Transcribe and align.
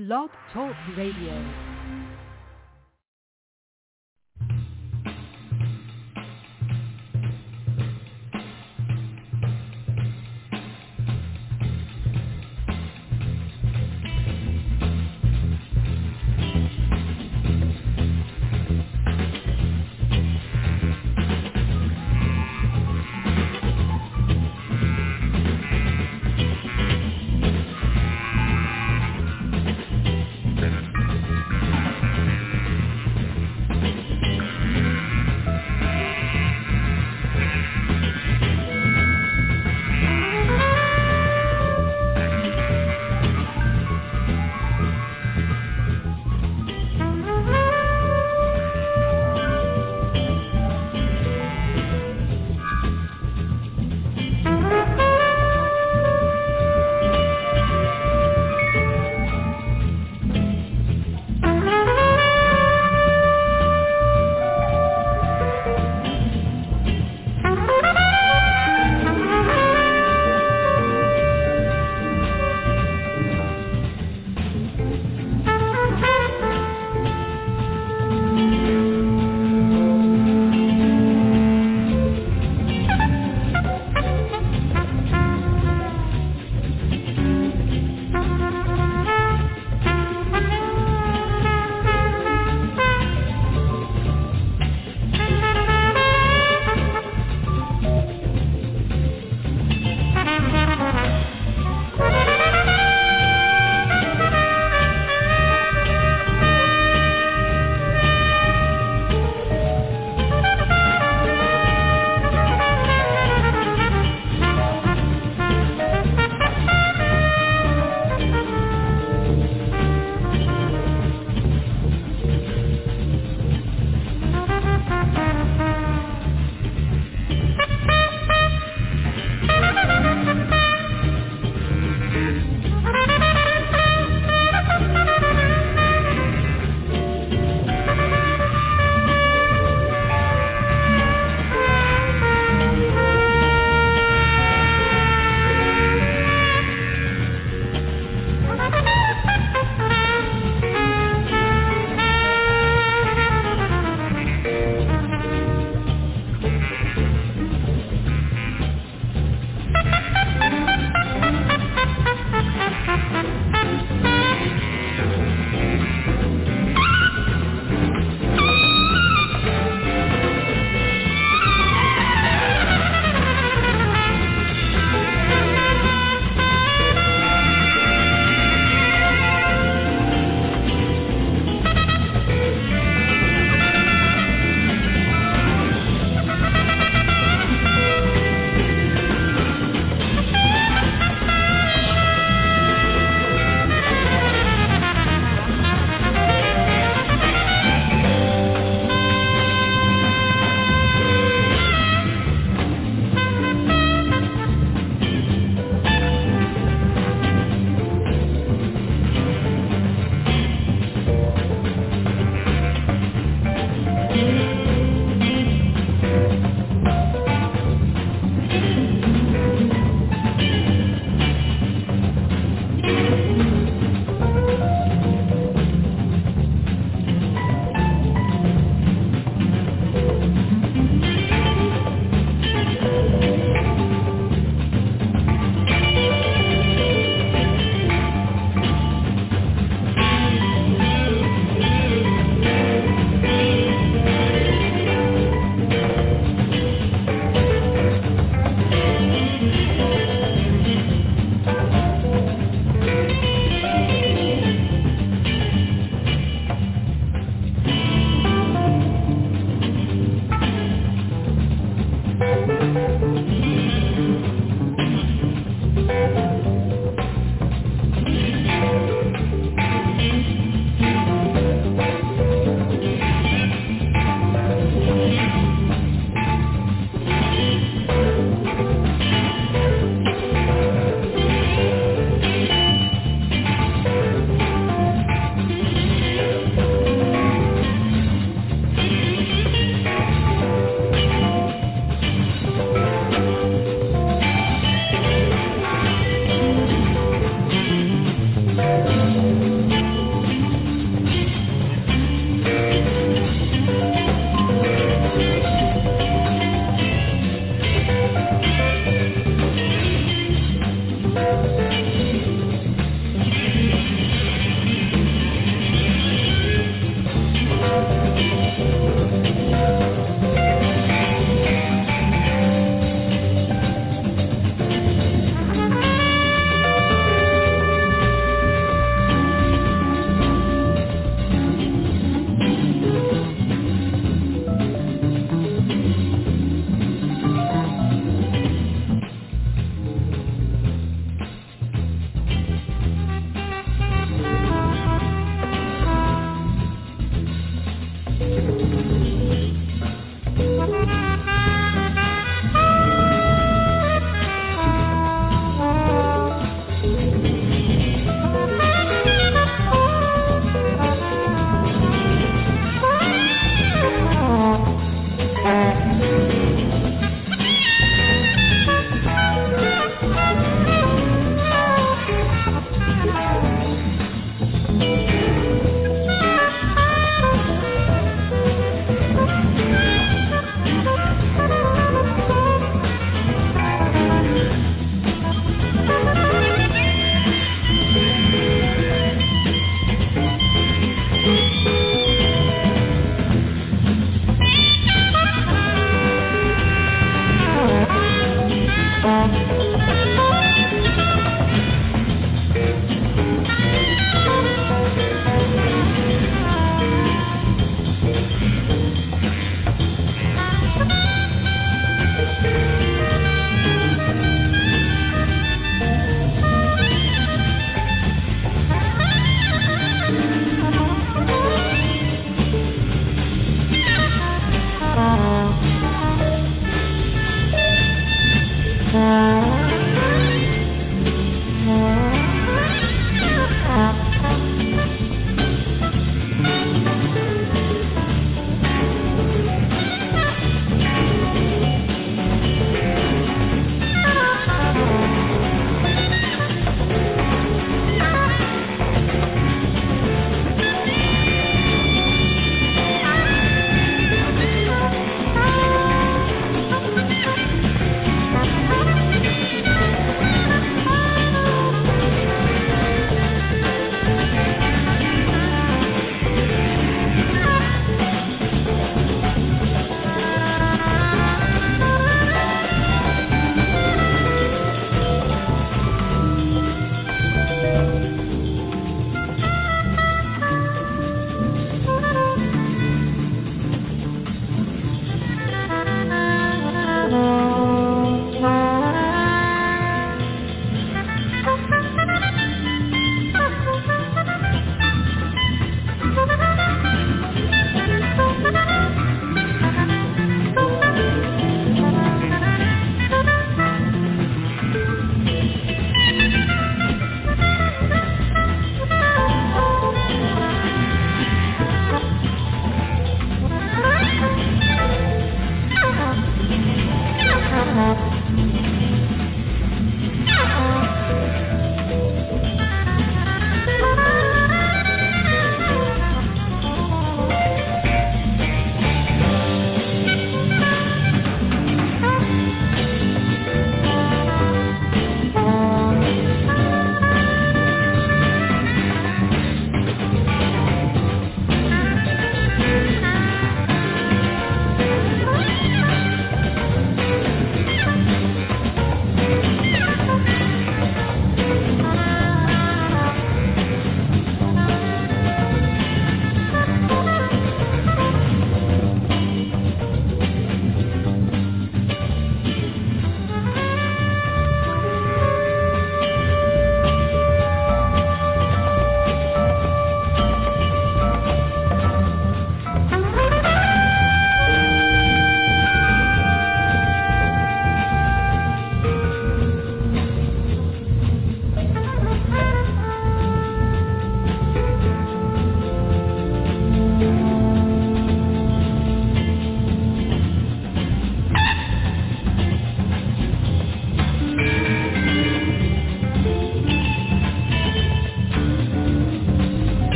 Blog 0.00 0.30
Talk 0.54 0.74
Radio. 0.96 1.69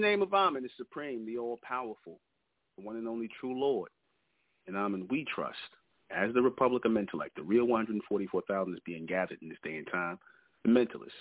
The 0.00 0.06
name 0.06 0.20
of 0.20 0.34
Amen, 0.34 0.62
the 0.62 0.68
Supreme, 0.76 1.24
the 1.24 1.38
All-Powerful, 1.38 2.20
the 2.76 2.84
one 2.84 2.96
and 2.96 3.08
only 3.08 3.30
true 3.40 3.58
Lord. 3.58 3.88
And 4.66 4.76
Amen, 4.76 5.06
we 5.10 5.24
trust, 5.24 5.56
as 6.10 6.34
the 6.34 6.42
Republic 6.42 6.84
of 6.84 6.92
Mentellect, 6.92 7.30
the 7.34 7.42
real 7.42 7.64
144,000 7.64 8.74
is 8.74 8.80
being 8.84 9.06
gathered 9.06 9.38
in 9.40 9.48
this 9.48 9.56
day 9.64 9.78
and 9.78 9.86
time, 9.90 10.18
the 10.64 10.70
mentalists, 10.70 11.12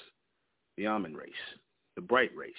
the 0.75 0.87
Amen 0.87 1.13
race, 1.13 1.31
the 1.95 2.01
bright 2.01 2.35
race. 2.35 2.53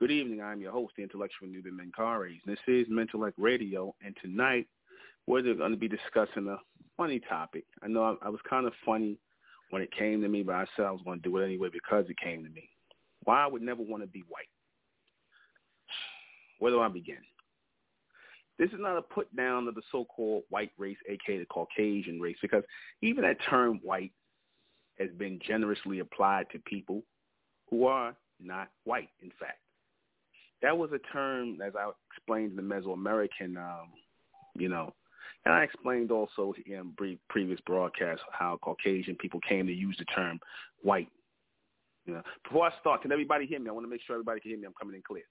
Good 0.00 0.10
evening. 0.10 0.40
I'm 0.40 0.62
your 0.62 0.72
host, 0.72 0.94
the 0.96 1.02
intellectual 1.02 1.48
Nubian 1.48 1.78
Menkarayzz. 1.78 2.40
This 2.46 2.58
is 2.66 2.86
Mentellect 2.88 3.34
Radio, 3.36 3.94
and 4.02 4.16
tonight 4.22 4.66
we're 5.26 5.42
going 5.42 5.72
to 5.72 5.76
be 5.76 5.88
discussing 5.88 6.48
a 6.48 6.56
funny 6.96 7.20
topic. 7.20 7.64
I 7.82 7.88
know 7.88 8.16
I 8.22 8.30
was 8.30 8.40
kind 8.48 8.66
of 8.66 8.72
funny 8.86 9.18
when 9.68 9.82
it 9.82 9.92
came 9.92 10.22
to 10.22 10.28
me, 10.28 10.42
but 10.42 10.54
I 10.54 10.64
said 10.74 10.86
I 10.86 10.90
was 10.90 11.02
going 11.04 11.20
to 11.20 11.28
do 11.28 11.36
it 11.36 11.44
anyway 11.44 11.68
because 11.70 12.06
it 12.08 12.16
came 12.16 12.42
to 12.44 12.50
me. 12.50 12.70
Why 13.24 13.44
I 13.44 13.46
would 13.46 13.62
never 13.62 13.82
want 13.82 14.02
to 14.02 14.06
be 14.06 14.24
white. 14.28 14.48
Where 16.64 16.72
do 16.72 16.80
I 16.80 16.88
begin? 16.88 17.18
This 18.58 18.70
is 18.70 18.78
not 18.78 18.96
a 18.96 19.02
put 19.02 19.36
down 19.36 19.68
of 19.68 19.74
the 19.74 19.82
so-called 19.92 20.44
white 20.48 20.70
race, 20.78 20.96
aka 21.10 21.36
the 21.36 21.44
Caucasian 21.44 22.18
race, 22.18 22.38
because 22.40 22.62
even 23.02 23.22
that 23.24 23.36
term 23.50 23.80
white 23.82 24.12
has 24.98 25.10
been 25.18 25.38
generously 25.46 25.98
applied 25.98 26.46
to 26.52 26.58
people 26.60 27.02
who 27.68 27.84
are 27.84 28.16
not 28.40 28.70
white, 28.84 29.10
in 29.20 29.30
fact. 29.38 29.58
That 30.62 30.78
was 30.78 30.88
a 30.92 31.12
term, 31.12 31.58
as 31.60 31.74
I 31.78 31.90
explained 32.10 32.58
in 32.58 32.66
the 32.66 32.74
Mesoamerican, 32.74 33.58
um, 33.58 33.90
you 34.54 34.70
know, 34.70 34.94
and 35.44 35.52
I 35.52 35.64
explained 35.64 36.10
also 36.10 36.54
in 36.64 36.94
brief 36.96 37.18
previous 37.28 37.60
broadcasts 37.66 38.24
how 38.32 38.58
Caucasian 38.62 39.16
people 39.16 39.40
came 39.46 39.66
to 39.66 39.74
use 39.74 39.96
the 39.98 40.06
term 40.06 40.40
white. 40.80 41.10
You 42.06 42.14
know, 42.14 42.22
before 42.42 42.68
I 42.68 42.70
start, 42.80 43.02
can 43.02 43.12
everybody 43.12 43.44
hear 43.44 43.60
me? 43.60 43.68
I 43.68 43.72
want 43.72 43.84
to 43.84 43.90
make 43.90 44.00
sure 44.06 44.16
everybody 44.16 44.40
can 44.40 44.52
hear 44.52 44.58
me. 44.58 44.66
I'm 44.66 44.72
coming 44.80 44.96
in 44.96 45.02
clear. 45.06 45.24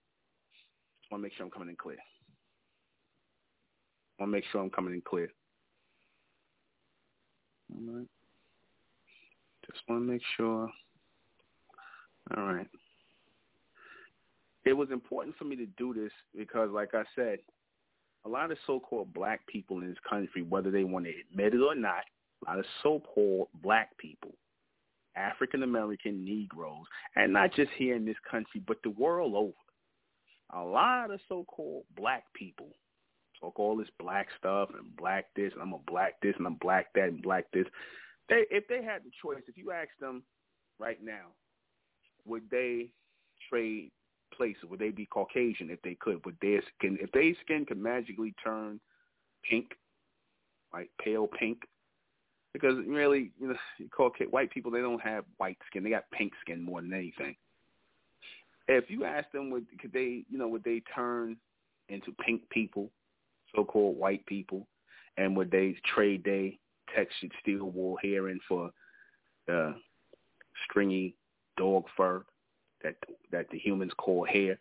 Want 1.13 1.21
to 1.21 1.28
make 1.28 1.34
sure 1.38 1.45
I'm 1.45 1.52
coming 1.52 1.69
in 1.69 1.76
clear. 1.76 1.99
I 4.19 4.23
want 4.23 4.32
to 4.32 4.36
make 4.36 4.45
sure 4.52 4.62
I'm 4.62 4.71
coming 4.71 4.95
in 4.95 5.02
clear. 5.02 5.32
All 7.71 7.93
right. 7.93 8.08
Just 9.67 9.80
want 9.88 10.02
to 10.02 10.12
make 10.12 10.23
sure. 10.36 10.71
All 12.36 12.43
right. 12.43 12.65
It 14.65 14.73
was 14.73 14.89
important 14.89 15.38
for 15.38 15.43
me 15.43 15.56
to 15.56 15.67
do 15.78 15.93
this 15.93 16.12
because, 16.36 16.71
like 16.71 16.95
I 16.95 17.04
said, 17.15 17.38
a 18.26 18.30
lot 18.30 18.49
of 18.49 18.58
so-called 18.65 19.13
black 19.13 19.45
people 19.45 19.82
in 19.82 19.89
this 19.89 19.97
country, 20.10 20.41
whether 20.41 20.71
they 20.71 20.84
want 20.84 21.06
to 21.06 21.12
admit 21.30 21.54
it 21.54 21.62
or 21.62 21.76
not, 21.76 22.06
a 22.43 22.49
lot 22.49 22.58
of 22.58 22.65
so-called 22.82 23.49
black 23.62 23.95
people, 23.99 24.32
African 25.15 25.62
American 25.62 26.26
Negroes, 26.26 26.88
and 27.15 27.32
not 27.32 27.54
just 27.54 27.69
here 27.78 27.95
in 27.95 28.04
this 28.04 28.17
country, 28.32 28.63
but 28.65 28.78
the 28.84 28.89
world 28.89 29.36
over, 29.36 29.54
a 30.56 30.62
lot 30.62 31.12
of 31.12 31.20
so-called 31.28 31.84
black 31.96 32.24
people 32.34 32.70
talk 33.44 33.60
all 33.60 33.76
this 33.76 33.89
black 34.00 34.28
stuff 34.38 34.70
and 34.78 34.96
black 34.96 35.26
this, 35.36 35.52
and 35.54 35.62
I'm 35.62 35.74
a 35.74 35.80
black 35.88 36.13
this, 36.22 36.36
and 36.38 36.48
I'm 36.48 36.56
black 36.56 36.88
that, 36.96 37.10
and 37.10 37.22
black 37.22 37.46
this. 37.54 37.66
They, 38.30 38.46
if 38.50 38.68
they 38.68 38.84
had 38.84 39.04
the 39.04 39.12
choice, 39.22 39.44
if 39.48 39.58
you 39.58 39.72
asked 39.72 40.00
them 40.00 40.24
right 40.80 41.04
now, 41.04 41.28
would 42.26 42.44
they 42.50 42.89
trade 43.50 43.92
places? 44.36 44.63
Would 44.70 44.80
they 44.80 44.92
be 44.92 45.06
Caucasian 45.06 45.70
if 45.70 45.82
they 45.82 45.96
could? 46.00 46.24
Would 46.26 46.38
their 46.42 46.62
skin, 46.78 46.98
if 47.02 47.12
their 47.12 47.34
skin 47.44 47.66
could 47.66 47.78
magically 47.78 48.34
turn 48.44 48.80
pink, 49.50 49.72
like 50.74 50.89
pale 51.04 51.28
pink? 51.28 51.60
Because 52.54 52.76
really, 52.88 53.32
you 53.39 53.50
know, 53.50 53.56
Caucasian 53.92 54.32
white 54.32 54.52
people 54.52 54.72
they 54.72 54.80
don't 54.80 55.02
have 55.02 55.26
white 55.38 55.58
skin; 55.68 55.84
they 55.84 55.89
got 55.89 56.10
pink 56.12 56.32
skin 56.42 56.62
more 56.62 56.82
than 56.82 56.94
anything. 56.94 57.36
If 58.67 58.89
you 58.89 59.04
ask 59.04 59.30
them, 59.32 59.49
would 59.49 59.65
could 59.80 59.91
they, 59.91 60.23
you 60.30 60.38
know, 60.38 60.47
would 60.47 60.63
they 60.63 60.82
turn 60.95 61.38
into 61.89 62.13
pink 62.26 62.47
people, 62.49 62.89
so-called 63.56 63.97
white 63.97 64.26
people, 64.26 64.67
and 65.17 65.36
would 65.36 65.52
they 65.52 65.76
trade 65.93 66.23
their 66.23 66.52
textured 66.95 67.32
steel 67.41 67.65
wool 67.65 67.97
hair 68.02 68.30
in 68.30 68.39
for 68.47 68.71
the 69.47 69.76
stringy 70.63 71.15
dog 71.58 71.86
fur 71.95 72.23
that 72.84 72.95
that 73.32 73.49
the 73.52 73.60
humans 73.60 73.91
call 73.97 74.26
hair, 74.26 74.60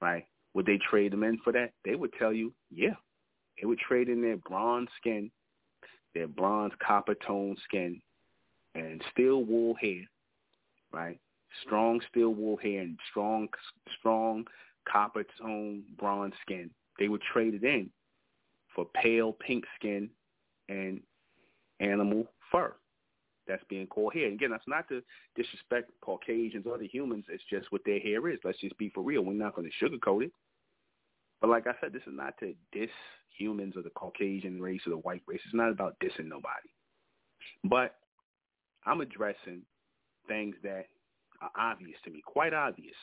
right? 0.00 0.26
Would 0.54 0.66
they 0.66 0.78
trade 0.78 1.12
them 1.12 1.22
in 1.22 1.38
for 1.38 1.52
that? 1.52 1.72
They 1.84 1.94
would 1.94 2.12
tell 2.18 2.32
you, 2.32 2.52
yeah. 2.70 2.94
They 3.60 3.66
would 3.66 3.78
trade 3.78 4.08
in 4.08 4.20
their 4.20 4.36
bronze 4.36 4.88
skin, 4.98 5.30
their 6.14 6.28
bronze 6.28 6.72
copper 6.86 7.14
tone 7.14 7.56
skin, 7.64 8.00
and 8.74 9.02
steel 9.10 9.44
wool 9.44 9.74
hair, 9.80 10.02
right? 10.92 11.18
Strong 11.62 12.00
steel 12.10 12.34
wool 12.34 12.56
hair 12.56 12.82
and 12.82 12.98
strong, 13.10 13.48
strong 13.98 14.44
copper 14.90 15.24
tone 15.40 15.82
bronze 15.98 16.34
skin. 16.42 16.70
They 16.98 17.08
were 17.08 17.20
traded 17.32 17.64
in 17.64 17.90
for 18.74 18.86
pale 19.02 19.32
pink 19.32 19.64
skin 19.78 20.10
and 20.68 21.00
animal 21.80 22.26
fur 22.50 22.74
that's 23.46 23.62
being 23.68 23.86
called 23.86 24.14
hair. 24.14 24.28
again, 24.28 24.50
that's 24.50 24.66
not 24.66 24.88
to 24.88 25.02
disrespect 25.36 25.90
Caucasians 26.00 26.66
or 26.66 26.78
the 26.78 26.88
humans. 26.88 27.24
It's 27.28 27.44
just 27.48 27.70
what 27.70 27.82
their 27.84 28.00
hair 28.00 28.28
is. 28.28 28.38
Let's 28.44 28.60
just 28.60 28.76
be 28.78 28.90
for 28.90 29.02
real. 29.02 29.22
We're 29.22 29.34
not 29.34 29.54
going 29.54 29.70
to 29.70 29.84
sugarcoat 29.84 30.24
it. 30.24 30.32
But 31.40 31.50
like 31.50 31.66
I 31.66 31.72
said, 31.80 31.92
this 31.92 32.02
is 32.06 32.14
not 32.14 32.34
to 32.40 32.54
diss 32.72 32.90
humans 33.38 33.74
or 33.76 33.82
the 33.82 33.90
Caucasian 33.90 34.60
race 34.60 34.80
or 34.86 34.90
the 34.90 34.98
white 34.98 35.22
race. 35.26 35.40
It's 35.44 35.54
not 35.54 35.70
about 35.70 35.96
dissing 36.02 36.26
nobody. 36.26 36.68
But 37.64 37.96
I'm 38.84 39.00
addressing 39.00 39.62
things 40.26 40.56
that 40.62 40.86
are 41.40 41.50
obvious 41.56 41.98
to 42.04 42.10
me, 42.10 42.22
quite 42.24 42.54
obvious, 42.54 42.94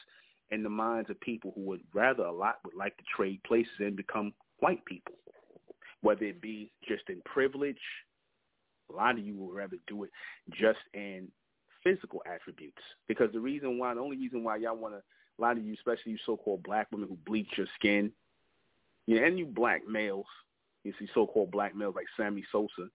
in 0.51 0.63
the 0.63 0.69
minds 0.69 1.09
of 1.09 1.19
people 1.21 1.51
who 1.55 1.61
would 1.61 1.81
rather 1.93 2.23
a 2.23 2.31
lot 2.31 2.59
would 2.65 2.75
like 2.75 2.95
to 2.97 3.03
trade 3.15 3.41
places 3.43 3.71
and 3.79 3.95
become 3.95 4.33
white 4.59 4.83
people, 4.85 5.15
whether 6.01 6.25
it 6.25 6.41
be 6.41 6.71
just 6.87 7.03
in 7.09 7.21
privilege, 7.25 7.77
a 8.91 8.95
lot 8.95 9.17
of 9.17 9.25
you 9.25 9.35
would 9.35 9.55
rather 9.55 9.77
do 9.87 10.03
it 10.03 10.11
just 10.51 10.79
in 10.93 11.27
physical 11.83 12.21
attributes 12.31 12.81
because 13.07 13.31
the 13.33 13.39
reason 13.39 13.77
why, 13.77 13.93
the 13.93 13.99
only 13.99 14.17
reason 14.17 14.43
why 14.43 14.57
y'all 14.57 14.75
want 14.75 14.93
to, 14.93 15.01
a 15.39 15.41
lot 15.41 15.57
of 15.57 15.63
you, 15.63 15.73
especially 15.73 16.11
you 16.11 16.17
so-called 16.25 16.63
black 16.63 16.87
women 16.91 17.09
who 17.09 17.17
bleach 17.25 17.49
your 17.57 17.67
skin, 17.75 18.11
you 19.07 19.19
know, 19.19 19.25
and 19.25 19.39
you 19.39 19.45
black 19.45 19.81
males, 19.87 20.25
you 20.83 20.93
see 20.99 21.07
so-called 21.13 21.51
black 21.51 21.75
males 21.75 21.95
like 21.95 22.05
Sammy 22.15 22.43
Sosa, 22.51 22.69
you 22.77 22.89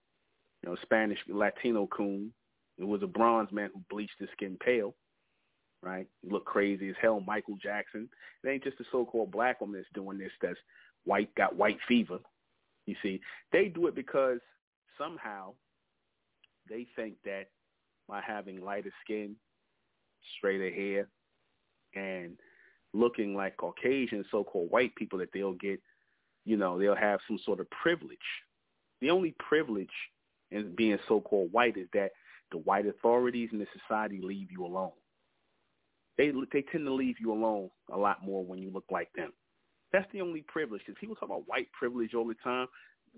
know, 0.63 0.77
Spanish 0.81 1.19
Latino 1.27 1.87
coon. 1.87 2.31
It 2.77 2.87
was 2.87 3.03
a 3.03 3.07
bronze 3.07 3.51
man 3.51 3.69
who 3.73 3.81
bleached 3.89 4.15
his 4.19 4.29
skin 4.31 4.57
pale, 4.63 4.95
right? 5.81 6.07
He 6.21 6.29
looked 6.29 6.45
crazy 6.45 6.89
as 6.89 6.95
hell. 7.01 7.21
Michael 7.25 7.57
Jackson. 7.61 8.09
It 8.43 8.49
ain't 8.49 8.63
just 8.63 8.79
a 8.79 8.85
so-called 8.91 9.31
black 9.31 9.61
woman 9.61 9.77
that's 9.77 9.93
doing 9.93 10.17
this. 10.17 10.31
That's 10.41 10.59
white, 11.05 11.33
got 11.35 11.55
white 11.55 11.77
fever. 11.87 12.19
You 12.85 12.95
see, 13.01 13.21
they 13.51 13.67
do 13.67 13.87
it 13.87 13.95
because 13.95 14.39
somehow 14.97 15.53
they 16.69 16.87
think 16.95 17.15
that 17.25 17.47
by 18.07 18.21
having 18.25 18.61
lighter 18.61 18.91
skin, 19.03 19.35
straighter 20.37 20.69
hair, 20.69 21.07
and 21.95 22.37
looking 22.93 23.35
like 23.35 23.57
Caucasian, 23.57 24.25
so-called 24.31 24.71
white 24.71 24.95
people, 24.95 25.19
that 25.19 25.29
they'll 25.33 25.53
get, 25.53 25.79
you 26.45 26.57
know, 26.57 26.79
they'll 26.79 26.95
have 26.95 27.19
some 27.27 27.39
sort 27.45 27.59
of 27.59 27.69
privilege. 27.69 28.17
The 29.01 29.11
only 29.11 29.35
privilege 29.37 29.87
in 30.51 30.73
being 30.75 30.97
so-called 31.07 31.51
white 31.51 31.77
is 31.77 31.87
that 31.93 32.11
the 32.51 32.57
white 32.57 32.87
authorities 32.87 33.49
in 33.51 33.59
the 33.59 33.67
society 33.79 34.19
leave 34.21 34.51
you 34.51 34.65
alone. 34.65 34.91
They 36.19 36.31
they 36.53 36.61
tend 36.61 36.85
to 36.85 36.93
leave 36.93 37.15
you 37.19 37.31
alone 37.31 37.71
a 37.91 37.97
lot 37.97 38.23
more 38.23 38.45
when 38.45 38.59
you 38.59 38.69
look 38.69 38.85
like 38.91 39.11
them. 39.15 39.33
That's 39.91 40.05
the 40.13 40.21
only 40.21 40.43
privilege. 40.47 40.83
Because 40.85 40.99
people 40.99 41.15
talk 41.15 41.29
about 41.29 41.47
white 41.47 41.67
privilege 41.71 42.13
all 42.13 42.27
the 42.27 42.35
time. 42.43 42.67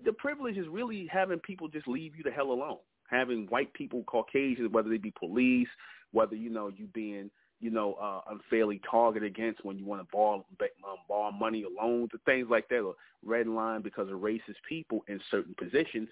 The 0.06 0.12
privilege 0.14 0.56
is 0.56 0.66
really 0.68 1.06
having 1.12 1.38
people 1.40 1.68
just 1.68 1.86
leave 1.86 2.16
you 2.16 2.22
the 2.22 2.30
hell 2.30 2.50
alone 2.52 2.78
having 3.12 3.46
white 3.48 3.72
people, 3.74 4.02
Caucasians, 4.04 4.72
whether 4.72 4.88
they 4.88 4.96
be 4.96 5.12
police, 5.16 5.68
whether 6.12 6.34
you 6.34 6.50
know 6.50 6.68
you 6.68 6.86
being 6.92 7.30
you 7.60 7.70
know 7.70 7.94
uh, 7.94 8.20
unfairly 8.30 8.80
targeted 8.90 9.30
against 9.30 9.64
when 9.64 9.78
you 9.78 9.84
want 9.84 10.00
to 10.00 10.08
borrow 10.10 10.44
um, 10.60 10.96
borrow 11.08 11.30
money 11.30 11.64
or 11.64 11.70
loans 11.84 12.10
or 12.12 12.18
things 12.24 12.48
like 12.50 12.68
that, 12.70 12.80
or 12.80 12.94
red 13.24 13.46
line 13.46 13.82
because 13.82 14.08
of 14.08 14.18
racist 14.18 14.56
people 14.68 15.04
in 15.08 15.20
certain 15.30 15.54
positions 15.58 16.08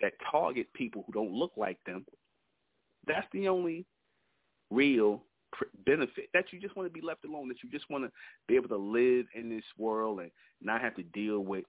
that 0.00 0.12
target 0.30 0.72
people 0.74 1.04
who 1.06 1.12
don't 1.12 1.32
look 1.32 1.52
like 1.56 1.78
them. 1.84 2.06
That's 3.06 3.26
the 3.32 3.48
only 3.48 3.84
real 4.70 5.22
benefit 5.86 6.28
that 6.34 6.44
you 6.52 6.60
just 6.60 6.76
want 6.76 6.86
to 6.86 6.92
be 6.92 7.04
left 7.04 7.24
alone 7.24 7.48
that 7.48 7.62
you 7.62 7.70
just 7.70 7.88
want 7.90 8.04
to 8.04 8.10
be 8.46 8.56
able 8.56 8.68
to 8.68 8.76
live 8.76 9.26
in 9.34 9.48
this 9.48 9.64
world 9.76 10.20
and 10.20 10.30
not 10.60 10.80
have 10.80 10.94
to 10.96 11.02
deal 11.02 11.40
with 11.40 11.64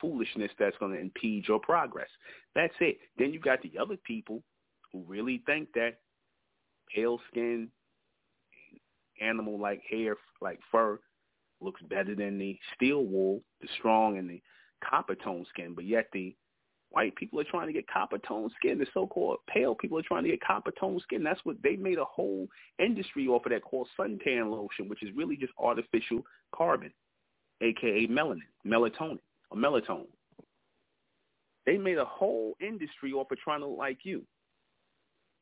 foolishness 0.00 0.50
that's 0.58 0.76
going 0.78 0.92
to 0.92 1.00
impede 1.00 1.46
your 1.46 1.58
progress. 1.60 2.08
That's 2.54 2.74
it. 2.80 2.98
Then 3.18 3.32
you 3.32 3.40
got 3.40 3.62
the 3.62 3.72
other 3.80 3.96
people 4.04 4.42
who 4.92 5.04
really 5.06 5.42
think 5.46 5.68
that 5.74 5.98
pale 6.94 7.20
skin, 7.30 7.68
animal 9.20 9.60
like 9.60 9.82
hair, 9.88 10.16
like 10.40 10.58
fur, 10.72 10.98
looks 11.60 11.82
better 11.82 12.14
than 12.14 12.38
the 12.38 12.58
steel 12.74 13.04
wool, 13.04 13.42
the 13.60 13.68
strong 13.78 14.18
and 14.18 14.28
the 14.28 14.42
copper 14.82 15.14
tone 15.14 15.44
skin. 15.50 15.74
But 15.74 15.84
yet 15.84 16.06
the 16.12 16.34
White 16.90 17.14
people 17.14 17.38
are 17.38 17.44
trying 17.44 17.68
to 17.68 17.72
get 17.72 17.86
copper 17.86 18.18
tone 18.18 18.50
skin. 18.56 18.78
The 18.78 18.86
so-called 18.92 19.38
pale 19.48 19.76
people 19.76 19.98
are 19.98 20.02
trying 20.02 20.24
to 20.24 20.30
get 20.30 20.40
copper 20.40 20.72
tone 20.72 20.98
skin. 21.00 21.22
That's 21.22 21.44
what 21.44 21.56
they 21.62 21.76
made 21.76 21.98
a 21.98 22.04
whole 22.04 22.48
industry 22.80 23.28
off 23.28 23.46
of 23.46 23.52
that 23.52 23.62
called 23.62 23.88
suntan 23.98 24.50
lotion, 24.50 24.88
which 24.88 25.02
is 25.02 25.14
really 25.14 25.36
just 25.36 25.52
artificial 25.58 26.24
carbon, 26.52 26.92
aka 27.60 28.08
melanin, 28.08 28.40
melatonin, 28.66 29.20
or 29.50 29.56
melatonin. 29.56 30.06
They 31.64 31.78
made 31.78 31.98
a 31.98 32.04
whole 32.04 32.54
industry 32.60 33.12
off 33.12 33.30
of 33.30 33.38
trying 33.38 33.60
to 33.60 33.66
look 33.66 33.78
like 33.78 33.98
you. 34.02 34.24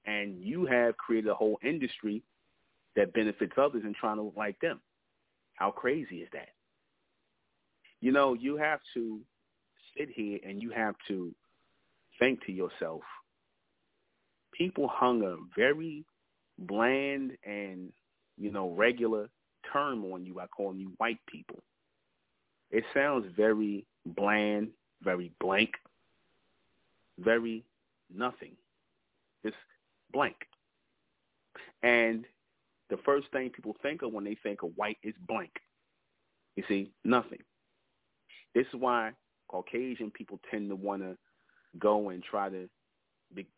And 0.04 0.42
you 0.42 0.66
have 0.66 0.98
created 0.98 1.30
a 1.30 1.34
whole 1.34 1.58
industry 1.62 2.22
that 2.94 3.14
benefits 3.14 3.52
others 3.56 3.82
and 3.84 3.94
trying 3.94 4.16
to 4.16 4.22
look 4.22 4.36
like 4.36 4.60
them. 4.60 4.80
How 5.54 5.70
crazy 5.70 6.16
is 6.16 6.28
that? 6.34 6.48
You 8.00 8.12
know, 8.12 8.34
you 8.34 8.56
have 8.56 8.80
to 8.94 9.20
sit 9.98 10.08
here 10.10 10.38
and 10.46 10.62
you 10.62 10.70
have 10.70 10.94
to 11.08 11.34
think 12.18 12.44
to 12.46 12.52
yourself, 12.52 13.02
people 14.52 14.88
hung 14.88 15.22
a 15.22 15.36
very 15.56 16.04
bland 16.58 17.32
and, 17.44 17.92
you 18.36 18.50
know, 18.50 18.70
regular 18.70 19.28
term 19.72 20.04
on 20.12 20.24
you 20.24 20.34
by 20.34 20.46
calling 20.46 20.78
you 20.78 20.92
white 20.98 21.20
people. 21.26 21.58
It 22.70 22.84
sounds 22.94 23.26
very 23.36 23.86
bland, 24.04 24.68
very 25.02 25.32
blank, 25.40 25.70
very 27.18 27.64
nothing. 28.14 28.56
It's 29.44 29.56
blank. 30.12 30.36
And 31.82 32.24
the 32.90 32.98
first 33.04 33.30
thing 33.32 33.50
people 33.50 33.76
think 33.82 34.02
of 34.02 34.12
when 34.12 34.24
they 34.24 34.36
think 34.42 34.62
of 34.62 34.70
white 34.76 34.98
is 35.02 35.14
blank. 35.26 35.52
You 36.56 36.64
see, 36.68 36.90
nothing. 37.04 37.42
This 38.54 38.66
is 38.66 38.80
why 38.80 39.12
Caucasian 39.48 40.10
people 40.10 40.40
tend 40.50 40.68
to 40.70 40.76
want 40.76 41.02
to 41.02 41.16
go 41.78 42.10
and 42.10 42.22
try 42.22 42.48
to 42.48 42.68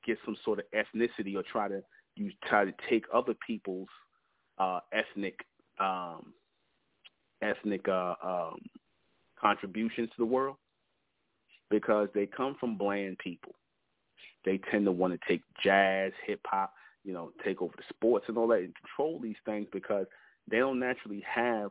get 0.04 0.18
some 0.24 0.36
sort 0.44 0.58
of 0.58 0.64
ethnicity 0.72 1.36
or 1.36 1.42
try 1.42 1.68
to 1.68 1.82
you 2.16 2.32
try 2.44 2.64
to 2.64 2.74
take 2.88 3.04
other 3.12 3.34
people's 3.46 3.88
uh, 4.58 4.80
ethnic 4.92 5.38
um, 5.78 6.32
ethnic 7.42 7.88
uh, 7.88 8.14
um, 8.22 8.58
contributions 9.40 10.08
to 10.10 10.16
the 10.18 10.26
world 10.26 10.56
because 11.70 12.08
they 12.14 12.26
come 12.26 12.56
from 12.58 12.76
bland 12.76 13.18
people. 13.18 13.54
They 14.44 14.60
tend 14.70 14.86
to 14.86 14.92
want 14.92 15.12
to 15.12 15.28
take 15.28 15.42
jazz, 15.62 16.12
hip 16.26 16.40
hop, 16.46 16.72
you 17.04 17.12
know, 17.12 17.30
take 17.44 17.62
over 17.62 17.72
the 17.76 17.84
sports 17.88 18.26
and 18.28 18.36
all 18.36 18.48
that 18.48 18.58
and 18.58 18.74
control 18.74 19.20
these 19.20 19.36
things 19.46 19.66
because 19.72 20.06
they 20.50 20.58
don't 20.58 20.80
naturally 20.80 21.22
have 21.32 21.70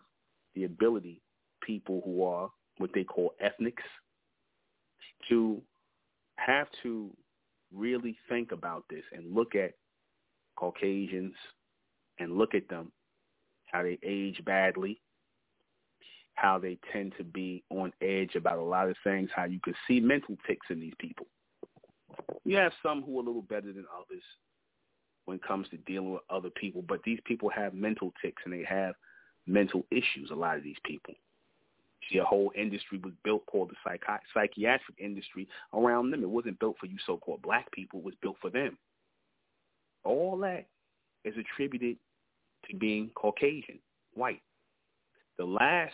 the 0.56 0.64
ability, 0.64 1.22
people 1.62 2.02
who 2.06 2.24
are 2.24 2.50
what 2.78 2.92
they 2.94 3.04
call 3.04 3.34
ethnics, 3.42 3.84
to 5.28 5.62
have 6.38 6.68
to 6.84 7.10
really 7.74 8.18
think 8.28 8.52
about 8.52 8.84
this 8.90 9.04
and 9.12 9.34
look 9.34 9.56
at 9.56 9.74
Caucasians 10.56 11.36
and 12.20 12.38
look 12.38 12.56
at 12.56 12.68
them, 12.70 12.92
how 13.66 13.84
they 13.84 13.98
age 14.04 14.44
badly, 14.46 15.00
how 16.34 16.58
they 16.58 16.78
tend 16.92 17.14
to 17.18 17.24
be 17.24 17.64
on 17.70 17.92
edge 18.02 18.36
about 18.36 18.58
a 18.58 18.64
lot 18.64 18.90
of 18.90 18.96
things, 19.04 19.30
how 19.36 19.46
you 19.46 19.60
can 19.60 19.76
see 19.88 20.00
mental 20.00 20.38
ticks 20.48 20.68
in 20.70 20.80
these 20.80 20.94
people. 21.00 21.28
You 22.46 22.58
have 22.58 22.72
some 22.82 23.04
who 23.04 23.18
are 23.20 23.24
a 23.24 23.26
little 23.26 23.42
better 23.42 23.72
than 23.74 23.86
others 23.96 24.24
when 25.26 25.36
it 25.38 25.44
comes 25.44 25.68
to 25.70 25.78
dealing 25.78 26.12
with 26.12 26.22
other 26.30 26.50
people, 26.50 26.84
but 26.88 27.04
these 27.04 27.20
people 27.26 27.50
have 27.50 27.74
mental 27.74 28.14
ticks 28.22 28.42
and 28.46 28.54
they 28.54 28.64
have 28.64 28.96
mental 29.46 29.86
issues, 29.92 30.32
a 30.32 30.36
lot 30.36 30.58
of 30.58 30.64
these 30.64 30.78
people. 30.84 31.14
See, 32.08 32.18
a 32.18 32.24
whole 32.24 32.52
industry 32.56 33.00
was 33.04 33.14
built 33.24 33.46
called 33.46 33.72
the 33.72 33.90
psychi- 33.90 34.20
psychiatric 34.34 34.98
industry 35.00 35.48
around 35.74 36.12
them. 36.12 36.24
It 36.24 36.30
wasn't 36.30 36.60
built 36.60 36.78
for 36.80 36.86
you 36.86 36.98
so-called 37.06 37.42
black 37.42 37.72
people. 37.72 38.00
It 38.00 38.06
was 38.06 38.16
built 38.22 38.38
for 38.42 38.50
them. 38.50 38.78
All 40.04 40.38
that 40.40 40.68
is 41.26 41.36
attributed 41.38 41.98
to 42.70 42.78
being 42.78 43.12
Caucasian, 43.16 43.80
white. 44.14 44.42
The 45.38 45.46
last 45.46 45.94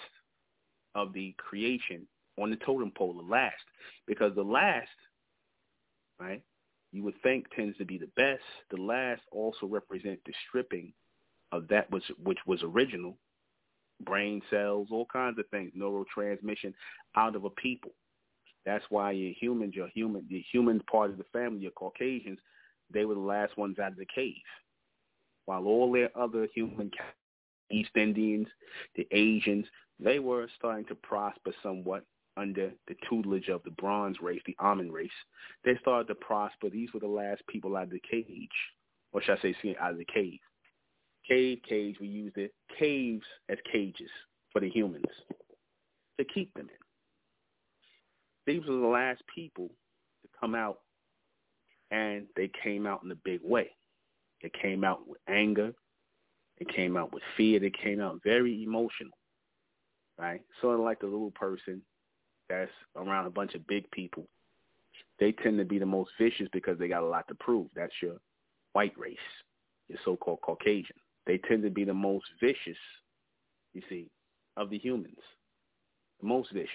of 0.94 1.12
the 1.14 1.34
creation 1.38 2.08
on 2.38 2.50
the 2.50 2.58
totem 2.58 2.92
pole, 2.92 3.14
the 3.14 3.22
last, 3.22 3.64
because 4.08 4.34
the 4.36 4.44
last, 4.44 4.88
right, 6.20 6.42
you 6.92 7.04
would 7.04 7.22
think 7.24 7.46
tends 7.56 7.78
to 7.78 7.86
be 7.86 7.98
the 7.98 8.10
best. 8.16 8.44
The 8.72 8.82
last 8.82 9.22
also 9.32 9.66
represent 9.66 10.20
the 10.26 10.34
stripping 10.48 10.94
of 11.52 11.68
that 11.68 11.90
which, 11.92 12.04
which 12.24 12.40
was 12.46 12.62
original, 12.64 13.18
brain 14.02 14.42
cells, 14.50 14.88
all 14.92 15.06
kinds 15.12 15.40
of 15.40 15.48
things, 15.50 15.72
neurotransmission 15.78 16.74
out 17.16 17.36
of 17.36 17.46
a 17.46 17.50
people. 17.52 17.92
That's 18.66 18.86
why 18.90 19.12
you're 19.12 19.34
humans, 19.40 19.74
you're 19.76 19.90
human, 19.90 20.26
the 20.30 20.44
human 20.52 20.80
part 20.92 21.12
of 21.12 21.18
the 21.18 21.26
family, 21.32 21.60
you're 21.60 21.72
Caucasians, 21.72 22.40
they 22.92 23.06
were 23.06 23.14
the 23.14 23.20
last 23.20 23.58
ones 23.58 23.80
out 23.80 23.92
of 23.92 23.98
the 23.98 24.08
cave. 24.14 24.34
While 25.46 25.66
all 25.66 25.92
their 25.92 26.10
other 26.18 26.48
human 26.54 26.92
East 27.72 27.92
Indians, 27.96 28.48
the 28.96 29.08
Asians, 29.12 29.66
they 30.00 30.20
were 30.20 30.48
starting 30.58 30.86
to 30.86 30.96
prosper 30.96 31.52
somewhat 31.64 32.04
under 32.38 32.72
the 32.88 32.96
tutelage 33.10 33.50
of 33.50 33.64
the 33.64 33.72
Bronze 33.72 34.18
race, 34.22 34.42
the 34.46 34.58
Amun 34.60 34.92
race. 34.92 35.10
They 35.64 35.78
started 35.82 36.08
to 36.08 36.16
prosper. 36.16 36.70
These 36.70 36.94
were 36.94 37.00
the 37.00 37.08
last 37.08 37.44
people 37.48 37.78
out 37.78 37.84
of 37.84 37.90
the 37.92 38.02
cage, 38.10 38.50
or 39.14 39.22
should 39.22 39.38
I 39.38 39.42
say, 39.42 39.76
out 39.80 39.92
of 39.92 39.98
the 39.98 40.06
cave. 40.06 40.40
Cave, 41.28 41.60
cage, 41.68 41.98
we 42.00 42.08
use 42.08 42.32
the 42.36 42.50
Caves 42.78 43.26
as 43.50 43.58
cages 43.72 44.10
for 44.52 44.60
the 44.62 44.70
humans 44.70 45.06
to 46.20 46.26
keep 46.26 46.54
them 46.54 46.70
in. 46.70 48.54
These 48.54 48.68
were 48.68 48.78
the 48.78 48.88
last 48.88 49.24
people 49.34 49.68
to 50.22 50.30
come 50.40 50.54
out, 50.54 50.80
and 51.92 52.26
they 52.36 52.50
came 52.64 52.86
out 52.86 53.04
in 53.04 53.12
a 53.12 53.16
big 53.24 53.40
way. 53.44 53.72
They 54.44 54.52
came 54.62 54.84
out 54.84 55.08
with 55.08 55.20
anger. 55.28 55.74
They 56.60 56.66
came 56.74 56.96
out 56.96 57.12
with 57.12 57.24
fear. 57.36 57.60
They 57.60 57.72
came 57.72 58.00
out 58.00 58.22
very 58.24 58.64
emotional, 58.64 59.18
right? 60.20 60.42
Sort 60.62 60.76
of 60.76 60.86
like 60.86 61.00
the 61.00 61.08
little 61.08 61.32
person 61.32 61.82
that's 62.50 62.72
around 62.96 63.26
a 63.26 63.32
bunch 63.32 63.56
of 63.56 63.66
big 63.68 63.90
people. 63.92 64.28
They 65.20 65.32
tend 65.32 65.58
to 65.58 65.66
be 65.66 65.80
the 65.80 65.86
most 65.86 66.12
vicious 66.20 66.48
because 66.54 66.78
they 66.78 66.88
got 66.88 67.04
a 67.04 67.08
lot 67.08 67.28
to 67.30 67.36
prove. 67.36 67.68
That's 67.76 67.94
your 68.02 68.18
white 68.74 68.94
race, 68.98 69.18
your 69.90 69.98
so-called 70.06 70.42
Caucasian. 70.42 70.96
They 71.26 71.38
tend 71.38 71.64
to 71.64 71.70
be 71.70 71.84
the 71.84 71.94
most 71.94 72.26
vicious, 72.40 72.78
you 73.74 73.82
see, 73.90 74.10
of 74.58 74.70
the 74.70 74.78
humans. 74.78 75.18
The 76.22 76.28
most 76.28 76.52
vicious. 76.52 76.70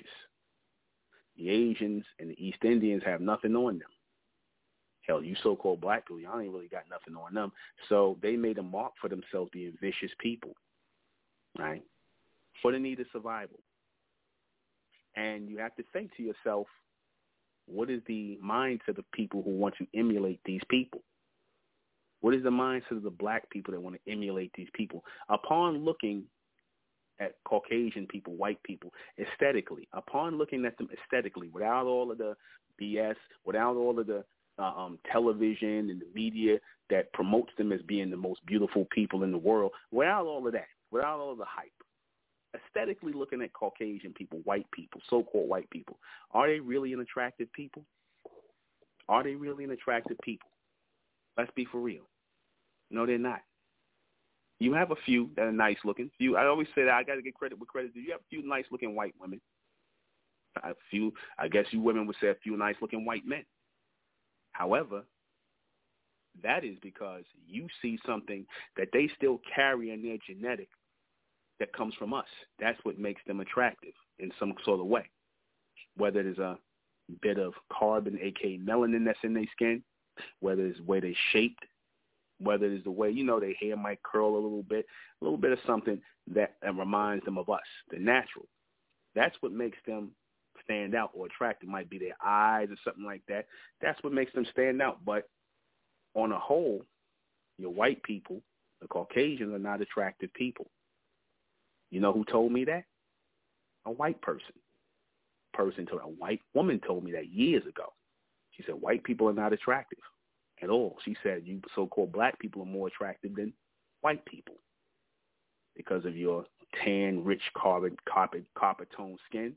The 1.36 1.48
Asians 1.48 2.04
and 2.18 2.30
the 2.30 2.44
East 2.44 2.64
Indians 2.64 3.02
have 3.06 3.20
nothing 3.20 3.54
on 3.54 3.78
them. 3.78 3.88
Hell, 5.06 5.22
you 5.22 5.34
so-called 5.42 5.80
black 5.80 6.06
people, 6.06 6.20
y'all 6.20 6.40
ain't 6.40 6.52
really 6.52 6.68
got 6.68 6.84
nothing 6.90 7.16
on 7.16 7.34
them. 7.34 7.52
So 7.88 8.18
they 8.22 8.36
made 8.36 8.58
a 8.58 8.62
mark 8.62 8.92
for 9.00 9.08
themselves 9.08 9.50
being 9.52 9.72
vicious 9.80 10.10
people, 10.20 10.52
right? 11.58 11.82
For 12.60 12.72
the 12.72 12.78
need 12.78 13.00
of 13.00 13.06
survival. 13.12 13.58
And 15.16 15.48
you 15.48 15.58
have 15.58 15.74
to 15.76 15.84
think 15.92 16.14
to 16.16 16.22
yourself, 16.22 16.66
what 17.66 17.90
is 17.90 18.02
the 18.06 18.38
mindset 18.44 18.88
of 18.88 18.96
the 18.96 19.04
people 19.14 19.42
who 19.42 19.50
want 19.50 19.74
to 19.78 19.86
emulate 19.94 20.40
these 20.44 20.60
people? 20.68 21.02
What 22.20 22.34
is 22.34 22.42
the 22.42 22.50
mindset 22.50 22.92
of 22.92 23.02
the 23.02 23.10
black 23.10 23.48
people 23.50 23.72
that 23.72 23.80
want 23.80 23.96
to 23.96 24.12
emulate 24.12 24.52
these 24.54 24.68
people? 24.74 25.04
Upon 25.28 25.84
looking 25.84 26.24
at 27.18 27.34
Caucasian 27.44 28.06
people, 28.06 28.34
white 28.34 28.62
people, 28.62 28.92
aesthetically, 29.18 29.88
upon 29.92 30.38
looking 30.38 30.64
at 30.64 30.76
them 30.78 30.88
aesthetically, 30.92 31.48
without 31.48 31.86
all 31.86 32.10
of 32.10 32.18
the 32.18 32.34
BS, 32.80 33.16
without 33.44 33.76
all 33.76 33.98
of 33.98 34.06
the 34.06 34.24
uh, 34.58 34.62
um, 34.62 34.98
television 35.10 35.90
and 35.90 36.00
the 36.00 36.06
media 36.14 36.58
that 36.88 37.12
promotes 37.12 37.52
them 37.56 37.72
as 37.72 37.80
being 37.82 38.10
the 38.10 38.16
most 38.16 38.44
beautiful 38.46 38.86
people 38.90 39.22
in 39.22 39.32
the 39.32 39.38
world, 39.38 39.72
without 39.90 40.26
all 40.26 40.46
of 40.46 40.52
that, 40.52 40.68
without 40.90 41.20
all 41.20 41.32
of 41.32 41.38
the 41.38 41.44
hype, 41.46 41.70
aesthetically 42.54 43.12
looking 43.12 43.42
at 43.42 43.52
Caucasian 43.52 44.12
people, 44.12 44.40
white 44.44 44.70
people, 44.72 45.00
so-called 45.08 45.48
white 45.48 45.70
people, 45.70 45.98
are 46.32 46.48
they 46.48 46.60
really 46.60 46.92
an 46.92 47.00
attractive 47.00 47.52
people? 47.52 47.84
Are 49.08 49.22
they 49.22 49.34
really 49.34 49.64
an 49.64 49.70
attractive 49.70 50.16
people? 50.22 50.48
Let's 51.36 51.50
be 51.54 51.64
for 51.64 51.78
real. 51.78 52.02
No, 52.90 53.06
they're 53.06 53.18
not. 53.18 53.40
You 54.58 54.74
have 54.74 54.90
a 54.90 54.96
few 55.06 55.30
that 55.36 55.46
are 55.46 55.52
nice 55.52 55.78
looking. 55.84 56.10
Few. 56.18 56.36
I 56.36 56.46
always 56.46 56.68
say 56.74 56.84
that 56.84 56.92
I 56.92 57.02
got 57.02 57.14
to 57.14 57.22
get 57.22 57.34
credit 57.34 57.58
where 57.58 57.66
credit. 57.66 57.92
You 57.94 58.12
have 58.12 58.20
a 58.20 58.28
few 58.28 58.46
nice 58.46 58.66
looking 58.70 58.94
white 58.94 59.14
women. 59.18 59.40
A 60.62 60.74
few. 60.90 61.14
I 61.38 61.48
guess 61.48 61.64
you 61.70 61.80
women 61.80 62.06
would 62.06 62.16
say 62.20 62.28
a 62.28 62.34
few 62.42 62.56
nice 62.56 62.76
looking 62.82 63.06
white 63.06 63.26
men. 63.26 63.44
However, 64.52 65.02
that 66.42 66.64
is 66.64 66.76
because 66.82 67.24
you 67.46 67.66
see 67.80 67.98
something 68.04 68.46
that 68.76 68.88
they 68.92 69.08
still 69.16 69.40
carry 69.54 69.92
in 69.92 70.02
their 70.02 70.18
genetic 70.26 70.68
that 71.58 71.72
comes 71.72 71.94
from 71.94 72.12
us. 72.12 72.26
That's 72.58 72.78
what 72.84 72.98
makes 72.98 73.22
them 73.26 73.40
attractive 73.40 73.92
in 74.18 74.30
some 74.38 74.54
sort 74.64 74.80
of 74.80 74.86
way. 74.86 75.08
Whether 75.96 76.20
it 76.20 76.26
is 76.26 76.38
a 76.38 76.58
bit 77.22 77.38
of 77.38 77.54
carbon, 77.72 78.18
aka 78.20 78.58
melanin 78.58 79.04
that's 79.04 79.18
in 79.22 79.34
their 79.34 79.44
skin, 79.52 79.82
whether 80.40 80.66
it's 80.66 80.80
where 80.84 81.00
they're 81.00 81.12
shaped, 81.32 81.64
whether 82.40 82.66
it's 82.66 82.84
the 82.84 82.90
way, 82.90 83.10
you 83.10 83.22
know, 83.22 83.38
their 83.38 83.54
hair 83.60 83.76
might 83.76 84.02
curl 84.02 84.34
a 84.34 84.34
little 84.34 84.62
bit, 84.62 84.86
a 85.20 85.24
little 85.24 85.38
bit 85.38 85.52
of 85.52 85.58
something 85.66 86.00
that, 86.34 86.56
that 86.62 86.76
reminds 86.76 87.24
them 87.24 87.38
of 87.38 87.48
us, 87.48 87.60
the 87.90 87.98
natural. 87.98 88.46
That's 89.14 89.36
what 89.40 89.52
makes 89.52 89.78
them 89.86 90.12
stand 90.64 90.94
out 90.94 91.10
or 91.14 91.26
attractive. 91.26 91.68
It 91.68 91.72
might 91.72 91.90
be 91.90 91.98
their 91.98 92.16
eyes 92.24 92.68
or 92.70 92.76
something 92.84 93.04
like 93.04 93.22
that. 93.28 93.46
That's 93.82 94.02
what 94.02 94.12
makes 94.12 94.32
them 94.32 94.46
stand 94.50 94.80
out. 94.80 95.04
But 95.04 95.28
on 96.14 96.32
a 96.32 96.38
whole, 96.38 96.84
your 97.58 97.70
white 97.70 98.02
people, 98.02 98.40
the 98.80 98.88
Caucasians, 98.88 99.52
are 99.52 99.58
not 99.58 99.82
attractive 99.82 100.32
people. 100.32 100.70
You 101.90 102.00
know 102.00 102.12
who 102.12 102.24
told 102.24 102.52
me 102.52 102.64
that? 102.64 102.84
A 103.84 103.90
white 103.90 104.20
person. 104.22 104.54
Person 105.52 105.84
told 105.84 106.02
a 106.02 106.04
white 106.04 106.40
woman 106.54 106.80
told 106.86 107.04
me 107.04 107.12
that 107.12 107.28
years 107.28 107.66
ago. 107.66 107.92
She 108.52 108.62
said 108.64 108.76
white 108.76 109.04
people 109.04 109.28
are 109.28 109.34
not 109.34 109.52
attractive 109.52 109.98
at 110.62 110.70
all. 110.70 110.96
She 111.04 111.16
said 111.22 111.42
you 111.44 111.60
so-called 111.74 112.12
black 112.12 112.38
people 112.38 112.62
are 112.62 112.66
more 112.66 112.88
attractive 112.88 113.34
than 113.34 113.52
white 114.00 114.24
people 114.24 114.56
because 115.76 116.04
of 116.04 116.16
your 116.16 116.44
tan, 116.84 117.24
rich 117.24 117.42
carbon, 117.56 117.96
copper, 118.08 118.40
copper 118.56 118.86
tone 118.96 119.16
skin. 119.28 119.54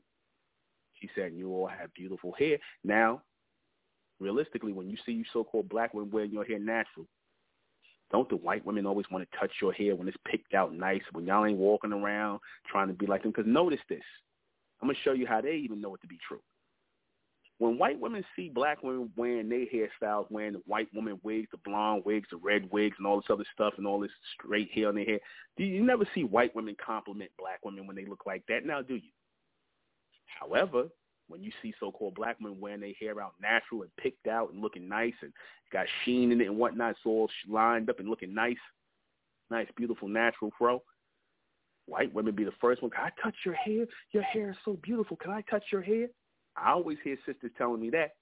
She 1.00 1.08
said 1.14 1.32
you 1.34 1.52
all 1.52 1.66
have 1.66 1.92
beautiful 1.94 2.32
hair. 2.38 2.58
Now, 2.82 3.22
realistically, 4.20 4.72
when 4.72 4.88
you 4.88 4.96
see 5.04 5.12
you 5.12 5.24
so-called 5.32 5.68
black 5.68 5.92
women 5.92 6.10
wearing 6.10 6.30
your 6.30 6.44
hair 6.44 6.58
natural, 6.58 7.06
don't 8.10 8.28
the 8.28 8.36
white 8.36 8.64
women 8.64 8.86
always 8.86 9.06
want 9.10 9.28
to 9.28 9.38
touch 9.38 9.50
your 9.60 9.72
hair 9.72 9.96
when 9.96 10.08
it's 10.08 10.16
picked 10.30 10.54
out 10.54 10.72
nice, 10.72 11.02
when 11.12 11.26
y'all 11.26 11.44
ain't 11.44 11.58
walking 11.58 11.92
around 11.92 12.38
trying 12.70 12.88
to 12.88 12.94
be 12.94 13.06
like 13.06 13.22
them? 13.22 13.32
Because 13.32 13.50
notice 13.50 13.80
this. 13.88 14.02
I'm 14.80 14.88
going 14.88 14.96
to 14.96 15.02
show 15.02 15.12
you 15.12 15.26
how 15.26 15.40
they 15.40 15.54
even 15.54 15.80
know 15.80 15.94
it 15.94 16.00
to 16.02 16.06
be 16.06 16.18
true 16.26 16.40
when 17.58 17.78
white 17.78 18.00
women 18.00 18.24
see 18.34 18.48
black 18.48 18.82
women 18.82 19.10
wearing 19.16 19.48
their 19.48 19.66
hairstyles, 19.66 20.30
wearing 20.30 20.54
the 20.54 20.62
white 20.66 20.88
woman 20.92 21.20
wigs, 21.22 21.48
the 21.52 21.58
blonde 21.64 22.02
wigs, 22.04 22.28
the 22.30 22.36
red 22.38 22.68
wigs, 22.72 22.96
and 22.98 23.06
all 23.06 23.16
this 23.16 23.30
other 23.30 23.44
stuff, 23.52 23.74
and 23.76 23.86
all 23.86 24.00
this 24.00 24.10
straight 24.34 24.70
hair 24.72 24.88
on 24.88 24.96
their 24.96 25.04
hair, 25.04 25.20
do 25.56 25.64
you 25.64 25.84
never 25.84 26.04
see 26.14 26.24
white 26.24 26.54
women 26.56 26.76
compliment 26.84 27.30
black 27.38 27.60
women 27.64 27.86
when 27.86 27.96
they 27.96 28.06
look 28.06 28.26
like 28.26 28.42
that? 28.48 28.66
Now, 28.66 28.82
do 28.82 28.96
you? 28.96 29.10
However, 30.40 30.88
when 31.28 31.42
you 31.42 31.52
see 31.62 31.72
so-called 31.78 32.16
black 32.16 32.38
women 32.40 32.60
wearing 32.60 32.80
their 32.80 32.92
hair 32.98 33.20
out 33.20 33.34
natural 33.40 33.82
and 33.82 33.96
picked 33.96 34.26
out 34.26 34.52
and 34.52 34.60
looking 34.60 34.88
nice 34.88 35.14
and 35.22 35.32
got 35.72 35.86
sheen 36.04 36.32
in 36.32 36.40
it 36.40 36.48
and 36.48 36.58
whatnot, 36.58 36.92
it's 36.92 37.00
all 37.06 37.30
lined 37.48 37.88
up 37.88 38.00
and 38.00 38.08
looking 38.08 38.34
nice, 38.34 38.56
nice, 39.50 39.68
beautiful, 39.76 40.08
natural 40.08 40.50
fro. 40.58 40.82
White 41.86 42.12
women 42.12 42.34
be 42.34 42.44
the 42.44 42.52
first 42.60 42.82
one. 42.82 42.90
Can 42.90 43.04
I 43.04 43.22
touch 43.22 43.34
your 43.44 43.54
hair? 43.54 43.86
Your 44.12 44.22
hair 44.22 44.50
is 44.50 44.56
so 44.64 44.76
beautiful. 44.82 45.16
Can 45.16 45.30
I 45.30 45.42
touch 45.42 45.64
your 45.70 45.82
hair? 45.82 46.08
I 46.56 46.72
always 46.72 46.98
hear 47.02 47.16
sisters 47.26 47.50
telling 47.58 47.80
me 47.80 47.90
that. 47.90 48.12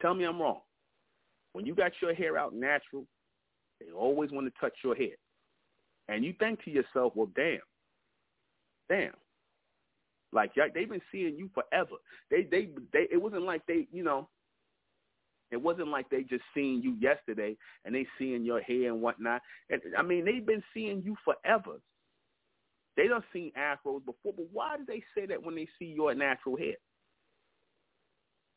Tell 0.00 0.14
me 0.14 0.24
I'm 0.24 0.40
wrong. 0.40 0.60
When 1.52 1.64
you 1.64 1.74
got 1.74 1.92
your 2.02 2.14
hair 2.14 2.36
out 2.36 2.54
natural, 2.54 3.06
they 3.80 3.90
always 3.90 4.30
want 4.30 4.46
to 4.46 4.60
touch 4.60 4.74
your 4.84 4.94
hair. 4.94 5.16
And 6.08 6.24
you 6.24 6.34
think 6.38 6.62
to 6.64 6.70
yourself, 6.70 7.12
well, 7.14 7.30
damn, 7.34 7.58
damn. 8.88 9.12
Like 10.32 10.52
they've 10.54 10.88
been 10.88 11.00
seeing 11.10 11.36
you 11.36 11.48
forever. 11.54 11.96
They, 12.30 12.42
they, 12.50 12.68
they. 12.92 13.06
It 13.10 13.20
wasn't 13.20 13.44
like 13.44 13.62
they, 13.66 13.86
you 13.92 14.02
know. 14.02 14.28
It 15.52 15.56
wasn't 15.56 15.88
like 15.88 16.10
they 16.10 16.22
just 16.24 16.42
seen 16.54 16.82
you 16.82 16.96
yesterday 17.00 17.56
and 17.84 17.94
they 17.94 18.06
seeing 18.18 18.44
your 18.44 18.60
hair 18.60 18.92
and 18.92 19.00
whatnot. 19.00 19.40
And 19.70 19.80
I 19.96 20.02
mean, 20.02 20.24
they've 20.24 20.44
been 20.44 20.62
seeing 20.74 21.02
you 21.04 21.16
forever. 21.24 21.80
They 22.96 23.06
don't 23.06 23.24
seen 23.32 23.52
afros 23.56 24.04
before, 24.04 24.32
but 24.36 24.46
why 24.52 24.76
do 24.76 24.84
they 24.86 25.02
say 25.14 25.26
that 25.26 25.42
when 25.42 25.54
they 25.54 25.68
see 25.78 25.86
your 25.86 26.14
natural 26.14 26.56
hair? 26.56 26.74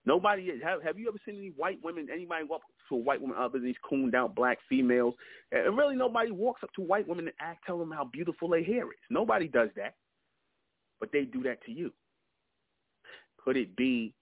Nobody 0.06 0.52
have 0.64 0.82
have 0.82 0.98
you 0.98 1.08
ever 1.10 1.18
seen 1.26 1.38
any 1.38 1.52
white 1.56 1.80
women? 1.84 2.08
Anybody 2.12 2.44
walk 2.46 2.62
to 2.90 2.96
a 2.96 2.98
white 2.98 3.22
woman 3.22 3.38
other 3.38 3.60
than 3.60 3.66
these 3.66 3.76
cooned 3.88 4.16
out 4.16 4.36
black 4.36 4.58
females? 4.68 5.14
And 5.52 5.78
really, 5.78 5.96
nobody 5.96 6.32
walks 6.32 6.64
up 6.64 6.74
to 6.74 6.82
white 6.82 7.08
women 7.08 7.28
and 7.28 7.36
act 7.40 7.66
tell 7.66 7.78
them 7.78 7.92
how 7.92 8.06
beautiful 8.06 8.50
their 8.50 8.64
hair 8.64 8.86
is. 8.86 9.00
Nobody 9.10 9.48
does 9.48 9.70
that, 9.76 9.96
but 11.00 11.12
they 11.12 11.24
do 11.26 11.44
that 11.44 11.64
to 11.66 11.72
you. 11.72 11.92
Could 13.44 13.58
it 13.58 13.76
be 13.76 14.14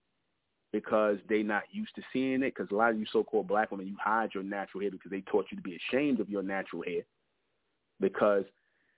because 0.74 1.18
they're 1.30 1.44
not 1.44 1.64
used 1.72 1.96
to 1.96 2.02
seeing 2.12 2.44
it? 2.44 2.54
Because 2.56 2.68
a 2.72 2.76
lot 2.76 2.92
of 2.92 3.00
you 3.00 3.06
so-called 3.12 3.48
black 3.48 3.72
women, 3.72 3.88
you 3.88 3.96
hide 4.00 4.32
your 4.34 4.44
natural 4.44 4.82
hair 4.82 4.92
because 4.92 5.12
they 5.12 5.22
taught 5.22 5.46
you 5.52 5.58
to 5.58 5.64
be 5.64 5.78
ashamed 5.78 6.20
of 6.20 6.30
your 6.30 6.44
natural 6.44 6.84
hair 6.84 7.04
because 8.00 8.44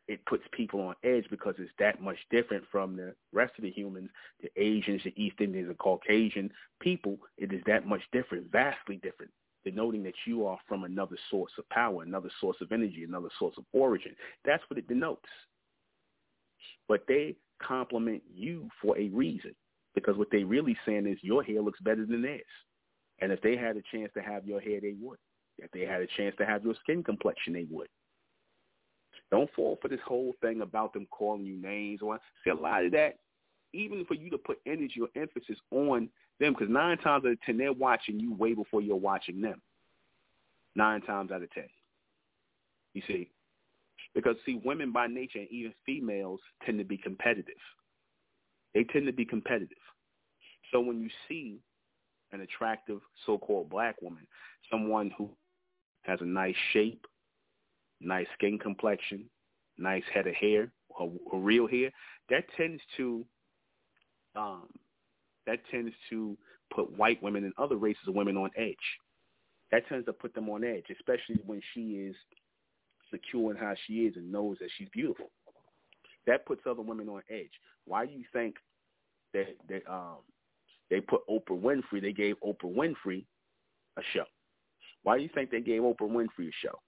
it 0.10 0.26
puts 0.26 0.44
people 0.52 0.82
on 0.82 0.96
edge 1.04 1.26
because 1.30 1.54
it's 1.60 1.72
that 1.78 2.02
much 2.02 2.18
different 2.32 2.64
from 2.72 2.98
the 2.98 3.14
rest 3.32 3.54
of 3.60 3.64
the 3.64 3.70
humans, 3.70 4.10
the 4.42 4.50
Asians, 4.60 5.02
the 5.04 5.14
East 5.16 5.36
Indians, 5.40 5.68
the 5.68 5.76
Caucasian 5.76 6.52
people. 6.82 7.20
It 7.38 7.54
is 7.54 7.62
that 7.68 7.86
much 7.86 8.02
different, 8.12 8.52
vastly 8.52 9.00
different, 9.04 9.32
denoting 9.64 10.02
that 10.04 10.16
you 10.26 10.48
are 10.48 10.58
from 10.68 10.84
another 10.84 11.16
source 11.30 11.52
of 11.60 11.70
power, 11.70 12.02
another 12.02 12.32
source 12.42 12.58
of 12.60 12.72
energy, 12.72 13.04
another 13.04 13.30
source 13.38 13.54
of 13.56 13.66
origin. 13.72 14.16
That's 14.44 14.64
what 14.68 14.80
it 14.80 14.88
denotes. 14.88 15.30
But 16.88 17.04
they 17.08 17.36
compliment 17.62 18.24
you 18.34 18.68
for 18.82 18.98
a 18.98 19.10
reason 19.10 19.54
because 19.94 20.18
what 20.18 20.32
they 20.32 20.44
really 20.44 20.76
saying 20.88 21.06
is 21.06 21.20
your 21.22 21.44
hair 21.44 21.62
looks 21.62 21.80
better 21.82 22.04
than 22.08 22.24
theirs. 22.24 22.42
And 23.22 23.32
if 23.32 23.42
they 23.42 23.56
had 23.56 23.78
a 23.78 23.84
chance 23.96 24.12
to 24.16 24.24
have 24.24 24.48
your 24.48 24.60
hair, 24.60 24.82
they 24.82 24.96
would. 25.00 25.20
If 25.60 25.70
they 25.70 25.82
had 25.82 26.02
a 26.02 26.08
chance 26.18 26.34
to 26.40 26.48
have 26.48 26.64
your 26.64 26.74
skin 26.82 27.04
complexion, 27.04 27.54
they 27.54 27.68
would. 27.70 27.90
Don't 29.32 29.50
fall 29.56 29.78
for 29.82 29.88
this 29.88 30.00
whole 30.06 30.34
thing 30.42 30.62
about 30.62 30.94
them 30.94 31.08
calling 31.12 31.46
you 31.46 31.56
names. 31.56 32.02
Or 32.02 32.20
see 32.44 32.50
a 32.50 32.56
lot 32.56 32.86
of 32.86 32.92
that, 32.94 33.20
even 33.74 34.06
for 34.06 34.16
you 34.16 34.30
to 34.32 34.38
put 34.38 34.60
energy 34.66 35.02
or 35.02 35.10
emphasis 35.16 35.58
on 35.72 36.10
them, 36.40 36.54
because 36.54 36.70
nine 36.70 36.98
times 36.98 37.26
out 37.26 37.32
of 37.32 37.42
ten 37.42 37.58
they're 37.58 37.74
watching 37.74 38.20
you 38.20 38.34
way 38.34 38.54
before 38.54 38.82
you're 38.82 38.96
watching 38.96 39.42
them. 39.42 39.62
Nine 40.76 41.02
times 41.02 41.32
out 41.32 41.44
of 41.44 41.52
ten. 41.52 41.68
You 42.94 43.04
see, 43.08 43.30
because 44.16 44.36
see, 44.46 44.62
women 44.64 44.92
by 44.92 45.08
nature 45.08 45.40
and 45.40 45.50
even 45.50 45.74
females 45.86 46.40
tend 46.66 46.80
to 46.80 46.84
be 46.84 46.98
competitive. 46.98 47.54
They 48.74 48.84
tend 48.84 49.06
to 49.06 49.14
be 49.14 49.26
competitive. 49.26 49.78
So 50.72 50.80
when 50.80 51.02
you 51.02 51.10
see 51.28 51.60
an 52.32 52.42
attractive 52.42 53.00
so-called 53.26 53.70
black 53.70 54.02
woman, 54.02 54.28
someone 54.72 55.12
who 55.18 55.30
has 56.04 56.20
a 56.22 56.26
nice 56.26 56.56
shape, 56.74 57.06
nice 58.02 58.28
skin 58.34 58.58
complexion, 58.58 59.26
nice 59.78 60.04
head 60.14 60.28
of 60.28 60.36
hair, 60.36 60.72
or, 60.90 61.12
or 61.32 61.40
real 61.40 61.68
hair, 61.68 61.92
that 62.30 62.44
tends 62.58 62.82
to 62.98 63.26
um, 64.36 64.68
that 65.48 65.60
tends 65.72 65.94
to 66.10 66.38
put 66.74 66.96
white 66.98 67.22
women 67.24 67.44
and 67.44 67.54
other 67.58 67.76
races 67.76 68.08
of 68.08 68.14
women 68.14 68.38
on 68.38 68.52
edge. 68.56 68.76
That 69.72 69.88
tends 69.88 70.06
to 70.06 70.14
put 70.14 70.34
them 70.34 70.50
on 70.50 70.64
edge, 70.64 70.86
especially 70.92 71.42
when 71.46 71.62
she 71.74 71.82
is 71.94 72.16
secure 73.12 73.52
in 73.52 73.58
how 73.58 73.74
she 73.86 74.06
is 74.06 74.16
and 74.16 74.32
knows 74.32 74.58
that 74.60 74.70
she's 74.78 74.88
beautiful. 74.94 75.32
That 76.28 76.46
puts 76.46 76.62
other 76.70 76.82
women 76.82 77.10
on 77.10 77.22
edge. 77.30 77.52
Why 77.86 78.06
do 78.06 78.14
you 78.14 78.26
think 78.32 78.56
that 79.34 79.56
that 79.68 79.92
um 79.92 80.18
they 80.90 81.02
put 81.02 81.22
Oprah 81.30 81.60
Winfrey? 81.60 82.02
They 82.02 82.14
gave 82.14 82.36
Oprah 82.42 82.74
Winfrey 82.74 83.26
a 83.98 84.02
show. 84.14 84.26
Why 85.04 85.18
do 85.18 85.24
you 85.24 85.30
think 85.34 85.50
they 85.50 85.62
gave 85.62 85.82
Oprah 85.82 86.02
Winfrey 86.02 86.50
a 86.50 86.52
show? 86.62 86.80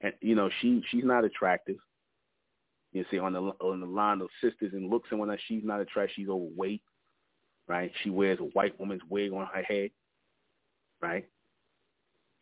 And 0.00 0.12
you 0.20 0.34
know 0.34 0.50
she 0.60 0.82
she's 0.90 1.04
not 1.04 1.24
attractive. 1.24 1.76
You 2.92 3.04
see 3.10 3.18
on 3.18 3.32
the 3.32 3.40
on 3.40 3.80
the 3.80 3.86
line 3.86 4.20
of 4.20 4.28
sisters 4.42 4.72
and 4.72 4.90
looks 4.90 5.08
and 5.10 5.18
whatnot, 5.18 5.38
she's 5.46 5.64
not 5.64 5.80
attractive. 5.80 6.14
She's 6.16 6.28
overweight, 6.28 6.82
right? 7.66 7.92
She 8.02 8.10
wears 8.10 8.38
a 8.40 8.44
white 8.44 8.78
woman's 8.80 9.02
wig 9.08 9.32
on 9.32 9.46
her 9.46 9.62
head, 9.62 9.90
right? 11.02 11.26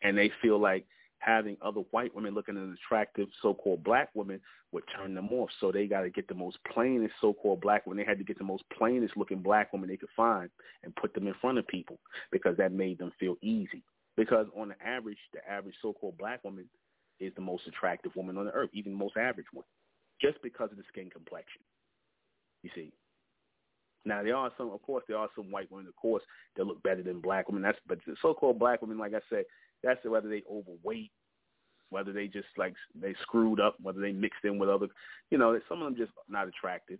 And 0.01 0.17
they 0.17 0.31
feel 0.41 0.59
like 0.59 0.85
having 1.19 1.57
other 1.61 1.81
white 1.91 2.13
women 2.15 2.33
looking 2.33 2.55
at 2.55 2.63
an 2.63 2.77
attractive 2.85 3.27
so-called 3.41 3.83
black 3.83 4.09
women 4.13 4.39
would 4.71 4.83
turn 4.95 5.15
them 5.15 5.29
off. 5.31 5.49
So 5.59 5.71
they 5.71 5.87
got 5.87 6.01
to 6.01 6.09
get 6.09 6.27
the 6.27 6.35
most 6.35 6.57
plainest 6.71 7.15
so-called 7.19 7.61
black 7.61 7.85
woman. 7.85 8.03
They 8.03 8.09
had 8.09 8.19
to 8.19 8.23
get 8.23 8.37
the 8.37 8.43
most 8.43 8.63
plainest 8.77 9.17
looking 9.17 9.41
black 9.41 9.73
woman 9.73 9.89
they 9.89 9.97
could 9.97 10.09
find 10.15 10.49
and 10.83 10.95
put 10.95 11.13
them 11.13 11.27
in 11.27 11.33
front 11.41 11.57
of 11.57 11.67
people 11.67 11.99
because 12.31 12.55
that 12.57 12.71
made 12.71 12.99
them 12.99 13.11
feel 13.19 13.35
easy. 13.41 13.83
Because 14.15 14.47
on 14.55 14.69
the 14.69 14.75
average, 14.85 15.17
the 15.33 15.39
average 15.49 15.75
so-called 15.81 16.17
black 16.17 16.43
woman 16.43 16.65
is 17.19 17.33
the 17.35 17.41
most 17.41 17.67
attractive 17.67 18.15
woman 18.15 18.37
on 18.37 18.45
the 18.45 18.51
earth, 18.51 18.69
even 18.73 18.91
the 18.93 18.97
most 18.97 19.17
average 19.17 19.47
one, 19.53 19.65
just 20.21 20.41
because 20.41 20.71
of 20.71 20.77
the 20.77 20.83
skin 20.91 21.09
complexion. 21.09 21.61
You 22.63 22.69
see. 22.75 22.91
Now 24.05 24.23
there 24.23 24.35
are 24.37 24.51
some, 24.57 24.71
of 24.71 24.81
course, 24.83 25.03
there 25.07 25.17
are 25.17 25.29
some 25.35 25.51
white 25.51 25.69
women, 25.71 25.87
of 25.87 25.95
course, 25.95 26.23
that 26.55 26.65
look 26.65 26.81
better 26.81 27.03
than 27.03 27.19
black 27.19 27.47
women. 27.47 27.61
That's 27.61 27.77
but 27.87 27.99
the 28.07 28.15
so-called 28.21 28.59
black 28.59 28.81
women, 28.81 28.97
like 28.97 29.13
I 29.13 29.19
said, 29.29 29.43
that's 29.83 29.99
whether 30.05 30.29
they 30.29 30.43
overweight, 30.49 31.11
whether 31.89 32.13
they 32.13 32.27
just 32.27 32.47
like 32.57 32.73
they 32.95 33.13
screwed 33.23 33.59
up, 33.59 33.75
whether 33.81 33.99
they 33.99 34.13
mixed 34.13 34.45
in 34.45 34.59
with 34.59 34.69
other, 34.69 34.87
you 35.29 35.37
know, 35.37 35.59
some 35.67 35.81
of 35.81 35.85
them 35.85 35.97
just 35.97 36.11
not 36.29 36.47
attractive. 36.47 36.99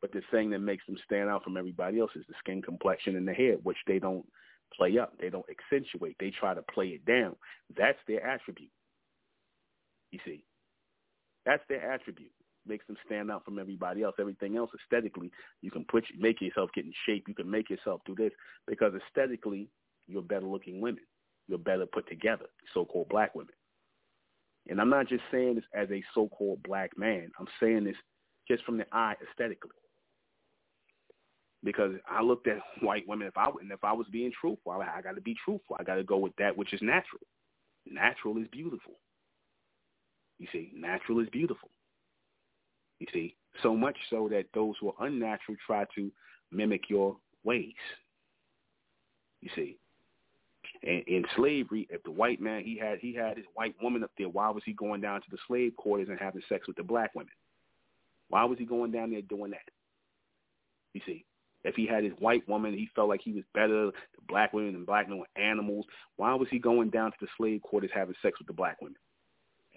But 0.00 0.12
the 0.12 0.22
thing 0.30 0.50
that 0.50 0.60
makes 0.60 0.86
them 0.86 0.96
stand 1.04 1.28
out 1.28 1.42
from 1.42 1.56
everybody 1.56 1.98
else 1.98 2.12
is 2.14 2.24
the 2.28 2.34
skin 2.38 2.62
complexion 2.62 3.16
and 3.16 3.26
the 3.26 3.32
hair, 3.32 3.54
which 3.64 3.78
they 3.88 3.98
don't 3.98 4.24
play 4.76 4.96
up. 4.96 5.14
They 5.20 5.28
don't 5.28 5.46
accentuate. 5.50 6.16
They 6.20 6.30
try 6.30 6.54
to 6.54 6.62
play 6.72 6.88
it 6.88 7.04
down. 7.04 7.34
That's 7.76 7.98
their 8.06 8.24
attribute. 8.24 8.70
You 10.12 10.20
see, 10.24 10.44
that's 11.46 11.62
their 11.68 11.92
attribute. 11.92 12.32
Makes 12.66 12.86
them 12.86 12.96
stand 13.06 13.30
out 13.30 13.44
from 13.44 13.58
everybody 13.58 14.02
else. 14.02 14.16
Everything 14.20 14.56
else 14.56 14.70
aesthetically, 14.82 15.30
you 15.62 15.70
can 15.70 15.84
put 15.84 16.04
make 16.18 16.40
yourself 16.42 16.70
get 16.74 16.84
in 16.86 16.92
shape. 17.06 17.26
You 17.28 17.34
can 17.34 17.50
make 17.50 17.70
yourself 17.70 18.02
do 18.06 18.14
this 18.16 18.32
because 18.66 18.92
aesthetically, 18.94 19.68
you're 20.08 20.22
better 20.22 20.46
looking 20.46 20.80
women. 20.80 21.04
You're 21.48 21.58
better 21.58 21.86
put 21.86 22.08
together, 22.08 22.46
so-called 22.74 23.08
black 23.10 23.34
women. 23.34 23.54
And 24.68 24.80
I'm 24.80 24.90
not 24.90 25.08
just 25.08 25.22
saying 25.32 25.56
this 25.56 25.64
as 25.74 25.90
a 25.90 26.04
so-called 26.14 26.62
black 26.62 26.96
man. 26.98 27.30
I'm 27.40 27.48
saying 27.60 27.84
this 27.84 27.96
just 28.48 28.64
from 28.64 28.78
the 28.78 28.86
eye 28.92 29.14
aesthetically. 29.30 29.70
because 31.64 31.92
I 32.08 32.22
looked 32.22 32.48
at 32.48 32.58
white 32.82 33.06
women. 33.08 33.28
If 33.28 33.36
I 33.36 33.46
and 33.60 33.72
if 33.72 33.82
I 33.84 33.92
was 33.92 34.06
being 34.12 34.32
truthful, 34.40 34.72
I, 34.72 34.98
I 34.98 35.02
got 35.02 35.16
to 35.16 35.20
be 35.20 35.36
truthful. 35.44 35.76
I 35.78 35.84
got 35.84 35.96
to 35.96 36.04
go 36.04 36.18
with 36.18 36.34
that 36.38 36.56
which 36.56 36.72
is 36.72 36.80
natural. 36.82 37.22
Natural 37.86 38.36
is 38.38 38.46
beautiful. 38.52 38.94
You 40.38 40.46
see, 40.52 40.72
natural 40.74 41.20
is 41.20 41.28
beautiful. 41.30 41.70
You 43.00 43.06
see, 43.12 43.36
so 43.62 43.76
much 43.76 43.96
so 44.10 44.28
that 44.30 44.46
those 44.54 44.74
who 44.80 44.88
are 44.88 45.06
unnatural 45.06 45.56
try 45.66 45.84
to 45.94 46.10
mimic 46.50 46.88
your 46.88 47.16
ways. 47.44 47.74
You 49.40 49.50
see, 49.54 49.78
and 50.82 51.02
in 51.06 51.24
slavery, 51.36 51.86
if 51.90 52.02
the 52.02 52.10
white 52.10 52.40
man 52.40 52.62
he 52.64 52.76
had 52.78 52.98
he 52.98 53.14
had 53.14 53.36
his 53.36 53.46
white 53.54 53.74
woman 53.82 54.04
up 54.04 54.10
there, 54.18 54.28
why 54.28 54.50
was 54.50 54.62
he 54.64 54.72
going 54.72 55.00
down 55.00 55.20
to 55.20 55.30
the 55.30 55.38
slave 55.46 55.76
quarters 55.76 56.08
and 56.08 56.18
having 56.18 56.42
sex 56.48 56.66
with 56.66 56.76
the 56.76 56.82
black 56.82 57.14
women? 57.14 57.32
Why 58.28 58.44
was 58.44 58.58
he 58.58 58.64
going 58.64 58.90
down 58.90 59.10
there 59.10 59.22
doing 59.22 59.52
that? 59.52 59.70
You 60.94 61.00
see, 61.06 61.24
if 61.64 61.74
he 61.74 61.86
had 61.86 62.04
his 62.04 62.12
white 62.18 62.48
woman, 62.48 62.74
he 62.74 62.88
felt 62.94 63.08
like 63.08 63.20
he 63.22 63.32
was 63.32 63.44
better. 63.54 63.86
The 63.86 64.22
black 64.28 64.52
women 64.52 64.74
and 64.74 64.86
black 64.86 65.08
men 65.08 65.18
were 65.18 65.26
animals. 65.36 65.86
Why 66.16 66.34
was 66.34 66.48
he 66.50 66.58
going 66.58 66.90
down 66.90 67.10
to 67.12 67.16
the 67.20 67.28
slave 67.36 67.62
quarters 67.62 67.90
having 67.94 68.14
sex 68.22 68.38
with 68.38 68.46
the 68.46 68.52
black 68.52 68.80
women, 68.80 68.96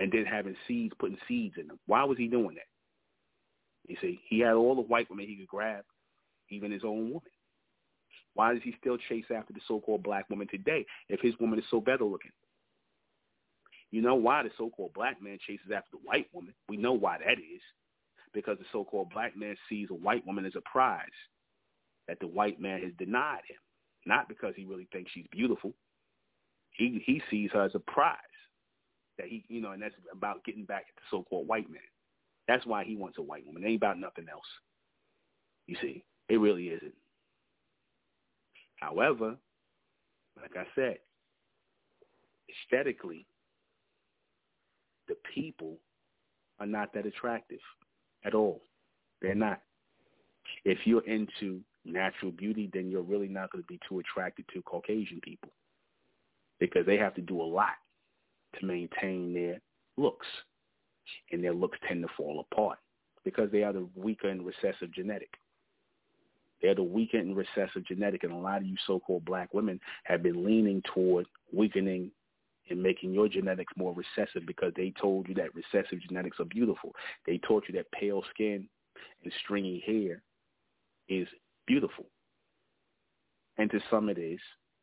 and 0.01 0.11
then 0.11 0.25
having 0.25 0.55
seeds, 0.67 0.95
putting 0.97 1.17
seeds 1.27 1.55
in 1.59 1.67
them? 1.67 1.79
Why 1.85 2.03
was 2.03 2.17
he 2.17 2.27
doing 2.27 2.55
that? 2.55 3.87
You 3.87 3.95
see, 4.01 4.19
he 4.27 4.39
had 4.39 4.53
all 4.53 4.73
the 4.73 4.81
white 4.81 5.07
women 5.11 5.27
he 5.27 5.35
could 5.35 5.47
grab, 5.47 5.83
even 6.49 6.71
his 6.71 6.83
own 6.83 7.09
woman. 7.09 7.21
Why 8.33 8.53
does 8.53 8.63
he 8.63 8.73
still 8.79 8.97
chase 8.97 9.25
after 9.35 9.53
the 9.53 9.59
so-called 9.67 10.01
black 10.01 10.27
woman 10.29 10.47
today 10.49 10.87
if 11.07 11.19
his 11.19 11.35
woman 11.39 11.59
is 11.59 11.65
so 11.69 11.79
better 11.79 12.03
looking? 12.03 12.31
You 13.91 14.01
know 14.01 14.15
why 14.15 14.41
the 14.41 14.49
so-called 14.57 14.93
black 14.93 15.21
man 15.21 15.37
chases 15.45 15.67
after 15.75 15.91
the 15.91 15.99
white 16.03 16.27
woman? 16.33 16.55
We 16.67 16.77
know 16.77 16.93
why 16.93 17.19
that 17.19 17.37
is. 17.37 17.61
Because 18.33 18.57
the 18.57 18.65
so-called 18.71 19.11
black 19.13 19.37
man 19.37 19.55
sees 19.69 19.89
a 19.91 19.95
white 19.95 20.25
woman 20.25 20.45
as 20.45 20.55
a 20.55 20.61
prize 20.61 21.05
that 22.07 22.19
the 22.19 22.27
white 22.27 22.59
man 22.59 22.81
has 22.81 22.93
denied 22.97 23.41
him. 23.47 23.57
Not 24.07 24.29
because 24.29 24.53
he 24.55 24.65
really 24.65 24.87
thinks 24.91 25.11
she's 25.11 25.27
beautiful. 25.31 25.73
He 26.71 27.03
he 27.05 27.21
sees 27.29 27.51
her 27.53 27.65
as 27.65 27.75
a 27.75 27.79
prize 27.79 28.15
that 29.21 29.29
he 29.29 29.43
you 29.47 29.61
know, 29.61 29.71
and 29.71 29.81
that's 29.81 29.95
about 30.11 30.43
getting 30.43 30.65
back 30.65 30.85
at 30.89 30.95
the 30.95 31.01
so-called 31.09 31.47
white 31.47 31.69
man. 31.69 31.81
That's 32.47 32.65
why 32.65 32.83
he 32.83 32.95
wants 32.95 33.17
a 33.19 33.21
white 33.21 33.45
woman. 33.45 33.63
It 33.63 33.67
ain't 33.67 33.77
about 33.77 33.99
nothing 33.99 34.25
else. 34.31 34.45
You 35.67 35.75
see, 35.81 36.03
it 36.27 36.37
really 36.37 36.67
isn't. 36.69 36.93
However, 38.77 39.35
like 40.41 40.57
I 40.57 40.65
said, 40.75 40.97
aesthetically, 42.49 43.27
the 45.07 45.15
people 45.33 45.77
are 46.59 46.65
not 46.65 46.93
that 46.93 47.05
attractive 47.05 47.59
at 48.25 48.33
all. 48.33 48.61
They're 49.21 49.35
not. 49.35 49.61
If 50.65 50.79
you're 50.85 51.05
into 51.05 51.61
natural 51.85 52.31
beauty, 52.31 52.69
then 52.73 52.89
you're 52.89 53.03
really 53.03 53.27
not 53.27 53.51
going 53.51 53.63
to 53.63 53.67
be 53.67 53.79
too 53.87 53.99
attracted 53.99 54.45
to 54.53 54.61
Caucasian 54.63 55.21
people 55.21 55.51
because 56.59 56.85
they 56.85 56.97
have 56.97 57.13
to 57.15 57.21
do 57.21 57.39
a 57.39 57.43
lot 57.43 57.75
to 58.59 58.65
maintain 58.65 59.33
their 59.33 59.59
looks, 59.97 60.27
and 61.31 61.43
their 61.43 61.53
looks 61.53 61.77
tend 61.87 62.01
to 62.03 62.09
fall 62.15 62.45
apart 62.51 62.77
because 63.23 63.51
they 63.51 63.63
are 63.63 63.73
the 63.73 63.87
weaker 63.95 64.29
and 64.29 64.45
recessive 64.45 64.91
genetic. 64.93 65.29
They're 66.61 66.75
the 66.75 66.83
weaker 66.83 67.17
and 67.17 67.35
recessive 67.35 67.85
genetic, 67.87 68.23
and 68.23 68.31
a 68.31 68.37
lot 68.37 68.57
of 68.57 68.65
you 68.65 68.75
so-called 68.85 69.25
black 69.25 69.53
women 69.53 69.79
have 70.03 70.21
been 70.21 70.45
leaning 70.45 70.81
toward 70.93 71.25
weakening 71.51 72.11
and 72.69 72.81
making 72.81 73.13
your 73.13 73.27
genetics 73.27 73.73
more 73.75 73.93
recessive 73.93 74.45
because 74.45 74.71
they 74.75 74.93
told 75.01 75.27
you 75.27 75.35
that 75.35 75.53
recessive 75.55 75.99
genetics 76.07 76.39
are 76.39 76.45
beautiful. 76.45 76.93
They 77.25 77.39
taught 77.39 77.65
you 77.67 77.73
that 77.75 77.91
pale 77.91 78.23
skin 78.33 78.67
and 79.23 79.33
stringy 79.43 79.83
hair 79.85 80.21
is 81.09 81.27
beautiful. 81.67 82.05
And 83.57 83.69
to 83.71 83.79
some 83.89 84.09
it 84.09 84.17
is. 84.17 84.39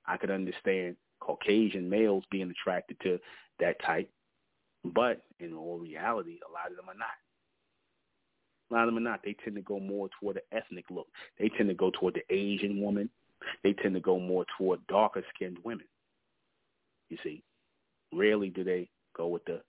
I 0.07 0.17
could 0.17 0.31
understand 0.31 0.97
Caucasian 1.21 1.89
males 1.89 2.25
being 2.31 2.51
attracted 2.51 2.99
to 3.01 3.19
that 3.61 3.77
type, 3.85 4.11
but 4.85 5.23
in 5.41 5.55
all 5.55 5.79
reality, 5.79 6.39
a 6.49 6.53
lot 6.53 6.71
of 6.71 6.77
them 6.77 6.89
are 6.89 6.99
not. 6.99 7.09
A 8.71 8.75
lot 8.75 8.89
of 8.89 8.95
them 8.95 8.99
are 8.99 9.11
not. 9.11 9.21
They 9.25 9.35
tend 9.45 9.57
to 9.57 9.63
go 9.63 9.81
more 9.81 10.09
toward 10.21 10.37
the 10.37 10.57
ethnic 10.57 10.85
look. 10.91 11.09
They 11.39 11.49
tend 11.49 11.69
to 11.69 11.75
go 11.75 11.91
toward 11.91 12.15
the 12.15 12.35
Asian 12.35 12.81
woman. 12.81 13.09
They 13.63 13.73
tend 13.73 13.95
to 13.95 14.01
go 14.01 14.19
more 14.19 14.45
toward 14.57 14.87
darker 14.89 15.25
skinned 15.35 15.59
women. 15.65 15.87
You 17.09 17.17
see, 17.23 17.43
rarely 18.13 18.51
do 18.51 18.65
they 18.65 18.89
go 19.17 19.29
with 19.29 19.45
the 19.47 19.63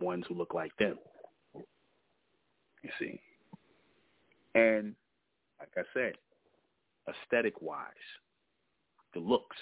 ones 0.00 0.24
who 0.28 0.34
look 0.34 0.54
like 0.54 0.72
them. 0.78 0.98
You 1.54 2.90
see. 2.98 3.20
And 4.54 4.94
like 5.58 5.70
I 5.76 5.82
said, 5.94 6.12
aesthetic 7.08 7.60
wise, 7.60 7.86
the 9.14 9.20
looks, 9.20 9.56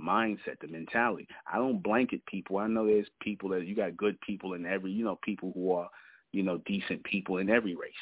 mindset, 0.00 0.60
the 0.60 0.68
mentality. 0.68 1.26
I 1.52 1.56
don't 1.56 1.82
blanket 1.82 2.24
people. 2.26 2.58
I 2.58 2.66
know 2.66 2.86
there's 2.86 3.08
people 3.20 3.48
that 3.50 3.66
you 3.66 3.74
got 3.74 3.96
good 3.96 4.20
people 4.20 4.54
in 4.54 4.66
every, 4.66 4.92
you 4.92 5.04
know, 5.04 5.18
people 5.22 5.52
who 5.54 5.72
are 5.72 5.88
you 6.32 6.42
know, 6.42 6.58
decent 6.66 7.02
people 7.04 7.38
in 7.38 7.50
every 7.50 7.74
race. 7.74 7.92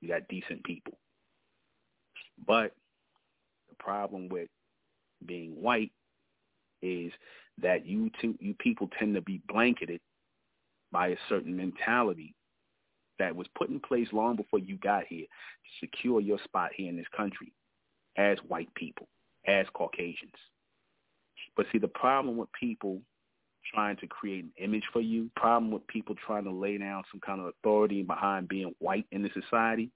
You 0.00 0.08
got 0.08 0.28
decent 0.28 0.64
people. 0.64 0.94
But 2.46 2.74
the 3.68 3.76
problem 3.78 4.28
with 4.28 4.48
being 5.24 5.52
white 5.52 5.92
is 6.80 7.12
that 7.58 7.86
you 7.86 8.10
two, 8.20 8.34
you 8.40 8.54
people 8.54 8.88
tend 8.98 9.14
to 9.14 9.20
be 9.20 9.40
blanketed 9.48 10.00
by 10.90 11.08
a 11.08 11.16
certain 11.28 11.56
mentality 11.56 12.34
that 13.18 13.36
was 13.36 13.46
put 13.56 13.68
in 13.68 13.78
place 13.78 14.08
long 14.12 14.34
before 14.36 14.58
you 14.58 14.76
got 14.78 15.04
here 15.06 15.26
to 15.26 15.86
secure 15.86 16.20
your 16.20 16.38
spot 16.44 16.70
here 16.74 16.88
in 16.88 16.96
this 16.96 17.06
country 17.16 17.52
as 18.16 18.38
white 18.48 18.74
people, 18.74 19.06
as 19.46 19.66
Caucasians. 19.74 20.32
But 21.56 21.66
see, 21.70 21.78
the 21.78 21.88
problem 21.88 22.36
with 22.36 22.48
people 22.58 23.00
trying 23.72 23.96
to 23.98 24.06
create 24.06 24.44
an 24.44 24.52
image 24.58 24.84
for 24.92 25.00
you, 25.00 25.30
problem 25.36 25.70
with 25.70 25.86
people 25.86 26.14
trying 26.26 26.44
to 26.44 26.50
lay 26.50 26.78
down 26.78 27.04
some 27.10 27.20
kind 27.20 27.40
of 27.40 27.46
authority 27.46 28.02
behind 28.02 28.48
being 28.48 28.74
white 28.78 29.06
in 29.12 29.22
the 29.22 29.30
society, 29.40 29.90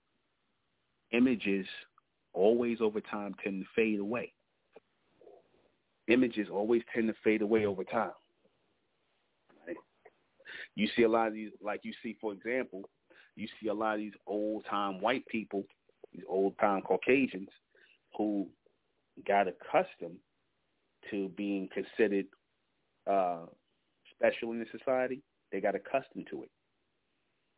images 1.12 1.66
always 2.32 2.80
over 2.80 3.00
time 3.00 3.34
tend 3.42 3.62
to 3.62 3.68
fade 3.74 3.98
away. 3.98 4.32
Images 6.08 6.48
always 6.52 6.82
tend 6.94 7.08
to 7.08 7.14
fade 7.24 7.42
away 7.42 7.66
over 7.66 7.82
time. 7.82 8.12
Right? 9.66 9.76
You 10.76 10.88
see 10.94 11.02
a 11.02 11.08
lot 11.08 11.28
of 11.28 11.34
these, 11.34 11.50
like 11.62 11.80
you 11.82 11.92
see, 12.02 12.16
for 12.20 12.32
example, 12.32 12.82
you 13.34 13.48
see 13.60 13.68
a 13.68 13.74
lot 13.74 13.94
of 13.94 14.00
these 14.00 14.12
old-time 14.26 15.00
white 15.00 15.26
people, 15.26 15.64
these 16.12 16.22
old-time 16.28 16.82
Caucasians, 16.82 17.48
who 18.16 18.46
got 19.26 19.48
accustomed 19.48 20.16
to 21.10 21.28
being 21.30 21.68
considered 21.72 22.26
uh, 23.10 23.46
special 24.14 24.52
in 24.52 24.58
the 24.58 24.66
society, 24.76 25.22
they 25.52 25.60
got 25.60 25.74
accustomed 25.74 26.26
to 26.30 26.42
it, 26.42 26.50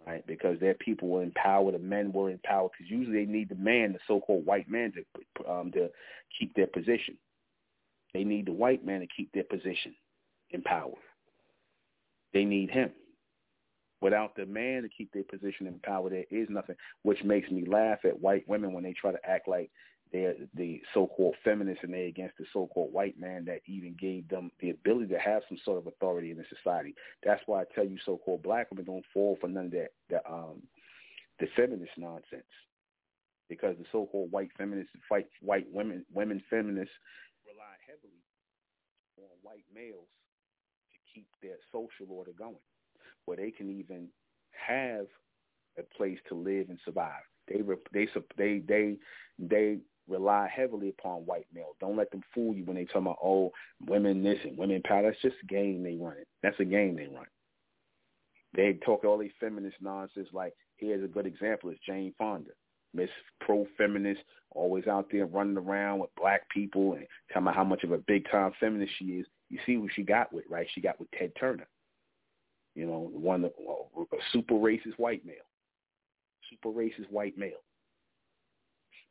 right? 0.07 0.27
Because 0.27 0.59
their 0.61 0.75
people 0.75 1.09
were 1.09 1.23
in 1.23 1.33
power, 1.33 1.73
the 1.73 1.79
men 1.79 2.13
were 2.13 2.31
in 2.31 2.39
power, 2.45 2.69
because 2.69 2.91
usually 2.91 3.25
they 3.25 3.31
need 3.31 3.49
the 3.49 3.55
man, 3.55 3.93
the 3.93 3.99
so-called 4.07 4.45
white 4.45 4.69
man, 4.69 4.93
to 4.93 5.51
um, 5.51 5.73
to 5.73 5.91
keep 6.39 6.55
their 6.55 6.67
position. 6.67 7.17
They 8.15 8.25
need 8.25 8.47
the 8.47 8.53
white 8.53 8.85
man 8.85 9.01
to 9.01 9.07
keep 9.15 9.33
their 9.33 9.45
position 9.45 9.95
in 10.51 10.63
power. 10.63 10.95
They 12.33 12.45
need 12.45 12.71
him. 12.71 12.91
Without 14.01 14.37
the 14.37 14.47
man 14.47 14.83
to 14.83 14.89
keep 14.89 15.13
their 15.13 15.25
position 15.25 15.67
in 15.67 15.81
power, 15.81 16.09
there 16.09 16.25
is 16.31 16.49
nothing, 16.49 16.77
which 17.03 17.23
makes 17.25 17.51
me 17.51 17.65
laugh 17.67 17.99
at 18.05 18.21
white 18.21 18.49
women 18.49 18.73
when 18.73 18.85
they 18.85 18.93
try 18.93 19.11
to 19.11 19.29
act 19.29 19.49
like 19.49 19.71
they're 20.13 20.35
the 20.55 20.81
so-called 20.95 21.35
feminists 21.45 21.85
and 21.85 21.93
they 21.93 22.07
against 22.07 22.37
the 22.39 22.45
so-called 22.53 22.93
white 22.93 23.19
man 23.19 23.45
that 23.47 23.61
even 23.67 23.95
gave 23.99 24.29
them 24.29 24.51
the 24.61 24.71
ability 24.71 25.09
to 25.09 25.19
have 25.19 25.43
some 25.49 25.59
sort 25.65 25.79
of 25.79 25.87
authority 25.87 26.31
in 26.31 26.37
the 26.37 26.45
society. 26.55 26.95
That's 27.25 27.43
why 27.47 27.63
I 27.63 27.65
tell 27.75 27.85
you 27.87 27.99
so-called 28.05 28.43
black 28.43 28.71
women 28.71 28.85
don't 28.85 29.05
fall 29.13 29.37
for 29.41 29.49
none 29.49 29.67
of 29.67 29.71
that, 29.73 29.91
the, 30.09 30.27
um, 30.31 30.63
the 31.41 31.47
feminist 31.57 31.93
nonsense. 31.97 32.45
Because 33.49 33.77
the 33.79 33.87
so-called 33.91 34.31
white 34.31 34.51
feminists 34.59 34.93
fight 35.09 35.27
white 35.41 35.67
women, 35.73 36.05
women 36.13 36.43
feminists 36.51 36.93
rely 37.47 37.77
heavily 37.87 38.21
on 39.19 39.37
white 39.43 39.65
males 39.75 40.09
to 40.93 41.15
keep 41.15 41.29
their 41.43 41.57
social 41.73 42.13
order 42.15 42.33
going, 42.39 42.57
where 43.25 43.39
they 43.39 43.51
can 43.51 43.71
even 43.71 44.09
have 44.51 45.07
a 45.79 45.83
place 45.97 46.19
to 46.29 46.35
live 46.35 46.69
and 46.69 46.79
survive. 46.85 47.23
They 47.47 47.63
they 47.93 48.07
they 48.37 48.59
they 48.69 48.97
they 49.39 49.79
rely 50.09 50.49
heavily 50.55 50.89
upon 50.89 51.27
white 51.27 51.47
males. 51.55 51.77
Don't 51.81 51.97
let 51.97 52.11
them 52.11 52.23
fool 52.35 52.55
you 52.55 52.65
when 52.65 52.77
they 52.77 52.85
talk 52.85 53.03
about, 53.03 53.19
oh, 53.23 53.53
women 53.87 54.23
this 54.23 54.39
and 54.45 54.57
women 54.57 54.83
power. 54.83 55.03
That's 55.03 55.21
just 55.21 55.37
a 55.43 55.47
game 55.47 55.83
they 55.83 55.97
run. 55.97 56.17
It. 56.19 56.29
That's 56.43 56.59
a 56.61 56.65
game 56.65 56.97
they 56.97 57.07
run. 57.07 57.27
They 58.55 58.79
talk 58.85 59.05
all 59.05 59.19
these 59.19 59.31
feminist 59.39 59.77
nonsense 59.81 60.29
like, 60.33 60.55
here's 60.77 61.05
a 61.05 61.09
good 61.09 61.27
example, 61.27 61.71
is 61.71 61.79
Jane 61.87 62.15
Fonda. 62.17 62.51
Miss 62.95 63.11
pro-feminist, 63.43 64.23
always 64.53 64.87
out 64.87 65.09
there 65.13 65.27
running 65.27 65.59
around 65.59 65.99
with 65.99 66.15
black 66.17 66.49
people 66.49 66.95
and 66.95 67.07
talking 67.29 67.43
about 67.43 67.55
how 67.55 67.65
much 67.65 67.85
of 67.85 67.93
a 67.93 67.99
big-time 67.99 68.53
feminist 68.59 68.93
she 68.99 69.05
is. 69.05 69.27
You 69.51 69.59
see 69.67 69.75
who 69.75 69.89
she 69.95 70.03
got 70.03 70.33
with, 70.33 70.45
right? 70.49 70.67
She 70.75 70.81
got 70.81 70.99
with 70.99 71.11
Ted 71.11 71.33
Turner. 71.39 71.69
You 72.75 72.87
know, 72.87 73.11
one 73.13 73.45
a 73.45 73.51
super 74.33 74.55
racist 74.55 74.99
white 74.99 75.25
male. 75.27 75.37
Super 76.49 76.71
racist 76.71 77.11
white 77.11 77.37
male 77.37 77.61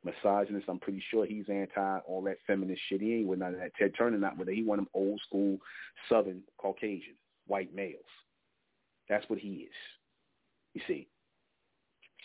misogynist. 0.04 0.68
I'm 0.70 0.80
pretty 0.80 1.04
sure 1.10 1.26
he's 1.26 1.50
anti 1.50 2.00
all 2.08 2.22
that 2.24 2.38
feminist 2.46 2.82
shit. 2.88 3.02
He 3.02 3.16
ain't 3.16 3.28
with 3.28 3.40
none 3.40 3.54
of 3.54 3.60
that. 3.60 3.76
Ted 3.76 3.94
Turner 3.98 4.18
not 4.18 4.38
with 4.38 4.50
it. 4.50 4.56
He 4.56 4.64
want 4.64 4.80
them 4.80 4.90
old 4.94 5.20
school 5.26 5.58
Southern 6.10 6.42
Caucasian 6.58 7.16
white 7.48 7.74
males. 7.74 8.00
That's 9.10 9.28
what 9.30 9.40
he 9.40 9.68
is. 9.68 9.74
You 10.74 10.82
see. 10.88 11.08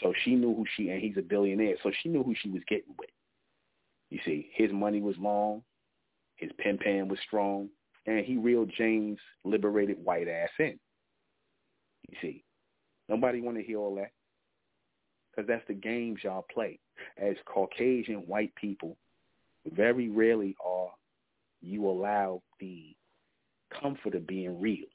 So 0.03 0.13
she 0.25 0.35
knew 0.35 0.55
who 0.55 0.65
she, 0.77 0.89
and 0.89 1.01
he's 1.01 1.17
a 1.17 1.23
billionaire, 1.23 1.77
so 1.83 1.93
she 2.03 2.09
knew 2.09 2.23
who 2.25 2.35
she 2.43 2.51
was 2.51 2.63
getting 2.69 2.95
with. 2.99 3.11
You 4.11 4.19
see, 4.25 4.51
his 4.55 4.73
money 4.73 5.01
was 5.01 5.15
long, 5.19 5.63
his 6.37 6.51
pen 6.59 6.77
pan 6.77 7.09
was 7.09 7.19
strong, 7.27 7.69
and 8.07 8.25
he 8.25 8.37
reeled 8.37 8.73
Jane's 8.77 9.19
liberated 9.45 10.03
white 10.03 10.29
ass 10.29 10.51
in. 10.59 10.79
You 12.09 12.17
see, 12.21 12.45
nobody 13.09 13.41
want 13.41 13.59
to 13.59 13.63
hear 13.63 13.79
all 13.79 13.95
that 13.97 14.11
because 15.35 15.49
that's 15.49 15.67
the 15.67 15.75
games 15.75 16.21
y'all 16.23 16.47
play 16.53 16.79
as 17.19 17.37
Caucasian 17.47 18.27
white 18.27 18.55
people. 18.55 18.97
Very 19.73 20.09
rarely 20.09 20.57
are 20.65 20.91
you 21.61 21.89
allow 21.89 22.43
the 22.61 22.95
comfort 23.81 24.15
of 24.15 24.27
being 24.27 24.61
real. 24.61 24.87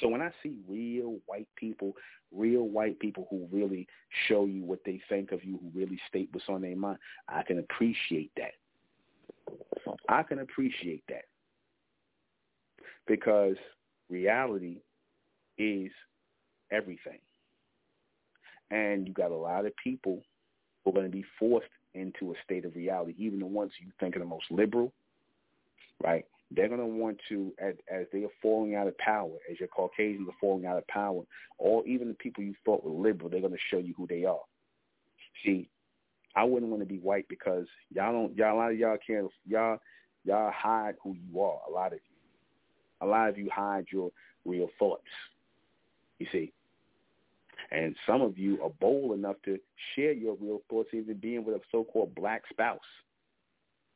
So 0.00 0.08
when 0.08 0.22
I 0.22 0.30
see 0.42 0.56
real 0.68 1.18
white 1.26 1.48
people, 1.56 1.94
real 2.30 2.68
white 2.68 2.98
people 2.98 3.26
who 3.30 3.46
really 3.50 3.86
show 4.28 4.46
you 4.46 4.64
what 4.64 4.80
they 4.84 5.00
think 5.08 5.32
of 5.32 5.44
you, 5.44 5.58
who 5.58 5.78
really 5.78 6.00
state 6.08 6.28
what's 6.32 6.48
on 6.48 6.62
their 6.62 6.76
mind, 6.76 6.98
I 7.28 7.42
can 7.42 7.58
appreciate 7.58 8.30
that. 8.36 8.52
I 10.08 10.22
can 10.22 10.38
appreciate 10.38 11.02
that 11.08 11.24
because 13.06 13.56
reality 14.08 14.78
is 15.58 15.90
everything. 16.70 17.18
And 18.72 19.06
you 19.06 19.12
got 19.12 19.30
a 19.30 19.36
lot 19.36 19.66
of 19.66 19.72
people 19.76 20.22
who 20.82 20.90
are 20.90 20.94
going 20.94 21.06
to 21.06 21.12
be 21.12 21.24
forced 21.38 21.68
into 21.94 22.32
a 22.32 22.34
state 22.42 22.64
of 22.64 22.74
reality, 22.74 23.14
even 23.18 23.38
the 23.38 23.46
ones 23.46 23.70
you 23.78 23.92
think 24.00 24.16
are 24.16 24.20
the 24.20 24.24
most 24.24 24.46
liberal, 24.50 24.92
right? 26.02 26.24
They're 26.50 26.68
going 26.68 26.80
to 26.80 26.86
want 26.86 27.18
to, 27.28 27.52
as, 27.58 27.74
as 27.92 28.06
they 28.12 28.24
are 28.24 28.30
falling 28.40 28.74
out 28.74 28.88
of 28.88 28.96
power, 28.96 29.32
as 29.50 29.60
your 29.60 29.68
Caucasians 29.68 30.26
are 30.26 30.34
falling 30.40 30.64
out 30.64 30.78
of 30.78 30.86
power, 30.86 31.22
or 31.58 31.86
even 31.86 32.08
the 32.08 32.14
people 32.14 32.42
you 32.42 32.54
thought 32.64 32.82
were 32.82 32.90
liberal, 32.90 33.28
they're 33.28 33.40
going 33.40 33.52
to 33.52 33.58
show 33.70 33.78
you 33.78 33.94
who 33.96 34.06
they 34.06 34.24
are. 34.24 34.40
See, 35.44 35.68
I 36.34 36.44
wouldn't 36.44 36.70
want 36.70 36.82
to 36.82 36.88
be 36.88 36.98
white 36.98 37.26
because 37.28 37.66
y'all 37.94 38.12
don't, 38.12 38.34
y'all, 38.36 38.54
a 38.54 38.58
lot 38.58 38.72
of 38.72 38.78
y'all 38.78 38.96
can't, 39.06 39.28
y'all, 39.46 39.78
y'all 40.24 40.50
hide 40.50 40.94
who 41.02 41.14
you 41.14 41.40
are. 41.42 41.60
A 41.68 41.70
lot 41.70 41.92
of 41.92 41.98
you, 41.98 43.06
a 43.06 43.06
lot 43.06 43.28
of 43.28 43.36
you 43.36 43.50
hide 43.54 43.86
your 43.90 44.10
real 44.46 44.68
thoughts. 44.78 45.02
You 46.18 46.26
see, 46.32 46.52
and 47.72 47.96
some 48.06 48.20
of 48.20 48.38
you 48.38 48.62
are 48.62 48.70
bold 48.80 49.18
enough 49.18 49.36
to 49.46 49.58
share 49.94 50.12
your 50.12 50.36
real 50.38 50.60
thoughts, 50.68 50.90
even 50.92 51.16
being 51.16 51.42
with 51.42 51.56
a 51.56 51.60
so-called 51.72 52.14
black 52.14 52.42
spouse. 52.50 52.78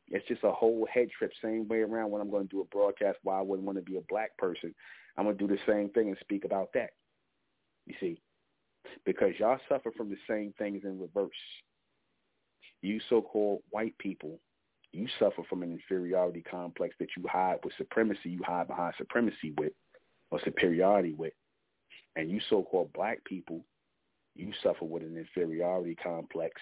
It's 0.09 0.27
just 0.27 0.45
a 0.45 0.51
whole 0.51 0.87
head 0.93 1.09
trip. 1.11 1.31
Same 1.43 1.68
way 1.68 1.81
around 1.81 2.11
when 2.11 2.22
I'm 2.22 2.31
going 2.31 2.49
to 2.49 2.49
do 2.49 2.62
a 2.62 2.64
broadcast 2.64 3.18
why 3.22 3.39
I 3.39 3.43
wouldn't 3.43 3.66
want 3.66 3.77
to 3.77 3.85
be 3.85 3.99
a 3.99 4.03
black 4.09 4.37
person. 4.39 4.74
I'm 5.16 5.24
going 5.24 5.37
to 5.37 5.47
do 5.47 5.53
the 5.53 5.61
same 5.70 5.91
thing 5.91 6.09
and 6.09 6.16
speak 6.20 6.45
about 6.45 6.70
that. 6.72 6.91
You 7.87 7.95
see, 8.01 8.22
because 9.05 9.33
y'all 9.39 9.59
suffer 9.68 9.93
from 9.95 10.09
the 10.09 10.16
same 10.29 10.55
things 10.57 10.83
in 10.85 10.99
reverse. 10.99 11.31
You 12.81 12.99
so-called 13.11 13.61
white 13.70 13.99
people, 13.99 14.39
you 14.93 15.07
suffer 15.18 15.43
from 15.51 15.62
an 15.62 15.72
inferiority 15.72 16.43
complex 16.49 16.95
that 16.99 17.09
you 17.16 17.24
hide 17.29 17.59
with 17.62 17.74
supremacy. 17.77 18.31
You 18.31 18.41
hide 18.43 18.68
behind 18.68 18.95
supremacy 18.97 19.53
with 19.59 19.72
or 20.31 20.41
superiority 20.45 21.12
with. 21.12 21.35
And 22.17 22.31
you 22.31 22.41
so-called 22.49 22.93
black 22.93 23.23
people, 23.25 23.61
you 24.35 24.53
suffer 24.62 24.85
with 24.85 25.03
an 25.03 25.17
inferiority 25.17 25.95
complex 25.95 26.61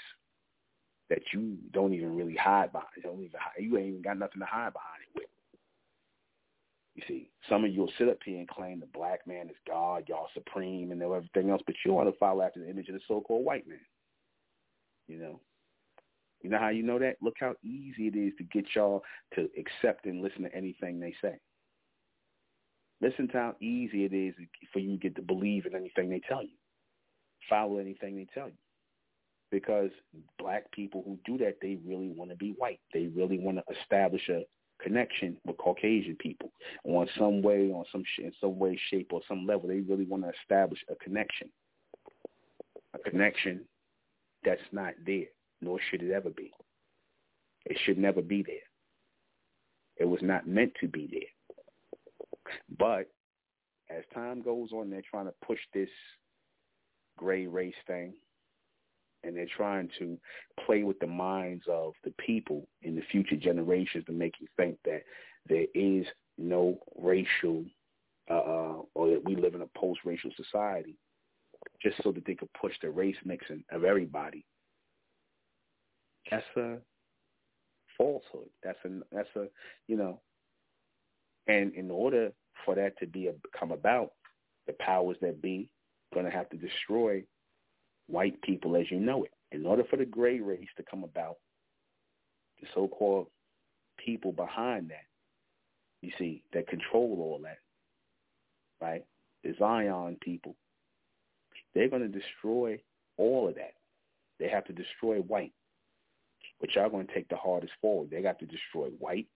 that 1.08 1.20
you 1.32 1.56
don't 1.72 1.94
even 1.94 2.16
really 2.16 2.34
hide 2.34 2.72
behind. 2.72 2.88
You, 2.96 3.02
don't 3.02 3.20
even, 3.20 3.30
you 3.58 3.78
ain't 3.78 3.88
even 3.88 4.02
got 4.02 4.18
nothing 4.18 4.40
to 4.40 4.46
hide 4.46 4.72
behind 4.72 5.02
it 5.02 5.14
with. 5.14 5.24
You 6.96 7.02
see, 7.08 7.30
some 7.48 7.64
of 7.64 7.72
you 7.72 7.80
will 7.80 7.92
sit 7.98 8.08
up 8.08 8.18
here 8.24 8.38
and 8.38 8.48
claim 8.48 8.80
the 8.80 8.86
black 8.86 9.26
man 9.26 9.48
is 9.48 9.56
God, 9.66 10.04
y'all 10.08 10.28
supreme, 10.32 10.92
and 10.92 11.02
everything 11.02 11.50
else, 11.50 11.62
but 11.66 11.74
you 11.84 11.92
want 11.92 12.08
to 12.08 12.18
follow 12.18 12.42
after 12.42 12.60
the 12.60 12.70
image 12.70 12.88
of 12.88 12.94
the 12.94 13.00
so-called 13.08 13.44
white 13.44 13.66
man. 13.68 13.80
You 15.08 15.18
know, 15.18 15.40
you 16.40 16.50
know 16.50 16.58
how 16.58 16.68
you 16.68 16.82
know 16.82 16.98
that? 16.98 17.16
Look 17.20 17.34
how 17.40 17.54
easy 17.64 18.06
it 18.06 18.16
is 18.16 18.32
to 18.38 18.44
get 18.44 18.66
y'all 18.74 19.02
to 19.34 19.48
accept 19.58 20.06
and 20.06 20.22
listen 20.22 20.42
to 20.42 20.54
anything 20.54 21.00
they 21.00 21.14
say. 21.20 21.38
Listen 23.00 23.28
to 23.28 23.34
how 23.34 23.54
easy 23.60 24.04
it 24.04 24.12
is 24.12 24.34
for 24.72 24.78
you 24.78 24.92
to 24.92 24.96
get 24.98 25.16
to 25.16 25.22
believe 25.22 25.66
in 25.66 25.74
anything 25.74 26.08
they 26.08 26.20
tell 26.28 26.42
you. 26.42 26.56
Follow 27.48 27.78
anything 27.78 28.16
they 28.16 28.26
tell 28.32 28.48
you 28.48 28.54
because 29.54 29.90
black 30.38 30.68
people 30.72 31.04
who 31.06 31.16
do 31.24 31.38
that, 31.38 31.56
they 31.62 31.78
really 31.86 32.08
want 32.08 32.28
to 32.28 32.36
be 32.36 32.54
white. 32.58 32.80
They 32.92 33.06
really 33.14 33.38
want 33.38 33.58
to 33.58 33.74
establish 33.80 34.28
a 34.28 34.44
connection 34.82 35.36
with 35.46 35.56
Caucasian 35.58 36.16
people 36.18 36.50
on 36.84 37.08
some 37.16 37.40
way, 37.40 37.70
on 37.70 37.84
some 37.92 38.02
sh- 38.04 38.22
in 38.24 38.32
some 38.40 38.58
way, 38.58 38.76
shape, 38.90 39.12
or 39.12 39.20
some 39.28 39.46
level. 39.46 39.68
They 39.68 39.78
really 39.80 40.06
want 40.06 40.24
to 40.24 40.32
establish 40.42 40.80
a 40.90 40.96
connection, 40.96 41.50
a 42.94 42.98
connection 43.08 43.60
that's 44.44 44.60
not 44.72 44.94
there, 45.06 45.26
nor 45.60 45.78
should 45.88 46.02
it 46.02 46.10
ever 46.10 46.30
be. 46.30 46.52
It 47.66 47.78
should 47.84 47.96
never 47.96 48.22
be 48.22 48.42
there. 48.42 48.56
It 49.98 50.06
was 50.06 50.20
not 50.20 50.48
meant 50.48 50.72
to 50.80 50.88
be 50.88 51.08
there. 51.10 51.33
But 52.78 53.10
as 53.90 54.04
time 54.12 54.42
goes 54.42 54.70
on, 54.72 54.90
they're 54.90 55.02
trying 55.08 55.26
to 55.26 55.34
push 55.46 55.60
this 55.72 55.88
gray 57.16 57.46
race 57.46 57.74
thing 57.86 58.14
and 59.22 59.36
they're 59.36 59.46
trying 59.56 59.88
to 59.98 60.18
play 60.64 60.82
with 60.82 60.98
the 60.98 61.06
minds 61.06 61.64
of 61.70 61.94
the 62.04 62.12
people 62.18 62.66
in 62.82 62.94
the 62.94 63.02
future 63.10 63.36
generations 63.36 64.04
to 64.06 64.12
make 64.12 64.34
you 64.40 64.46
think 64.56 64.76
that 64.84 65.02
there 65.48 65.66
is 65.74 66.06
no 66.38 66.78
racial 66.96 67.64
uh, 68.30 68.80
or 68.94 69.10
that 69.10 69.22
we 69.24 69.36
live 69.36 69.54
in 69.54 69.62
a 69.62 69.78
post-racial 69.78 70.30
society 70.36 70.96
just 71.82 71.96
so 72.02 72.12
that 72.12 72.24
they 72.26 72.34
could 72.34 72.52
push 72.60 72.72
the 72.82 72.90
race 72.90 73.16
mixing 73.24 73.62
of 73.70 73.84
everybody. 73.84 74.44
That's 76.30 76.44
a 76.56 76.78
falsehood. 77.96 78.48
That's 78.62 78.78
a 78.84 78.88
that's 79.12 79.28
a 79.36 79.46
you 79.88 79.96
know, 79.96 80.20
and 81.46 81.74
in 81.74 81.90
order 81.90 82.32
for 82.64 82.74
that 82.74 82.98
to 82.98 83.06
be 83.06 83.28
a, 83.28 83.34
come 83.58 83.72
about, 83.72 84.12
the 84.66 84.74
powers 84.74 85.16
that 85.20 85.42
be 85.42 85.68
going 86.12 86.26
to 86.26 86.32
have 86.32 86.48
to 86.50 86.56
destroy 86.56 87.22
white 88.06 88.40
people 88.42 88.76
as 88.76 88.90
you 88.90 88.98
know 88.98 89.24
it. 89.24 89.30
In 89.52 89.66
order 89.66 89.84
for 89.88 89.96
the 89.96 90.04
gray 90.04 90.40
race 90.40 90.68
to 90.76 90.84
come 90.88 91.04
about, 91.04 91.36
the 92.60 92.66
so-called 92.74 93.26
people 94.04 94.32
behind 94.32 94.90
that, 94.90 95.04
you 96.00 96.12
see, 96.18 96.42
that 96.52 96.68
control 96.68 97.16
all 97.20 97.40
that, 97.42 97.58
right? 98.80 99.04
The 99.42 99.54
Zion 99.58 100.16
people, 100.20 100.54
they're 101.74 101.88
going 101.88 102.02
to 102.02 102.08
destroy 102.08 102.78
all 103.16 103.48
of 103.48 103.54
that. 103.56 103.74
They 104.38 104.48
have 104.48 104.64
to 104.66 104.72
destroy 104.72 105.18
white. 105.18 105.52
But 106.60 106.74
y'all 106.74 106.90
going 106.90 107.06
to 107.06 107.14
take 107.14 107.28
the 107.28 107.36
hardest 107.36 107.72
forward. 107.80 108.10
They 108.10 108.22
got 108.22 108.38
to 108.40 108.46
destroy 108.46 108.88
white. 108.98 109.26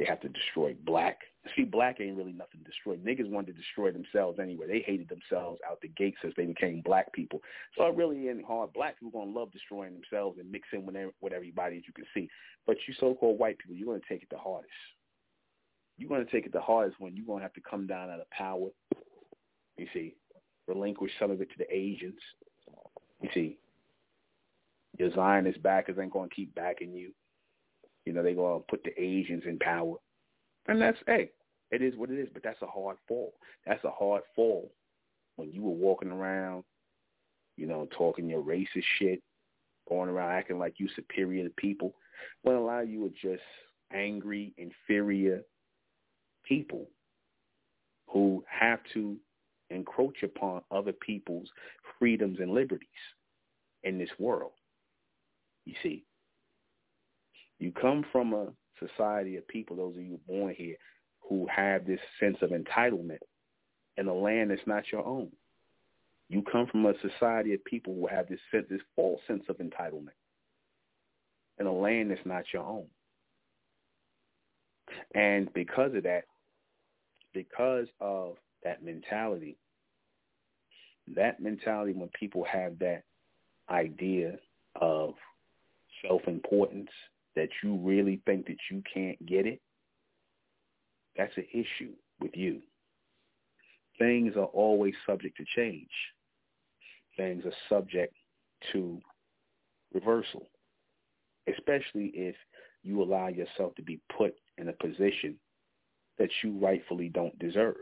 They 0.00 0.06
have 0.06 0.20
to 0.20 0.30
destroy 0.30 0.74
black. 0.86 1.18
See, 1.54 1.64
black 1.64 2.00
ain't 2.00 2.16
really 2.16 2.32
nothing 2.32 2.60
to 2.64 2.70
destroy. 2.70 2.96
Niggas 2.96 3.30
wanted 3.30 3.48
to 3.48 3.60
destroy 3.60 3.90
themselves 3.90 4.38
anyway. 4.38 4.66
They 4.66 4.80
hated 4.80 5.10
themselves 5.10 5.60
out 5.70 5.78
the 5.82 5.88
gate 5.88 6.14
since 6.22 6.32
they 6.38 6.46
became 6.46 6.80
black 6.80 7.12
people. 7.12 7.42
So 7.76 7.84
it 7.86 7.94
really 7.94 8.26
ain't 8.30 8.42
hard. 8.42 8.72
Black 8.72 8.98
people 8.98 9.22
to 9.22 9.30
love 9.30 9.52
destroying 9.52 9.92
themselves 9.92 10.38
and 10.38 10.50
mixing 10.50 10.86
with, 10.86 10.96
with 11.20 11.34
everybody 11.34 11.76
as 11.76 11.82
you 11.86 11.92
can 11.92 12.06
see. 12.14 12.30
But 12.66 12.78
you 12.88 12.94
so-called 12.98 13.38
white 13.38 13.58
people, 13.58 13.76
you're 13.76 13.98
to 13.98 14.08
take 14.08 14.22
it 14.22 14.30
the 14.30 14.38
hardest. 14.38 14.72
You're 15.98 16.24
to 16.24 16.30
take 16.30 16.46
it 16.46 16.52
the 16.54 16.62
hardest 16.62 16.98
when 16.98 17.14
you're 17.14 17.36
to 17.36 17.42
have 17.42 17.52
to 17.52 17.60
come 17.60 17.86
down 17.86 18.08
out 18.08 18.20
of 18.20 18.30
power. 18.30 18.68
You 19.76 19.86
see, 19.92 20.14
relinquish 20.66 21.12
some 21.20 21.30
of 21.30 21.42
it 21.42 21.50
to 21.50 21.58
the 21.58 21.70
Asians. 21.70 22.18
You 23.20 23.28
see, 23.34 23.58
your 24.96 25.12
Zionist 25.14 25.62
backers 25.62 25.98
ain't 26.00 26.14
to 26.14 26.34
keep 26.34 26.54
backing 26.54 26.94
you. 26.94 27.12
You 28.10 28.16
know, 28.16 28.24
they 28.24 28.34
go 28.34 28.56
and 28.56 28.66
put 28.66 28.82
the 28.82 28.90
Asians 29.00 29.44
in 29.46 29.56
power. 29.60 29.94
And 30.66 30.82
that's, 30.82 30.98
hey, 31.06 31.30
it 31.70 31.80
is 31.80 31.94
what 31.96 32.10
it 32.10 32.18
is, 32.18 32.28
but 32.32 32.42
that's 32.42 32.60
a 32.60 32.66
hard 32.66 32.96
fall. 33.06 33.34
That's 33.64 33.84
a 33.84 33.90
hard 33.90 34.22
fall 34.34 34.72
when 35.36 35.52
you 35.52 35.62
were 35.62 35.70
walking 35.70 36.10
around, 36.10 36.64
you 37.56 37.68
know, 37.68 37.86
talking 37.96 38.28
your 38.28 38.42
racist 38.42 38.82
shit, 38.98 39.22
going 39.88 40.10
around 40.10 40.32
acting 40.32 40.58
like 40.58 40.74
you 40.78 40.88
superior 40.96 41.44
to 41.44 41.54
people, 41.54 41.94
when 42.42 42.56
a 42.56 42.60
lot 42.60 42.82
of 42.82 42.90
you 42.90 43.06
are 43.06 43.10
just 43.10 43.44
angry, 43.92 44.54
inferior 44.58 45.42
people 46.44 46.88
who 48.08 48.42
have 48.48 48.80
to 48.92 49.16
encroach 49.70 50.24
upon 50.24 50.62
other 50.72 50.92
people's 50.92 51.48
freedoms 51.96 52.40
and 52.40 52.50
liberties 52.50 52.88
in 53.84 53.98
this 53.98 54.10
world. 54.18 54.50
You 55.64 55.74
see, 55.80 56.02
you 57.60 57.72
come 57.72 58.04
from 58.10 58.32
a 58.34 58.48
society 58.78 59.36
of 59.36 59.46
people, 59.46 59.76
those 59.76 59.94
of 59.96 60.02
you 60.02 60.18
born 60.26 60.54
here, 60.56 60.76
who 61.20 61.46
have 61.54 61.86
this 61.86 62.00
sense 62.18 62.38
of 62.42 62.50
entitlement 62.50 63.18
in 63.96 64.08
a 64.08 64.14
land 64.14 64.50
that's 64.50 64.66
not 64.66 64.90
your 64.90 65.06
own. 65.06 65.30
You 66.28 66.42
come 66.42 66.66
from 66.66 66.86
a 66.86 66.94
society 67.00 67.54
of 67.54 67.64
people 67.64 67.94
who 67.94 68.06
have 68.06 68.28
this 68.28 68.40
sense, 68.50 68.66
this 68.70 68.80
false 68.96 69.20
sense 69.28 69.44
of 69.48 69.58
entitlement. 69.58 70.16
in 71.60 71.66
a 71.66 71.72
land 71.72 72.10
that's 72.10 72.24
not 72.24 72.44
your 72.52 72.64
own. 72.64 72.86
And 75.14 75.52
because 75.52 75.94
of 75.94 76.02
that, 76.04 76.24
because 77.32 77.86
of 78.00 78.36
that 78.64 78.82
mentality, 78.82 79.56
that 81.14 81.40
mentality 81.40 81.92
when 81.92 82.08
people 82.18 82.44
have 82.44 82.78
that 82.80 83.04
idea 83.68 84.38
of 84.80 85.14
self-importance, 86.02 86.90
that 87.36 87.48
you 87.62 87.76
really 87.76 88.20
think 88.26 88.46
that 88.46 88.58
you 88.70 88.82
can't 88.92 89.24
get 89.26 89.46
it, 89.46 89.60
that's 91.16 91.36
an 91.36 91.46
issue 91.52 91.92
with 92.20 92.32
you. 92.34 92.60
Things 93.98 94.34
are 94.36 94.46
always 94.46 94.94
subject 95.06 95.36
to 95.36 95.44
change. 95.56 95.90
Things 97.16 97.44
are 97.44 97.52
subject 97.68 98.14
to 98.72 99.00
reversal, 99.92 100.48
especially 101.48 102.12
if 102.14 102.34
you 102.82 103.02
allow 103.02 103.28
yourself 103.28 103.74
to 103.74 103.82
be 103.82 104.00
put 104.16 104.34
in 104.58 104.68
a 104.68 104.72
position 104.72 105.36
that 106.18 106.30
you 106.42 106.58
rightfully 106.58 107.08
don't 107.08 107.38
deserve. 107.38 107.76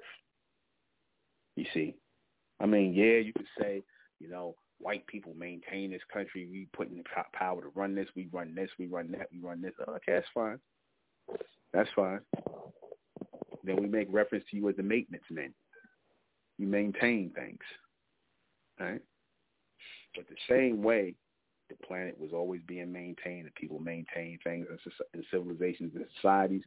You 1.56 1.66
see? 1.74 1.94
I 2.60 2.66
mean, 2.66 2.94
yeah, 2.94 3.18
you 3.18 3.32
could 3.32 3.46
say, 3.60 3.82
you 4.18 4.28
know, 4.28 4.54
white 4.80 5.06
people 5.06 5.34
maintain 5.36 5.90
this 5.90 6.02
country. 6.12 6.48
We 6.50 6.68
put 6.72 6.90
in 6.90 6.98
the 6.98 7.04
power 7.32 7.60
to 7.60 7.68
run 7.74 7.94
this. 7.94 8.08
We 8.14 8.28
run 8.32 8.54
this. 8.54 8.70
We 8.78 8.86
run 8.86 9.10
that. 9.12 9.28
We 9.32 9.40
run 9.40 9.60
this. 9.60 9.74
Okay, 9.80 10.12
that's 10.12 10.26
fine. 10.32 10.58
That's 11.72 11.90
fine. 11.94 12.20
Then 13.64 13.76
we 13.76 13.88
make 13.88 14.08
reference 14.10 14.44
to 14.50 14.56
you 14.56 14.68
as 14.68 14.76
the 14.76 14.82
maintenance 14.82 15.24
men. 15.30 15.52
You 16.58 16.66
maintain 16.66 17.30
things, 17.34 17.58
right? 18.80 19.00
But 20.14 20.26
the 20.28 20.36
same 20.48 20.82
way 20.82 21.14
the 21.68 21.76
planet 21.86 22.18
was 22.18 22.30
always 22.32 22.62
being 22.66 22.90
maintained, 22.90 23.44
and 23.44 23.54
people 23.54 23.78
maintain 23.78 24.38
things 24.42 24.66
in 25.14 25.24
civilizations 25.30 25.92
and 25.94 26.06
societies, 26.16 26.62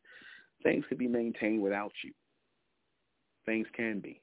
things 0.64 0.86
could 0.88 1.00
be 1.00 1.08
maintained 1.08 1.62
without 1.62 1.92
you. 2.04 2.12
Things 3.46 3.68
can 3.76 4.00
be. 4.00 4.21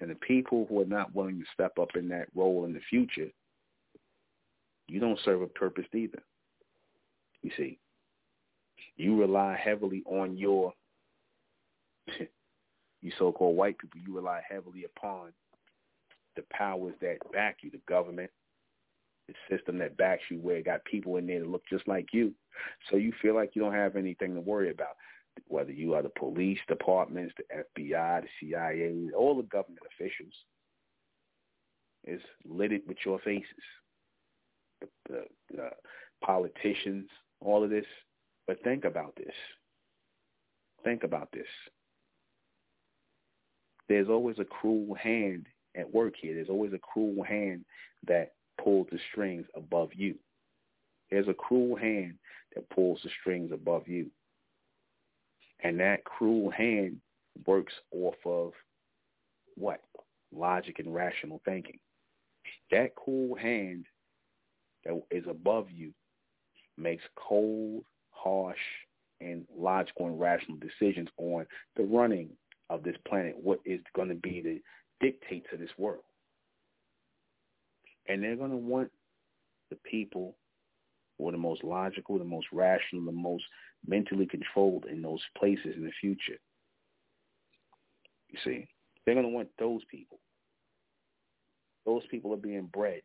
And 0.00 0.10
the 0.10 0.16
people 0.16 0.66
who 0.68 0.80
are 0.82 0.86
not 0.86 1.14
willing 1.14 1.38
to 1.38 1.44
step 1.54 1.78
up 1.80 1.90
in 1.94 2.08
that 2.08 2.28
role 2.34 2.64
in 2.64 2.72
the 2.72 2.80
future, 2.90 3.28
you 4.88 5.00
don't 5.00 5.18
serve 5.24 5.42
a 5.42 5.46
purpose 5.46 5.86
either. 5.94 6.22
You 7.42 7.50
see, 7.56 7.78
you 8.96 9.18
rely 9.18 9.58
heavily 9.62 10.02
on 10.06 10.36
your, 10.36 10.72
you 13.02 13.12
so-called 13.18 13.56
white 13.56 13.78
people, 13.78 14.00
you 14.06 14.14
rely 14.14 14.42
heavily 14.48 14.84
upon 14.84 15.32
the 16.36 16.42
powers 16.50 16.94
that 17.00 17.16
back 17.32 17.58
you, 17.62 17.70
the 17.70 17.80
government, 17.88 18.30
the 19.28 19.34
system 19.50 19.78
that 19.78 19.96
backs 19.96 20.22
you 20.30 20.38
where 20.38 20.56
it 20.56 20.66
got 20.66 20.84
people 20.84 21.16
in 21.16 21.26
there 21.26 21.40
that 21.40 21.48
look 21.48 21.62
just 21.68 21.88
like 21.88 22.08
you. 22.12 22.32
So 22.90 22.96
you 22.96 23.12
feel 23.20 23.34
like 23.34 23.50
you 23.54 23.62
don't 23.62 23.72
have 23.72 23.96
anything 23.96 24.34
to 24.34 24.40
worry 24.40 24.70
about 24.70 24.96
whether 25.48 25.72
you 25.72 25.94
are 25.94 26.02
the 26.02 26.10
police 26.10 26.58
departments, 26.68 27.34
the 27.36 27.82
FBI, 27.82 28.22
the 28.22 28.28
CIA, 28.40 29.10
all 29.16 29.36
the 29.36 29.42
government 29.44 29.82
officials, 29.94 30.32
is 32.04 32.20
littered 32.44 32.82
with 32.86 32.98
your 33.04 33.18
faces. 33.20 33.46
The, 34.80 34.88
the, 35.08 35.24
the 35.56 35.70
politicians, 36.24 37.08
all 37.40 37.64
of 37.64 37.70
this. 37.70 37.86
But 38.46 38.62
think 38.62 38.84
about 38.84 39.14
this. 39.16 39.34
Think 40.84 41.02
about 41.02 41.30
this. 41.32 41.46
There's 43.88 44.08
always 44.08 44.38
a 44.38 44.44
cruel 44.44 44.94
hand 44.94 45.46
at 45.76 45.92
work 45.92 46.14
here. 46.20 46.34
There's 46.34 46.48
always 46.48 46.72
a 46.72 46.78
cruel 46.78 47.22
hand 47.24 47.64
that 48.06 48.32
pulls 48.62 48.86
the 48.90 48.98
strings 49.10 49.46
above 49.54 49.90
you. 49.94 50.14
There's 51.10 51.28
a 51.28 51.34
cruel 51.34 51.76
hand 51.76 52.14
that 52.54 52.68
pulls 52.70 53.00
the 53.02 53.10
strings 53.20 53.52
above 53.52 53.86
you. 53.86 54.10
And 55.60 55.80
that 55.80 56.04
cruel 56.04 56.50
hand 56.50 56.98
works 57.46 57.72
off 57.92 58.14
of 58.24 58.52
what? 59.56 59.80
Logic 60.34 60.78
and 60.78 60.94
rational 60.94 61.40
thinking. 61.44 61.78
That 62.70 62.94
cruel 62.94 63.36
hand 63.36 63.86
that 64.84 65.00
is 65.10 65.24
above 65.28 65.68
you 65.70 65.92
makes 66.76 67.04
cold, 67.16 67.84
harsh, 68.10 68.56
and 69.20 69.46
logical 69.56 70.06
and 70.06 70.20
rational 70.20 70.58
decisions 70.58 71.08
on 71.16 71.46
the 71.76 71.84
running 71.84 72.28
of 72.68 72.82
this 72.82 72.96
planet, 73.08 73.34
what 73.42 73.60
is 73.64 73.80
going 73.94 74.08
to 74.08 74.14
be 74.14 74.40
the 74.42 74.60
dictate 75.00 75.46
to 75.50 75.56
this 75.56 75.70
world. 75.78 76.02
And 78.08 78.22
they're 78.22 78.36
going 78.36 78.50
to 78.50 78.56
want 78.56 78.90
the 79.70 79.76
people 79.76 80.34
who 81.18 81.28
are 81.28 81.32
the 81.32 81.38
most 81.38 81.64
logical, 81.64 82.18
the 82.18 82.24
most 82.24 82.46
rational, 82.52 83.04
the 83.04 83.12
most 83.12 83.44
mentally 83.86 84.26
controlled 84.26 84.86
in 84.86 85.02
those 85.02 85.22
places 85.36 85.74
in 85.76 85.84
the 85.84 85.92
future. 86.00 86.38
You 88.30 88.38
see, 88.44 88.68
they're 89.04 89.14
going 89.14 89.26
to 89.26 89.32
want 89.32 89.48
those 89.58 89.82
people. 89.90 90.18
Those 91.84 92.02
people 92.10 92.32
are 92.32 92.38
being 92.38 92.68
bred. 92.72 93.02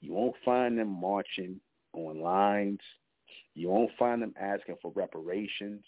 You 0.00 0.14
won't 0.14 0.36
find 0.44 0.78
them 0.78 0.88
marching 1.00 1.60
on 1.92 2.20
lines. 2.20 2.80
You 3.54 3.68
won't 3.68 3.90
find 3.98 4.20
them 4.20 4.34
asking 4.40 4.76
for 4.82 4.92
reparations. 4.94 5.84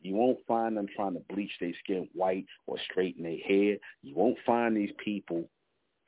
You 0.00 0.14
won't 0.14 0.38
find 0.48 0.76
them 0.76 0.86
trying 0.94 1.14
to 1.14 1.22
bleach 1.32 1.52
their 1.60 1.72
skin 1.84 2.08
white 2.12 2.46
or 2.66 2.76
straighten 2.90 3.22
their 3.22 3.38
hair. 3.38 3.76
You 4.02 4.14
won't 4.16 4.38
find 4.44 4.76
these 4.76 4.92
people 5.02 5.48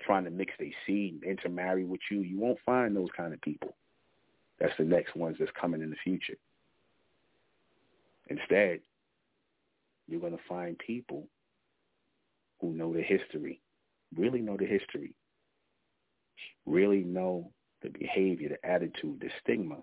trying 0.00 0.24
to 0.24 0.30
mix 0.30 0.52
their 0.58 0.72
seed 0.86 1.14
and 1.14 1.24
intermarry 1.24 1.84
with 1.84 2.00
you. 2.10 2.20
You 2.20 2.38
won't 2.38 2.58
find 2.66 2.96
those 2.96 3.10
kind 3.16 3.32
of 3.32 3.40
people. 3.42 3.76
That's 4.58 4.76
the 4.78 4.84
next 4.84 5.14
ones 5.14 5.36
that's 5.38 5.52
coming 5.58 5.82
in 5.82 5.90
the 5.90 5.96
future. 6.02 6.36
Instead, 8.28 8.80
you're 10.08 10.20
going 10.20 10.36
to 10.36 10.42
find 10.48 10.78
people 10.78 11.26
who 12.60 12.72
know 12.72 12.92
the 12.92 13.02
history, 13.02 13.60
really 14.16 14.40
know 14.40 14.56
the 14.56 14.66
history, 14.66 15.14
really 16.66 17.02
know 17.04 17.50
the 17.82 17.90
behavior, 17.90 18.48
the 18.48 18.68
attitude, 18.68 19.20
the 19.20 19.30
stigma 19.42 19.76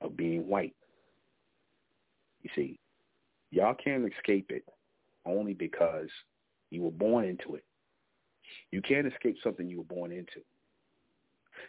of 0.00 0.16
being 0.16 0.48
white. 0.48 0.74
You 2.42 2.50
see, 2.54 2.78
y'all 3.50 3.74
can't 3.74 4.10
escape 4.10 4.50
it 4.50 4.64
only 5.26 5.54
because 5.54 6.08
you 6.70 6.82
were 6.82 6.90
born 6.90 7.24
into 7.24 7.56
it. 7.56 7.64
You 8.70 8.80
can't 8.80 9.06
escape 9.06 9.36
something 9.42 9.68
you 9.68 9.78
were 9.78 9.84
born 9.84 10.12
into. 10.12 10.40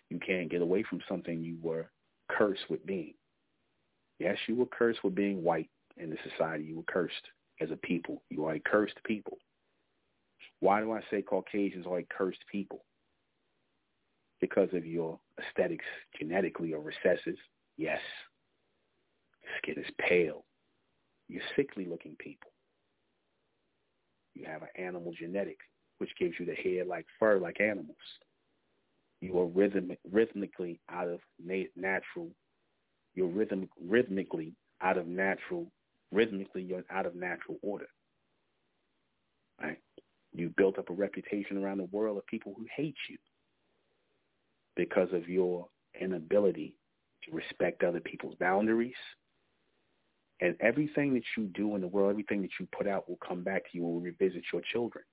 You 0.10 0.20
can't 0.20 0.50
get 0.50 0.62
away 0.62 0.84
from 0.84 1.02
something 1.10 1.44
you 1.44 1.58
were 1.62 1.90
cursed 2.30 2.70
with 2.70 2.86
being. 2.86 3.16
Yes, 4.20 4.38
you 4.48 4.56
were 4.56 4.66
cursed 4.66 5.04
with 5.04 5.16
being 5.16 5.44
white 5.44 5.70
in 6.00 6.10
the 6.10 6.18
society. 6.30 6.66
You 6.66 6.78
were 6.78 6.84
cursed 6.84 7.28
as 7.62 7.72
a 7.72 7.76
people. 7.76 8.24
You 8.30 8.46
are 8.46 8.54
a 8.54 8.60
cursed 8.60 9.00
people. 9.06 9.38
Why 10.62 10.82
do 10.82 10.92
I 10.92 11.02
say 11.10 11.22
Caucasians 11.22 11.86
are 11.86 12.00
a 12.00 12.08
cursed 12.10 12.44
people? 12.52 12.84
Because 14.42 14.70
of 14.74 14.86
your 14.86 15.20
aesthetics 15.40 15.86
genetically 16.18 16.74
or 16.74 16.82
recessive. 16.82 17.36
Yes. 17.78 18.00
Your 19.44 19.52
Skin 19.58 19.84
is 19.84 19.92
pale. 20.00 20.46
You're 21.28 21.44
sickly 21.56 21.86
looking 21.86 22.16
people. 22.18 22.52
You 24.36 24.46
have 24.46 24.62
an 24.62 24.70
animal 24.78 25.14
genetic, 25.18 25.58
which 25.98 26.10
gives 26.18 26.36
you 26.40 26.46
the 26.46 26.56
hair 26.56 26.86
like 26.86 27.06
fur 27.20 27.40
like 27.40 27.60
animals. 27.60 27.98
You 29.22 29.38
are 29.40 29.48
rhythm, 29.48 29.92
rhythmically 30.10 30.80
out 30.90 31.10
of 31.10 31.20
natural. 31.76 32.30
You're 33.16 33.28
rhythm, 33.28 33.68
rhythmically 33.86 34.54
out 34.82 34.98
of 34.98 35.08
natural 35.08 35.70
rhythmically 36.12 36.64
you're 36.64 36.84
out 36.90 37.06
of 37.06 37.16
natural 37.16 37.58
order. 37.62 37.88
Right? 39.62 39.78
You 40.34 40.54
built 40.56 40.80
up 40.80 40.90
a 40.90 40.94
reputation 40.94 41.58
around 41.58 41.80
the 41.80 41.86
world 41.86 42.18
of 42.18 42.26
people 42.28 42.54
who 42.58 42.66
hate 42.76 42.96
you 43.10 43.18
because 44.76 45.10
of 45.12 45.28
your 45.28 45.68
inability 46.00 46.76
to 47.26 47.36
respect 47.36 47.84
other 47.84 48.00
people's 48.00 48.36
boundaries. 48.36 48.94
And 50.42 50.56
everything 50.62 51.14
that 51.16 51.24
you 51.36 51.48
do 51.48 51.76
in 51.76 51.82
the 51.82 51.88
world, 51.88 52.12
everything 52.12 52.42
that 52.44 52.52
you 52.60 52.68
put 52.72 52.88
out 52.88 53.10
will 53.10 53.20
come 53.26 53.44
back 53.44 53.64
to 53.64 53.78
you 53.78 53.84
and 53.84 53.94
will 53.94 54.00
revisit 54.00 54.44
your 54.54 54.62
children. 54.72 55.04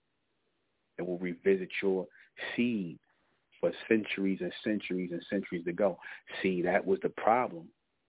It 0.98 1.06
will 1.06 1.18
revisit 1.18 1.68
your 1.82 2.06
seed 2.54 2.98
for 3.60 3.72
centuries 3.88 4.38
and 4.40 4.52
centuries 4.62 5.10
and 5.12 5.22
centuries 5.28 5.64
to 5.64 5.72
go. 5.72 5.98
See, 6.42 6.62
that 6.62 6.86
was 6.86 7.00
the 7.02 7.08
problem 7.08 7.68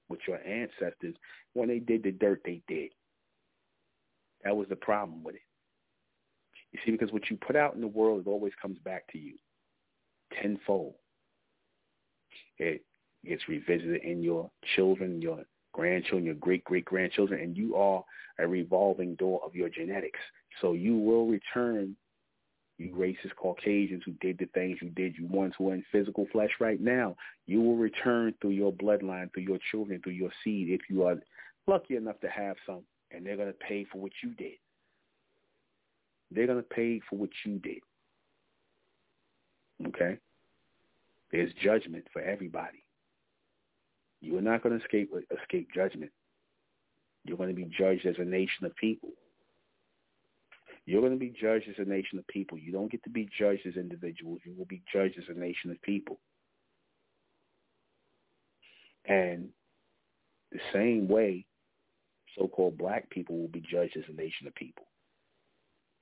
with 0.10 0.20
your 0.28 0.40
ancestors 0.46 1.16
when 1.54 1.68
they 1.68 1.80
did 1.80 2.04
the 2.04 2.12
dirt 2.12 2.42
they 2.46 2.62
did. 2.68 2.92
That 4.44 4.56
was 4.56 4.68
the 4.70 4.76
problem 4.76 5.24
with 5.24 5.36
it. 5.36 5.42
You 6.72 6.80
see, 6.86 6.92
because 6.92 7.12
what 7.12 7.30
you 7.30 7.38
put 7.38 7.56
out 7.56 7.76
in 7.76 7.82
the 7.82 7.88
world, 7.88 8.22
it 8.22 8.30
always 8.30 8.54
comes 8.62 8.78
back 8.80 9.08
to 9.12 9.18
you 9.18 9.34
tenfold. 10.42 10.96
It 12.58 12.84
gets 13.26 13.48
revisited 13.48 14.04
in 14.04 14.22
your 14.22 14.50
children, 14.76 15.22
your 15.22 15.44
grandchildren, 15.74 16.26
your 16.26 16.36
great-great-grandchildren, 16.36 17.40
and 17.40 17.56
you 17.56 17.76
are 17.76 18.04
a 18.40 18.48
revolving 18.48 19.16
door 19.16 19.42
of 19.46 19.56
your 19.56 19.70
genetics. 19.70 20.20
So 20.62 20.74
you 20.74 20.98
will 20.98 21.28
return 21.28 21.96
You 22.78 22.92
racist 22.92 23.36
Caucasians 23.36 24.04
who 24.06 24.12
did 24.22 24.38
the 24.38 24.46
things 24.54 24.78
you 24.82 24.90
did, 24.90 25.18
you 25.18 25.26
ones 25.28 25.54
who 25.58 25.72
are 25.72 25.74
in 25.74 25.84
physical 25.92 26.28
flesh 26.32 26.52
right 26.60 26.80
now, 26.80 27.16
you 27.48 27.60
will 27.62 27.76
return 27.76 28.36
through 28.40 28.52
your 28.52 28.72
bloodline, 28.72 29.34
through 29.34 29.44
your 29.44 29.58
children, 29.72 30.00
through 30.04 30.14
your 30.14 30.30
seed, 30.44 30.70
if 30.70 30.82
you 30.90 31.04
are 31.04 31.16
lucky 31.66 31.96
enough 31.96 32.20
to 32.22 32.30
have 32.30 32.56
some, 32.66 32.82
and 33.12 33.26
they're 33.26 33.36
going 33.36 33.48
to 33.48 33.54
pay 33.54 33.86
for 33.92 34.00
what 34.00 34.12
you 34.24 34.32
did. 34.36 34.54
They're 36.30 36.46
going 36.46 36.62
to 36.62 36.64
pay 36.64 37.02
for 37.10 37.18
what 37.18 37.30
you 37.46 37.58
did. 37.60 37.80
Okay? 39.88 40.18
There's 41.32 41.52
judgment 41.64 42.06
for 42.14 42.22
everybody. 42.22 42.84
You 44.22 44.38
are 44.38 44.42
not 44.42 44.64
going 44.64 44.78
to 44.78 44.84
escape 44.84 45.12
escape 45.42 45.70
judgment. 45.74 46.12
You're 47.24 47.38
going 47.38 47.50
to 47.50 47.56
be 47.56 47.70
judged 47.78 48.06
as 48.06 48.16
a 48.18 48.26
nation 48.26 48.66
of 48.66 48.76
people. 48.76 49.10
You're 50.88 51.02
going 51.02 51.14
to 51.14 51.20
be 51.20 51.36
judged 51.40 51.68
as 51.68 51.76
a 51.86 51.88
nation 51.88 52.18
of 52.18 52.26
people. 52.28 52.58
You 52.58 52.72
don't 52.72 52.90
get 52.90 53.04
to 53.04 53.10
be 53.10 53.28
judged 53.38 53.68
as 53.68 53.76
individuals. 53.76 54.40
You 54.46 54.56
will 54.58 54.66
be 54.66 54.82
judged 54.92 55.18
as 55.18 55.26
a 55.28 55.38
nation 55.38 55.70
of 55.70 55.82
people. 55.82 56.18
And 59.06 59.50
the 60.54 60.60
same 60.72 61.10
way 61.10 61.46
so-called 62.40 62.78
black 62.78 63.10
people 63.10 63.38
will 63.38 63.50
be 63.50 63.64
judged 63.70 63.98
as 63.98 64.06
a 64.08 64.14
nation 64.14 64.48
of 64.48 64.56
people. 64.56 64.86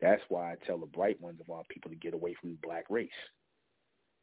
That's 0.02 0.22
why 0.30 0.52
I 0.52 0.56
tell 0.68 0.78
the 0.78 0.86
bright 0.86 1.20
ones 1.20 1.40
of 1.42 1.50
our 1.50 1.64
people 1.68 1.90
to 1.90 1.98
get 1.98 2.14
away 2.14 2.36
from 2.40 2.52
the 2.52 2.68
black 2.68 2.86
race 2.90 3.10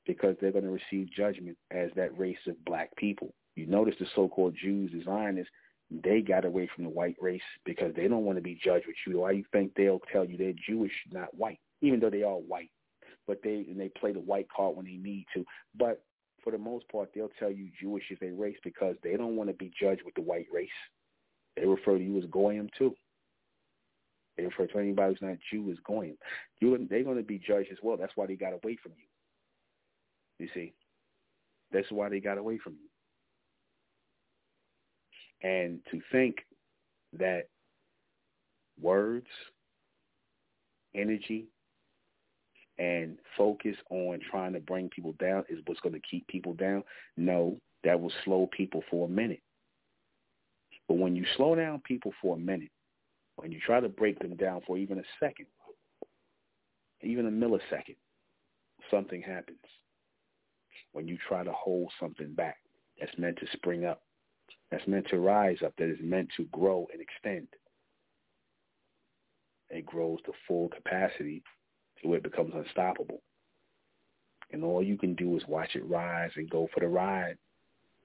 because 0.06 0.36
they're 0.40 0.52
going 0.52 0.64
to 0.64 0.70
receive 0.70 1.10
judgment 1.12 1.56
as 1.72 1.90
that 1.96 2.16
race 2.16 2.36
of 2.46 2.64
black 2.64 2.94
people. 2.96 3.34
You 3.56 3.66
notice 3.66 3.94
the 3.98 4.06
so-called 4.14 4.56
Jews, 4.60 4.92
the 4.92 5.02
Zionists, 5.02 5.52
they 6.02 6.20
got 6.20 6.44
away 6.44 6.68
from 6.74 6.84
the 6.84 6.90
white 6.90 7.16
race 7.20 7.42
because 7.64 7.94
they 7.94 8.08
don't 8.08 8.24
want 8.24 8.38
to 8.38 8.42
be 8.42 8.58
judged 8.62 8.86
with 8.86 8.96
you. 9.06 9.20
Why 9.20 9.32
you 9.32 9.44
think 9.52 9.72
they'll 9.74 10.00
tell 10.12 10.24
you 10.24 10.36
they're 10.36 10.52
Jewish, 10.66 10.92
not 11.10 11.34
white, 11.36 11.60
even 11.80 12.00
though 12.00 12.10
they 12.10 12.22
are 12.22 12.36
white. 12.36 12.70
But 13.26 13.40
they 13.44 13.66
and 13.68 13.78
they 13.78 13.88
play 13.88 14.12
the 14.12 14.20
white 14.20 14.48
card 14.54 14.76
when 14.76 14.86
they 14.86 14.96
need 14.96 15.26
to. 15.34 15.44
But 15.76 16.02
for 16.42 16.50
the 16.50 16.58
most 16.58 16.88
part, 16.88 17.10
they'll 17.14 17.30
tell 17.38 17.50
you 17.50 17.68
Jewish 17.80 18.04
is 18.10 18.18
a 18.22 18.30
race 18.30 18.56
because 18.64 18.96
they 19.02 19.16
don't 19.16 19.36
want 19.36 19.48
to 19.50 19.54
be 19.54 19.70
judged 19.80 20.02
with 20.04 20.14
the 20.14 20.22
white 20.22 20.46
race. 20.52 20.68
They 21.56 21.66
refer 21.66 21.98
to 21.98 22.04
you 22.04 22.18
as 22.18 22.24
goyim 22.30 22.68
too. 22.76 22.94
They 24.36 24.44
refer 24.44 24.66
to 24.66 24.78
anybody 24.78 25.12
who's 25.12 25.28
not 25.28 25.38
Jew 25.50 25.70
as 25.70 25.78
goyim. 25.84 26.16
You, 26.60 26.86
they're 26.88 27.04
going 27.04 27.18
to 27.18 27.22
be 27.22 27.38
judged 27.38 27.70
as 27.70 27.78
well. 27.82 27.96
That's 27.96 28.16
why 28.16 28.26
they 28.26 28.34
got 28.34 28.54
away 28.54 28.76
from 28.82 28.92
you. 28.96 29.04
You 30.38 30.48
see, 30.54 30.72
that's 31.70 31.90
why 31.90 32.08
they 32.08 32.18
got 32.18 32.38
away 32.38 32.58
from 32.58 32.72
you. 32.74 32.88
And 35.42 35.80
to 35.90 36.00
think 36.12 36.36
that 37.18 37.48
words, 38.80 39.26
energy, 40.94 41.46
and 42.78 43.18
focus 43.36 43.76
on 43.90 44.20
trying 44.30 44.52
to 44.52 44.60
bring 44.60 44.88
people 44.88 45.14
down 45.18 45.44
is 45.48 45.58
what's 45.66 45.80
going 45.80 45.94
to 45.94 46.00
keep 46.08 46.26
people 46.28 46.54
down, 46.54 46.82
no, 47.16 47.56
that 47.84 48.00
will 48.00 48.12
slow 48.24 48.48
people 48.56 48.82
for 48.90 49.06
a 49.06 49.10
minute. 49.10 49.42
But 50.88 50.94
when 50.94 51.16
you 51.16 51.24
slow 51.36 51.54
down 51.54 51.80
people 51.84 52.12
for 52.20 52.36
a 52.36 52.38
minute, 52.38 52.70
when 53.36 53.52
you 53.52 53.60
try 53.64 53.80
to 53.80 53.88
break 53.88 54.18
them 54.18 54.36
down 54.36 54.60
for 54.66 54.78
even 54.78 54.98
a 54.98 55.04
second, 55.20 55.46
even 57.02 57.26
a 57.26 57.30
millisecond, 57.30 57.96
something 58.90 59.22
happens. 59.22 59.58
When 60.92 61.08
you 61.08 61.18
try 61.28 61.42
to 61.42 61.52
hold 61.52 61.90
something 61.98 62.34
back 62.34 62.58
that's 63.00 63.16
meant 63.18 63.38
to 63.38 63.46
spring 63.52 63.84
up, 63.84 64.02
that's 64.72 64.88
meant 64.88 65.06
to 65.08 65.18
rise 65.18 65.58
up, 65.64 65.74
that 65.76 65.90
is 65.90 65.98
meant 66.02 66.30
to 66.38 66.44
grow 66.46 66.88
and 66.92 67.00
extend. 67.00 67.46
It 69.68 69.84
grows 69.84 70.18
to 70.24 70.32
full 70.48 70.70
capacity 70.70 71.42
to 72.00 72.08
where 72.08 72.16
it 72.16 72.24
becomes 72.24 72.54
unstoppable. 72.54 73.20
And 74.50 74.64
all 74.64 74.82
you 74.82 74.96
can 74.96 75.14
do 75.14 75.36
is 75.36 75.42
watch 75.46 75.76
it 75.76 75.84
rise 75.84 76.30
and 76.36 76.48
go 76.48 76.68
for 76.72 76.80
the 76.80 76.88
ride 76.88 77.36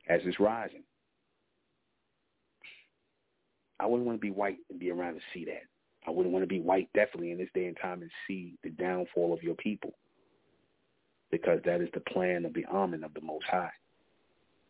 as 0.10 0.20
it's 0.26 0.42
rising. 0.42 0.84
I 3.80 3.86
wouldn't 3.86 4.06
want 4.06 4.18
to 4.18 4.26
be 4.26 4.32
white 4.32 4.58
and 4.70 4.80
be 4.80 4.92
around 4.92 5.14
to 5.14 5.22
see 5.34 5.46
that. 5.46 5.64
I 6.06 6.12
wouldn't 6.12 6.34
want 6.34 6.44
to 6.44 6.48
be 6.48 6.60
white 6.60 6.90
definitely 6.94 7.32
in 7.32 7.38
this 7.38 7.50
day 7.54 7.68
and 7.68 7.78
time 7.82 8.02
and 8.02 8.12
see 8.28 8.56
the 8.64 8.72
downfall 8.72 9.34
of 9.34 9.44
your 9.44 9.56
people. 9.56 9.94
Because 11.32 11.60
that 11.64 11.80
is 11.80 11.90
the 11.94 12.02
plan 12.02 12.44
of 12.44 12.54
the 12.54 12.66
Amen 12.66 13.04
of 13.06 13.14
the 13.14 13.22
Most 13.22 13.46
High. 13.46 13.72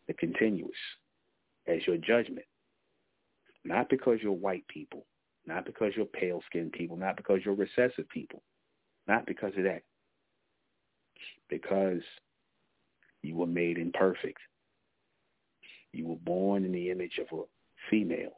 The 0.06 0.14
continuous 0.14 0.70
as 1.68 1.86
your 1.86 1.96
judgment. 1.96 2.46
Not 3.64 3.88
because 3.88 4.18
you're 4.22 4.32
white 4.32 4.66
people, 4.68 5.04
not 5.46 5.66
because 5.66 5.92
you're 5.96 6.06
pale-skinned 6.06 6.72
people, 6.72 6.96
not 6.96 7.16
because 7.16 7.40
you're 7.44 7.54
recessive 7.54 8.08
people, 8.08 8.42
not 9.06 9.26
because 9.26 9.52
of 9.56 9.64
that. 9.64 9.82
Because 11.48 12.02
you 13.22 13.36
were 13.36 13.46
made 13.46 13.78
imperfect. 13.78 14.38
You 15.92 16.06
were 16.06 16.16
born 16.16 16.64
in 16.64 16.72
the 16.72 16.90
image 16.90 17.18
of 17.18 17.38
a 17.38 17.42
female. 17.90 18.32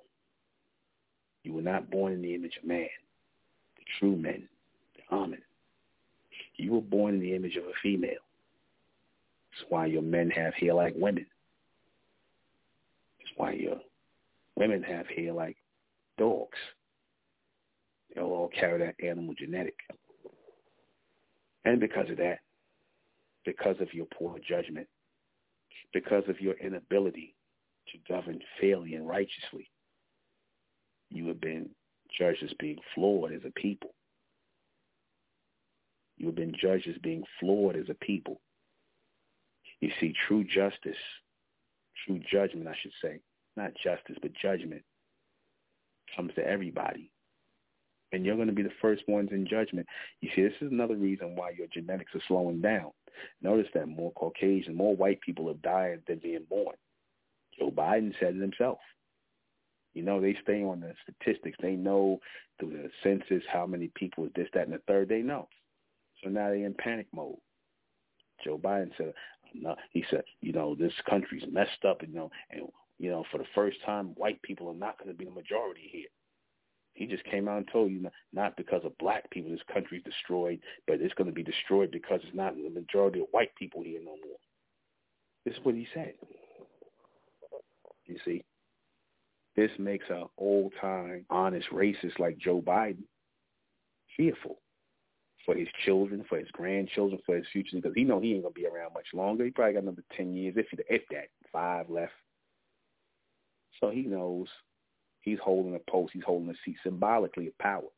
You 1.42 1.54
were 1.54 1.62
not 1.62 1.90
born 1.90 2.12
in 2.12 2.22
the 2.22 2.34
image 2.34 2.56
of 2.56 2.68
man, 2.68 2.88
the 3.76 3.84
true 3.98 4.16
men, 4.16 4.48
the 4.96 5.14
Amen. 5.14 5.42
You 6.56 6.72
were 6.72 6.80
born 6.80 7.14
in 7.14 7.20
the 7.20 7.34
image 7.34 7.56
of 7.56 7.64
a 7.64 7.72
female. 7.82 8.10
That's 9.50 9.70
why 9.70 9.86
your 9.86 10.02
men 10.02 10.30
have 10.30 10.54
hair 10.54 10.74
like 10.74 10.94
women 10.96 11.26
why 13.40 13.52
your 13.52 13.76
women 14.56 14.82
have 14.82 15.06
hair 15.06 15.32
like 15.32 15.56
dogs. 16.18 16.58
They'll 18.14 18.24
all 18.24 18.50
carry 18.50 18.78
that 18.80 19.02
animal 19.02 19.34
genetic. 19.38 19.76
And 21.64 21.80
because 21.80 22.10
of 22.10 22.18
that, 22.18 22.40
because 23.46 23.76
of 23.80 23.94
your 23.94 24.04
poor 24.06 24.36
judgment, 24.46 24.86
because 25.94 26.24
of 26.28 26.38
your 26.38 26.54
inability 26.54 27.34
to 27.92 28.12
govern 28.12 28.40
fairly 28.60 28.94
and 28.94 29.08
righteously, 29.08 29.70
you 31.08 31.26
have 31.28 31.40
been 31.40 31.70
judged 32.18 32.42
as 32.42 32.52
being 32.58 32.78
flawed 32.94 33.32
as 33.32 33.40
a 33.46 33.58
people. 33.58 33.94
You 36.18 36.26
have 36.26 36.36
been 36.36 36.54
judged 36.60 36.88
as 36.88 36.98
being 37.02 37.22
flawed 37.40 37.76
as 37.76 37.88
a 37.88 37.94
people. 37.94 38.38
You 39.80 39.90
see, 39.98 40.12
true 40.28 40.44
justice, 40.44 41.00
true 42.06 42.20
judgment, 42.30 42.68
I 42.68 42.76
should 42.82 42.92
say, 43.02 43.20
not 43.56 43.72
justice, 43.82 44.16
but 44.22 44.32
judgment 44.40 44.82
comes 46.16 46.34
to 46.34 46.46
everybody. 46.46 47.10
And 48.12 48.26
you're 48.26 48.36
going 48.36 48.48
to 48.48 48.54
be 48.54 48.62
the 48.62 48.70
first 48.82 49.02
ones 49.06 49.28
in 49.30 49.46
judgment. 49.46 49.86
You 50.20 50.30
see, 50.34 50.42
this 50.42 50.52
is 50.60 50.72
another 50.72 50.96
reason 50.96 51.36
why 51.36 51.50
your 51.50 51.68
genetics 51.72 52.14
are 52.14 52.22
slowing 52.26 52.60
down. 52.60 52.90
Notice 53.40 53.68
that 53.74 53.86
more 53.86 54.12
Caucasian, 54.12 54.74
more 54.74 54.96
white 54.96 55.20
people 55.20 55.46
have 55.46 55.62
died 55.62 56.00
than 56.08 56.18
being 56.18 56.44
born. 56.48 56.74
Joe 57.58 57.70
Biden 57.70 58.12
said 58.18 58.34
it 58.34 58.40
himself. 58.40 58.78
You 59.94 60.02
know, 60.02 60.20
they 60.20 60.36
stay 60.42 60.62
on 60.62 60.80
the 60.80 60.94
statistics. 61.02 61.58
They 61.60 61.76
know 61.76 62.20
through 62.58 62.70
the 62.70 62.90
census 63.02 63.44
how 63.52 63.66
many 63.66 63.90
people 63.94 64.24
is 64.24 64.32
this, 64.34 64.48
that, 64.54 64.66
and 64.66 64.72
the 64.72 64.80
third. 64.88 65.08
They 65.08 65.22
know. 65.22 65.48
So 66.22 66.30
now 66.30 66.48
they're 66.48 66.66
in 66.66 66.74
panic 66.74 67.06
mode. 67.12 67.36
Joe 68.44 68.58
Biden 68.58 68.90
said, 68.96 69.12
he 69.92 70.04
said, 70.10 70.22
you 70.40 70.52
know, 70.52 70.74
this 70.74 70.92
country's 71.08 71.44
messed 71.50 71.84
up, 71.86 72.02
you 72.02 72.14
know, 72.14 72.30
and 72.50 72.62
you 73.00 73.10
know, 73.10 73.24
for 73.32 73.38
the 73.38 73.46
first 73.54 73.78
time, 73.84 74.08
white 74.16 74.40
people 74.42 74.68
are 74.68 74.74
not 74.74 74.98
going 74.98 75.10
to 75.10 75.16
be 75.16 75.24
the 75.24 75.30
majority 75.30 75.88
here. 75.90 76.08
He 76.92 77.06
just 77.06 77.24
came 77.24 77.48
out 77.48 77.56
and 77.56 77.68
told 77.72 77.90
you 77.90 78.06
not 78.34 78.58
because 78.58 78.82
of 78.84 78.96
black 78.98 79.30
people 79.30 79.50
this 79.50 79.60
country's 79.72 80.02
destroyed, 80.02 80.60
but 80.86 81.00
it's 81.00 81.14
going 81.14 81.28
to 81.28 81.32
be 81.32 81.42
destroyed 81.42 81.90
because 81.90 82.20
it's 82.22 82.36
not 82.36 82.54
the 82.54 82.68
majority 82.68 83.20
of 83.20 83.26
white 83.30 83.54
people 83.58 83.82
here 83.82 84.00
no 84.00 84.16
more. 84.16 84.36
This 85.46 85.54
is 85.54 85.64
what 85.64 85.74
he 85.74 85.86
said. 85.94 86.12
You 88.04 88.18
see, 88.22 88.44
this 89.56 89.70
makes 89.78 90.04
an 90.10 90.24
old-time, 90.36 91.24
honest 91.30 91.68
racist 91.72 92.18
like 92.18 92.36
Joe 92.36 92.60
Biden 92.60 93.04
fearful 94.14 94.58
for 95.46 95.54
his 95.54 95.68
children, 95.86 96.22
for 96.28 96.38
his 96.38 96.50
grandchildren, 96.52 97.18
for 97.24 97.36
his 97.36 97.46
future, 97.50 97.76
because 97.76 97.94
he 97.94 98.04
know 98.04 98.20
he 98.20 98.34
ain't 98.34 98.42
gonna 98.42 98.52
be 98.52 98.66
around 98.66 98.92
much 98.92 99.06
longer. 99.14 99.46
He 99.46 99.52
probably 99.52 99.74
got 99.74 99.84
another 99.84 100.04
ten 100.14 100.34
years, 100.34 100.56
if 100.58 100.66
if 100.90 101.02
that, 101.10 101.28
five 101.50 101.88
left. 101.88 102.12
So 103.80 103.90
he 103.90 104.02
knows 104.02 104.46
he's 105.20 105.38
holding 105.42 105.74
a 105.74 105.90
post, 105.90 106.12
he's 106.12 106.24
holding 106.24 106.50
a 106.50 106.54
seat 106.64 106.76
symbolically 106.82 107.46
of 107.46 107.58
power, 107.58 107.88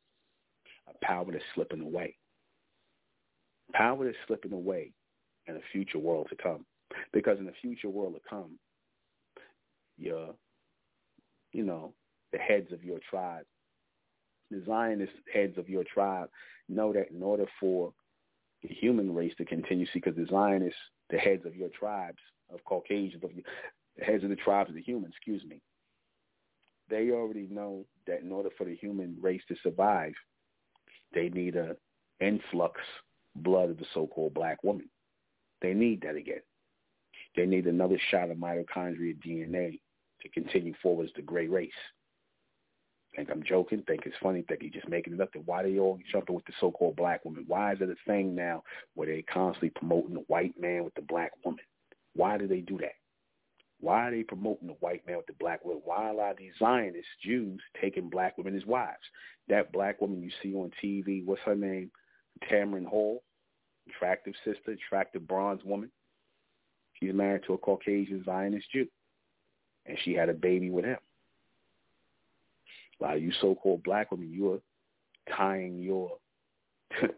a 0.88 1.04
power 1.04 1.26
that's 1.30 1.44
slipping 1.54 1.80
away. 1.80 2.16
Power 3.72 4.04
that's 4.04 4.16
slipping 4.26 4.52
away 4.52 4.92
in 5.46 5.56
a 5.56 5.60
future 5.72 5.98
world 5.98 6.28
to 6.30 6.36
come. 6.36 6.64
Because 7.12 7.38
in 7.38 7.46
the 7.46 7.52
future 7.60 7.88
world 7.88 8.14
to 8.14 8.20
come, 8.28 8.58
your, 9.98 10.34
you 11.52 11.64
know, 11.64 11.94
the 12.32 12.38
heads 12.38 12.72
of 12.72 12.84
your 12.84 12.98
tribe, 13.08 13.44
the 14.50 14.62
Zionist 14.66 15.12
heads 15.32 15.56
of 15.56 15.68
your 15.68 15.84
tribe 15.84 16.28
know 16.68 16.92
that 16.92 17.10
in 17.10 17.22
order 17.22 17.46
for 17.58 17.92
the 18.62 18.68
human 18.68 19.14
race 19.14 19.32
to 19.38 19.44
continue, 19.44 19.86
because 19.94 20.14
the 20.14 20.26
Zionists, 20.30 20.78
the 21.10 21.18
heads 21.18 21.46
of 21.46 21.56
your 21.56 21.70
tribes, 21.70 22.18
of 22.52 22.62
Caucasians, 22.64 23.24
of 23.24 23.30
the 23.96 24.04
heads 24.04 24.22
of 24.22 24.30
the 24.30 24.36
tribes 24.36 24.68
of 24.68 24.76
the 24.76 24.82
humans, 24.82 25.14
excuse 25.16 25.42
me, 25.44 25.60
they 26.88 27.10
already 27.10 27.48
know 27.50 27.86
that 28.06 28.22
in 28.22 28.32
order 28.32 28.50
for 28.56 28.64
the 28.64 28.74
human 28.76 29.16
race 29.20 29.42
to 29.48 29.56
survive, 29.62 30.12
they 31.14 31.28
need 31.28 31.56
a 31.56 31.76
influx 32.20 32.80
blood 33.36 33.70
of 33.70 33.78
the 33.78 33.86
so-called 33.94 34.34
black 34.34 34.62
woman. 34.62 34.88
They 35.60 35.74
need 35.74 36.02
that 36.02 36.16
again. 36.16 36.42
They 37.36 37.46
need 37.46 37.66
another 37.66 37.98
shot 38.10 38.30
of 38.30 38.36
mitochondria 38.36 39.16
DNA 39.24 39.80
to 40.22 40.28
continue 40.28 40.74
forward 40.82 41.06
as 41.06 41.12
the 41.16 41.22
gray 41.22 41.46
race. 41.48 41.70
Think 43.16 43.30
I'm 43.30 43.42
joking? 43.42 43.82
Think 43.86 44.02
it's 44.06 44.16
funny? 44.22 44.42
Think 44.48 44.62
he's 44.62 44.72
just 44.72 44.88
making 44.88 45.14
it 45.14 45.20
up? 45.20 45.30
Then 45.32 45.42
why 45.44 45.62
they 45.62 45.78
all 45.78 45.98
jumping 46.10 46.34
with 46.34 46.46
the 46.46 46.52
so-called 46.60 46.96
black 46.96 47.24
woman? 47.24 47.44
Why 47.46 47.72
is 47.72 47.80
it 47.80 47.90
a 47.90 47.96
thing 48.06 48.34
now 48.34 48.62
where 48.94 49.06
they 49.06 49.22
constantly 49.22 49.70
promoting 49.70 50.14
the 50.14 50.24
white 50.28 50.54
man 50.58 50.84
with 50.84 50.94
the 50.94 51.02
black 51.02 51.32
woman? 51.44 51.64
Why 52.14 52.38
do 52.38 52.46
they 52.46 52.60
do 52.60 52.78
that? 52.78 52.92
Why 53.82 54.06
are 54.06 54.10
they 54.12 54.22
promoting 54.22 54.68
the 54.68 54.74
white 54.74 55.04
man 55.08 55.16
with 55.16 55.26
the 55.26 55.32
black 55.40 55.64
woman? 55.64 55.82
Why 55.84 56.04
are 56.04 56.12
a 56.12 56.16
lot 56.16 56.30
of 56.30 56.36
these 56.38 56.52
Zionist 56.56 57.08
Jews 57.20 57.60
taking 57.80 58.08
black 58.08 58.38
women 58.38 58.56
as 58.56 58.64
wives? 58.64 59.02
That 59.48 59.72
black 59.72 60.00
woman 60.00 60.22
you 60.22 60.30
see 60.40 60.54
on 60.54 60.70
TV, 60.82 61.26
what's 61.26 61.42
her 61.42 61.56
name? 61.56 61.90
Tamron 62.48 62.86
Hall, 62.86 63.24
attractive 63.88 64.34
sister, 64.44 64.70
attractive 64.70 65.26
bronze 65.26 65.62
woman. 65.64 65.90
She's 66.94 67.12
married 67.12 67.42
to 67.48 67.54
a 67.54 67.58
Caucasian 67.58 68.22
Zionist 68.24 68.70
Jew, 68.70 68.86
and 69.86 69.98
she 70.04 70.14
had 70.14 70.28
a 70.28 70.34
baby 70.34 70.70
with 70.70 70.84
him. 70.84 70.98
A 73.00 73.02
lot 73.02 73.16
of 73.16 73.22
you 73.22 73.32
so-called 73.40 73.82
black 73.82 74.12
women, 74.12 74.30
you 74.30 74.52
are 74.52 74.60
tying 75.36 75.80
your, 75.80 76.18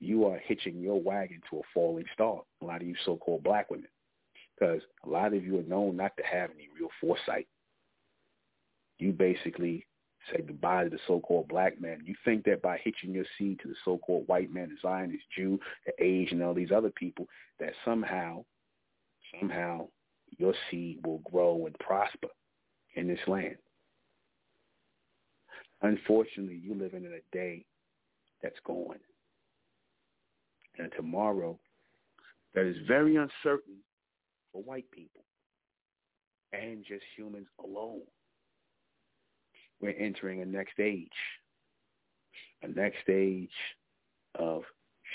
you 0.00 0.26
are 0.26 0.38
hitching 0.44 0.80
your 0.80 1.00
wagon 1.00 1.40
to 1.48 1.60
a 1.60 1.62
falling 1.72 2.04
star. 2.12 2.42
A 2.60 2.64
lot 2.66 2.82
of 2.82 2.86
you 2.86 2.94
so-called 3.06 3.42
black 3.42 3.70
women, 3.70 3.88
because 4.58 4.80
a 5.04 5.08
lot 5.08 5.34
of 5.34 5.44
you 5.44 5.58
are 5.58 5.62
known 5.62 5.96
not 5.96 6.16
to 6.16 6.22
have 6.24 6.50
any 6.50 6.68
real 6.78 6.88
foresight. 7.00 7.46
You 8.98 9.12
basically 9.12 9.86
say 10.32 10.42
goodbye 10.46 10.84
to 10.84 10.90
the 10.90 10.98
so-called 11.06 11.48
black 11.48 11.80
man. 11.80 12.02
You 12.04 12.14
think 12.24 12.44
that 12.44 12.62
by 12.62 12.78
hitching 12.82 13.12
your 13.12 13.24
seed 13.38 13.60
to 13.62 13.68
the 13.68 13.74
so-called 13.84 14.26
white 14.26 14.52
man, 14.52 14.70
the 14.70 14.76
Zionist 14.82 15.24
Jew, 15.36 15.58
the 15.86 15.92
Asian, 16.04 16.40
and 16.40 16.48
all 16.48 16.54
these 16.54 16.72
other 16.72 16.90
people, 16.90 17.26
that 17.60 17.72
somehow, 17.84 18.44
somehow 19.38 19.88
your 20.38 20.54
seed 20.70 21.00
will 21.06 21.22
grow 21.30 21.66
and 21.66 21.78
prosper 21.78 22.28
in 22.94 23.06
this 23.06 23.20
land. 23.26 23.56
Unfortunately, 25.82 26.60
you 26.62 26.74
living 26.74 27.04
in 27.04 27.12
a 27.12 27.36
day 27.36 27.64
that's 28.42 28.58
gone. 28.64 28.98
And 30.78 30.90
tomorrow 30.96 31.58
that 32.54 32.66
is 32.66 32.76
very 32.86 33.16
uncertain 33.16 33.76
for 34.52 34.62
white 34.62 34.90
people 34.90 35.22
and 36.52 36.84
just 36.84 37.04
humans 37.16 37.46
alone. 37.62 38.02
We're 39.80 39.96
entering 39.98 40.42
a 40.42 40.46
next 40.46 40.80
age, 40.80 41.08
a 42.62 42.68
next 42.68 42.96
stage 43.02 43.50
of 44.34 44.62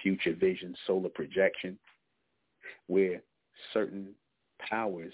future 0.02 0.34
vision, 0.34 0.76
solar 0.88 1.10
projection, 1.10 1.78
where 2.88 3.22
certain 3.74 4.14
powers, 4.70 5.14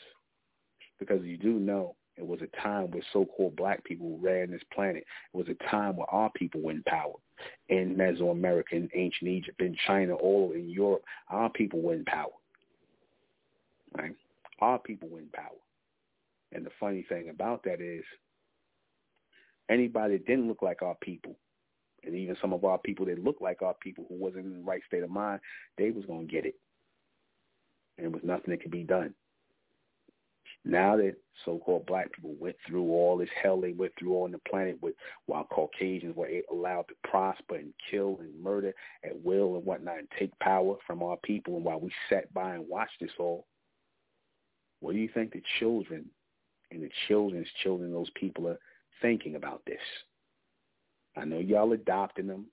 because 0.99 1.23
you 1.23 1.37
do 1.37 1.53
know 1.53 1.95
it 2.17 2.27
was 2.27 2.41
a 2.41 2.61
time 2.61 2.91
where 2.91 3.03
so-called 3.13 3.55
black 3.55 3.83
people 3.85 4.19
ran 4.21 4.51
this 4.51 4.61
planet. 4.73 5.05
It 5.33 5.37
was 5.37 5.47
a 5.47 5.69
time 5.69 5.95
where 5.95 6.09
our 6.11 6.29
people 6.35 6.61
were 6.61 6.71
in 6.71 6.83
power. 6.83 7.13
In 7.69 7.95
Mesoamerica, 7.95 8.73
in 8.73 8.89
ancient 8.93 9.29
Egypt, 9.29 9.61
in 9.61 9.75
China, 9.87 10.15
all 10.15 10.51
in 10.51 10.69
Europe, 10.69 11.03
our 11.29 11.49
people 11.49 11.81
were 11.81 11.93
in 11.93 12.03
power. 12.05 12.31
Right? 13.97 14.15
Our 14.59 14.79
people 14.79 15.09
were 15.09 15.19
in 15.19 15.29
power. 15.29 15.49
And 16.51 16.65
the 16.65 16.71
funny 16.79 17.05
thing 17.07 17.29
about 17.29 17.63
that 17.63 17.81
is 17.81 18.03
anybody 19.69 20.17
that 20.17 20.25
didn't 20.25 20.47
look 20.47 20.61
like 20.61 20.81
our 20.81 20.95
people, 21.01 21.35
and 22.03 22.15
even 22.15 22.35
some 22.41 22.53
of 22.53 22.65
our 22.65 22.77
people 22.77 23.05
that 23.05 23.23
looked 23.23 23.41
like 23.41 23.61
our 23.61 23.75
people 23.81 24.05
who 24.09 24.15
wasn't 24.15 24.45
in 24.45 24.53
the 24.53 24.63
right 24.63 24.81
state 24.87 25.03
of 25.03 25.09
mind, 25.09 25.41
they 25.77 25.91
was 25.91 26.05
going 26.05 26.27
to 26.27 26.31
get 26.31 26.45
it. 26.45 26.55
And 27.97 28.05
there 28.05 28.11
was 28.11 28.23
nothing 28.23 28.51
that 28.51 28.61
could 28.61 28.71
be 28.71 28.83
done. 28.83 29.13
Now 30.65 30.97
that 30.97 31.15
so-called 31.45 31.85
black 31.85 32.11
people 32.11 32.35
went 32.37 32.55
through 32.67 32.89
all 32.89 33.17
this 33.17 33.29
hell 33.41 33.61
they 33.61 33.71
went 33.71 33.93
through 33.97 34.13
on 34.23 34.31
the 34.31 34.39
planet 34.39 34.77
with 34.81 34.93
while 35.25 35.45
Caucasians 35.45 36.15
were 36.15 36.29
allowed 36.51 36.85
to 36.89 37.09
prosper 37.09 37.55
and 37.55 37.73
kill 37.89 38.17
and 38.19 38.43
murder 38.43 38.73
at 39.05 39.23
will 39.23 39.55
and 39.55 39.65
whatnot 39.65 39.99
and 39.99 40.07
take 40.17 40.37
power 40.39 40.75
from 40.85 41.01
our 41.01 41.17
people 41.23 41.55
and 41.55 41.63
while 41.63 41.79
we 41.79 41.91
sat 42.09 42.33
by 42.33 42.55
and 42.55 42.67
watched 42.67 42.99
this 42.99 43.11
all, 43.17 43.45
what 44.79 44.93
do 44.93 44.99
you 44.99 45.09
think 45.13 45.31
the 45.31 45.43
children 45.59 46.05
and 46.71 46.81
the 46.81 46.89
children's 47.07 47.47
children, 47.63 47.91
those 47.91 48.11
people 48.15 48.47
are 48.47 48.59
thinking 49.01 49.35
about 49.35 49.61
this? 49.65 49.77
I 51.17 51.25
know 51.25 51.39
y'all 51.39 51.73
adopting 51.73 52.27
them. 52.27 52.45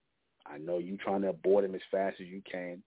I 0.46 0.58
know 0.58 0.78
you 0.78 0.96
trying 0.96 1.22
to 1.22 1.28
abort 1.28 1.64
them 1.64 1.74
as 1.74 1.80
fast 1.90 2.20
as 2.20 2.26
you 2.26 2.42
can. 2.50 2.82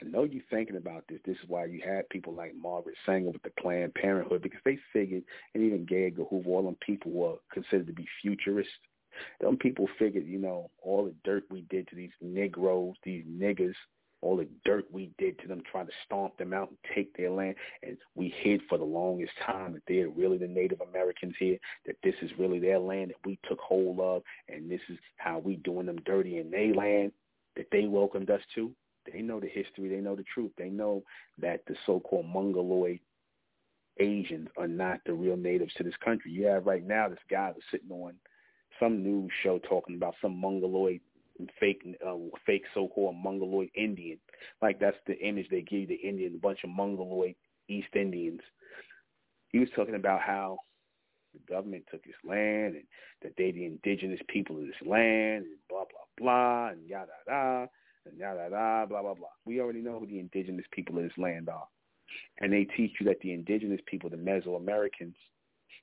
I 0.00 0.04
know 0.08 0.24
you're 0.24 0.42
thinking 0.50 0.76
about 0.76 1.04
this. 1.08 1.20
This 1.24 1.36
is 1.36 1.48
why 1.48 1.66
you 1.66 1.80
had 1.84 2.08
people 2.08 2.34
like 2.34 2.52
Margaret 2.60 2.96
Sanger 3.06 3.30
with 3.30 3.42
the 3.42 3.52
Planned 3.60 3.94
Parenthood 3.94 4.42
because 4.42 4.60
they 4.64 4.78
figured, 4.92 5.22
and 5.54 5.62
even 5.62 5.84
Gay 5.84 6.10
Hoover, 6.10 6.50
all 6.50 6.64
them 6.64 6.76
people 6.84 7.12
were 7.12 7.36
considered 7.52 7.86
to 7.86 7.92
be 7.92 8.06
futurists. 8.20 8.72
Them 9.40 9.56
people 9.56 9.88
figured, 9.96 10.26
you 10.26 10.38
know, 10.38 10.70
all 10.82 11.04
the 11.04 11.14
dirt 11.24 11.44
we 11.48 11.62
did 11.70 11.86
to 11.88 11.96
these 11.96 12.10
Negroes, 12.20 12.96
these 13.04 13.24
niggers, 13.24 13.74
all 14.24 14.36
the 14.36 14.48
dirt 14.64 14.86
we 14.90 15.10
did 15.18 15.38
to 15.38 15.46
them, 15.46 15.62
trying 15.70 15.86
to 15.86 15.92
stomp 16.06 16.36
them 16.38 16.52
out 16.52 16.70
and 16.70 16.78
take 16.94 17.14
their 17.16 17.30
land, 17.30 17.54
and 17.82 17.96
we 18.14 18.34
hid 18.38 18.62
for 18.68 18.78
the 18.78 18.84
longest 18.84 19.32
time 19.46 19.74
that 19.74 19.82
they're 19.86 20.08
really 20.08 20.38
the 20.38 20.48
Native 20.48 20.80
Americans 20.80 21.34
here, 21.38 21.58
that 21.86 21.96
this 22.02 22.14
is 22.22 22.30
really 22.38 22.58
their 22.58 22.78
land 22.78 23.10
that 23.10 23.26
we 23.26 23.38
took 23.48 23.60
hold 23.60 24.00
of, 24.00 24.22
and 24.48 24.70
this 24.70 24.80
is 24.88 24.98
how 25.16 25.38
we 25.38 25.56
doing 25.56 25.86
them 25.86 25.98
dirty 26.06 26.38
in 26.38 26.50
their 26.50 26.74
land 26.74 27.12
that 27.56 27.66
they 27.70 27.86
welcomed 27.86 28.30
us 28.30 28.40
to. 28.54 28.72
They 29.12 29.20
know 29.20 29.38
the 29.38 29.48
history. 29.48 29.88
They 29.90 30.00
know 30.00 30.16
the 30.16 30.24
truth. 30.34 30.52
They 30.56 30.70
know 30.70 31.02
that 31.38 31.60
the 31.66 31.76
so-called 31.84 32.26
Mongoloid 32.26 33.00
Asians 34.00 34.48
are 34.56 34.66
not 34.66 35.00
the 35.04 35.12
real 35.12 35.36
natives 35.36 35.74
to 35.74 35.82
this 35.84 35.94
country. 36.02 36.30
You 36.32 36.46
have 36.46 36.66
right 36.66 36.84
now 36.84 37.08
this 37.08 37.18
guy 37.30 37.52
that's 37.52 37.70
sitting 37.70 37.90
on 37.90 38.14
some 38.80 39.02
news 39.02 39.30
show 39.42 39.58
talking 39.58 39.96
about 39.96 40.14
some 40.20 40.36
Mongoloid 40.36 41.00
fake 41.58 41.82
uh, 42.06 42.14
fake 42.46 42.64
so-called 42.74 43.16
Mongoloid 43.16 43.70
Indian. 43.74 44.18
Like 44.62 44.78
that's 44.78 44.96
the 45.06 45.18
image 45.18 45.46
they 45.50 45.62
give 45.62 45.88
the 45.88 45.94
Indian, 45.94 46.34
a 46.34 46.38
bunch 46.38 46.60
of 46.64 46.70
Mongoloid 46.70 47.34
East 47.68 47.94
Indians. 47.94 48.40
He 49.50 49.58
was 49.58 49.68
talking 49.76 49.94
about 49.94 50.20
how 50.20 50.58
the 51.32 51.52
government 51.52 51.84
took 51.90 52.04
his 52.04 52.14
land 52.24 52.76
and 52.76 52.84
that 53.22 53.32
they 53.36 53.50
the 53.50 53.66
indigenous 53.66 54.20
people 54.28 54.56
of 54.56 54.62
this 54.62 54.86
land 54.86 55.44
and 55.44 55.58
blah 55.68 55.84
blah 55.84 56.06
blah 56.18 56.68
and 56.68 56.88
yada 56.88 57.10
yada 57.26 57.68
and 58.06 58.18
yada 58.18 58.48
yada 58.50 58.86
blah 58.88 59.02
blah 59.02 59.14
blah. 59.14 59.28
We 59.44 59.60
already 59.60 59.80
know 59.80 59.98
who 59.98 60.06
the 60.06 60.20
indigenous 60.20 60.66
people 60.72 60.96
of 60.98 61.04
this 61.04 61.18
land 61.18 61.48
are, 61.48 61.66
and 62.40 62.52
they 62.52 62.64
teach 62.76 62.92
you 63.00 63.06
that 63.06 63.20
the 63.20 63.32
indigenous 63.32 63.80
people, 63.86 64.10
the 64.10 64.16
Mesoamericans, 64.16 65.14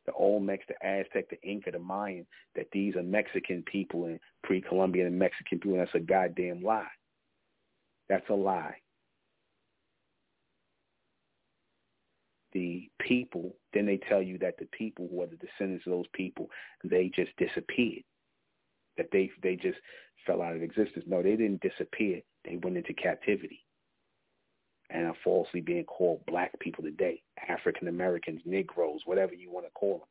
the 0.06 0.12
Olmecs, 0.14 0.68
the 0.68 0.86
Aztec, 0.86 1.30
the 1.30 1.42
Inca, 1.42 1.72
the 1.72 1.80
Mayan, 1.80 2.26
that 2.56 2.68
these 2.72 2.96
are 2.96 3.04
Mexican 3.04 3.64
people 3.64 4.06
and 4.06 4.20
pre-Columbian 4.44 5.08
and 5.08 5.20
Mexican 5.20 5.60
people. 5.60 5.78
That's 5.78 5.94
a 5.94 6.00
goddamn 6.00 6.64
lie. 6.64 6.88
That's 8.10 8.28
a 8.30 8.34
lie. 8.34 8.76
The 12.54 12.90
people, 13.00 13.56
then 13.74 13.86
they 13.86 13.98
tell 14.10 14.22
you 14.22 14.38
that 14.40 14.58
the 14.60 14.68
people 14.78 15.08
who 15.10 15.22
are 15.22 15.28
the 15.28 15.38
descendants 15.38 15.86
of 15.86 15.94
those 15.94 16.08
people, 16.14 16.50
they 16.84 17.10
just 17.16 17.32
disappeared. 17.38 18.04
That 18.98 19.08
they 19.14 19.32
they 19.42 19.56
just 19.56 19.78
fell 20.28 20.42
out 20.42 20.58
of 20.58 20.62
existence. 20.62 21.06
No, 21.08 21.24
they 21.24 21.38
didn't 21.38 21.62
disappear. 21.62 22.20
They 22.44 22.58
went 22.58 22.76
into 22.76 22.94
captivity 22.94 23.64
and 24.92 25.06
are 25.06 25.16
falsely 25.24 25.62
being 25.62 25.86
called 25.86 26.26
black 26.28 26.58
people 26.60 26.84
today, 26.84 27.22
African 27.48 27.88
Americans, 27.88 28.42
Negroes, 28.46 29.02
whatever 29.06 29.34
you 29.34 29.50
want 29.50 29.66
to 29.66 29.72
call 29.72 30.00
them. 30.00 30.08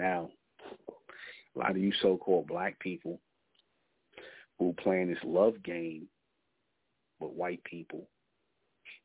Now, 0.00 0.30
a 1.54 1.58
lot 1.58 1.70
of 1.70 1.78
you 1.78 1.92
so-called 2.00 2.46
black 2.46 2.78
people 2.80 3.20
who 4.58 4.74
playing 4.82 5.08
this 5.08 5.22
love 5.24 5.62
game 5.62 6.08
with 7.20 7.32
white 7.32 7.62
people, 7.64 8.08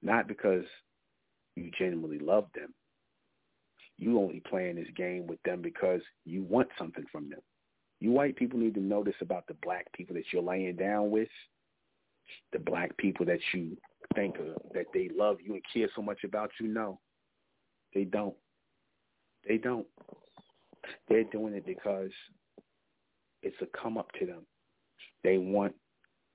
not 0.02 0.28
because 0.28 0.66
you 1.56 1.72
genuinely 1.78 2.20
love 2.20 2.46
them. 2.56 2.74
You 3.98 4.20
only 4.20 4.42
playing 4.48 4.76
this 4.76 4.88
game 4.96 5.28
with 5.28 5.42
them 5.44 5.62
because 5.62 6.02
you 6.26 6.44
want 6.44 6.70
something 6.78 7.06
from 7.12 7.30
them. 7.30 7.40
You 8.00 8.12
white 8.12 8.36
people 8.36 8.60
need 8.60 8.76
to 8.76 8.80
know 8.80 9.04
this 9.04 9.16
about 9.22 9.48
the 9.48 9.56
black 9.64 9.92
people 9.94 10.16
that 10.16 10.26
you're 10.32 10.44
laying 10.44 10.76
down 10.76 11.10
with, 11.10 11.30
the 12.54 12.60
black 12.60 12.96
people 12.98 13.26
that 13.26 13.40
you 13.54 13.78
think 14.16 14.38
of, 14.38 14.62
that 14.74 14.86
they 14.94 15.10
love 15.16 15.38
you 15.44 15.54
and 15.54 15.64
care 15.74 15.90
so 15.96 16.02
much 16.02 16.24
about 16.24 16.52
you. 16.60 16.68
No, 16.68 17.00
they 17.94 18.04
don't. 18.04 18.36
They 19.48 19.58
don't. 19.58 19.86
They're 21.10 21.24
doing 21.26 21.54
it 21.54 21.66
because 21.66 22.12
it's 23.44 23.56
a 23.62 23.68
come 23.78 23.98
up 23.98 24.12
to 24.20 24.26
them. 24.26 24.46
They 25.24 25.38
want 25.38 25.74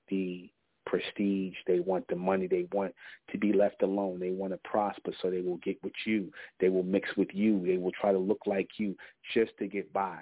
the 0.09 0.49
prestige. 0.85 1.55
They 1.67 1.79
want 1.79 2.07
the 2.07 2.15
money. 2.15 2.47
They 2.47 2.67
want 2.71 2.93
to 3.31 3.37
be 3.37 3.53
left 3.53 3.81
alone. 3.81 4.19
They 4.19 4.31
want 4.31 4.53
to 4.53 4.59
prosper, 4.63 5.11
so 5.21 5.29
they 5.29 5.41
will 5.41 5.57
get 5.57 5.81
with 5.83 5.93
you. 6.05 6.31
They 6.59 6.69
will 6.69 6.83
mix 6.83 7.09
with 7.17 7.29
you. 7.33 7.63
They 7.65 7.77
will 7.77 7.91
try 7.91 8.11
to 8.11 8.17
look 8.17 8.41
like 8.45 8.69
you 8.77 8.95
just 9.33 9.51
to 9.59 9.67
get 9.67 9.91
by 9.93 10.19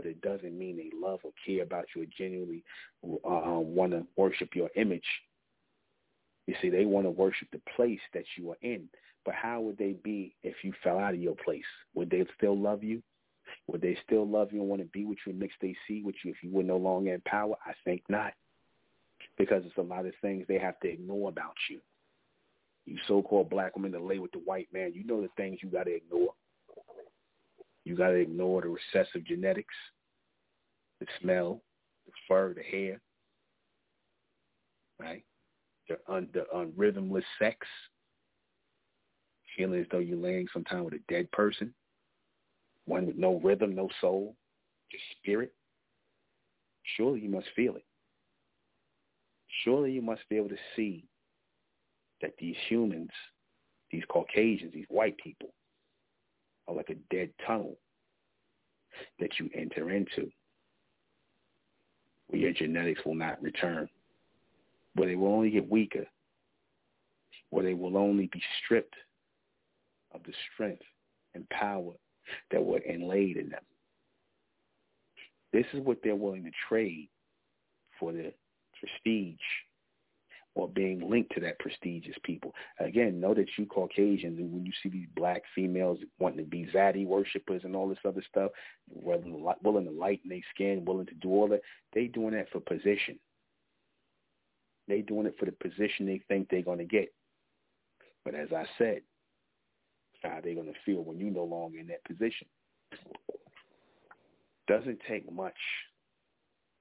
but 0.00 0.08
it 0.08 0.20
doesn't 0.22 0.58
mean 0.58 0.76
they 0.76 0.90
love 0.98 1.20
or 1.24 1.32
care 1.44 1.62
about 1.62 1.84
you 1.94 2.02
or 2.02 2.06
genuinely 2.16 2.64
uh, 3.04 3.28
um, 3.28 3.74
want 3.74 3.92
to 3.92 4.06
worship 4.16 4.50
your 4.54 4.70
image. 4.74 5.04
You 6.46 6.54
see, 6.62 6.70
they 6.70 6.86
want 6.86 7.06
to 7.06 7.10
worship 7.10 7.48
the 7.52 7.60
place 7.76 8.00
that 8.14 8.24
you 8.36 8.50
are 8.50 8.58
in. 8.62 8.88
But 9.26 9.34
how 9.34 9.60
would 9.60 9.76
they 9.76 9.92
be 9.92 10.34
if 10.42 10.56
you 10.62 10.72
fell 10.82 10.98
out 10.98 11.12
of 11.12 11.20
your 11.20 11.36
place? 11.44 11.64
Would 11.94 12.08
they 12.08 12.24
still 12.36 12.58
love 12.58 12.82
you? 12.82 13.02
Would 13.66 13.82
they 13.82 13.98
still 14.06 14.26
love 14.26 14.52
you 14.52 14.60
and 14.60 14.70
want 14.70 14.80
to 14.80 14.88
be 14.88 15.04
with 15.04 15.18
you 15.26 15.32
and 15.32 15.38
mix 15.38 15.54
they 15.60 15.76
see 15.86 16.02
with 16.02 16.14
you 16.24 16.30
if 16.30 16.42
you 16.42 16.50
were 16.50 16.62
no 16.62 16.78
longer 16.78 17.12
in 17.12 17.20
power? 17.26 17.56
I 17.66 17.72
think 17.84 18.02
not. 18.08 18.32
Because 19.36 19.62
it's 19.66 19.76
a 19.76 19.82
lot 19.82 20.06
of 20.06 20.14
things 20.22 20.46
they 20.48 20.58
have 20.58 20.80
to 20.80 20.88
ignore 20.88 21.28
about 21.28 21.54
you. 21.68 21.80
You 22.86 22.96
so-called 23.06 23.50
black 23.50 23.76
woman 23.76 23.92
that 23.92 24.02
lay 24.02 24.18
with 24.18 24.32
the 24.32 24.38
white 24.38 24.68
man, 24.72 24.92
you 24.94 25.04
know 25.04 25.20
the 25.20 25.28
things 25.36 25.58
you 25.62 25.68
got 25.68 25.84
to 25.84 25.94
ignore. 25.94 26.32
You 27.84 27.96
got 27.96 28.08
to 28.08 28.14
ignore 28.14 28.62
the 28.62 28.68
recessive 28.68 29.24
genetics, 29.24 29.74
the 31.00 31.06
smell, 31.20 31.62
the 32.06 32.12
fur, 32.28 32.54
the 32.54 32.62
hair, 32.62 33.00
right? 34.98 35.24
The, 35.88 35.98
un, 36.12 36.28
the 36.32 36.44
unrhythmless 36.54 37.24
sex, 37.38 37.66
feeling 39.56 39.80
as 39.80 39.86
though 39.90 39.98
you're 39.98 40.16
laying 40.16 40.46
sometime 40.52 40.84
with 40.84 40.94
a 40.94 41.00
dead 41.08 41.30
person, 41.32 41.74
one 42.84 43.06
with 43.06 43.16
no 43.16 43.40
rhythm, 43.40 43.74
no 43.74 43.88
soul, 44.00 44.36
just 44.90 45.04
spirit. 45.18 45.52
Surely 46.96 47.20
you 47.20 47.28
must 47.28 47.48
feel 47.56 47.76
it. 47.76 47.84
Surely 49.64 49.92
you 49.92 50.02
must 50.02 50.22
be 50.28 50.36
able 50.36 50.48
to 50.48 50.56
see 50.76 51.04
that 52.22 52.32
these 52.38 52.56
humans, 52.68 53.10
these 53.90 54.04
Caucasians, 54.08 54.72
these 54.72 54.86
white 54.88 55.16
people, 55.18 55.52
like 56.76 56.90
a 56.90 57.14
dead 57.14 57.30
tunnel 57.46 57.76
that 59.18 59.38
you 59.38 59.48
enter 59.54 59.90
into 59.90 60.30
where 62.28 62.40
your 62.40 62.52
genetics 62.52 63.04
will 63.04 63.14
not 63.14 63.42
return, 63.42 63.88
where 64.94 65.08
they 65.08 65.16
will 65.16 65.32
only 65.34 65.50
get 65.50 65.68
weaker, 65.68 66.06
where 67.50 67.64
they 67.64 67.74
will 67.74 67.96
only 67.96 68.28
be 68.32 68.42
stripped 68.62 68.94
of 70.14 70.22
the 70.24 70.32
strength 70.52 70.82
and 71.34 71.48
power 71.50 71.92
that 72.50 72.64
were 72.64 72.80
inlaid 72.80 73.36
in 73.36 73.48
them. 73.48 73.62
This 75.52 75.66
is 75.72 75.80
what 75.80 75.98
they're 76.02 76.14
willing 76.14 76.44
to 76.44 76.50
trade 76.68 77.08
for 77.98 78.12
the 78.12 78.32
prestige 78.78 79.36
or 80.54 80.68
being 80.68 81.08
linked 81.08 81.32
to 81.34 81.40
that 81.40 81.58
prestigious 81.58 82.16
people. 82.24 82.52
Again, 82.80 83.20
know 83.20 83.34
that 83.34 83.46
you 83.56 83.66
Caucasians, 83.66 84.38
and 84.38 84.52
when 84.52 84.66
you 84.66 84.72
see 84.82 84.88
these 84.88 85.06
black 85.14 85.42
females 85.54 85.98
wanting 86.18 86.44
to 86.44 86.50
be 86.50 86.68
zaddy 86.74 87.06
worshippers 87.06 87.62
and 87.64 87.76
all 87.76 87.88
this 87.88 87.98
other 88.04 88.22
stuff, 88.28 88.50
willing, 88.90 89.32
to 89.32 89.90
lighten 89.90 90.28
their 90.28 90.40
skin, 90.52 90.84
willing 90.84 91.06
to 91.06 91.14
do 91.14 91.28
all 91.28 91.48
that, 91.48 91.62
they 91.94 92.06
doing 92.06 92.32
that 92.32 92.50
for 92.50 92.60
position. 92.60 93.18
They 94.88 95.02
doing 95.02 95.26
it 95.26 95.36
for 95.38 95.44
the 95.44 95.52
position 95.52 96.06
they 96.06 96.22
think 96.26 96.48
they're 96.48 96.62
going 96.62 96.78
to 96.78 96.84
get. 96.84 97.12
But 98.24 98.34
as 98.34 98.48
I 98.52 98.64
said, 98.76 99.02
how 100.22 100.40
they're 100.42 100.54
going 100.54 100.66
to 100.66 100.80
feel 100.84 101.02
when 101.02 101.18
you're 101.18 101.30
no 101.30 101.44
longer 101.44 101.78
in 101.78 101.86
that 101.86 102.04
position. 102.04 102.46
Doesn't 104.66 104.98
take 105.08 105.30
much. 105.32 105.54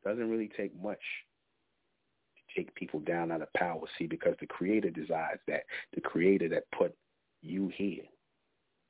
Doesn't 0.04 0.30
really 0.30 0.50
take 0.58 0.74
much 0.82 1.00
take 2.56 2.74
people 2.76 3.00
down 3.00 3.32
out 3.32 3.42
of 3.42 3.54
power. 3.54 3.82
See, 3.98 4.08
because 4.08 4.36
the 4.40 4.48
Creator 4.48 4.92
desires 4.92 5.40
that. 5.48 5.64
The 5.94 6.02
Creator 6.02 6.50
that 6.50 6.72
put 6.78 6.96
you 7.42 7.72
here. 7.76 8.04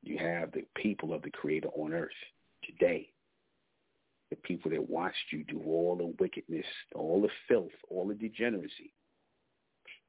You 0.01 0.17
have 0.17 0.51
the 0.51 0.65
people 0.75 1.13
of 1.13 1.21
the 1.21 1.31
Creator 1.31 1.69
on 1.75 1.93
earth 1.93 2.09
today. 2.63 3.09
The 4.29 4.37
people 4.37 4.71
that 4.71 4.89
watched 4.89 5.31
you 5.31 5.43
do 5.43 5.61
all 5.65 5.95
the 5.95 6.13
wickedness, 6.19 6.65
all 6.95 7.21
the 7.21 7.29
filth, 7.47 7.71
all 7.89 8.07
the 8.07 8.13
degeneracy. 8.13 8.93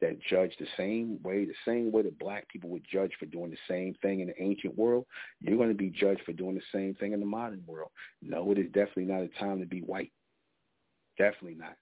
That 0.01 0.21
judge 0.31 0.53
the 0.59 0.67
same 0.77 1.19
way, 1.23 1.45
the 1.45 1.55
same 1.65 1.93
way 1.93 2.03
that 2.03 2.19
black 2.19 2.49
people 2.49 2.71
would 2.71 2.87
judge 2.91 3.13
for 3.19 3.27
doing 3.27 3.51
the 3.51 3.59
same 3.69 3.95
thing 4.01 4.21
in 4.21 4.29
the 4.29 4.43
ancient 4.43 4.77
world, 4.77 5.05
you're 5.41 5.57
going 5.57 5.69
to 5.69 5.75
be 5.75 5.91
judged 5.91 6.23
for 6.25 6.33
doing 6.33 6.55
the 6.55 6.63
same 6.73 6.95
thing 6.95 7.13
in 7.13 7.21
the 7.21 7.27
modern 7.27 7.63
world. 7.67 7.91
No, 8.23 8.51
it 8.53 8.59
is 8.59 8.67
definitely 8.67 9.05
not 9.05 9.23
a 9.23 9.29
time 9.39 9.61
to 9.61 9.67
be 9.67 9.81
white. 9.81 10.13
Definitely 11.19 11.57
not. 11.57 11.77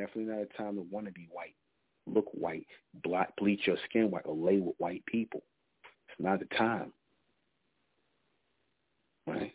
Definitely 0.00 0.32
not 0.32 0.40
a 0.40 0.46
time 0.56 0.76
to 0.76 0.86
want 0.90 1.04
to 1.04 1.12
be 1.12 1.28
white, 1.30 1.54
look 2.06 2.24
white, 2.32 2.66
black, 3.04 3.36
bleach 3.36 3.66
your 3.66 3.76
skin 3.84 4.10
white, 4.10 4.24
or 4.24 4.34
lay 4.34 4.58
with 4.58 4.74
white 4.78 5.04
people. 5.04 5.42
It's 6.08 6.18
not 6.18 6.38
the 6.38 6.46
time. 6.56 6.90
Right? 9.26 9.52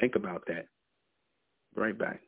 Think 0.00 0.16
about 0.16 0.44
that. 0.46 0.66
Right 1.76 1.98
back. 1.98 2.22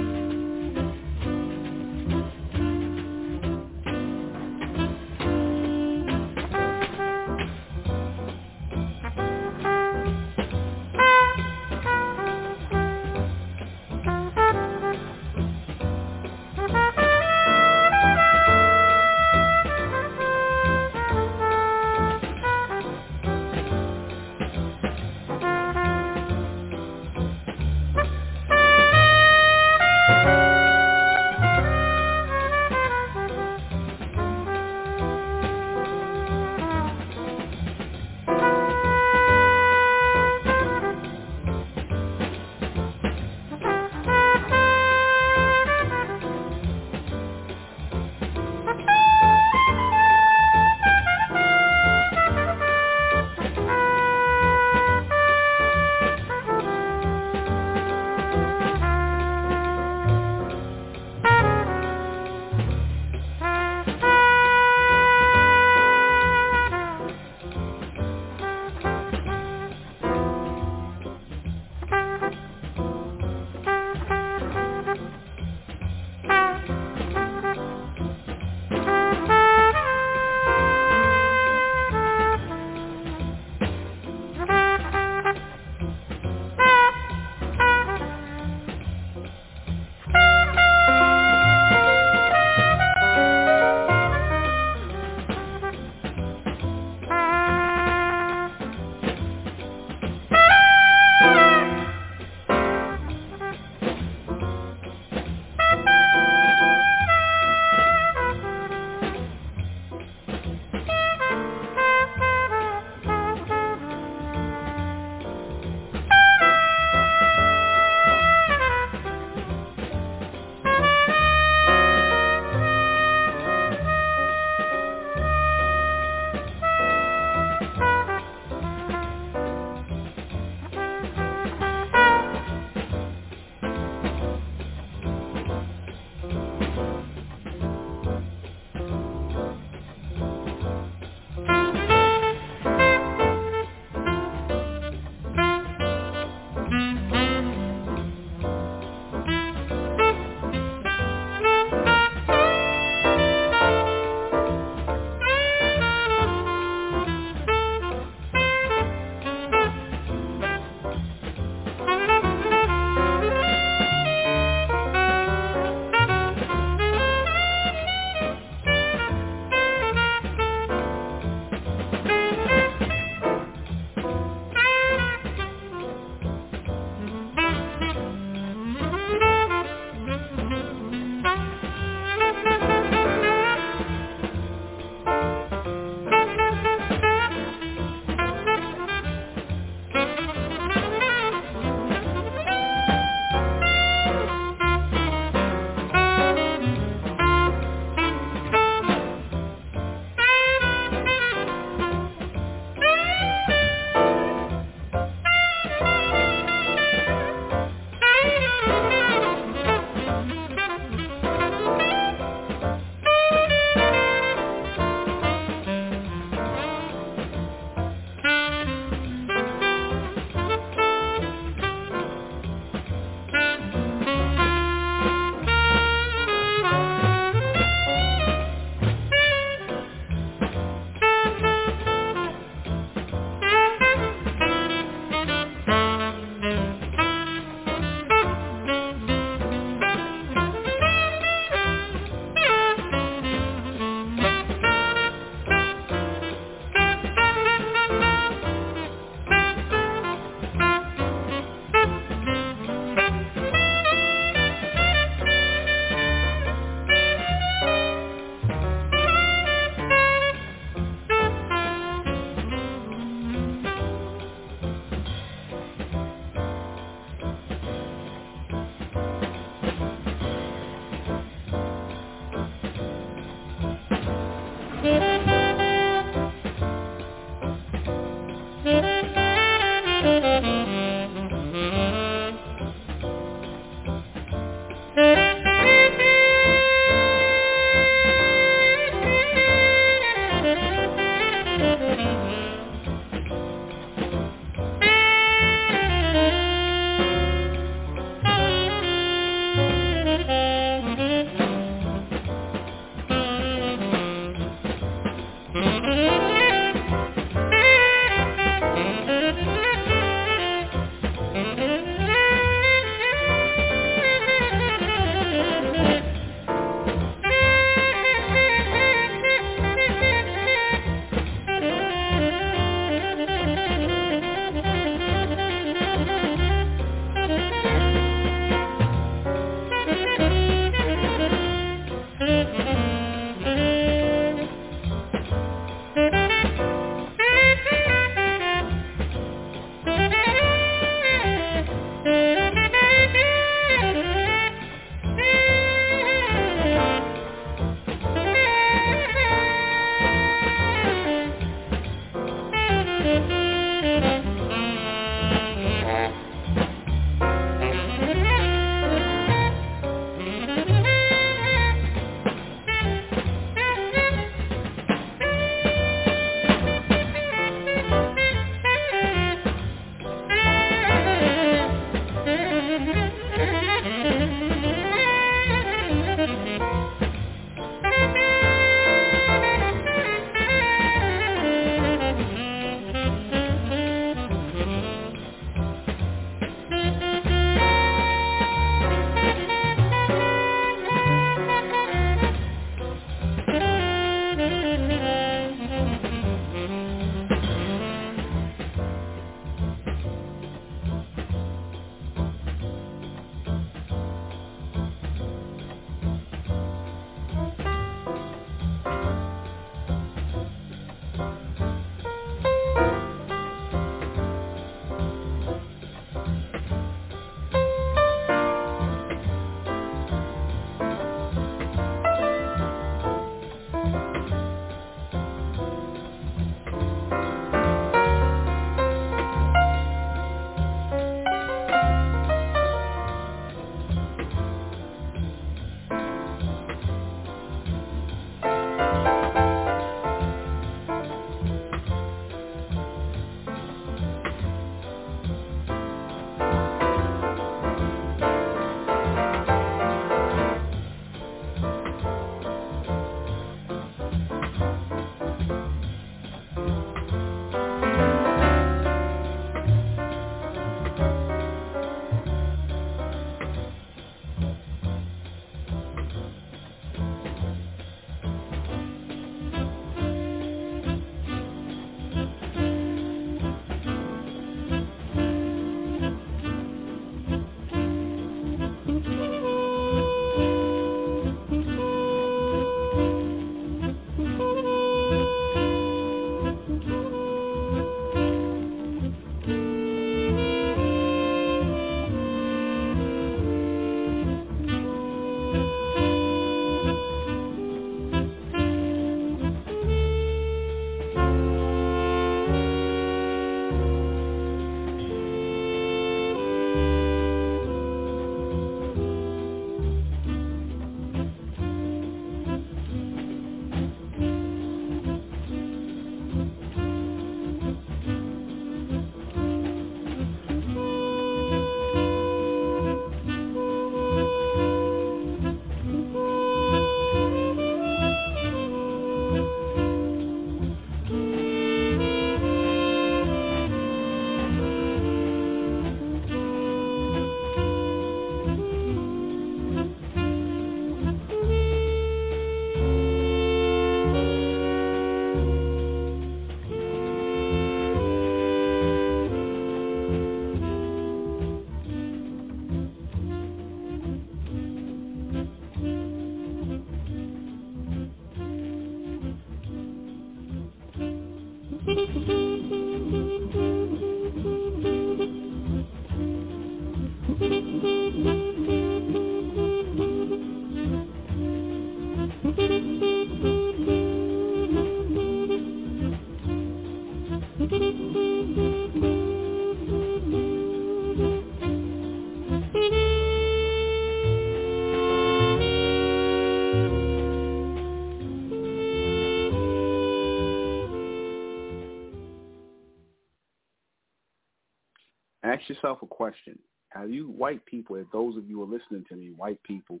Yourself 595.68 595.98
a 596.02 596.06
question. 596.06 596.58
Have 596.90 597.10
you 597.10 597.28
white 597.28 597.64
people, 597.66 597.96
if 597.96 598.06
those 598.12 598.36
of 598.36 598.48
you 598.48 598.62
are 598.62 598.66
listening 598.66 599.04
to 599.08 599.16
me, 599.16 599.30
white 599.36 599.62
people, 599.62 600.00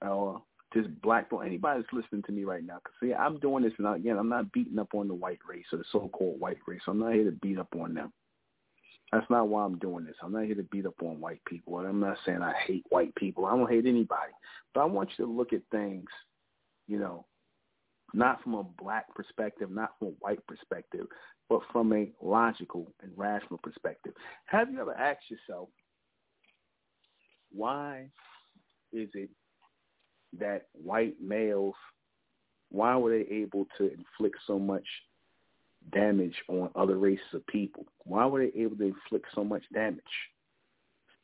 or 0.00 0.42
just 0.72 0.88
black 1.02 1.24
people, 1.24 1.42
anybody 1.42 1.80
that's 1.80 1.92
listening 1.92 2.22
to 2.22 2.32
me 2.32 2.44
right 2.44 2.64
now, 2.64 2.78
because 2.82 2.94
see, 3.00 3.14
I'm 3.14 3.38
doing 3.38 3.64
this, 3.64 3.72
and 3.78 3.88
again, 3.88 4.18
I'm 4.18 4.28
not 4.28 4.52
beating 4.52 4.78
up 4.78 4.94
on 4.94 5.08
the 5.08 5.14
white 5.14 5.40
race 5.48 5.66
or 5.72 5.78
the 5.78 5.84
so-called 5.90 6.40
white 6.40 6.58
race. 6.66 6.82
I'm 6.86 7.00
not 7.00 7.14
here 7.14 7.24
to 7.24 7.32
beat 7.32 7.58
up 7.58 7.74
on 7.78 7.94
them. 7.94 8.12
That's 9.12 9.28
not 9.30 9.48
why 9.48 9.64
I'm 9.64 9.78
doing 9.78 10.04
this. 10.04 10.16
I'm 10.22 10.32
not 10.32 10.44
here 10.44 10.56
to 10.56 10.64
beat 10.64 10.86
up 10.86 11.00
on 11.00 11.20
white 11.20 11.44
people. 11.44 11.78
And 11.78 11.86
I'm 11.86 12.00
not 12.00 12.16
saying 12.26 12.42
I 12.42 12.52
hate 12.66 12.84
white 12.88 13.14
people. 13.14 13.46
I 13.46 13.56
don't 13.56 13.70
hate 13.70 13.86
anybody. 13.86 14.32
But 14.74 14.80
I 14.80 14.84
want 14.86 15.10
you 15.16 15.26
to 15.26 15.30
look 15.30 15.52
at 15.52 15.60
things, 15.70 16.08
you 16.88 16.98
know, 16.98 17.24
not 18.12 18.42
from 18.42 18.54
a 18.54 18.64
black 18.64 19.14
perspective, 19.14 19.70
not 19.70 19.92
from 19.98 20.08
a 20.08 20.12
white 20.18 20.44
perspective, 20.48 21.06
but 21.48 21.60
from 21.72 21.92
a 21.92 22.10
logical 22.22 22.92
and 23.02 23.12
rational 23.16 23.58
perspective. 23.58 24.14
Have 24.46 24.70
you 24.70 24.80
ever 24.80 24.94
asked 24.94 25.30
yourself, 25.30 25.68
why 27.52 28.08
is 28.92 29.08
it 29.14 29.30
that 30.38 30.66
white 30.72 31.14
males, 31.20 31.74
why 32.70 32.96
were 32.96 33.10
they 33.10 33.30
able 33.30 33.66
to 33.78 33.84
inflict 33.92 34.38
so 34.46 34.58
much 34.58 34.86
damage 35.92 36.34
on 36.48 36.70
other 36.74 36.96
races 36.96 37.24
of 37.34 37.46
people? 37.46 37.86
Why 38.04 38.26
were 38.26 38.40
they 38.40 38.60
able 38.60 38.76
to 38.76 38.86
inflict 38.86 39.26
so 39.34 39.44
much 39.44 39.62
damage? 39.72 40.02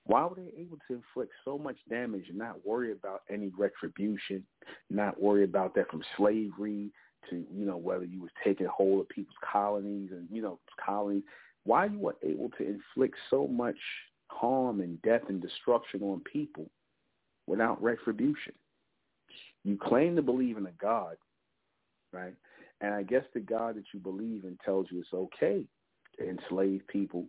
Why 0.05 0.25
were 0.25 0.37
they 0.37 0.53
able 0.61 0.79
to 0.89 0.95
inflict 0.95 1.33
so 1.45 1.59
much 1.59 1.77
damage 1.89 2.27
and 2.29 2.39
not 2.39 2.65
worry 2.65 2.93
about 2.93 3.23
any 3.31 3.51
retribution, 3.57 4.45
not 4.89 5.21
worry 5.21 5.45
about 5.45 5.75
that 5.75 5.91
from 5.91 6.03
slavery 6.17 6.91
to, 7.29 7.45
you 7.53 7.67
know, 7.67 7.77
whether 7.77 8.05
you 8.05 8.21
was 8.21 8.31
taking 8.43 8.67
hold 8.67 9.01
of 9.01 9.09
people's 9.09 9.37
colonies 9.53 10.11
and, 10.13 10.27
you 10.31 10.41
know, 10.41 10.59
colonies, 10.85 11.23
why 11.65 11.87
you 11.87 11.99
were 11.99 12.17
able 12.23 12.51
to 12.59 12.67
inflict 12.67 13.17
so 13.29 13.47
much 13.47 13.77
harm 14.29 14.81
and 14.81 15.01
death 15.03 15.23
and 15.29 15.43
destruction 15.43 16.03
on 16.03 16.21
people 16.21 16.71
without 17.47 17.83
retribution. 17.83 18.55
You 19.65 19.77
claim 19.77 20.17
to 20.17 20.23
believe 20.23 20.57
in 20.57 20.67
a 20.67 20.73
God, 20.81 21.17
right? 22.13 22.35
And 22.81 22.95
I 22.95 23.03
guess 23.03 23.25
the 23.35 23.41
God 23.41 23.77
that 23.77 23.85
you 23.93 24.01
believe 24.01 24.45
in 24.45 24.57
tells 24.65 24.87
you 24.91 25.01
it's 25.01 25.13
okay 25.13 25.67
to 26.19 26.29
enslave 26.29 26.83
people. 26.89 27.27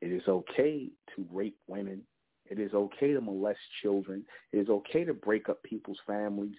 It 0.00 0.12
is 0.12 0.22
okay 0.28 0.88
to 1.16 1.26
rape 1.32 1.56
women. 1.66 2.02
It 2.46 2.60
is 2.60 2.74
okay 2.74 3.12
to 3.12 3.20
molest 3.20 3.58
children. 3.82 4.24
It 4.52 4.58
is 4.58 4.68
okay 4.68 5.04
to 5.04 5.14
break 5.14 5.48
up 5.48 5.62
people's 5.62 5.98
families. 6.06 6.56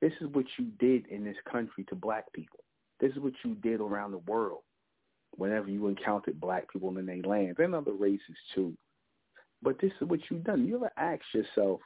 This 0.00 0.12
is 0.20 0.28
what 0.32 0.46
you 0.58 0.66
did 0.78 1.06
in 1.08 1.24
this 1.24 1.36
country 1.50 1.84
to 1.84 1.94
black 1.94 2.32
people. 2.32 2.60
This 3.00 3.12
is 3.12 3.18
what 3.18 3.32
you 3.44 3.54
did 3.56 3.80
around 3.80 4.12
the 4.12 4.18
world 4.18 4.60
whenever 5.32 5.68
you 5.68 5.86
encountered 5.86 6.40
black 6.40 6.70
people 6.72 6.96
in 6.96 7.06
their 7.06 7.22
lands 7.22 7.58
and 7.58 7.74
other 7.74 7.92
races 7.92 8.36
too. 8.54 8.76
But 9.62 9.80
this 9.80 9.92
is 10.00 10.08
what 10.08 10.20
you've 10.30 10.44
done. 10.44 10.66
You 10.66 10.76
ever 10.76 10.92
ask 10.96 11.22
yourself, 11.34 11.80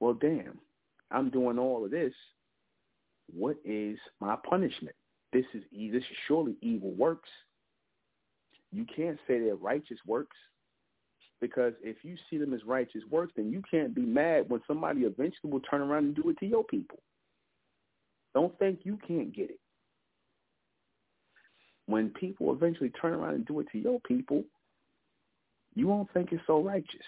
well, 0.00 0.14
damn, 0.14 0.58
I'm 1.10 1.30
doing 1.30 1.58
all 1.58 1.84
of 1.84 1.90
this. 1.90 2.12
What 3.32 3.56
is 3.64 3.98
my 4.20 4.36
punishment? 4.48 4.94
This 5.32 5.44
is 5.54 5.62
this 5.72 6.02
is 6.02 6.16
surely 6.26 6.56
evil 6.60 6.92
works. 6.92 7.28
You 8.72 8.84
can't 8.84 9.18
say 9.26 9.38
they're 9.38 9.56
righteous 9.56 9.98
works 10.06 10.36
because 11.40 11.74
if 11.82 11.96
you 12.02 12.16
see 12.30 12.38
them 12.38 12.54
as 12.54 12.64
righteous 12.64 13.02
works, 13.10 13.32
then 13.36 13.50
you 13.50 13.62
can't 13.70 13.94
be 13.94 14.02
mad 14.02 14.48
when 14.48 14.60
somebody 14.66 15.02
eventually 15.02 15.50
will 15.50 15.60
turn 15.60 15.82
around 15.82 16.04
and 16.04 16.16
do 16.16 16.28
it 16.30 16.38
to 16.38 16.46
your 16.46 16.64
people. 16.64 16.98
Don't 18.34 18.58
think 18.58 18.80
you 18.84 18.98
can't 19.06 19.34
get 19.34 19.50
it. 19.50 19.60
When 21.86 22.10
people 22.10 22.52
eventually 22.52 22.90
turn 22.90 23.14
around 23.14 23.34
and 23.34 23.46
do 23.46 23.60
it 23.60 23.66
to 23.72 23.78
your 23.78 24.00
people, 24.00 24.44
you 25.74 25.86
won't 25.86 26.12
think 26.12 26.32
it's 26.32 26.42
so 26.46 26.62
righteous. 26.62 27.06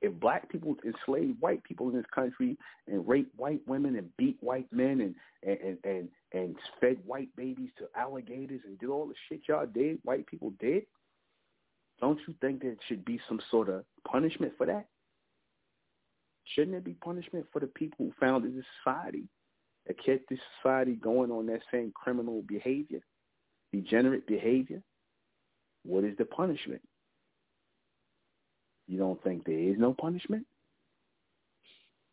If 0.00 0.18
black 0.20 0.48
people 0.48 0.76
enslave 0.84 1.36
white 1.40 1.62
people 1.64 1.88
in 1.88 1.96
this 1.96 2.06
country 2.14 2.56
and 2.86 3.06
rape 3.06 3.30
white 3.36 3.60
women 3.66 3.96
and 3.96 4.08
beat 4.16 4.36
white 4.40 4.66
men 4.72 5.00
and 5.00 5.14
and 5.42 5.78
and 5.84 6.08
and 6.32 6.56
fed 6.80 6.98
white 7.04 7.34
babies 7.36 7.70
to 7.78 7.88
alligators 7.96 8.60
and 8.64 8.78
did 8.78 8.88
all 8.88 9.06
the 9.06 9.14
shit 9.28 9.40
y'all 9.48 9.66
did, 9.66 9.98
white 10.04 10.26
people 10.26 10.52
did, 10.60 10.84
don't 12.00 12.18
you 12.26 12.34
think 12.40 12.62
there 12.62 12.76
should 12.86 13.04
be 13.04 13.20
some 13.28 13.40
sort 13.50 13.68
of 13.68 13.84
punishment 14.06 14.52
for 14.56 14.66
that? 14.66 14.86
Shouldn't 16.54 16.72
there 16.72 16.80
be 16.80 16.94
punishment 16.94 17.46
for 17.52 17.60
the 17.60 17.66
people 17.66 18.06
who 18.06 18.12
founded 18.20 18.56
this 18.56 18.64
society? 18.82 19.28
that 19.88 20.04
kept 20.04 20.28
this 20.28 20.38
society 20.60 20.94
going 20.94 21.32
on 21.32 21.46
that 21.46 21.62
same 21.72 21.90
criminal 21.94 22.42
behavior, 22.46 23.00
degenerate 23.72 24.26
behavior, 24.26 24.82
what 25.84 26.04
is 26.04 26.16
the 26.18 26.24
punishment? 26.26 26.82
You 28.86 28.98
don't 28.98 29.22
think 29.24 29.44
there 29.44 29.58
is 29.58 29.76
no 29.78 29.94
punishment? 29.94 30.46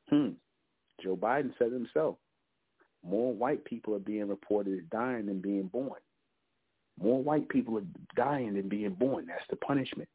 Hmm. 0.09 0.29
Joe 1.03 1.17
Biden 1.17 1.51
said 1.59 1.71
himself, 1.71 2.15
more 3.03 3.33
white 3.33 3.63
people 3.65 3.93
are 3.93 3.99
being 3.99 4.27
reported 4.27 4.79
as 4.79 4.85
dying 4.89 5.25
than 5.25 5.41
being 5.41 5.67
born. 5.67 5.99
More 7.01 7.21
white 7.21 7.49
people 7.49 7.77
are 7.77 7.85
dying 8.15 8.53
than 8.53 8.69
being 8.69 8.93
born. 8.93 9.25
That's 9.27 9.43
the 9.49 9.57
punishment. 9.57 10.09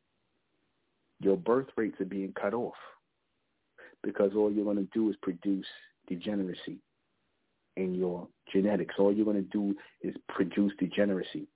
Your 1.20 1.36
birth 1.36 1.68
rates 1.76 2.00
are 2.00 2.06
being 2.06 2.32
cut 2.32 2.54
off 2.54 2.74
because 4.02 4.32
all 4.34 4.50
you're 4.50 4.64
going 4.64 4.78
to 4.78 4.88
do 4.94 5.10
is 5.10 5.16
produce 5.22 5.66
degeneracy 6.06 6.78
in 7.76 7.94
your 7.94 8.26
genetics. 8.52 8.94
All 8.98 9.12
you're 9.12 9.26
going 9.26 9.36
to 9.36 9.42
do 9.42 9.74
is 10.02 10.14
produce 10.28 10.72
degeneracy. 10.78 11.46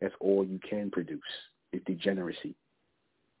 That's 0.00 0.14
all 0.20 0.44
you 0.44 0.58
can 0.68 0.90
produce 0.90 1.20
is 1.72 1.80
degeneracy. 1.86 2.56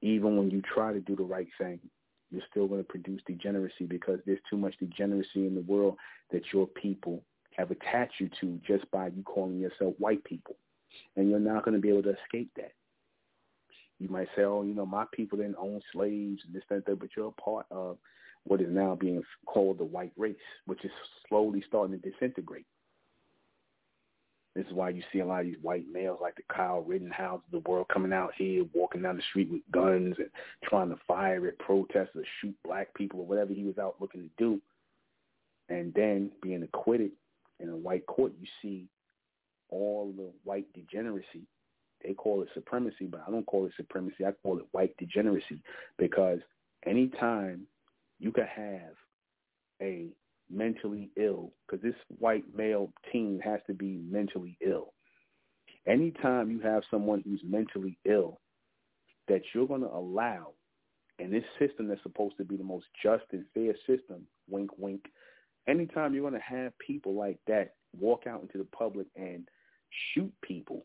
Even 0.02 0.36
when 0.36 0.50
you 0.50 0.62
try 0.62 0.92
to 0.92 1.00
do 1.00 1.16
the 1.16 1.24
right 1.24 1.48
thing, 1.58 1.80
you're 2.30 2.42
still 2.50 2.66
going 2.66 2.80
to 2.80 2.88
produce 2.88 3.22
degeneracy 3.26 3.86
because 3.86 4.20
there's 4.26 4.40
too 4.48 4.56
much 4.56 4.76
degeneracy 4.78 5.46
in 5.46 5.54
the 5.54 5.62
world 5.62 5.96
that 6.30 6.42
your 6.52 6.66
people 6.66 7.22
have 7.56 7.70
attached 7.70 8.14
you 8.18 8.28
to 8.40 8.58
just 8.66 8.90
by 8.90 9.06
you 9.08 9.22
calling 9.22 9.58
yourself 9.58 9.94
white 9.98 10.22
people. 10.24 10.56
And 11.16 11.30
you're 11.30 11.38
not 11.38 11.64
going 11.64 11.74
to 11.74 11.80
be 11.80 11.90
able 11.90 12.02
to 12.04 12.16
escape 12.24 12.50
that. 12.56 12.72
You 13.98 14.08
might 14.08 14.28
say, 14.36 14.42
oh, 14.42 14.62
you 14.62 14.74
know, 14.74 14.86
my 14.86 15.04
people 15.12 15.38
didn't 15.38 15.56
own 15.58 15.80
slaves 15.92 16.42
and 16.44 16.54
this, 16.54 16.64
that, 16.68 16.84
that, 16.86 16.98
but 16.98 17.10
you're 17.16 17.28
a 17.28 17.40
part 17.42 17.66
of 17.70 17.96
what 18.44 18.60
is 18.60 18.68
now 18.70 18.94
being 18.94 19.22
called 19.46 19.78
the 19.78 19.84
white 19.84 20.12
race, 20.16 20.36
which 20.66 20.84
is 20.84 20.90
slowly 21.28 21.62
starting 21.66 21.98
to 21.98 22.10
disintegrate. 22.10 22.66
This 24.54 24.66
is 24.66 24.72
why 24.72 24.90
you 24.90 25.02
see 25.12 25.18
a 25.18 25.26
lot 25.26 25.40
of 25.40 25.46
these 25.46 25.56
white 25.62 25.86
males 25.90 26.18
like 26.22 26.36
the 26.36 26.42
Kyle 26.54 26.82
Rittenhouse 26.82 27.40
of 27.44 27.50
the 27.50 27.68
world 27.68 27.86
coming 27.92 28.12
out 28.12 28.32
here, 28.36 28.64
walking 28.72 29.02
down 29.02 29.16
the 29.16 29.22
street 29.30 29.50
with 29.50 29.62
guns 29.72 30.14
and 30.18 30.28
trying 30.62 30.90
to 30.90 30.96
fire 31.08 31.48
at 31.48 31.58
protesters, 31.58 32.26
shoot 32.40 32.54
black 32.64 32.94
people 32.94 33.20
or 33.20 33.26
whatever 33.26 33.52
he 33.52 33.64
was 33.64 33.78
out 33.78 33.96
looking 34.00 34.22
to 34.22 34.30
do. 34.38 34.60
And 35.68 35.92
then 35.94 36.30
being 36.40 36.62
acquitted 36.62 37.10
in 37.58 37.68
a 37.68 37.76
white 37.76 38.06
court, 38.06 38.32
you 38.40 38.46
see 38.62 38.86
all 39.74 40.12
the 40.16 40.30
white 40.44 40.66
degeneracy. 40.74 41.46
They 42.02 42.14
call 42.14 42.42
it 42.42 42.48
supremacy, 42.54 43.06
but 43.06 43.22
I 43.26 43.30
don't 43.30 43.46
call 43.46 43.66
it 43.66 43.72
supremacy. 43.76 44.24
I 44.26 44.32
call 44.42 44.58
it 44.58 44.66
white 44.72 44.94
degeneracy 44.98 45.62
because 45.98 46.40
anytime 46.86 47.66
You 48.18 48.32
could 48.32 48.46
have 48.46 48.94
a 49.82 50.08
mentally 50.50 51.10
ill, 51.16 51.52
because 51.66 51.82
this 51.82 51.94
white 52.18 52.44
male 52.54 52.92
teen 53.10 53.40
has 53.44 53.60
to 53.66 53.74
be 53.74 54.00
mentally 54.10 54.56
ill. 54.64 54.92
Anytime 55.86 56.50
you 56.50 56.60
have 56.60 56.82
someone 56.90 57.22
who's 57.24 57.42
mentally 57.44 57.98
ill, 58.04 58.40
that 59.28 59.42
you're 59.52 59.66
going 59.66 59.80
to 59.82 59.88
allow 59.88 60.52
in 61.18 61.30
this 61.30 61.44
system 61.58 61.88
that's 61.88 62.02
supposed 62.02 62.36
to 62.38 62.44
be 62.44 62.56
the 62.56 62.64
most 62.64 62.86
just 63.02 63.24
and 63.32 63.44
fair 63.54 63.74
system, 63.86 64.26
wink, 64.48 64.70
wink, 64.78 65.02
anytime 65.68 66.14
you're 66.14 66.28
going 66.28 66.40
to 66.40 66.56
have 66.56 66.78
people 66.78 67.14
like 67.14 67.38
that 67.46 67.74
walk 67.98 68.26
out 68.26 68.42
into 68.42 68.58
the 68.58 68.68
public 68.76 69.06
and 69.16 69.48
shoot 70.14 70.32
people, 70.42 70.84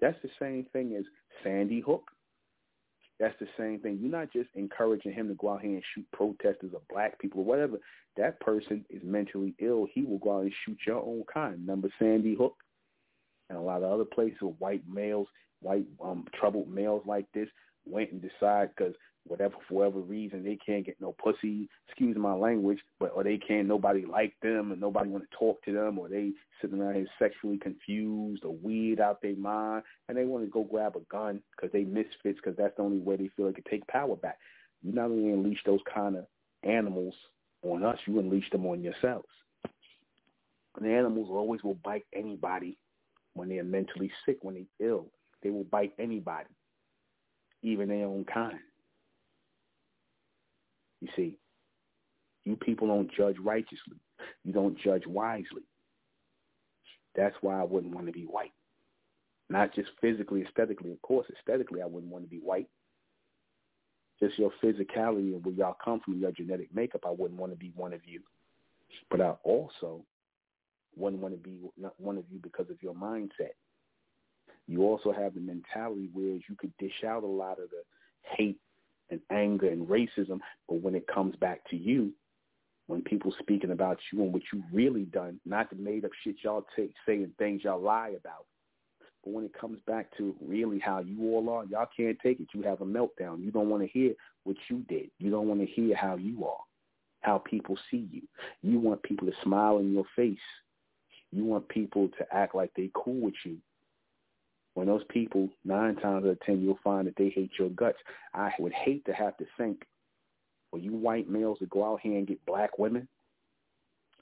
that's 0.00 0.18
the 0.22 0.30
same 0.40 0.66
thing 0.72 0.94
as 0.98 1.04
Sandy 1.42 1.80
Hook. 1.80 2.10
That's 3.20 3.38
the 3.38 3.46
same 3.56 3.78
thing. 3.78 3.98
You're 4.00 4.10
not 4.10 4.32
just 4.32 4.48
encouraging 4.54 5.12
him 5.12 5.28
to 5.28 5.34
go 5.34 5.50
out 5.50 5.62
here 5.62 5.74
and 5.74 5.82
shoot 5.94 6.06
protesters 6.12 6.72
or 6.74 6.80
black 6.90 7.20
people 7.20 7.40
or 7.40 7.44
whatever. 7.44 7.78
That 8.16 8.40
person 8.40 8.84
is 8.90 9.00
mentally 9.04 9.54
ill. 9.60 9.86
He 9.92 10.02
will 10.02 10.18
go 10.18 10.38
out 10.38 10.42
and 10.42 10.52
shoot 10.66 10.78
your 10.86 10.96
own 10.96 11.22
kind. 11.32 11.60
Remember 11.60 11.88
Sandy 11.98 12.34
Hook? 12.34 12.56
And 13.48 13.58
a 13.58 13.62
lot 13.62 13.84
of 13.84 13.92
other 13.92 14.04
places 14.04 14.38
where 14.40 14.52
white 14.58 14.82
males, 14.88 15.28
white 15.60 15.86
um, 16.02 16.24
troubled 16.38 16.68
males 16.68 17.02
like 17.06 17.26
this 17.32 17.48
went 17.86 18.10
and 18.10 18.20
decide 18.20 18.70
because 18.76 18.94
whatever 19.26 19.54
for 19.68 19.74
whatever 19.74 20.00
reason 20.00 20.42
they 20.42 20.56
can't 20.56 20.84
get 20.84 21.00
no 21.00 21.12
pussy, 21.12 21.68
excuse 21.86 22.16
my 22.16 22.32
language, 22.32 22.80
but 22.98 23.12
or 23.14 23.22
they 23.22 23.38
can't 23.38 23.68
nobody 23.68 24.04
like 24.04 24.34
them 24.42 24.72
and 24.72 24.80
nobody 24.80 25.08
want 25.08 25.24
to 25.28 25.36
talk 25.36 25.62
to 25.64 25.72
them 25.72 25.98
or 25.98 26.08
they 26.08 26.32
sitting 26.60 26.80
around 26.80 26.94
here 26.94 27.06
sexually 27.18 27.58
confused 27.58 28.44
or 28.44 28.54
weird 28.62 29.00
out 29.00 29.22
their 29.22 29.36
mind 29.36 29.82
and 30.08 30.16
they 30.16 30.24
want 30.24 30.44
to 30.44 30.50
go 30.50 30.64
grab 30.64 30.96
a 30.96 31.00
gun 31.10 31.40
because 31.54 31.72
they 31.72 31.84
misfits 31.84 32.38
because 32.42 32.56
that's 32.56 32.76
the 32.76 32.82
only 32.82 32.98
way 32.98 33.16
they 33.16 33.30
feel 33.36 33.46
they 33.46 33.52
can 33.52 33.64
take 33.70 33.86
power 33.86 34.16
back. 34.16 34.38
You 34.82 34.92
not 34.92 35.06
only 35.10 35.32
unleash 35.32 35.62
those 35.64 35.80
kind 35.92 36.16
of 36.16 36.26
animals 36.64 37.14
on 37.62 37.84
us, 37.84 37.98
you 38.06 38.18
unleash 38.18 38.50
them 38.50 38.66
on 38.66 38.82
yourselves. 38.82 39.28
And 40.76 40.86
animals 40.86 41.28
always 41.30 41.62
will 41.62 41.78
bite 41.84 42.06
anybody 42.14 42.78
when 43.34 43.48
they're 43.48 43.64
mentally 43.64 44.10
sick, 44.24 44.38
when 44.42 44.54
they're 44.54 44.88
ill. 44.88 45.06
They 45.42 45.50
will 45.50 45.64
bite 45.64 45.92
anybody, 45.98 46.48
even 47.62 47.88
their 47.88 48.06
own 48.06 48.24
kind. 48.24 48.58
You 51.02 51.08
see, 51.16 51.36
you 52.44 52.54
people 52.56 52.86
don't 52.86 53.12
judge 53.12 53.36
righteously. 53.42 53.98
You 54.44 54.52
don't 54.52 54.78
judge 54.78 55.04
wisely. 55.04 55.62
That's 57.16 57.34
why 57.40 57.60
I 57.60 57.64
wouldn't 57.64 57.94
want 57.94 58.06
to 58.06 58.12
be 58.12 58.22
white. 58.22 58.52
Not 59.50 59.74
just 59.74 59.90
physically, 60.00 60.44
aesthetically. 60.46 60.92
Of 60.92 61.02
course, 61.02 61.26
aesthetically, 61.36 61.82
I 61.82 61.86
wouldn't 61.86 62.12
want 62.12 62.24
to 62.24 62.30
be 62.30 62.38
white. 62.38 62.68
Just 64.20 64.38
your 64.38 64.52
physicality 64.62 65.34
and 65.34 65.44
where 65.44 65.54
y'all 65.54 65.76
come 65.84 66.00
from, 66.04 66.20
your 66.20 66.30
genetic 66.30 66.72
makeup, 66.72 67.02
I 67.04 67.10
wouldn't 67.10 67.38
want 67.38 67.52
to 67.52 67.58
be 67.58 67.72
one 67.74 67.92
of 67.92 68.00
you. 68.06 68.20
But 69.10 69.20
I 69.20 69.30
also 69.42 70.04
wouldn't 70.96 71.20
want 71.20 71.34
to 71.34 71.40
be 71.40 71.58
one 71.98 72.16
of 72.16 72.24
you 72.30 72.38
because 72.40 72.70
of 72.70 72.80
your 72.80 72.94
mindset. 72.94 73.56
You 74.68 74.84
also 74.84 75.10
have 75.12 75.34
the 75.34 75.40
mentality 75.40 76.08
where 76.12 76.26
you 76.26 76.54
could 76.56 76.72
dish 76.78 77.02
out 77.04 77.24
a 77.24 77.26
lot 77.26 77.58
of 77.58 77.70
the 77.70 77.82
hate 78.22 78.60
and 79.10 79.20
anger 79.30 79.68
and 79.68 79.86
racism, 79.86 80.38
but 80.68 80.80
when 80.80 80.94
it 80.94 81.06
comes 81.06 81.36
back 81.36 81.60
to 81.70 81.76
you, 81.76 82.12
when 82.86 83.02
people 83.02 83.34
speaking 83.38 83.70
about 83.70 83.98
you 84.12 84.22
and 84.22 84.32
what 84.32 84.42
you 84.52 84.62
really 84.72 85.04
done, 85.04 85.40
not 85.46 85.70
the 85.70 85.76
made 85.76 86.04
up 86.04 86.10
shit 86.22 86.36
y'all 86.42 86.66
take, 86.76 86.92
saying 87.06 87.30
things 87.38 87.62
y'all 87.64 87.80
lie 87.80 88.14
about, 88.18 88.46
but 89.24 89.32
when 89.32 89.44
it 89.44 89.58
comes 89.58 89.78
back 89.86 90.14
to 90.16 90.34
really 90.40 90.78
how 90.78 90.98
you 90.98 91.32
all 91.32 91.48
are, 91.48 91.64
y'all 91.64 91.88
can't 91.96 92.18
take 92.20 92.40
it. 92.40 92.48
You 92.52 92.62
have 92.62 92.80
a 92.80 92.84
meltdown. 92.84 93.42
You 93.42 93.50
don't 93.52 93.68
want 93.68 93.82
to 93.82 93.88
hear 93.88 94.14
what 94.44 94.56
you 94.68 94.84
did. 94.88 95.10
You 95.18 95.30
don't 95.30 95.46
want 95.46 95.60
to 95.60 95.66
hear 95.66 95.94
how 95.94 96.16
you 96.16 96.44
are, 96.44 96.60
how 97.20 97.38
people 97.38 97.78
see 97.90 98.08
you. 98.10 98.22
You 98.62 98.80
want 98.80 99.02
people 99.02 99.28
to 99.28 99.34
smile 99.42 99.78
in 99.78 99.92
your 99.92 100.06
face. 100.16 100.38
You 101.30 101.44
want 101.44 101.68
people 101.68 102.08
to 102.18 102.34
act 102.34 102.54
like 102.54 102.72
they 102.76 102.90
cool 102.94 103.20
with 103.20 103.34
you 103.44 103.58
when 104.74 104.86
those 104.86 105.04
people, 105.08 105.48
nine 105.64 105.96
times 105.96 106.24
out 106.24 106.30
of 106.30 106.40
ten, 106.40 106.62
you'll 106.62 106.78
find 106.82 107.06
that 107.06 107.16
they 107.16 107.28
hate 107.28 107.50
your 107.58 107.68
guts. 107.70 107.98
I 108.34 108.50
would 108.58 108.72
hate 108.72 109.04
to 109.06 109.12
have 109.12 109.36
to 109.36 109.46
think, 109.58 109.82
for 110.70 110.78
you 110.78 110.92
white 110.92 111.28
males 111.28 111.58
to 111.58 111.66
go 111.66 111.84
out 111.84 112.00
here 112.00 112.16
and 112.16 112.26
get 112.26 112.44
black 112.46 112.78
women 112.78 113.06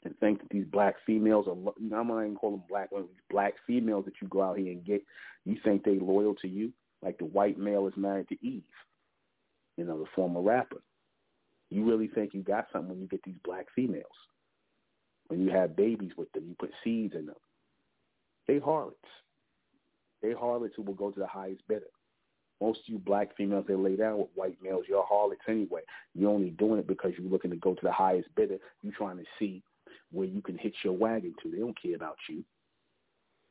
and 0.03 0.19
think 0.19 0.41
that 0.41 0.51
these 0.51 0.65
black 0.65 0.97
females 1.07 1.47
are, 1.47 1.53
I'm 1.53 2.09
not 2.09 2.23
even 2.23 2.35
call 2.35 2.53
them 2.53 2.63
black 2.69 2.91
women, 2.91 3.09
these 3.09 3.23
black 3.31 3.55
females 3.67 4.05
that 4.07 4.15
you 4.21 4.29
go 4.29 4.43
out 4.43 4.59
here 4.59 4.73
and 4.73 4.85
get, 4.85 5.03
you 5.45 5.57
think 5.63 5.85
they 5.85 5.99
loyal 5.99 6.35
to 6.37 6.49
you 6.49 6.73
like 7.03 7.19
the 7.19 7.25
white 7.27 7.59
male 7.59 7.87
is 7.87 7.95
married 7.97 8.29
to 8.29 8.47
Eve, 8.47 8.63
you 9.77 9.85
know, 9.85 9.99
the 9.99 10.07
former 10.15 10.41
rapper. 10.41 10.83
You 11.71 11.89
really 11.89 12.09
think 12.09 12.35
you 12.35 12.43
got 12.43 12.67
something 12.73 12.91
when 12.91 13.01
you 13.01 13.07
get 13.07 13.23
these 13.23 13.39
black 13.45 13.67
females. 13.77 14.07
When 15.29 15.41
you 15.41 15.51
have 15.51 15.77
babies 15.77 16.11
with 16.17 16.33
them, 16.33 16.47
you 16.49 16.57
put 16.59 16.73
seeds 16.83 17.15
in 17.15 17.27
them. 17.27 17.37
They 18.49 18.59
harlots. 18.59 18.97
They 20.23 20.33
harlots 20.33 20.75
who 20.77 20.83
will 20.83 20.95
go 20.95 21.11
to 21.11 21.19
the 21.21 21.27
highest 21.27 21.67
bidder. 21.69 21.87
Most 22.61 22.81
of 22.81 22.89
you 22.89 22.99
black 22.99 23.35
females, 23.37 23.65
they 23.67 23.75
lay 23.75 23.97
down 23.97 24.19
with 24.19 24.29
white 24.35 24.59
males. 24.63 24.85
You're 24.87 25.07
harlots 25.07 25.41
anyway. 25.49 25.81
You're 26.15 26.31
only 26.31 26.51
doing 26.51 26.79
it 26.79 26.87
because 26.87 27.13
you're 27.17 27.31
looking 27.31 27.51
to 27.51 27.57
go 27.57 27.75
to 27.75 27.81
the 27.83 27.93
highest 27.93 28.29
bidder. 28.37 28.59
You're 28.83 28.93
trying 28.93 29.17
to 29.17 29.25
see 29.39 29.63
where 30.13 30.27
you 30.27 30.43
can 30.43 30.59
hitch 30.59 30.77
your 30.85 30.93
wagon 30.93 31.35
to. 31.43 31.51
They 31.51 31.59
don't 31.59 31.81
care 31.81 31.95
about 31.95 32.17
you. 32.29 32.45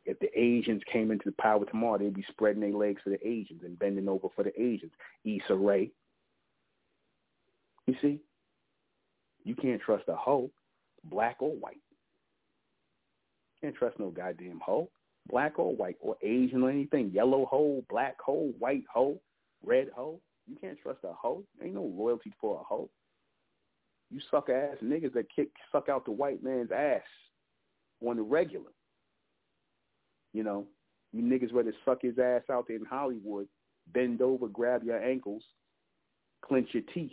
If 0.05 0.19
the 0.19 0.29
Asians 0.39 0.81
came 0.91 1.11
into 1.11 1.25
the 1.25 1.41
power 1.41 1.65
tomorrow, 1.65 1.97
they'd 1.97 2.13
be 2.13 2.25
spreading 2.29 2.61
their 2.61 2.71
legs 2.71 3.01
for 3.03 3.09
the 3.09 3.27
Asians 3.27 3.61
and 3.63 3.77
bending 3.79 4.07
over 4.07 4.27
for 4.35 4.43
the 4.43 4.61
Asians. 4.61 4.91
Issa 5.25 5.55
Rae. 5.55 5.91
You 7.87 7.95
see? 8.01 8.19
You 9.43 9.55
can't 9.55 9.81
trust 9.81 10.03
a 10.07 10.15
hoe, 10.15 10.51
black 11.03 11.37
or 11.39 11.51
white. 11.51 11.81
Can't 13.61 13.75
trust 13.75 13.99
no 13.99 14.09
goddamn 14.09 14.61
hoe 14.63 14.89
black 15.27 15.59
or 15.59 15.75
white 15.75 15.97
or 15.99 16.15
Asian 16.21 16.63
or 16.63 16.69
anything, 16.69 17.11
yellow 17.11 17.45
hoe, 17.45 17.83
black 17.89 18.15
hoe, 18.21 18.51
white 18.59 18.83
hoe, 18.91 19.19
red 19.65 19.89
hoe. 19.95 20.19
You 20.47 20.55
can't 20.59 20.79
trust 20.81 20.99
a 21.03 21.13
hoe. 21.13 21.43
Ain't 21.63 21.75
no 21.75 21.83
loyalty 21.83 22.33
for 22.41 22.59
a 22.59 22.63
hoe. 22.63 22.89
You 24.09 24.19
suck 24.31 24.49
ass 24.49 24.77
niggas 24.83 25.13
that 25.13 25.27
kick 25.33 25.49
suck 25.71 25.87
out 25.89 26.05
the 26.05 26.11
white 26.11 26.43
man's 26.43 26.71
ass 26.71 27.03
on 28.05 28.15
the 28.15 28.23
regular. 28.23 28.71
You 30.33 30.43
know, 30.43 30.65
you 31.13 31.23
niggas 31.23 31.53
rather 31.53 31.73
suck 31.85 32.01
his 32.01 32.17
ass 32.17 32.43
out 32.51 32.67
there 32.67 32.77
in 32.77 32.85
Hollywood, 32.85 33.47
bend 33.93 34.21
over, 34.21 34.47
grab 34.47 34.83
your 34.83 35.03
ankles, 35.03 35.43
clench 36.43 36.69
your 36.71 36.83
teeth. 36.93 37.11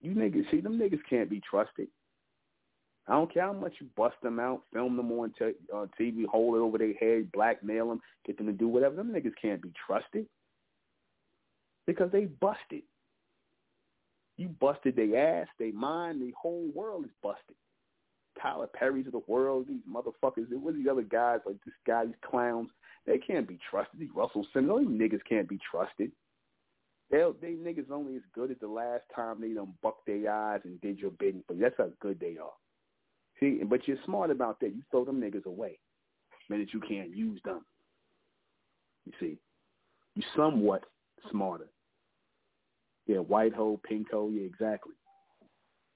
You 0.00 0.12
niggas, 0.12 0.50
see, 0.50 0.60
them 0.60 0.78
niggas 0.78 1.00
can't 1.08 1.30
be 1.30 1.40
trusted. 1.48 1.88
I 3.06 3.12
don't 3.12 3.32
care 3.32 3.42
how 3.42 3.52
much 3.52 3.74
you 3.80 3.86
bust 3.96 4.16
them 4.22 4.40
out, 4.40 4.62
film 4.72 4.96
them 4.96 5.12
on 5.12 5.32
t- 5.38 5.52
uh, 5.74 5.86
TV, 6.00 6.24
hold 6.26 6.56
it 6.56 6.60
over 6.60 6.78
their 6.78 6.94
head, 6.94 7.30
blackmail 7.32 7.88
them, 7.88 8.00
get 8.26 8.38
them 8.38 8.46
to 8.46 8.52
do 8.52 8.66
whatever. 8.66 8.96
Them 8.96 9.12
niggas 9.12 9.34
can't 9.40 9.60
be 9.60 9.72
trusted 9.86 10.26
because 11.86 12.10
they 12.12 12.24
busted. 12.24 12.82
You 14.36 14.48
busted 14.48 14.96
their 14.96 15.42
ass, 15.42 15.48
their 15.58 15.72
mind, 15.72 16.22
the 16.22 16.32
whole 16.40 16.66
world 16.74 17.04
is 17.04 17.10
busted. 17.22 17.56
Tyler 18.40 18.66
Perry's 18.66 19.06
of 19.06 19.12
the 19.12 19.22
world, 19.28 19.66
these 19.68 19.80
motherfuckers, 19.88 20.46
what 20.50 20.74
are 20.74 20.76
these 20.76 20.88
other 20.90 21.02
guys, 21.02 21.40
like 21.46 21.56
this 21.64 21.74
guy, 21.86 22.06
these 22.06 22.14
clowns, 22.28 22.68
they 23.06 23.18
can't 23.18 23.46
be 23.46 23.58
trusted. 23.70 24.00
These 24.00 24.08
Russell 24.14 24.46
Simmons, 24.52 24.88
these 24.88 24.98
niggas 24.98 25.24
can't 25.28 25.48
be 25.48 25.58
trusted. 25.70 26.10
They 27.10 27.22
they 27.40 27.52
niggas 27.52 27.90
only 27.90 28.16
as 28.16 28.22
good 28.34 28.50
as 28.50 28.56
the 28.60 28.66
last 28.66 29.02
time 29.14 29.40
they 29.40 29.52
done 29.52 29.74
bucked 29.82 30.06
their 30.06 30.32
eyes 30.32 30.62
and 30.64 30.80
did 30.80 30.98
your 30.98 31.10
bidding, 31.12 31.44
but 31.46 31.60
that's 31.60 31.74
how 31.76 31.90
good 32.00 32.18
they 32.18 32.38
are. 32.38 32.50
See, 33.44 33.60
but 33.62 33.86
you're 33.86 33.98
smart 34.06 34.30
about 34.30 34.58
that. 34.60 34.74
You 34.74 34.80
throw 34.90 35.04
them 35.04 35.20
niggas 35.20 35.44
away. 35.44 35.78
Minute 36.48 36.70
you 36.72 36.80
can't 36.80 37.14
use 37.14 37.38
them. 37.44 37.60
You 39.04 39.12
see, 39.20 39.36
you're 40.14 40.26
somewhat 40.34 40.84
smarter. 41.30 41.68
Yeah, 43.06 43.18
white 43.18 43.52
hole, 43.52 43.78
pink 43.86 44.10
hole, 44.10 44.30
yeah, 44.32 44.44
exactly. 44.46 44.94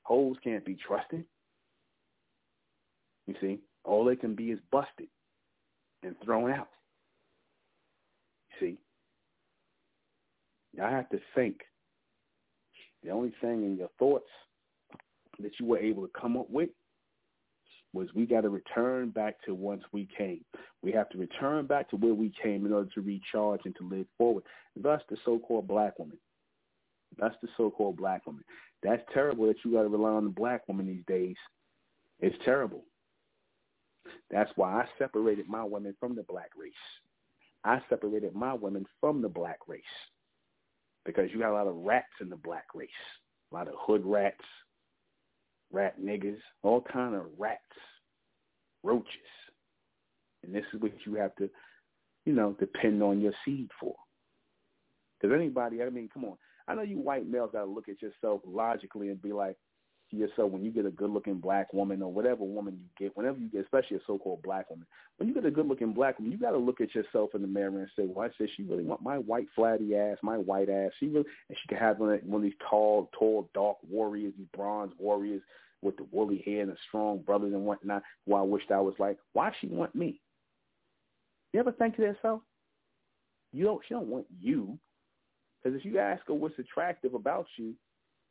Holes 0.02 0.36
can't 0.44 0.62
be 0.62 0.76
trusted. 0.76 1.24
You 3.26 3.34
see, 3.40 3.60
all 3.82 4.04
they 4.04 4.16
can 4.16 4.34
be 4.34 4.50
is 4.50 4.58
busted 4.70 5.08
and 6.02 6.14
thrown 6.22 6.50
out. 6.50 6.68
You 8.60 8.76
see, 10.76 10.82
I 10.82 10.90
have 10.90 11.08
to 11.10 11.18
think. 11.34 11.60
The 13.02 13.10
only 13.10 13.32
thing 13.40 13.64
in 13.64 13.78
your 13.78 13.88
thoughts 13.98 14.28
that 15.38 15.52
you 15.58 15.64
were 15.64 15.78
able 15.78 16.02
to 16.02 16.10
come 16.20 16.36
up 16.36 16.50
with 16.50 16.68
was 17.98 18.08
we 18.14 18.26
got 18.26 18.42
to 18.42 18.48
return 18.48 19.10
back 19.10 19.36
to 19.44 19.54
once 19.54 19.82
we 19.92 20.08
came. 20.16 20.44
We 20.82 20.92
have 20.92 21.08
to 21.10 21.18
return 21.18 21.66
back 21.66 21.90
to 21.90 21.96
where 21.96 22.14
we 22.14 22.32
came 22.42 22.64
in 22.64 22.72
order 22.72 22.88
to 22.94 23.00
recharge 23.00 23.60
and 23.64 23.74
to 23.76 23.88
live 23.88 24.06
forward. 24.16 24.44
Thus, 24.76 25.02
the 25.10 25.16
so-called 25.24 25.66
black 25.66 25.98
woman. 25.98 26.18
That's 27.18 27.34
the 27.42 27.48
so-called 27.56 27.96
black 27.96 28.26
woman. 28.26 28.44
That's 28.82 29.02
terrible 29.12 29.46
that 29.46 29.56
you 29.64 29.72
got 29.72 29.82
to 29.82 29.88
rely 29.88 30.10
on 30.10 30.24
the 30.24 30.30
black 30.30 30.66
woman 30.68 30.86
these 30.86 31.04
days. 31.06 31.36
It's 32.20 32.36
terrible. 32.44 32.84
That's 34.30 34.50
why 34.56 34.82
I 34.82 34.84
separated 34.98 35.48
my 35.48 35.64
women 35.64 35.94
from 35.98 36.14
the 36.14 36.22
black 36.22 36.50
race. 36.56 36.72
I 37.64 37.80
separated 37.88 38.34
my 38.34 38.54
women 38.54 38.86
from 39.00 39.20
the 39.20 39.28
black 39.28 39.58
race 39.66 39.82
because 41.04 41.30
you 41.32 41.40
got 41.40 41.50
a 41.50 41.54
lot 41.54 41.66
of 41.66 41.74
rats 41.74 42.06
in 42.20 42.28
the 42.28 42.36
black 42.36 42.66
race. 42.74 42.88
a 43.50 43.54
lot 43.54 43.68
of 43.68 43.74
hood 43.78 44.04
rats, 44.04 44.44
rat 45.72 46.00
niggas, 46.00 46.38
all 46.62 46.80
kind 46.80 47.14
of 47.14 47.26
rats, 47.38 47.60
roaches. 48.82 49.08
And 50.42 50.54
this 50.54 50.64
is 50.72 50.80
what 50.80 50.92
you 51.04 51.14
have 51.14 51.34
to, 51.36 51.50
you 52.24 52.32
know, 52.32 52.56
depend 52.58 53.02
on 53.02 53.20
your 53.20 53.32
seed 53.44 53.68
for. 53.80 53.94
Because 55.20 55.34
anybody, 55.34 55.82
I 55.82 55.90
mean, 55.90 56.08
come 56.12 56.24
on. 56.24 56.36
I 56.68 56.74
know 56.74 56.82
you 56.82 56.98
white 56.98 57.26
males 57.28 57.50
got 57.52 57.64
to 57.64 57.70
look 57.70 57.88
at 57.88 58.02
yourself 58.02 58.42
logically 58.46 59.08
and 59.08 59.20
be 59.20 59.32
like, 59.32 59.56
yourself 60.16 60.50
when 60.50 60.64
you 60.64 60.70
get 60.70 60.86
a 60.86 60.90
good 60.90 61.10
looking 61.10 61.38
black 61.38 61.72
woman 61.72 62.02
or 62.02 62.12
whatever 62.12 62.44
woman 62.44 62.78
you 62.80 63.06
get, 63.06 63.16
whenever 63.16 63.38
you 63.38 63.48
get, 63.48 63.62
especially 63.62 63.96
a 63.96 64.00
so 64.06 64.18
called 64.18 64.42
black 64.42 64.68
woman, 64.70 64.86
when 65.16 65.28
you 65.28 65.34
get 65.34 65.44
a 65.44 65.50
good 65.50 65.66
looking 65.66 65.92
black 65.92 66.18
woman, 66.18 66.32
you 66.32 66.38
got 66.38 66.52
to 66.52 66.58
look 66.58 66.80
at 66.80 66.94
yourself 66.94 67.30
in 67.34 67.42
the 67.42 67.48
mirror 67.48 67.68
and 67.68 67.88
say, 67.96 68.06
well, 68.06 68.28
I 68.28 68.46
she 68.56 68.62
really 68.62 68.84
want 68.84 69.02
my 69.02 69.18
white 69.18 69.48
flabby 69.54 69.96
ass, 69.96 70.16
my 70.22 70.36
white 70.36 70.68
ass. 70.68 70.90
She 70.98 71.06
really, 71.06 71.26
and 71.48 71.58
she 71.60 71.68
can 71.68 71.78
have 71.78 71.98
one 71.98 72.14
of, 72.14 72.20
one 72.24 72.40
of 72.40 72.42
these 72.42 72.58
tall, 72.68 73.10
tall, 73.18 73.50
dark 73.54 73.76
warriors, 73.88 74.32
these 74.38 74.46
bronze 74.54 74.92
warriors 74.98 75.42
with 75.82 75.96
the 75.96 76.06
woolly 76.10 76.42
hair 76.44 76.62
and 76.62 76.72
the 76.72 76.76
strong 76.88 77.18
brothers 77.18 77.52
and 77.52 77.64
whatnot. 77.64 78.02
Who 78.26 78.34
I 78.34 78.42
wished 78.42 78.70
I 78.70 78.80
was 78.80 78.94
like. 78.98 79.18
Why 79.32 79.52
she 79.60 79.68
want 79.68 79.94
me? 79.94 80.20
You 81.52 81.60
ever 81.60 81.72
think 81.72 81.96
to 81.96 82.02
yourself? 82.02 82.40
You 83.52 83.64
don't. 83.64 83.80
She 83.86 83.94
don't 83.94 84.08
want 84.08 84.26
you. 84.40 84.78
Because 85.62 85.78
if 85.78 85.84
you 85.84 85.98
ask 85.98 86.26
her 86.28 86.34
what's 86.34 86.58
attractive 86.58 87.14
about 87.14 87.46
you, 87.56 87.74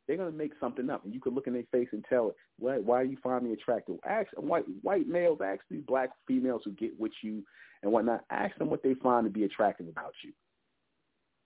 they're 0.08 0.16
gonna 0.16 0.32
make 0.32 0.52
something 0.58 0.88
up, 0.88 1.04
and 1.04 1.12
you 1.12 1.20
can 1.20 1.34
look 1.34 1.46
in 1.46 1.52
their 1.52 1.64
face 1.70 1.88
and 1.92 2.04
tell 2.08 2.30
it. 2.30 2.36
Why, 2.58 2.78
why 2.78 3.04
do 3.04 3.10
you 3.10 3.18
find 3.22 3.44
me 3.44 3.52
attractive? 3.52 3.96
Ask 4.08 4.28
white 4.36 4.64
white 4.82 5.06
males, 5.06 5.38
ask 5.44 5.60
these 5.70 5.84
black 5.86 6.08
females 6.26 6.62
who 6.64 6.72
get 6.72 6.98
with 6.98 7.12
you 7.22 7.44
and 7.82 7.92
whatnot. 7.92 8.24
Ask 8.30 8.56
them 8.56 8.70
what 8.70 8.82
they 8.82 8.94
find 8.94 9.26
to 9.26 9.30
be 9.30 9.44
attractive 9.44 9.86
about 9.86 10.14
you. 10.24 10.32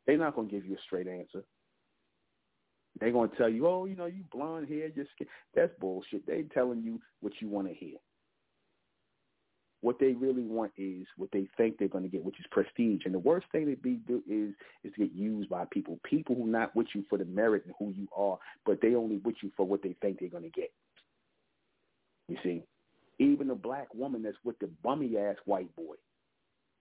They're 0.07 0.17
not 0.17 0.37
gonna 0.37 0.49
give 0.49 0.65
you 0.65 0.77
a 0.77 0.83
straight 0.87 1.09
answer. 1.09 1.45
They're 3.01 3.13
gonna 3.13 3.33
tell 3.37 3.49
you, 3.49 3.67
oh, 3.67 3.87
you 3.87 3.97
know, 3.97 4.07
you 4.07 4.23
blonde 4.31 4.69
hair, 4.69 4.89
just 4.91 5.11
that's 5.55 5.73
bullshit. 5.81 6.25
They 6.27 6.45
telling 6.55 6.83
you 6.83 7.01
what 7.21 7.33
you 7.41 7.49
want 7.49 7.67
to 7.69 7.75
hear. 7.75 7.97
What 9.83 9.99
they 9.99 10.13
really 10.13 10.45
want 10.45 10.71
is 10.77 11.07
what 11.17 11.31
they 11.33 11.49
think 11.57 11.77
they're 11.77 11.89
going 11.89 12.05
to 12.05 12.11
get, 12.11 12.25
which 12.25 12.39
is 12.39 12.47
prestige. 12.53 13.03
And 13.05 13.13
the 13.13 13.19
worst 13.19 13.47
thing 13.51 13.67
to 13.67 13.77
be 13.77 13.95
do 14.07 14.23
is 14.29 14.55
is 14.85 14.95
to 14.95 15.07
get 15.07 15.13
used 15.13 15.51
by 15.51 15.65
people, 15.71 15.99
people 16.05 16.37
who 16.37 16.47
not 16.47 16.75
with 16.75 16.87
you 16.95 17.05
for 17.11 17.19
the 17.19 17.25
merit 17.25 17.65
and 17.67 17.75
who 17.79 17.91
you 17.91 18.07
are, 18.17 18.39
but 18.65 18.81
they 18.81 18.95
only 18.95 19.17
with 19.19 19.35
you 19.43 19.51
for 19.57 19.67
what 19.67 19.83
they 19.83 19.97
think 20.01 20.21
they're 20.21 20.29
going 20.29 20.45
to 20.45 20.51
get. 20.51 20.73
You 22.29 22.37
see, 22.45 22.63
even 23.19 23.51
a 23.51 23.57
black 23.57 23.93
woman 23.93 24.23
that's 24.23 24.37
with 24.45 24.57
the 24.61 24.71
bummy 24.85 25.19
ass 25.19 25.37
white 25.47 25.75
boy, 25.75 25.97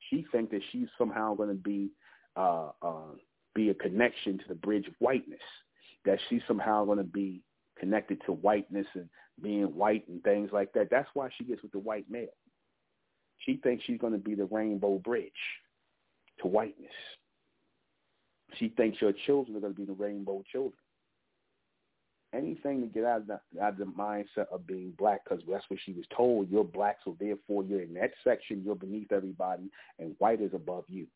she 0.09 0.25
think 0.31 0.51
that 0.51 0.61
she's 0.71 0.87
somehow 0.97 1.33
going 1.33 1.49
to 1.49 1.55
be 1.55 1.89
uh, 2.35 2.69
uh, 2.83 3.15
be 3.55 3.69
a 3.69 3.73
connection 3.73 4.37
to 4.37 4.43
the 4.47 4.55
bridge 4.55 4.87
of 4.87 4.93
whiteness. 4.99 5.39
That 6.05 6.19
she's 6.29 6.41
somehow 6.47 6.85
going 6.85 6.99
to 6.99 7.03
be 7.03 7.41
connected 7.79 8.21
to 8.27 8.33
whiteness 8.33 8.87
and 8.93 9.09
being 9.41 9.65
white 9.75 10.07
and 10.07 10.23
things 10.23 10.51
like 10.53 10.71
that. 10.73 10.89
That's 10.91 11.09
why 11.15 11.29
she 11.35 11.43
gets 11.43 11.63
with 11.63 11.71
the 11.71 11.79
white 11.79 12.05
male. 12.09 12.27
She 13.45 13.57
thinks 13.57 13.83
she's 13.85 13.99
going 13.99 14.13
to 14.13 14.19
be 14.19 14.35
the 14.35 14.45
rainbow 14.45 14.99
bridge 14.99 15.31
to 16.41 16.47
whiteness. 16.47 16.91
She 18.57 18.69
thinks 18.69 19.01
your 19.01 19.13
children 19.25 19.57
are 19.57 19.61
going 19.61 19.73
to 19.73 19.79
be 19.79 19.85
the 19.85 19.93
rainbow 19.93 20.43
children. 20.51 20.73
Anything 22.33 22.81
to 22.81 22.87
get 22.87 23.03
out 23.03 23.21
of 23.21 23.27
the, 23.27 23.39
out 23.61 23.73
of 23.73 23.77
the 23.77 23.85
mindset 23.85 24.47
of 24.51 24.65
being 24.65 24.93
black, 24.97 25.21
because 25.23 25.43
that's 25.49 25.65
what 25.69 25.79
she 25.85 25.91
was 25.91 26.05
told. 26.15 26.49
You're 26.49 26.63
black, 26.63 26.97
so 27.03 27.17
therefore 27.19 27.63
you're 27.63 27.81
in 27.81 27.93
that 27.95 28.11
section. 28.23 28.61
You're 28.63 28.75
beneath 28.75 29.11
everybody, 29.11 29.69
and 29.99 30.15
white 30.19 30.41
is 30.41 30.53
above 30.53 30.85
you. 30.87 31.07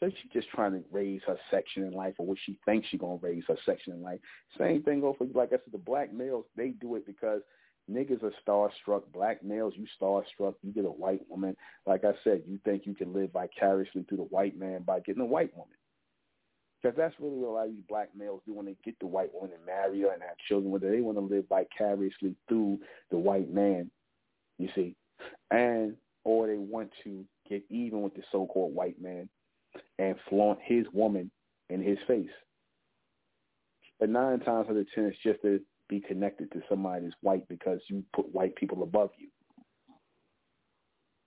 So 0.00 0.08
she's 0.08 0.32
just 0.32 0.48
trying 0.48 0.72
to 0.72 0.82
raise 0.90 1.20
her 1.26 1.36
section 1.50 1.84
in 1.84 1.92
life, 1.92 2.14
or 2.18 2.26
what 2.26 2.38
she 2.44 2.58
thinks 2.64 2.88
she's 2.88 3.00
gonna 3.00 3.18
raise 3.20 3.44
her 3.46 3.56
section 3.64 3.92
in 3.92 4.02
life. 4.02 4.18
Same 4.58 4.82
thing 4.82 5.00
goes 5.00 5.14
for 5.18 5.26
like 5.34 5.50
I 5.50 5.56
said, 5.56 5.72
the 5.72 5.78
black 5.78 6.12
males. 6.12 6.46
They 6.56 6.70
do 6.70 6.96
it 6.96 7.06
because 7.06 7.42
Niggas 7.90 8.22
are 8.22 8.32
starstruck. 8.46 9.02
Black 9.12 9.42
males, 9.42 9.74
you 9.76 9.86
starstruck. 10.00 10.54
You 10.62 10.72
get 10.72 10.84
a 10.84 10.90
white 10.90 11.22
woman. 11.28 11.56
Like 11.86 12.04
I 12.04 12.12
said, 12.22 12.42
you 12.46 12.58
think 12.64 12.86
you 12.86 12.94
can 12.94 13.12
live 13.12 13.32
vicariously 13.32 14.04
through 14.08 14.18
the 14.18 14.24
white 14.24 14.56
man 14.56 14.82
by 14.82 15.00
getting 15.00 15.22
a 15.22 15.26
white 15.26 15.54
woman. 15.56 15.74
Because 16.82 16.96
that's 16.96 17.14
really 17.18 17.36
what 17.36 17.48
a 17.48 17.52
lot 17.52 17.66
of 17.66 17.72
these 17.72 17.84
black 17.88 18.08
males 18.16 18.40
do 18.46 18.54
when 18.54 18.66
they 18.66 18.76
get 18.84 18.98
the 19.00 19.06
white 19.06 19.34
woman 19.34 19.50
and 19.54 19.66
marry 19.66 20.00
her 20.00 20.12
and 20.12 20.22
have 20.22 20.36
children 20.48 20.70
with 20.70 20.82
her. 20.82 20.90
They 20.90 21.02
want 21.02 21.18
to 21.18 21.22
live 21.22 21.44
vicariously 21.48 22.36
through 22.48 22.78
the 23.10 23.18
white 23.18 23.52
man, 23.52 23.90
you 24.58 24.68
see. 24.74 24.94
And, 25.50 25.96
or 26.24 26.46
they 26.46 26.56
want 26.56 26.90
to 27.04 27.24
get 27.48 27.64
even 27.68 28.02
with 28.02 28.14
the 28.14 28.22
so-called 28.32 28.74
white 28.74 29.00
man 29.00 29.28
and 29.98 30.14
flaunt 30.28 30.58
his 30.62 30.86
woman 30.92 31.30
in 31.68 31.82
his 31.82 31.98
face. 32.06 32.30
But 33.98 34.08
nine 34.08 34.40
times 34.40 34.66
out 34.70 34.76
of 34.76 34.86
ten, 34.94 35.04
it's 35.04 35.18
just 35.22 35.44
a 35.44 35.60
be 35.90 36.00
connected 36.00 36.50
to 36.52 36.62
somebody 36.68 37.04
that's 37.04 37.16
white 37.20 37.46
because 37.48 37.80
you 37.88 38.02
put 38.14 38.32
white 38.32 38.54
people 38.56 38.82
above 38.82 39.10
you. 39.18 39.28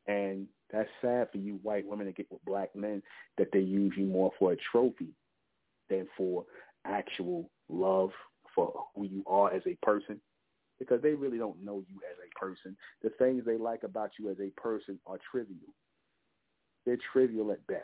And 0.08 0.48
that's 0.72 0.90
sad 1.02 1.28
for 1.32 1.38
you 1.38 1.60
white 1.62 1.86
women 1.86 2.08
to 2.08 2.14
get 2.14 2.32
with 2.32 2.44
black 2.46 2.76
men 2.76 3.04
that 3.38 3.50
they 3.54 3.60
use 3.60 3.94
you 3.96 4.06
more 4.06 4.32
for 4.40 4.54
a 4.54 4.58
trophy 4.72 5.10
than 5.90 6.08
for 6.18 6.46
actual 6.86 7.50
love 7.70 8.10
for 8.56 8.74
who 8.96 9.06
you 9.06 9.24
are 9.28 9.54
as 9.54 9.62
a 9.68 9.78
person 9.86 10.20
because 10.80 11.02
they 11.02 11.14
really 11.14 11.38
don't 11.38 11.64
know 11.64 11.84
you 11.90 12.00
as 12.10 12.18
a 12.20 12.40
person. 12.40 12.76
The 13.04 13.10
things 13.20 13.44
they 13.46 13.58
like 13.58 13.84
about 13.84 14.12
you 14.20 14.30
as 14.30 14.38
a 14.40 14.50
person 14.60 15.00
are 15.06 15.18
trivial. 15.32 15.74
They're 16.86 16.98
trivial 17.14 17.52
at 17.52 17.66
best. 17.68 17.84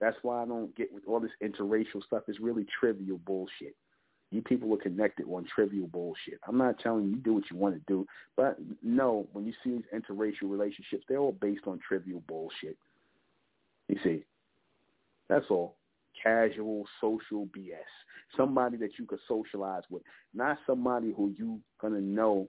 That's 0.00 0.16
why 0.22 0.42
I 0.42 0.46
don't 0.46 0.74
get 0.76 0.92
with 0.92 1.04
all 1.06 1.20
this 1.20 1.30
interracial 1.42 2.02
stuff. 2.06 2.24
It's 2.26 2.40
really 2.40 2.66
trivial 2.80 3.18
bullshit. 3.24 3.76
You 4.34 4.42
people 4.42 4.74
are 4.74 4.78
connected 4.78 5.26
on 5.26 5.46
trivial 5.54 5.86
bullshit. 5.86 6.40
I'm 6.48 6.58
not 6.58 6.80
telling 6.80 7.08
you, 7.08 7.16
do 7.16 7.34
what 7.34 7.44
you 7.52 7.56
want 7.56 7.76
to 7.76 7.80
do, 7.86 8.04
but 8.36 8.58
no, 8.82 9.28
when 9.32 9.46
you 9.46 9.52
see 9.62 9.70
these 9.70 9.84
interracial 9.94 10.50
relationships, 10.50 11.04
they're 11.08 11.18
all 11.18 11.36
based 11.40 11.68
on 11.68 11.78
trivial 11.86 12.20
bullshit. 12.26 12.76
You 13.86 13.96
see, 14.02 14.24
that's 15.28 15.44
all. 15.50 15.76
Casual 16.20 16.84
social 17.00 17.46
BS. 17.56 17.76
Somebody 18.36 18.76
that 18.78 18.98
you 18.98 19.06
could 19.06 19.20
socialize 19.28 19.84
with, 19.88 20.02
not 20.34 20.58
somebody 20.66 21.14
who 21.16 21.32
you 21.38 21.60
gonna 21.80 22.00
know 22.00 22.48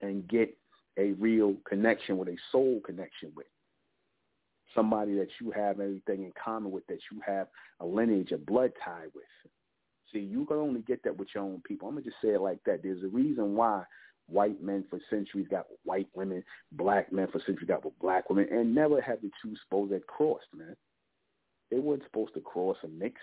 and 0.00 0.26
get 0.26 0.56
a 0.96 1.12
real 1.12 1.54
connection 1.68 2.16
with, 2.16 2.28
a 2.28 2.36
soul 2.50 2.80
connection 2.82 3.30
with. 3.36 3.46
Somebody 4.74 5.16
that 5.16 5.28
you 5.38 5.50
have 5.50 5.80
everything 5.80 6.24
in 6.24 6.32
common 6.42 6.72
with, 6.72 6.86
that 6.86 7.00
you 7.12 7.20
have 7.26 7.48
a 7.80 7.84
lineage, 7.84 8.32
a 8.32 8.38
blood 8.38 8.72
tie 8.82 9.06
with. 9.14 9.24
See, 10.12 10.20
you 10.20 10.46
can 10.46 10.56
only 10.56 10.80
get 10.80 11.02
that 11.04 11.16
with 11.16 11.28
your 11.34 11.44
own 11.44 11.62
people. 11.66 11.88
I'm 11.88 11.94
gonna 11.94 12.04
just 12.04 12.16
say 12.22 12.30
it 12.30 12.40
like 12.40 12.62
that. 12.64 12.82
There's 12.82 13.02
a 13.02 13.08
reason 13.08 13.54
why 13.54 13.84
white 14.26 14.62
men 14.62 14.84
for 14.88 15.00
centuries 15.10 15.48
got 15.50 15.66
white 15.84 16.08
women, 16.14 16.42
black 16.72 17.12
men 17.12 17.28
for 17.30 17.40
centuries 17.40 17.68
got 17.68 17.84
with 17.84 17.98
black 17.98 18.28
women, 18.30 18.46
and 18.50 18.74
never 18.74 19.00
had 19.00 19.20
the 19.22 19.30
two 19.42 19.54
supposed 19.64 19.92
to 19.92 20.00
crossed, 20.00 20.46
man. 20.54 20.76
They 21.70 21.78
weren't 21.78 22.04
supposed 22.04 22.34
to 22.34 22.40
cross 22.40 22.76
and 22.82 22.98
mix. 22.98 23.20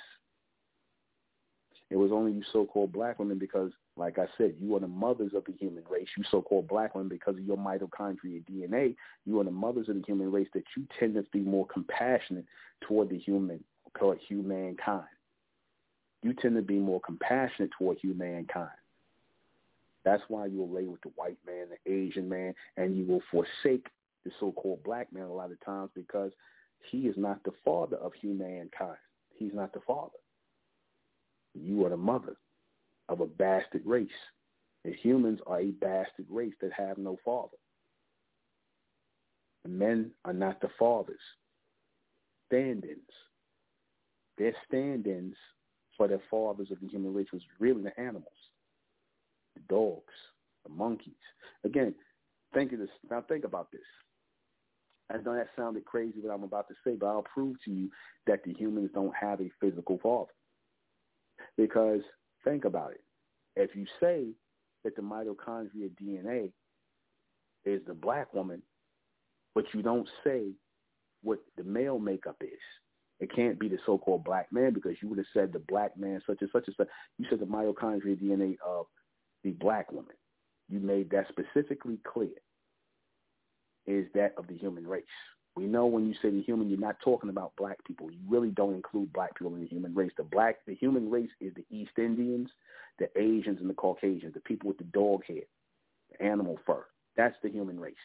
It 1.91 1.97
was 1.97 2.11
only 2.11 2.31
you 2.31 2.43
so-called 2.51 2.91
black 2.91 3.19
women 3.19 3.37
because, 3.37 3.71
like 3.95 4.17
I 4.17 4.25
said, 4.37 4.55
you 4.59 4.75
are 4.75 4.79
the 4.79 4.87
mothers 4.87 5.33
of 5.35 5.45
the 5.45 5.53
human 5.53 5.83
race. 5.89 6.07
You 6.17 6.23
so-called 6.31 6.67
black 6.67 6.95
women 6.95 7.09
because 7.09 7.35
of 7.35 7.45
your 7.45 7.57
mitochondria 7.57 8.43
DNA. 8.49 8.95
You 9.25 9.39
are 9.39 9.43
the 9.43 9.51
mothers 9.51 9.87
of 9.89 9.95
the 9.95 10.01
human 10.01 10.31
race 10.31 10.47
that 10.55 10.63
you 10.75 10.87
tend 10.99 11.13
to 11.15 11.23
be 11.31 11.41
more 11.41 11.67
compassionate 11.67 12.45
toward 12.81 13.09
the 13.09 13.19
human, 13.19 13.63
toward 13.97 14.19
humankind 14.27 15.05
you 16.25 16.33
tend 16.33 16.55
to 16.55 16.61
be 16.63 16.79
more 16.79 16.99
compassionate 17.01 17.69
toward 17.77 17.99
humankind. 17.99 18.69
That's 20.03 20.23
why 20.27 20.47
you'll 20.47 20.71
lay 20.71 20.85
with 20.85 21.01
the 21.01 21.11
white 21.15 21.37
man, 21.45 21.67
the 21.69 21.91
Asian 21.91 22.27
man, 22.27 22.55
and 22.77 22.97
you 22.97 23.05
will 23.05 23.21
forsake 23.29 23.85
the 24.23 24.31
so-called 24.39 24.83
black 24.83 25.13
man 25.13 25.25
a 25.25 25.33
lot 25.33 25.51
of 25.51 25.63
times 25.63 25.91
because 25.93 26.31
he 26.89 27.01
is 27.01 27.15
not 27.15 27.43
the 27.43 27.51
father 27.63 27.97
of 27.97 28.11
humankind. 28.19 28.97
He's 29.35 29.53
not 29.53 29.71
the 29.71 29.81
father. 29.85 30.17
You 31.53 31.85
are 31.85 31.89
the 31.89 31.97
mother 31.97 32.37
of 33.07 33.21
a 33.21 33.27
bastard 33.27 33.83
race. 33.85 34.09
And 34.83 34.95
humans 34.95 35.39
are 35.45 35.59
a 35.59 35.71
bastard 35.71 36.25
race 36.29 36.53
that 36.59 36.73
have 36.73 36.97
no 36.97 37.17
father. 37.23 37.57
The 39.63 39.69
men 39.69 40.11
are 40.25 40.33
not 40.33 40.59
the 40.59 40.69
fathers. 40.79 41.21
Stand-ins. 42.47 42.99
They're 44.39 44.55
stand-ins 44.67 45.35
for 45.97 46.07
the 46.07 46.19
fathers 46.29 46.71
of 46.71 46.79
the 46.81 46.87
human 46.87 47.13
race 47.13 47.27
was 47.31 47.41
really 47.59 47.83
the 47.83 47.99
animals, 47.99 48.33
the 49.55 49.61
dogs, 49.69 50.13
the 50.63 50.71
monkeys. 50.71 51.13
Again, 51.63 51.93
think 52.53 52.73
of 52.73 52.79
this. 52.79 52.89
Now 53.09 53.21
think 53.21 53.45
about 53.45 53.71
this. 53.71 53.81
I 55.11 55.17
know 55.17 55.35
that 55.35 55.49
sounded 55.55 55.85
crazy 55.85 56.19
what 56.19 56.33
I'm 56.33 56.43
about 56.43 56.67
to 56.69 56.73
say, 56.83 56.95
but 56.95 57.07
I'll 57.07 57.21
prove 57.21 57.57
to 57.65 57.71
you 57.71 57.89
that 58.25 58.43
the 58.43 58.53
humans 58.53 58.89
don't 58.93 59.13
have 59.15 59.39
a 59.39 59.51
physical 59.61 59.99
father. 60.01 60.31
Because 61.57 62.01
think 62.43 62.65
about 62.65 62.91
it. 62.91 63.03
If 63.55 63.75
you 63.75 63.85
say 63.99 64.29
that 64.83 64.95
the 64.95 65.01
mitochondria 65.01 65.89
DNA 66.01 66.51
is 67.65 67.81
the 67.87 67.93
black 67.93 68.33
woman, 68.33 68.61
but 69.53 69.65
you 69.73 69.81
don't 69.81 70.07
say 70.23 70.51
what 71.23 71.39
the 71.57 71.63
male 71.63 71.99
makeup 71.99 72.37
is, 72.41 72.59
It 73.19 73.33
can't 73.33 73.59
be 73.59 73.69
the 73.69 73.77
so-called 73.85 74.23
black 74.23 74.51
man 74.51 74.73
because 74.73 74.97
you 75.01 75.07
would 75.09 75.17
have 75.17 75.27
said 75.33 75.53
the 75.53 75.59
black 75.59 75.97
man 75.97 76.21
such 76.27 76.41
and 76.41 76.49
such 76.51 76.67
and 76.67 76.75
such. 76.75 76.87
You 77.17 77.25
said 77.29 77.39
the 77.39 77.45
mitochondrial 77.45 78.21
DNA 78.21 78.57
of 78.65 78.87
the 79.43 79.51
black 79.51 79.91
woman. 79.91 80.15
You 80.67 80.79
made 80.79 81.09
that 81.11 81.27
specifically 81.29 81.99
clear. 82.05 82.33
Is 83.85 84.07
that 84.15 84.33
of 84.37 84.47
the 84.47 84.57
human 84.57 84.85
race? 84.87 85.03
We 85.55 85.65
know 85.65 85.85
when 85.85 86.05
you 86.05 86.13
say 86.21 86.29
the 86.31 86.41
human, 86.41 86.69
you're 86.69 86.79
not 86.79 86.99
talking 87.01 87.29
about 87.29 87.53
black 87.55 87.77
people. 87.85 88.11
You 88.11 88.19
really 88.27 88.49
don't 88.49 88.73
include 88.73 89.13
black 89.13 89.35
people 89.37 89.55
in 89.55 89.61
the 89.61 89.67
human 89.67 89.95
race. 89.95 90.11
The 90.17 90.23
black, 90.23 90.57
the 90.65 90.75
human 90.75 91.09
race 91.09 91.29
is 91.39 91.53
the 91.53 91.65
East 91.69 91.91
Indians, 91.97 92.49
the 92.99 93.07
Asians, 93.17 93.61
and 93.61 93.69
the 93.69 93.75
Caucasians, 93.75 94.33
the 94.33 94.41
people 94.41 94.67
with 94.67 94.77
the 94.77 94.83
dog 94.85 95.23
head, 95.25 95.45
the 96.11 96.25
animal 96.25 96.59
fur. 96.65 96.85
That's 97.15 97.35
the 97.41 97.49
human 97.49 97.79
race. 97.79 97.95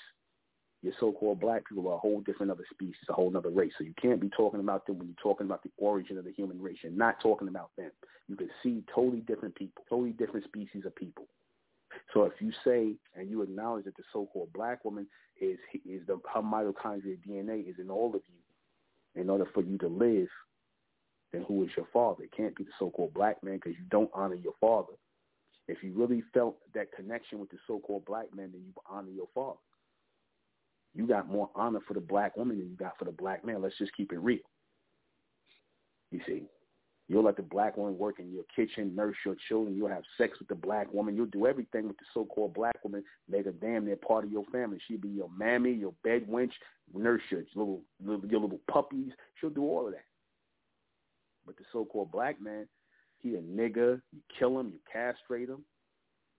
Your 0.82 0.94
so-called 0.98 1.40
black 1.40 1.68
people 1.68 1.88
are 1.88 1.96
a 1.96 1.98
whole 1.98 2.20
different 2.22 2.50
other 2.50 2.64
species, 2.70 2.96
a 3.08 3.12
whole 3.12 3.34
other 3.36 3.50
race. 3.50 3.72
So 3.76 3.84
you 3.84 3.92
can't 4.00 4.20
be 4.20 4.30
talking 4.30 4.60
about 4.60 4.86
them 4.86 4.98
when 4.98 5.08
you're 5.08 5.22
talking 5.22 5.46
about 5.46 5.62
the 5.62 5.70
origin 5.76 6.16
of 6.16 6.24
the 6.24 6.32
human 6.32 6.60
race. 6.60 6.78
You're 6.82 6.92
not 6.92 7.20
talking 7.20 7.48
about 7.48 7.70
them. 7.76 7.90
You 8.28 8.36
can 8.36 8.48
see 8.62 8.82
totally 8.94 9.20
different 9.20 9.54
people, 9.54 9.84
totally 9.90 10.12
different 10.12 10.46
species 10.46 10.86
of 10.86 10.96
people. 10.96 11.26
So 12.14 12.24
if 12.24 12.32
you 12.40 12.52
say 12.64 12.94
and 13.14 13.28
you 13.28 13.42
acknowledge 13.42 13.84
that 13.84 13.96
the 13.96 14.04
so-called 14.12 14.52
black 14.54 14.84
woman 14.84 15.06
is 15.40 15.58
is 15.84 16.06
the 16.06 16.18
her 16.32 16.42
mitochondrial 16.42 17.18
DNA 17.26 17.68
is 17.68 17.76
in 17.78 17.90
all 17.90 18.14
of 18.14 18.22
you, 18.28 19.20
in 19.20 19.28
order 19.28 19.46
for 19.52 19.62
you 19.62 19.76
to 19.78 19.88
live, 19.88 20.28
then 21.32 21.44
who 21.46 21.64
is 21.64 21.70
your 21.76 21.86
father? 21.92 22.24
It 22.24 22.32
can't 22.36 22.54
be 22.56 22.64
the 22.64 22.70
so-called 22.78 23.14
black 23.14 23.42
man 23.42 23.56
because 23.56 23.72
you 23.78 23.84
don't 23.90 24.10
honor 24.14 24.34
your 24.34 24.54
father. 24.60 24.94
If 25.68 25.82
you 25.82 25.92
really 25.94 26.22
felt 26.34 26.56
that 26.74 26.92
connection 26.92 27.38
with 27.38 27.50
the 27.50 27.58
so-called 27.66 28.04
black 28.04 28.34
man, 28.34 28.50
then 28.52 28.62
you 28.64 28.72
honor 28.88 29.10
your 29.10 29.28
father. 29.34 29.58
You 30.94 31.06
got 31.06 31.28
more 31.28 31.50
honor 31.54 31.80
for 31.86 31.94
the 31.94 32.00
black 32.00 32.36
woman 32.36 32.58
than 32.58 32.68
you 32.68 32.76
got 32.76 32.98
for 32.98 33.04
the 33.04 33.12
black 33.12 33.44
man. 33.44 33.62
Let's 33.62 33.78
just 33.78 33.96
keep 33.96 34.12
it 34.12 34.18
real. 34.18 34.40
You 36.10 36.20
see, 36.26 36.42
you'll 37.08 37.24
let 37.24 37.36
the 37.36 37.42
black 37.42 37.76
woman 37.76 37.96
work 37.96 38.18
in 38.18 38.32
your 38.32 38.42
kitchen, 38.54 38.96
nurse 38.96 39.14
your 39.24 39.36
children. 39.48 39.76
You'll 39.76 39.88
have 39.88 40.02
sex 40.18 40.38
with 40.40 40.48
the 40.48 40.56
black 40.56 40.92
woman. 40.92 41.14
You'll 41.14 41.26
do 41.26 41.46
everything 41.46 41.86
with 41.86 41.96
the 41.98 42.04
so-called 42.12 42.54
black 42.54 42.82
woman. 42.82 43.04
Make 43.28 43.44
her 43.44 43.52
damn 43.52 43.84
near 43.84 43.96
part 43.96 44.24
of 44.24 44.32
your 44.32 44.44
family. 44.46 44.80
She'll 44.88 44.98
be 44.98 45.08
your 45.08 45.30
mammy, 45.36 45.72
your 45.72 45.94
bed 46.02 46.26
wench, 46.28 46.50
nurse 46.92 47.22
your 47.30 47.44
little, 47.54 47.82
little 48.04 48.28
your 48.28 48.40
little 48.40 48.60
puppies. 48.68 49.12
She'll 49.40 49.50
do 49.50 49.62
all 49.62 49.86
of 49.86 49.92
that. 49.92 50.04
But 51.46 51.56
the 51.56 51.64
so-called 51.72 52.10
black 52.10 52.42
man, 52.42 52.66
he 53.18 53.36
a 53.36 53.40
nigger. 53.40 54.00
You 54.12 54.20
kill 54.36 54.58
him. 54.58 54.72
You 54.72 54.80
castrate 54.92 55.48
him. 55.48 55.64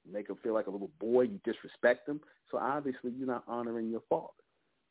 Make 0.09 0.29
him 0.29 0.37
feel 0.43 0.53
like 0.53 0.67
a 0.67 0.71
little 0.71 0.91
boy. 0.99 1.23
You 1.23 1.39
disrespect 1.43 2.07
him. 2.07 2.21
So 2.49 2.57
obviously 2.57 3.11
you're 3.17 3.27
not 3.27 3.43
honoring 3.47 3.89
your 3.89 4.01
father 4.09 4.27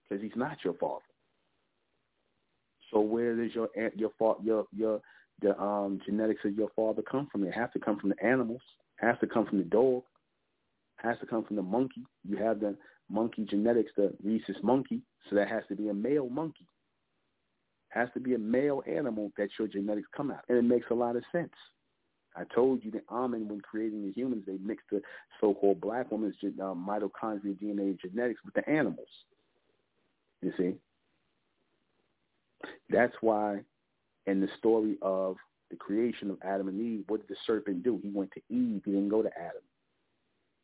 because 0.09 0.23
he's 0.23 0.37
not 0.37 0.59
your 0.65 0.74
father. 0.74 1.05
So 2.91 3.01
where 3.01 3.37
does 3.37 3.55
your 3.55 3.69
your 3.95 4.11
your 4.43 4.66
your 4.73 5.01
the 5.41 5.59
um, 5.61 6.01
genetics 6.05 6.45
of 6.45 6.55
your 6.55 6.70
father 6.74 7.03
come 7.03 7.28
from? 7.31 7.45
It 7.45 7.55
has 7.55 7.70
to 7.73 7.78
come 7.78 7.99
from 7.99 8.11
the 8.11 8.24
animals. 8.24 8.62
It 9.01 9.07
has 9.07 9.16
to 9.20 9.27
come 9.27 9.47
from 9.47 9.59
the 9.59 9.65
dog. 9.65 10.03
It 11.03 11.07
has 11.07 11.19
to 11.20 11.27
come 11.27 11.45
from 11.45 11.57
the 11.57 11.62
monkey. 11.62 12.05
You 12.28 12.37
have 12.37 12.61
the 12.61 12.77
monkey 13.09 13.45
genetics, 13.45 13.93
the 13.97 14.12
rhesus 14.23 14.57
monkey, 14.62 15.03
so 15.28 15.37
that 15.37 15.49
has 15.49 15.62
to 15.69 15.77
be 15.77 15.89
a 15.89 15.95
male 15.95 16.28
monkey. 16.28 16.66
It 17.95 17.99
has 17.99 18.09
to 18.15 18.20
be 18.20 18.35
a 18.35 18.39
male 18.39 18.82
animal 18.87 19.32
that 19.37 19.49
your 19.59 19.69
genetics 19.69 20.09
come 20.16 20.31
out, 20.31 20.45
and 20.49 20.59
it 20.59 20.62
makes 20.62 20.87
a 20.91 20.95
lot 20.95 21.16
of 21.16 21.24
sense. 21.32 21.53
I 22.36 22.44
told 22.55 22.85
you 22.85 22.90
that 22.93 23.05
Amen, 23.11 23.48
when 23.48 23.61
creating 23.61 24.07
the 24.07 24.12
humans, 24.12 24.44
they 24.47 24.57
mixed 24.62 24.86
the 24.90 25.02
so-called 25.40 25.81
black 25.81 26.11
woman's 26.11 26.36
uh, 26.44 26.74
mitochondrial 26.74 27.59
DNA 27.61 27.98
genetics 28.01 28.40
with 28.44 28.55
the 28.55 28.69
animals. 28.69 29.09
You 30.43 30.52
see? 30.57 30.74
That's 32.89 33.15
why 33.20 33.61
in 34.27 34.40
the 34.40 34.48
story 34.59 34.97
of 35.02 35.36
the 35.70 35.77
creation 35.77 36.31
of 36.31 36.39
Adam 36.43 36.69
and 36.69 36.81
Eve, 36.81 37.05
what 37.09 37.20
did 37.20 37.28
the 37.28 37.40
serpent 37.47 37.82
do? 37.82 37.98
He 38.02 38.11
went 38.11 38.32
to 38.32 38.40
Eve. 38.48 38.82
He 38.85 38.93
didn't 38.93 39.09
go 39.09 39.23
to 39.23 39.31
Adam 39.39 39.62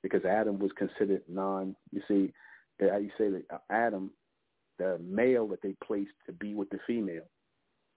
because 0.02 0.24
Adam 0.24 0.58
was 0.58 0.70
considered 0.76 1.22
non. 1.28 1.74
You 1.92 2.02
see, 2.08 2.32
how 2.80 2.98
you 2.98 3.10
say 3.18 3.30
that 3.30 3.44
uh, 3.50 3.58
Adam, 3.70 4.10
the 4.78 4.98
male 5.02 5.46
that 5.48 5.62
they 5.62 5.74
placed 5.84 6.10
to 6.26 6.32
be 6.32 6.54
with 6.54 6.70
the 6.70 6.78
female, 6.86 7.24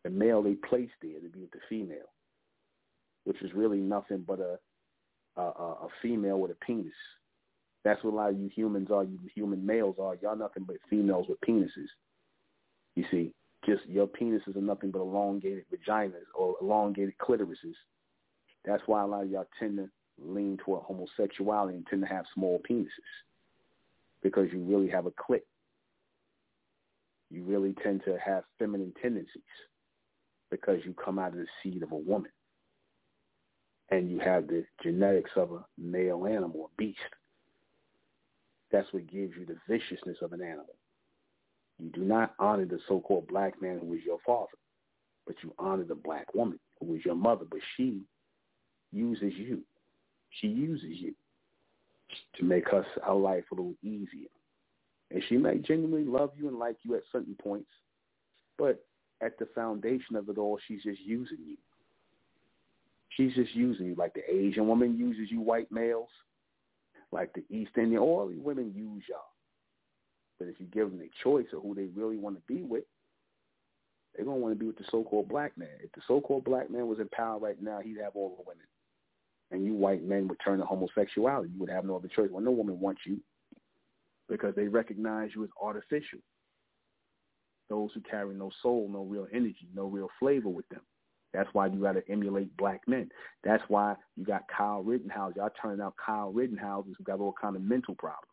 the 0.03 0.09
male 0.09 0.41
they 0.41 0.53
placed 0.53 0.93
there 1.01 1.19
to 1.19 1.29
be 1.29 1.41
with 1.41 1.51
the 1.51 1.59
female, 1.67 2.09
which 3.30 3.43
is 3.43 3.53
really 3.53 3.77
nothing 3.77 4.26
but 4.27 4.39
a 4.39 4.57
a, 5.38 5.41
a 5.41 5.88
female 6.01 6.39
with 6.39 6.49
a 6.49 6.56
penis. 6.65 6.91
That's 7.85 8.03
what 8.03 8.14
a 8.14 8.15
lot 8.15 8.31
of 8.31 8.39
you 8.39 8.49
humans 8.53 8.89
are. 8.91 9.03
You 9.03 9.19
human 9.35 9.64
males 9.64 9.97
are. 10.01 10.15
Y'all 10.15 10.35
nothing 10.35 10.64
but 10.64 10.77
females 10.89 11.27
with 11.30 11.39
penises. 11.41 11.88
You 12.95 13.06
see, 13.11 13.31
just 13.68 13.85
your 13.85 14.07
penises 14.07 14.56
are 14.56 14.61
nothing 14.61 14.89
but 14.89 15.01
elongated 15.01 15.65
vaginas 15.72 16.26
or 16.34 16.56
elongated 16.60 17.14
clitorises. 17.22 17.76
That's 18.65 18.81
why 18.88 19.03
a 19.03 19.06
lot 19.06 19.26
of 19.26 19.30
y'all 19.30 19.47
tend 19.60 19.77
to 19.77 19.89
lean 20.18 20.57
toward 20.57 20.81
homosexuality 20.84 21.77
and 21.77 21.85
tend 21.88 22.01
to 22.01 22.07
have 22.07 22.26
small 22.34 22.60
penises 22.68 22.88
because 24.23 24.47
you 24.51 24.60
really 24.64 24.89
have 24.89 25.06
a 25.06 25.11
clit. 25.11 25.43
You 27.30 27.43
really 27.43 27.76
tend 27.84 28.01
to 28.06 28.18
have 28.18 28.43
feminine 28.57 28.91
tendencies 28.99 29.43
because 30.49 30.80
you 30.84 30.93
come 30.93 31.19
out 31.19 31.34
of 31.34 31.35
the 31.35 31.45
seed 31.61 31.84
of 31.84 31.91
a 31.91 31.95
woman 31.95 32.31
and 33.91 34.10
you 34.10 34.20
have 34.20 34.48
the 34.48 34.66
genetics 34.84 35.32
of 35.36 35.52
a 35.52 35.66
male 35.78 36.26
animal, 36.26 36.70
a 36.72 36.78
beast. 36.78 36.99
That's 38.72 38.91
what 38.94 39.07
gives 39.11 39.34
you 39.36 39.45
the 39.45 39.57
viciousness 39.68 40.18
of 40.22 40.34
an 40.34 40.41
animal. 40.41 40.76
You 41.80 41.90
do 41.90 42.02
not 42.02 42.36
honor 42.40 42.66
the 42.66 42.80
so-called 42.88 43.28
black 43.28 43.61
man 43.61 43.80
who 43.80 43.94
is 43.94 44.02
your 44.06 44.20
father, 44.26 44.48
but 45.26 45.36
you 45.41 45.53
honor 45.57 45.86
the 45.86 45.95
black 45.95 46.34
woman 46.36 46.60
who 46.80 46.95
is 46.95 47.06
your 47.06 47.16
mother, 47.16 47.45
but 47.49 47.60
she 47.78 48.02
uses 48.91 49.34
you. 49.36 49.61
She 50.41 50.48
uses 50.48 50.91
you 50.91 51.14
to 52.38 52.44
make 52.44 52.68
us 52.74 52.86
our 53.03 53.16
life 53.16 53.45
a 53.52 53.56
little 53.56 53.76
easier. 53.82 54.30
And 55.11 55.24
she 55.28 55.38
may 55.38 55.57
genuinely 55.57 56.06
love 56.06 56.32
you 56.38 56.48
and 56.48 56.60
like 56.60 56.76
you 56.84 56.95
at 56.95 57.02
certain 57.11 57.36
points, 57.41 57.70
but 58.57 58.84
at 59.22 59.40
the 59.40 59.48
foundation 59.56 60.16
of 60.16 60.30
it 60.30 60.38
all, 60.38 60.60
she's 60.68 60.84
just 60.84 61.02
using 61.02 61.40
you. 61.45 61.57
She's 63.19 63.33
just 63.33 63.53
using 63.53 63.85
you 63.85 63.95
like 63.95 64.13
the 64.13 64.23
Asian 64.33 64.65
woman 64.65 64.97
uses 64.97 65.29
you 65.29 65.41
white 65.41 65.69
males, 65.73 66.07
like 67.11 67.33
the 67.33 67.43
East 67.53 67.71
Indian, 67.75 68.01
all 68.01 68.25
these 68.25 68.39
women 68.39 68.71
use 68.73 69.03
y'all. 69.09 69.19
But 70.39 70.47
if 70.47 70.57
you 70.57 70.67
give 70.67 70.89
them 70.89 71.01
a 71.01 71.11
choice 71.21 71.47
of 71.51 71.61
who 71.61 71.75
they 71.75 71.87
really 71.93 72.15
want 72.15 72.37
to 72.37 72.41
be 72.47 72.61
with, 72.61 72.85
they're 74.15 74.23
to 74.23 74.31
want 74.31 74.53
to 74.53 74.59
be 74.59 74.67
with 74.67 74.77
the 74.77 74.85
so-called 74.89 75.27
black 75.27 75.57
man. 75.57 75.67
If 75.83 75.91
the 75.91 76.01
so-called 76.07 76.45
black 76.45 76.71
man 76.71 76.87
was 76.87 76.99
in 76.99 77.09
power 77.09 77.37
right 77.37 77.61
now, 77.61 77.81
he'd 77.83 77.97
have 78.01 78.15
all 78.15 78.37
the 78.37 78.43
women. 78.47 78.63
And 79.51 79.65
you 79.65 79.73
white 79.73 80.01
men 80.01 80.29
would 80.29 80.39
turn 80.41 80.59
to 80.59 80.65
homosexuality. 80.65 81.51
You 81.53 81.59
would 81.59 81.69
have 81.69 81.83
no 81.83 81.97
other 81.97 82.07
choice. 82.07 82.29
Well, 82.31 82.41
no 82.41 82.51
woman 82.51 82.79
wants 82.79 83.01
you 83.05 83.19
because 84.29 84.55
they 84.55 84.69
recognize 84.69 85.31
you 85.35 85.43
as 85.43 85.49
artificial. 85.61 86.19
Those 87.69 87.89
who 87.93 87.99
carry 87.99 88.33
no 88.33 88.49
soul, 88.61 88.89
no 88.89 89.03
real 89.03 89.27
energy, 89.33 89.67
no 89.75 89.87
real 89.87 90.07
flavor 90.21 90.47
with 90.47 90.69
them. 90.69 90.83
That's 91.34 91.49
why 91.53 91.68
you 91.68 91.81
got 91.81 91.93
to 91.93 92.03
emulate 92.10 92.56
black 92.57 92.81
men. 92.88 93.10
That's 93.43 93.64
why 93.68 93.95
you 94.15 94.26
got 94.26 94.47
Kyle 94.56 94.81
Rittenhouse. 94.81 95.34
Y'all 95.35 95.51
turning 95.61 95.81
out 95.81 95.93
Kyle 96.03 96.31
Rittenhouse 96.31 96.85
who 96.97 97.03
got 97.03 97.19
all 97.19 97.35
kind 97.39 97.56
of 97.56 97.61
mental 97.61 97.95
problems 97.95 98.26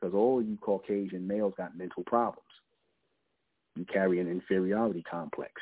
because 0.00 0.14
all 0.14 0.40
you 0.40 0.56
Caucasian 0.60 1.26
males 1.26 1.54
got 1.56 1.76
mental 1.76 2.04
problems. 2.04 2.46
You 3.76 3.84
carry 3.84 4.20
an 4.20 4.28
inferiority 4.28 5.02
complex, 5.08 5.52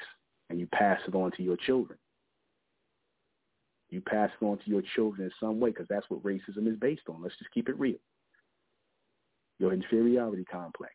and 0.50 0.58
you 0.58 0.66
pass 0.66 1.00
it 1.06 1.14
on 1.14 1.30
to 1.32 1.42
your 1.42 1.56
children. 1.56 1.98
You 3.90 4.00
pass 4.00 4.30
it 4.40 4.44
on 4.44 4.58
to 4.58 4.64
your 4.66 4.82
children 4.94 5.26
in 5.26 5.32
some 5.40 5.60
way 5.60 5.70
because 5.70 5.86
that's 5.88 6.08
what 6.08 6.22
racism 6.22 6.68
is 6.68 6.78
based 6.78 7.02
on. 7.08 7.22
Let's 7.22 7.36
just 7.38 7.50
keep 7.52 7.68
it 7.68 7.78
real. 7.78 7.98
Your 9.58 9.72
inferiority 9.72 10.44
complex, 10.44 10.94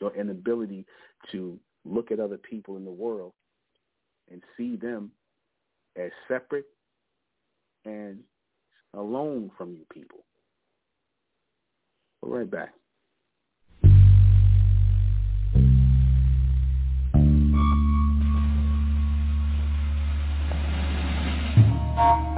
your 0.00 0.14
inability 0.14 0.86
to 1.32 1.58
look 1.84 2.12
at 2.12 2.20
other 2.20 2.38
people 2.38 2.76
in 2.76 2.84
the 2.84 2.90
world 2.90 3.32
and 4.30 4.42
see 4.56 4.76
them 4.76 5.10
as 5.96 6.10
separate 6.28 6.66
and 7.84 8.20
alone 8.94 9.50
from 9.56 9.72
you 9.72 9.86
people. 9.92 10.24
We're 12.22 12.40
right 12.40 12.50
back. 12.50 12.72
Thank 21.94 22.26
you. 22.26 22.31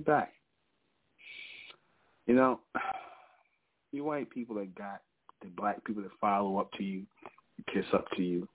Back. 0.00 0.32
You 2.26 2.34
know, 2.34 2.60
you 3.92 4.04
white 4.04 4.30
people 4.30 4.56
that 4.56 4.74
got 4.74 5.02
the 5.42 5.48
black 5.48 5.84
people 5.84 6.02
that 6.02 6.12
follow 6.20 6.58
up 6.58 6.72
to 6.72 6.84
you, 6.84 7.04
kiss 7.72 7.84
up 7.92 8.06
to 8.16 8.22
you. 8.22 8.48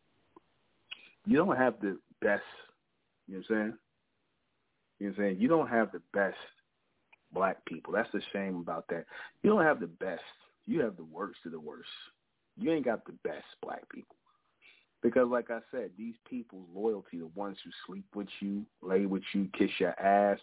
You 1.25 1.37
don't 1.37 1.57
have 1.57 1.75
the 1.81 1.97
best. 2.21 2.43
You 3.27 3.35
know 3.35 3.43
what 3.47 3.55
I'm 3.55 3.63
saying? 3.63 3.77
You 4.99 5.07
know 5.07 5.11
what 5.11 5.23
I'm 5.23 5.23
saying? 5.23 5.41
You 5.41 5.47
don't 5.47 5.69
have 5.69 5.91
the 5.91 6.01
best 6.13 6.37
black 7.33 7.63
people. 7.65 7.93
That's 7.93 8.11
the 8.11 8.21
shame 8.31 8.57
about 8.57 8.85
that. 8.89 9.05
You 9.41 9.49
don't 9.49 9.63
have 9.63 9.79
the 9.79 9.87
best. 9.87 10.21
You 10.65 10.81
have 10.81 10.97
the 10.97 11.05
worst 11.05 11.39
of 11.45 11.51
the 11.51 11.59
worst. 11.59 11.89
You 12.57 12.71
ain't 12.71 12.85
got 12.85 13.05
the 13.05 13.13
best 13.23 13.45
black 13.61 13.87
people. 13.89 14.15
Because 15.01 15.27
like 15.29 15.51
I 15.51 15.59
said, 15.71 15.91
these 15.97 16.15
people's 16.29 16.67
loyalty, 16.73 17.19
the 17.19 17.27
ones 17.35 17.57
who 17.63 17.71
sleep 17.85 18.05
with 18.15 18.29
you, 18.39 18.65
lay 18.81 19.05
with 19.05 19.23
you, 19.33 19.49
kiss 19.57 19.69
your 19.79 19.99
ass, 19.99 20.39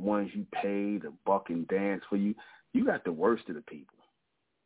the 0.00 0.06
ones 0.06 0.30
you 0.34 0.46
pay 0.52 0.98
to 0.98 1.12
buck 1.26 1.50
and 1.50 1.66
dance 1.68 2.02
for 2.08 2.16
you, 2.16 2.34
you 2.72 2.84
got 2.84 3.04
the 3.04 3.12
worst 3.12 3.48
of 3.48 3.54
the 3.54 3.62
people. 3.62 3.98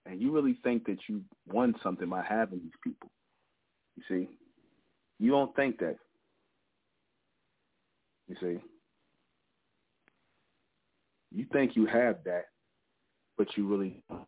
And 0.07 0.21
you 0.21 0.33
really 0.33 0.59
think 0.63 0.85
that 0.87 0.99
you 1.09 1.23
won 1.49 1.75
something 1.83 2.09
by 2.09 2.23
having 2.23 2.61
these 2.61 2.73
people. 2.83 3.11
You 3.97 4.03
see? 4.09 4.29
You 5.19 5.31
don't 5.31 5.55
think 5.57 5.79
that. 5.79 5.97
You 8.29 8.37
see? 8.41 8.59
You 11.33 11.47
think 11.53 11.75
you 11.75 11.87
have 11.87 12.19
that, 12.25 12.47
but 13.37 13.49
you 13.57 13.67
really 13.67 14.03
don't. 14.09 14.27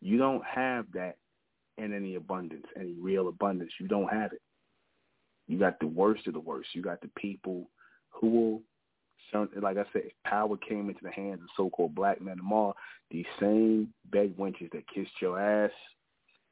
You 0.00 0.18
don't 0.18 0.44
have 0.44 0.86
that 0.94 1.16
in 1.78 1.94
any 1.94 2.16
abundance, 2.16 2.66
any 2.78 2.94
real 3.00 3.28
abundance. 3.28 3.72
You 3.80 3.88
don't 3.88 4.08
have 4.08 4.32
it. 4.32 4.42
You 5.48 5.58
got 5.58 5.78
the 5.80 5.86
worst 5.86 6.26
of 6.26 6.34
the 6.34 6.40
worst. 6.40 6.68
You 6.74 6.82
got 6.82 7.00
the 7.00 7.10
people 7.16 7.70
who 8.10 8.28
will, 8.28 8.62
like 9.60 9.76
I 9.76 9.84
said, 9.92 10.02
power 10.24 10.56
came 10.56 10.88
into 10.88 11.02
the 11.02 11.10
hands 11.10 11.40
of 11.42 11.48
so-called 11.56 11.94
black 11.94 12.20
men 12.20 12.36
tomorrow, 12.36 12.74
these 13.10 13.26
same 13.40 13.92
bed 14.10 14.34
wenches 14.38 14.70
that 14.72 14.88
kissed 14.94 15.20
your 15.20 15.40
ass, 15.40 15.72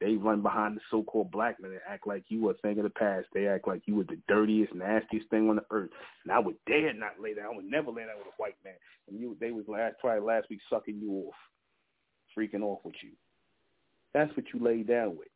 they 0.03 0.15
run 0.15 0.41
behind 0.41 0.75
the 0.75 0.81
so-called 0.91 1.31
black 1.31 1.61
men 1.61 1.71
and 1.71 1.79
act 1.87 2.05
like 2.05 2.25
you 2.27 2.41
were 2.41 2.51
a 2.51 2.55
thing 2.55 2.77
of 2.77 2.83
the 2.83 2.89
past. 2.89 3.27
They 3.33 3.47
act 3.47 3.67
like 3.67 3.83
you 3.85 3.95
were 3.95 4.03
the 4.03 4.19
dirtiest, 4.27 4.75
nastiest 4.75 5.29
thing 5.29 5.49
on 5.49 5.55
the 5.55 5.65
earth. 5.71 5.91
And 6.23 6.33
I 6.33 6.39
would 6.39 6.57
dare 6.67 6.93
not 6.93 7.21
lay 7.21 7.33
down. 7.33 7.45
I 7.53 7.55
would 7.55 7.65
never 7.65 7.89
lay 7.89 8.01
down 8.01 8.17
with 8.17 8.27
a 8.27 8.35
white 8.41 8.57
man. 8.65 8.73
And 9.07 9.17
you, 9.17 9.37
they 9.39 9.51
was 9.51 9.63
last 9.67 9.95
probably 10.01 10.19
last 10.27 10.49
week 10.49 10.59
sucking 10.69 10.99
you 10.99 11.27
off, 11.27 11.35
freaking 12.37 12.63
off 12.63 12.79
with 12.83 12.95
you. 13.01 13.11
That's 14.13 14.35
what 14.35 14.45
you 14.53 14.59
lay 14.61 14.83
down 14.83 15.15
with. 15.17 15.29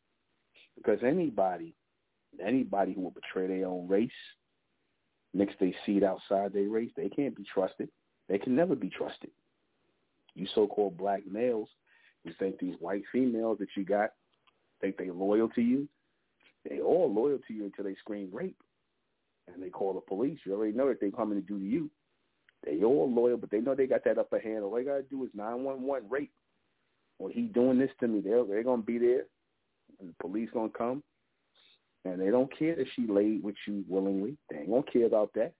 Because 0.75 0.99
anybody, 1.01 1.73
anybody 2.45 2.93
who 2.93 3.01
will 3.01 3.11
betray 3.11 3.47
their 3.47 3.67
own 3.67 3.87
race, 3.87 4.11
mix 5.37 5.53
their 5.59 5.71
seed 5.85 6.03
outside 6.03 6.53
their 6.53 6.69
race, 6.69 6.91
they 6.95 7.09
can't 7.09 7.35
be 7.35 7.43
trusted. 7.43 7.89
They 8.27 8.37
can 8.37 8.55
never 8.55 8.75
be 8.75 8.89
trusted. 8.89 9.31
You 10.35 10.47
so-called 10.53 10.97
black 10.97 11.21
males 11.29 11.69
who 12.23 12.31
think 12.39 12.59
these 12.59 12.75
white 12.79 13.03
females 13.11 13.59
that 13.59 13.69
you 13.75 13.85
got 13.85 14.11
think 14.81 14.97
they 14.97 15.09
loyal 15.09 15.49
to 15.49 15.61
you. 15.61 15.87
They 16.69 16.79
all 16.79 17.11
loyal 17.11 17.39
to 17.47 17.53
you 17.53 17.65
until 17.65 17.85
they 17.85 17.95
scream 17.95 18.29
rape 18.31 18.57
and 19.53 19.63
they 19.63 19.69
call 19.69 19.93
the 19.93 20.01
police. 20.01 20.39
You 20.43 20.53
already 20.53 20.73
know 20.73 20.87
that 20.89 20.99
they're 20.99 21.11
coming 21.11 21.41
to 21.41 21.47
do 21.47 21.57
to 21.57 21.65
you. 21.65 21.89
They 22.65 22.83
all 22.83 23.11
loyal, 23.11 23.37
but 23.37 23.49
they 23.49 23.59
know 23.59 23.75
they 23.75 23.87
got 23.87 24.03
that 24.05 24.17
upper 24.17 24.39
hand. 24.39 24.63
All 24.63 24.75
they 24.75 24.83
gotta 24.83 25.03
do 25.03 25.23
is 25.23 25.29
nine 25.33 25.63
one 25.63 25.83
one 25.83 26.03
rape. 26.09 26.31
Or 27.19 27.29
he 27.29 27.43
doing 27.43 27.79
this 27.79 27.91
to 27.99 28.07
me. 28.07 28.19
They're 28.19 28.43
they're 28.45 28.63
gonna 28.63 28.81
be 28.81 28.97
there, 28.97 29.25
and 29.99 30.09
the 30.09 30.13
police 30.19 30.49
gonna 30.53 30.69
come, 30.69 31.03
and 32.05 32.21
they 32.21 32.29
don't 32.29 32.57
care 32.57 32.79
if 32.79 32.87
she 32.95 33.07
laid 33.07 33.43
with 33.43 33.55
you 33.67 33.83
willingly. 33.87 34.37
They 34.49 34.57
ain't 34.57 34.69
gonna 34.69 34.83
care 34.83 35.05
about 35.05 35.31
that, 35.35 35.53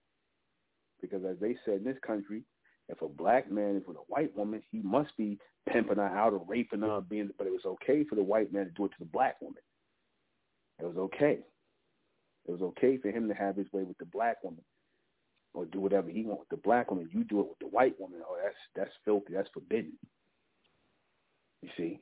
because 1.01 1.23
as 1.25 1.37
they 1.39 1.55
said 1.65 1.75
in 1.75 1.83
this 1.83 1.99
country, 2.05 2.43
if 2.89 3.01
a 3.01 3.07
black 3.07 3.51
man 3.51 3.75
is 3.75 3.83
with 3.85 3.97
a 3.97 4.07
white 4.07 4.35
woman, 4.35 4.61
he 4.71 4.81
must 4.81 5.15
be 5.17 5.37
pimping 5.69 5.97
her 5.97 6.03
out 6.03 6.33
or 6.33 6.45
raping 6.47 6.81
her, 6.81 7.01
being. 7.01 7.29
But 7.37 7.47
it 7.47 7.53
was 7.53 7.65
okay 7.65 8.05
for 8.05 8.15
the 8.15 8.23
white 8.23 8.53
man 8.53 8.65
to 8.65 8.71
do 8.71 8.85
it 8.85 8.89
to 8.89 8.99
the 8.99 9.05
black 9.05 9.41
woman. 9.41 9.61
It 10.79 10.85
was 10.85 10.97
okay. 10.97 11.39
It 12.47 12.51
was 12.51 12.61
okay 12.61 12.97
for 12.97 13.09
him 13.09 13.27
to 13.27 13.33
have 13.33 13.57
his 13.57 13.67
way 13.73 13.83
with 13.83 13.97
the 13.97 14.05
black 14.05 14.41
woman, 14.43 14.63
or 15.53 15.65
do 15.65 15.81
whatever 15.81 16.09
he 16.09 16.23
wants 16.23 16.41
with 16.41 16.61
the 16.61 16.63
black 16.63 16.89
woman. 16.89 17.09
You 17.11 17.25
do 17.25 17.41
it 17.41 17.49
with 17.49 17.59
the 17.59 17.67
white 17.67 17.99
woman. 17.99 18.21
Oh, 18.25 18.37
that's 18.41 18.55
that's 18.73 18.95
filthy. 19.03 19.33
That's 19.33 19.49
forbidden. 19.53 19.93
You 21.61 21.69
see, 21.75 21.99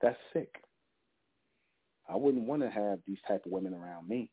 that's 0.00 0.18
sick. 0.32 0.56
I 2.08 2.16
wouldn't 2.16 2.46
want 2.46 2.62
to 2.62 2.70
have 2.70 2.98
these 3.06 3.18
type 3.26 3.46
of 3.46 3.52
women 3.52 3.74
around 3.74 4.08
me 4.08 4.30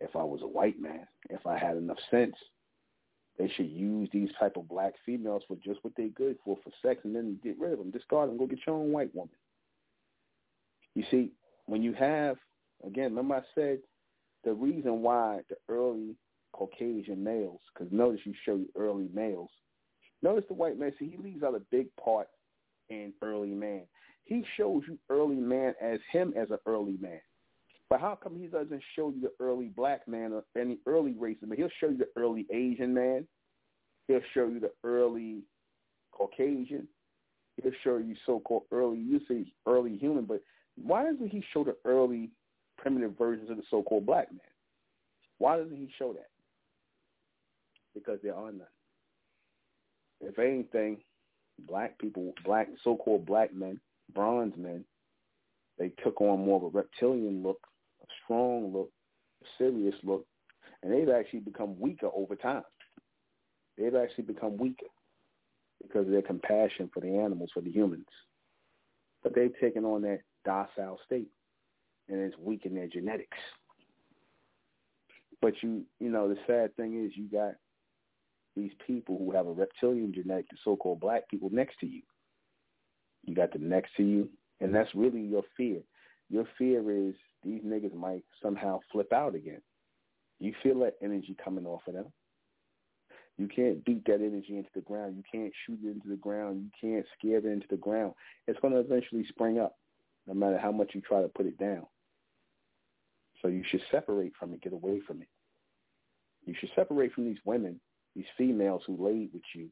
if 0.00 0.14
I 0.14 0.22
was 0.22 0.42
a 0.42 0.46
white 0.46 0.80
man. 0.80 1.06
If 1.30 1.46
I 1.46 1.58
had 1.58 1.76
enough 1.76 1.98
sense 2.10 2.34
they 3.38 3.48
should 3.54 3.68
use 3.68 4.08
these 4.12 4.30
type 4.38 4.56
of 4.56 4.68
black 4.68 4.94
females 5.04 5.42
for 5.46 5.56
just 5.56 5.80
what 5.82 5.92
they're 5.96 6.08
good 6.08 6.36
for, 6.44 6.56
for 6.64 6.70
sex, 6.82 7.00
and 7.04 7.14
then 7.14 7.38
get 7.42 7.58
rid 7.58 7.72
of 7.72 7.78
them, 7.78 7.90
discard 7.90 8.30
them, 8.30 8.38
go 8.38 8.46
get 8.46 8.60
your 8.66 8.76
own 8.76 8.92
white 8.92 9.14
woman. 9.14 9.34
You 10.94 11.04
see, 11.10 11.32
when 11.66 11.82
you 11.82 11.92
have, 11.92 12.36
again, 12.84 13.10
remember 13.10 13.36
I 13.36 13.42
said 13.54 13.78
the 14.44 14.54
reason 14.54 15.02
why 15.02 15.40
the 15.50 15.56
early 15.68 16.16
Caucasian 16.52 17.22
males, 17.22 17.60
because 17.74 17.92
notice 17.92 18.20
you 18.24 18.32
show 18.44 18.56
you 18.56 18.68
early 18.76 19.08
males. 19.12 19.50
Notice 20.22 20.44
the 20.48 20.54
white 20.54 20.78
man, 20.78 20.92
see, 20.98 21.10
he 21.10 21.22
leaves 21.22 21.42
out 21.42 21.54
a 21.54 21.60
big 21.70 21.88
part 22.02 22.28
in 22.88 23.12
early 23.20 23.50
man. 23.50 23.82
He 24.26 24.44
shows 24.56 24.82
you 24.88 24.98
early 25.08 25.36
man 25.36 25.74
as 25.80 26.00
him 26.12 26.34
as 26.36 26.50
an 26.50 26.58
early 26.66 26.98
man. 27.00 27.20
But 27.88 28.00
how 28.00 28.18
come 28.20 28.36
he 28.36 28.48
doesn't 28.48 28.82
show 28.96 29.12
you 29.14 29.20
the 29.20 29.32
early 29.44 29.66
black 29.66 30.06
man 30.08 30.32
or 30.32 30.44
any 30.60 30.78
early 30.86 31.14
race 31.14 31.36
man? 31.42 31.56
He'll 31.56 31.68
show 31.80 31.88
you 31.88 31.98
the 31.98 32.20
early 32.20 32.44
Asian 32.52 32.92
man. 32.92 33.26
He'll 34.08 34.20
show 34.34 34.48
you 34.48 34.58
the 34.58 34.72
early 34.82 35.42
Caucasian. 36.10 36.88
He'll 37.62 37.72
show 37.84 37.98
you 37.98 38.16
so-called 38.26 38.64
early, 38.72 38.98
you 38.98 39.20
say 39.28 39.46
early 39.66 39.96
human, 39.96 40.24
but 40.24 40.42
why 40.76 41.04
doesn't 41.04 41.28
he 41.30 41.42
show 41.54 41.64
the 41.64 41.76
early 41.84 42.30
primitive 42.76 43.16
versions 43.16 43.48
of 43.48 43.56
the 43.56 43.62
so-called 43.70 44.04
black 44.04 44.30
man? 44.30 44.40
Why 45.38 45.56
doesn't 45.56 45.76
he 45.76 45.88
show 45.98 46.12
that? 46.12 46.28
Because 47.94 48.18
there 48.22 48.34
are 48.34 48.52
none. 48.52 48.66
If 50.20 50.38
anything, 50.38 50.98
black 51.66 51.98
people, 51.98 52.32
black 52.44 52.68
so-called 52.82 53.24
black 53.24 53.54
men, 53.54 53.80
bronze 54.12 54.54
men, 54.56 54.84
they 55.78 55.90
took 56.02 56.20
on 56.20 56.44
more 56.44 56.56
of 56.56 56.74
a 56.74 56.76
reptilian 56.76 57.42
look 57.42 57.60
a 58.02 58.06
strong 58.24 58.72
look, 58.72 58.90
a 59.42 59.46
serious 59.58 59.94
look, 60.02 60.26
and 60.82 60.92
they've 60.92 61.14
actually 61.14 61.40
become 61.40 61.78
weaker 61.78 62.08
over 62.14 62.36
time. 62.36 62.62
They've 63.78 63.94
actually 63.94 64.24
become 64.24 64.56
weaker 64.56 64.86
because 65.82 66.06
of 66.06 66.12
their 66.12 66.22
compassion 66.22 66.90
for 66.92 67.00
the 67.00 67.18
animals, 67.18 67.50
for 67.52 67.60
the 67.60 67.70
humans. 67.70 68.06
But 69.22 69.34
they've 69.34 69.52
taken 69.60 69.84
on 69.84 70.02
that 70.02 70.20
docile 70.44 70.98
state, 71.04 71.28
and 72.08 72.20
it's 72.20 72.38
weakened 72.38 72.76
their 72.76 72.88
genetics. 72.88 73.38
But 75.42 75.54
you, 75.62 75.84
you 76.00 76.08
know, 76.08 76.28
the 76.28 76.38
sad 76.46 76.74
thing 76.76 77.04
is 77.04 77.16
you 77.16 77.28
got 77.28 77.54
these 78.56 78.72
people 78.86 79.18
who 79.18 79.32
have 79.32 79.46
a 79.46 79.52
reptilian 79.52 80.14
genetic, 80.14 80.48
the 80.48 80.56
so-called 80.64 81.00
black 81.00 81.28
people 81.28 81.50
next 81.52 81.78
to 81.80 81.86
you. 81.86 82.00
You 83.26 83.34
got 83.34 83.52
the 83.52 83.58
next 83.58 83.90
to 83.96 84.02
you, 84.02 84.28
and 84.60 84.74
that's 84.74 84.90
mm-hmm. 84.90 85.00
really 85.00 85.20
your 85.20 85.42
fear. 85.56 85.80
Your 86.30 86.44
fear 86.58 87.08
is 87.08 87.14
these 87.44 87.62
niggas 87.62 87.94
might 87.94 88.24
somehow 88.42 88.80
flip 88.90 89.12
out 89.12 89.34
again. 89.34 89.60
You 90.40 90.52
feel 90.62 90.80
that 90.80 90.96
energy 91.02 91.36
coming 91.42 91.66
off 91.66 91.82
of 91.86 91.94
them. 91.94 92.06
You 93.38 93.48
can't 93.48 93.84
beat 93.84 94.04
that 94.06 94.14
energy 94.14 94.56
into 94.56 94.70
the 94.74 94.80
ground. 94.80 95.16
You 95.16 95.22
can't 95.30 95.52
shoot 95.66 95.78
it 95.84 95.90
into 95.90 96.08
the 96.08 96.16
ground. 96.16 96.62
You 96.62 96.70
can't 96.80 97.06
scare 97.18 97.38
it 97.38 97.44
into 97.44 97.66
the 97.68 97.76
ground. 97.76 98.14
It's 98.46 98.58
going 98.60 98.72
to 98.72 98.80
eventually 98.80 99.26
spring 99.28 99.58
up, 99.58 99.76
no 100.26 100.34
matter 100.34 100.58
how 100.58 100.72
much 100.72 100.92
you 100.94 101.02
try 101.02 101.20
to 101.20 101.28
put 101.28 101.46
it 101.46 101.58
down. 101.58 101.86
So 103.42 103.48
you 103.48 103.62
should 103.70 103.82
separate 103.90 104.32
from 104.38 104.54
it, 104.54 104.62
get 104.62 104.72
away 104.72 105.00
from 105.06 105.20
it. 105.20 105.28
You 106.46 106.54
should 106.58 106.70
separate 106.74 107.12
from 107.12 107.26
these 107.26 107.38
women, 107.44 107.78
these 108.14 108.24
females 108.38 108.82
who 108.86 108.96
laid 109.04 109.30
with 109.34 109.42
you, 109.54 109.68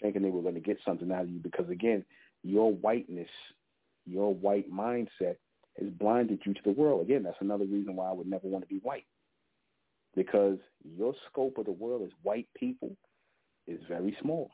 thinking 0.00 0.22
they 0.22 0.30
were 0.30 0.42
going 0.42 0.54
to 0.54 0.60
get 0.60 0.78
something 0.84 1.10
out 1.10 1.22
of 1.22 1.30
you. 1.30 1.40
Because 1.40 1.68
again, 1.68 2.04
your 2.42 2.72
whiteness, 2.72 3.28
your 4.06 4.34
white 4.34 4.70
mindset 4.70 5.36
has 5.78 5.90
blinded 5.98 6.40
you 6.44 6.54
to 6.54 6.60
the 6.64 6.72
world. 6.72 7.02
Again, 7.02 7.22
that's 7.22 7.36
another 7.40 7.64
reason 7.64 7.96
why 7.96 8.08
I 8.08 8.12
would 8.12 8.26
never 8.26 8.48
want 8.48 8.64
to 8.66 8.74
be 8.74 8.80
white. 8.82 9.06
Because 10.14 10.58
your 10.96 11.14
scope 11.30 11.58
of 11.58 11.66
the 11.66 11.72
world 11.72 12.02
as 12.02 12.10
white 12.22 12.48
people 12.56 12.96
is 13.66 13.80
very 13.88 14.16
small. 14.22 14.50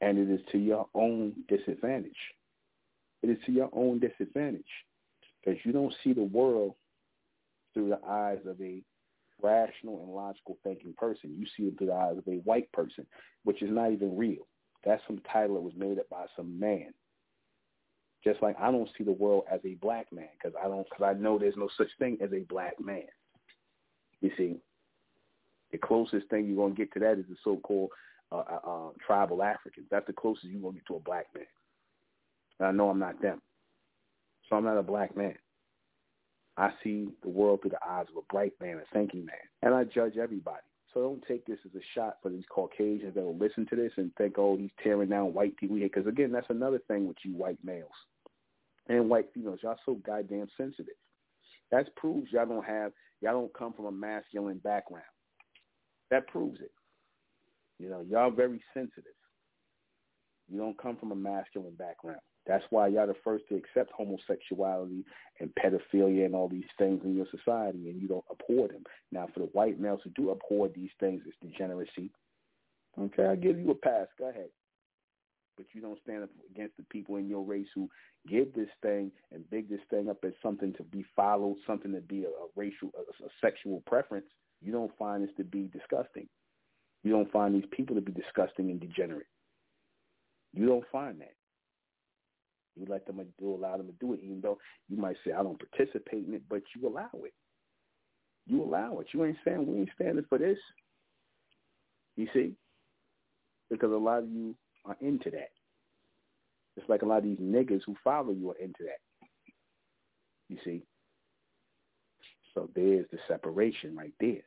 And 0.00 0.18
it 0.18 0.28
is 0.28 0.40
to 0.52 0.58
your 0.58 0.88
own 0.94 1.32
disadvantage. 1.48 2.12
It 3.22 3.30
is 3.30 3.38
to 3.46 3.52
your 3.52 3.70
own 3.72 4.00
disadvantage 4.00 4.64
because 5.42 5.58
you 5.64 5.72
don't 5.72 5.94
see 6.02 6.12
the 6.12 6.24
world 6.24 6.74
through 7.72 7.88
the 7.90 8.00
eyes 8.06 8.40
of 8.46 8.60
a 8.60 8.82
rational 9.40 10.02
and 10.02 10.14
logical 10.14 10.58
thinking 10.62 10.94
person. 10.96 11.36
You 11.38 11.46
see 11.56 11.68
it 11.68 11.78
through 11.78 11.88
the 11.88 11.94
eyes 11.94 12.18
of 12.18 12.26
a 12.28 12.38
white 12.38 12.70
person, 12.72 13.06
which 13.44 13.62
is 13.62 13.70
not 13.70 13.92
even 13.92 14.16
real. 14.16 14.46
That's 14.84 15.02
some 15.06 15.20
title 15.32 15.54
that 15.56 15.62
was 15.62 15.74
made 15.76 15.98
up 15.98 16.08
by 16.10 16.26
some 16.36 16.58
man. 16.58 16.92
Just 18.24 18.42
like 18.42 18.56
I 18.60 18.70
don't 18.70 18.88
see 18.96 19.04
the 19.04 19.12
world 19.12 19.44
as 19.50 19.60
a 19.64 19.74
black 19.74 20.12
man 20.12 20.28
because 20.38 20.56
I 20.62 20.68
don't 20.68 20.88
because 20.88 21.04
I 21.16 21.18
know 21.18 21.38
there's 21.38 21.56
no 21.56 21.68
such 21.76 21.88
thing 21.98 22.18
as 22.22 22.32
a 22.32 22.40
black 22.48 22.80
man. 22.80 23.06
You 24.20 24.30
see, 24.36 24.56
The 25.72 25.78
closest 25.78 26.28
thing 26.28 26.46
you're 26.46 26.56
gonna 26.56 26.74
get 26.74 26.92
to 26.92 27.00
that 27.00 27.18
is 27.18 27.24
the 27.28 27.36
so-called 27.42 27.90
uh, 28.30 28.36
uh, 28.36 28.60
uh, 28.70 28.90
tribal 29.04 29.42
Africans. 29.42 29.86
That's 29.90 30.06
the 30.06 30.12
closest 30.12 30.46
you're 30.46 30.62
gonna 30.62 30.74
get 30.74 30.86
to 30.86 30.96
a 30.96 31.00
black 31.00 31.26
man. 31.34 31.46
And 32.58 32.68
I 32.68 32.70
know 32.70 32.90
I'm 32.90 32.98
not 33.00 33.20
them, 33.20 33.42
so 34.48 34.56
I'm 34.56 34.64
not 34.64 34.78
a 34.78 34.82
black 34.82 35.16
man. 35.16 35.34
I 36.56 36.70
see 36.84 37.08
the 37.22 37.28
world 37.28 37.62
through 37.62 37.70
the 37.70 37.84
eyes 37.84 38.06
of 38.10 38.16
a 38.16 38.32
bright 38.32 38.52
man, 38.60 38.78
a 38.78 38.94
thinking 38.94 39.24
man, 39.24 39.34
and 39.62 39.74
I 39.74 39.84
judge 39.84 40.16
everybody. 40.16 40.62
So 40.92 41.00
don't 41.00 41.24
take 41.26 41.46
this 41.46 41.58
as 41.64 41.74
a 41.74 41.84
shot 41.94 42.18
for 42.22 42.28
these 42.28 42.44
Caucasians 42.50 43.14
that 43.14 43.22
will 43.22 43.36
listen 43.36 43.66
to 43.70 43.76
this 43.76 43.92
and 43.96 44.14
think, 44.16 44.34
oh, 44.38 44.56
he's 44.56 44.70
tearing 44.82 45.08
down 45.08 45.32
white 45.32 45.56
people. 45.56 45.78
Because 45.78 46.06
again, 46.06 46.32
that's 46.32 46.50
another 46.50 46.80
thing 46.86 47.08
with 47.08 47.16
you 47.24 47.32
white 47.32 47.58
males 47.64 47.90
and 48.88 49.08
white 49.08 49.28
females. 49.32 49.60
Y'all 49.62 49.78
so 49.86 49.94
goddamn 50.06 50.48
sensitive. 50.56 50.94
That 51.70 51.94
proves 51.96 52.30
y'all 52.32 52.46
don't 52.46 52.64
have, 52.64 52.92
y'all 53.22 53.32
don't 53.32 53.54
come 53.54 53.72
from 53.72 53.86
a 53.86 53.92
masculine 53.92 54.58
background. 54.58 55.04
That 56.10 56.26
proves 56.26 56.60
it. 56.60 56.72
You 57.78 57.88
know, 57.88 58.04
y'all 58.08 58.30
very 58.30 58.62
sensitive. 58.74 59.04
You 60.50 60.58
don't 60.58 60.76
come 60.76 60.96
from 60.96 61.12
a 61.12 61.16
masculine 61.16 61.74
background. 61.74 62.20
That's 62.46 62.64
why 62.70 62.88
y'all 62.88 63.06
the 63.06 63.14
first 63.22 63.44
to 63.48 63.54
accept 63.54 63.92
homosexuality 63.92 65.04
and 65.38 65.52
pedophilia 65.54 66.26
and 66.26 66.34
all 66.34 66.48
these 66.48 66.64
things 66.76 67.00
in 67.04 67.16
your 67.16 67.26
society, 67.30 67.88
and 67.88 68.00
you 68.00 68.08
don't 68.08 68.24
abhor 68.30 68.68
them. 68.68 68.82
Now, 69.12 69.28
for 69.32 69.40
the 69.40 69.46
white 69.46 69.78
males 69.78 70.00
who 70.02 70.10
do 70.10 70.32
abhor 70.32 70.68
these 70.68 70.90
things, 70.98 71.22
it's 71.26 71.36
degeneracy. 71.40 72.10
Okay, 73.00 73.26
I 73.26 73.36
give 73.36 73.58
you 73.58 73.70
a 73.70 73.74
pass. 73.74 74.08
Go 74.18 74.28
ahead. 74.28 74.48
But 75.56 75.66
you 75.72 75.80
don't 75.80 75.98
stand 76.02 76.24
up 76.24 76.30
against 76.50 76.76
the 76.76 76.82
people 76.84 77.16
in 77.16 77.28
your 77.28 77.44
race 77.44 77.68
who 77.74 77.88
give 78.28 78.54
this 78.54 78.68
thing 78.80 79.12
and 79.32 79.48
big 79.50 79.68
this 79.68 79.80
thing 79.90 80.08
up 80.08 80.24
as 80.24 80.32
something 80.42 80.72
to 80.74 80.82
be 80.82 81.04
followed, 81.14 81.56
something 81.66 81.92
to 81.92 82.00
be 82.00 82.24
a, 82.24 82.28
a 82.28 82.48
racial, 82.56 82.90
a, 82.96 83.24
a 83.24 83.28
sexual 83.40 83.82
preference. 83.86 84.26
You 84.62 84.72
don't 84.72 84.96
find 84.98 85.22
this 85.22 85.34
to 85.36 85.44
be 85.44 85.70
disgusting. 85.72 86.26
You 87.04 87.12
don't 87.12 87.30
find 87.30 87.54
these 87.54 87.68
people 87.70 87.94
to 87.96 88.00
be 88.02 88.12
disgusting 88.12 88.70
and 88.70 88.80
degenerate. 88.80 89.26
You 90.52 90.66
don't 90.66 90.84
find 90.90 91.20
that. 91.20 91.34
You 92.76 92.86
let 92.88 93.06
them 93.06 93.20
do 93.38 93.54
allow 93.54 93.76
them 93.76 93.86
to 93.86 93.92
do 94.00 94.14
it, 94.14 94.20
even 94.22 94.40
though 94.40 94.58
you 94.88 94.96
might 94.96 95.16
say 95.24 95.32
I 95.32 95.42
don't 95.42 95.60
participate 95.70 96.26
in 96.26 96.34
it, 96.34 96.42
but 96.48 96.62
you 96.74 96.88
allow 96.88 97.10
it. 97.24 97.34
You 98.46 98.62
allow 98.62 98.98
it. 98.98 99.08
You 99.12 99.24
ain't 99.24 99.36
saying 99.44 99.66
we 99.66 99.80
ain't 99.80 99.90
standing 99.94 100.24
for 100.28 100.38
this. 100.38 100.58
You 102.16 102.28
see, 102.34 102.54
because 103.70 103.92
a 103.92 103.96
lot 103.96 104.22
of 104.22 104.30
you 104.30 104.54
are 104.84 104.96
into 105.00 105.30
that. 105.30 105.50
It's 106.76 106.88
like 106.88 107.02
a 107.02 107.06
lot 107.06 107.18
of 107.18 107.24
these 107.24 107.38
niggas 107.38 107.82
who 107.86 107.94
follow 108.02 108.32
you 108.32 108.50
are 108.50 108.58
into 108.58 108.84
that. 108.84 109.00
You 110.48 110.58
see. 110.64 110.82
So 112.54 112.68
there's 112.74 113.06
the 113.10 113.18
separation 113.28 113.96
right 113.96 114.12
there. 114.20 114.42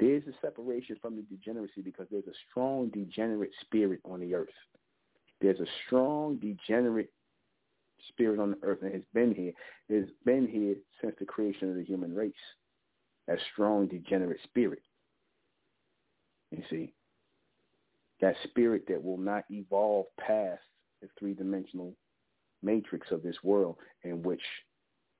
There's 0.00 0.22
a 0.26 0.32
separation 0.40 0.96
from 1.02 1.16
the 1.16 1.22
degeneracy 1.22 1.82
because 1.82 2.06
there's 2.10 2.26
a 2.26 2.38
strong 2.50 2.88
degenerate 2.88 3.50
spirit 3.62 4.00
on 4.04 4.20
the 4.20 4.34
earth. 4.34 4.48
There's 5.40 5.60
a 5.60 5.66
strong 5.86 6.36
degenerate 6.36 7.10
spirit 8.08 8.40
on 8.40 8.52
the 8.52 8.58
earth 8.62 8.78
and 8.82 8.92
has 8.92 9.02
been 9.14 9.34
here. 9.34 9.52
It's 9.88 10.10
been 10.24 10.46
here 10.46 10.74
since 11.00 11.14
the 11.18 11.26
creation 11.26 11.70
of 11.70 11.76
the 11.76 11.84
human 11.84 12.14
race. 12.14 12.32
That 13.26 13.38
strong 13.52 13.86
degenerate 13.86 14.40
spirit. 14.44 14.82
You 16.50 16.62
see, 16.70 16.94
that 18.20 18.34
spirit 18.44 18.84
that 18.88 19.02
will 19.02 19.18
not 19.18 19.44
evolve 19.50 20.06
past 20.18 20.62
the 21.02 21.08
three-dimensional 21.18 21.94
matrix 22.62 23.10
of 23.10 23.22
this 23.22 23.36
world 23.44 23.76
in 24.02 24.22
which 24.22 24.40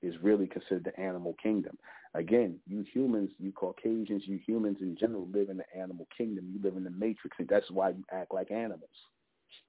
is 0.02 0.14
really 0.22 0.46
considered 0.46 0.84
the 0.84 0.98
animal 0.98 1.36
kingdom. 1.42 1.76
Again, 2.14 2.58
you 2.66 2.84
humans, 2.92 3.30
you 3.38 3.52
Caucasians, 3.52 4.22
you 4.26 4.38
humans 4.46 4.78
in 4.80 4.96
general 4.96 5.28
live 5.32 5.50
in 5.50 5.58
the 5.58 5.78
animal 5.78 6.08
kingdom. 6.16 6.50
You 6.52 6.60
live 6.62 6.76
in 6.76 6.84
the 6.84 6.90
matrix, 6.90 7.36
and 7.38 7.48
that's 7.48 7.70
why 7.70 7.90
you 7.90 8.04
act 8.10 8.32
like 8.32 8.50
animals. 8.50 8.88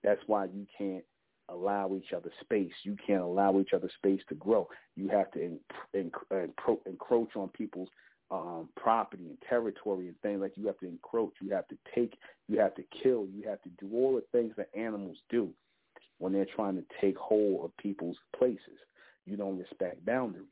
That's 0.04 0.22
why 0.28 0.46
you 0.46 0.66
can't 0.78 1.04
allow 1.50 1.94
each 1.96 2.14
other 2.16 2.32
space. 2.42 2.74
You 2.84 2.96
can't 3.06 3.22
allow 3.22 3.60
each 3.60 3.74
other 3.74 3.90
space 3.98 4.22
to 4.30 4.36
grow. 4.36 4.68
You 4.96 5.10
have 5.10 5.32
to 5.32 5.60
encroach 5.94 7.36
on 7.36 7.50
people's 7.50 7.90
um, 8.32 8.70
property 8.76 9.26
and 9.26 9.38
territory 9.48 10.08
and 10.08 10.20
things 10.22 10.42
like 10.42 10.54
you 10.56 10.68
have 10.68 10.78
to 10.80 10.88
encroach. 10.88 11.34
You 11.42 11.52
have 11.52 11.68
to 11.70 11.78
take. 11.96 12.18
You 12.48 12.60
have 12.60 12.76
to 12.76 12.84
kill. 13.04 13.28
You 13.34 13.48
have 13.50 13.62
to 13.64 13.70
do 13.80 13.90
all 13.94 14.16
the 14.16 14.24
things 14.38 14.54
that 14.58 14.70
animals 14.78 15.18
do 15.30 15.50
when 16.20 16.34
they're 16.34 16.46
trying 16.56 16.76
to 16.76 16.84
take 17.02 17.18
hold 17.18 17.66
of 17.66 17.76
people's 17.78 18.18
places. 18.38 18.78
You 19.26 19.38
don't 19.38 19.58
respect 19.58 20.06
boundaries. 20.06 20.46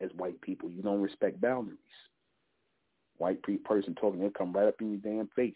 As 0.00 0.10
white 0.16 0.40
people, 0.40 0.70
you 0.70 0.82
don't 0.82 1.02
respect 1.02 1.40
boundaries. 1.40 1.78
White 3.16 3.42
person 3.64 3.96
talking, 3.96 4.20
they'll 4.20 4.30
come 4.30 4.52
right 4.52 4.68
up 4.68 4.80
in 4.80 4.90
your 4.92 5.00
damn 5.00 5.28
face. 5.34 5.54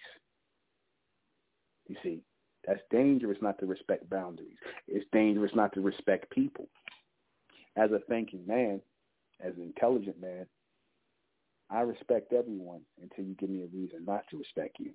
You 1.86 1.96
see, 2.02 2.20
that's 2.66 2.80
dangerous 2.90 3.38
not 3.42 3.58
to 3.58 3.66
respect 3.66 4.08
boundaries. 4.08 4.56
It's 4.86 5.06
dangerous 5.12 5.52
not 5.54 5.72
to 5.74 5.80
respect 5.80 6.30
people. 6.30 6.68
As 7.76 7.90
a 7.90 7.98
thinking 8.08 8.46
man, 8.46 8.80
as 9.44 9.54
an 9.56 9.62
intelligent 9.62 10.20
man, 10.20 10.46
I 11.70 11.80
respect 11.80 12.32
everyone 12.32 12.82
until 13.00 13.24
you 13.24 13.34
give 13.34 13.50
me 13.50 13.62
a 13.62 13.76
reason 13.76 14.04
not 14.04 14.24
to 14.30 14.38
respect 14.38 14.76
you. 14.78 14.92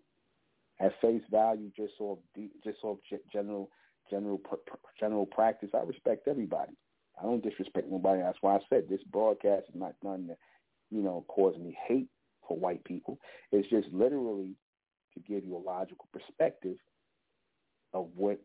At 0.79 0.93
face 1.01 1.23
value, 1.31 1.71
just 1.75 1.93
off 1.99 2.19
just 2.63 2.77
off 2.83 2.99
general 3.33 3.69
general 4.11 4.39
general 4.99 5.25
practice, 5.25 5.71
I 5.73 5.79
respect 5.79 6.27
everybody. 6.27 6.73
I 7.19 7.23
don't 7.23 7.43
disrespect 7.43 7.89
nobody. 7.89 8.21
That's 8.21 8.37
why 8.41 8.55
I 8.55 8.59
said 8.69 8.83
this 8.87 9.01
broadcast 9.11 9.65
is 9.69 9.75
not 9.75 9.99
done 10.03 10.27
to, 10.27 10.35
you 10.91 11.01
know, 11.01 11.25
cause 11.27 11.57
me 11.57 11.75
hate 11.87 12.09
for 12.47 12.57
white 12.57 12.83
people. 12.83 13.17
It's 13.51 13.67
just 13.69 13.87
literally 13.91 14.53
to 15.15 15.19
give 15.21 15.43
you 15.43 15.57
a 15.57 15.67
logical 15.67 16.07
perspective 16.13 16.77
of 17.93 18.07
what 18.15 18.39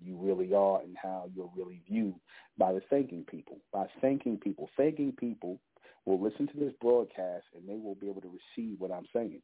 you 0.00 0.16
really 0.16 0.54
are 0.54 0.80
and 0.80 0.96
how 1.00 1.28
you're 1.34 1.50
really 1.56 1.82
viewed 1.88 2.14
by 2.56 2.72
the 2.72 2.80
thinking 2.88 3.24
people. 3.28 3.58
By 3.72 3.86
thinking 4.00 4.38
people, 4.38 4.70
thinking 4.76 5.12
people 5.12 5.58
will 6.04 6.20
listen 6.20 6.46
to 6.48 6.58
this 6.58 6.72
broadcast 6.80 7.44
and 7.54 7.68
they 7.68 7.78
will 7.82 7.96
be 7.96 8.08
able 8.08 8.22
to 8.22 8.30
receive 8.56 8.80
what 8.80 8.92
I'm 8.92 9.06
saying. 9.12 9.42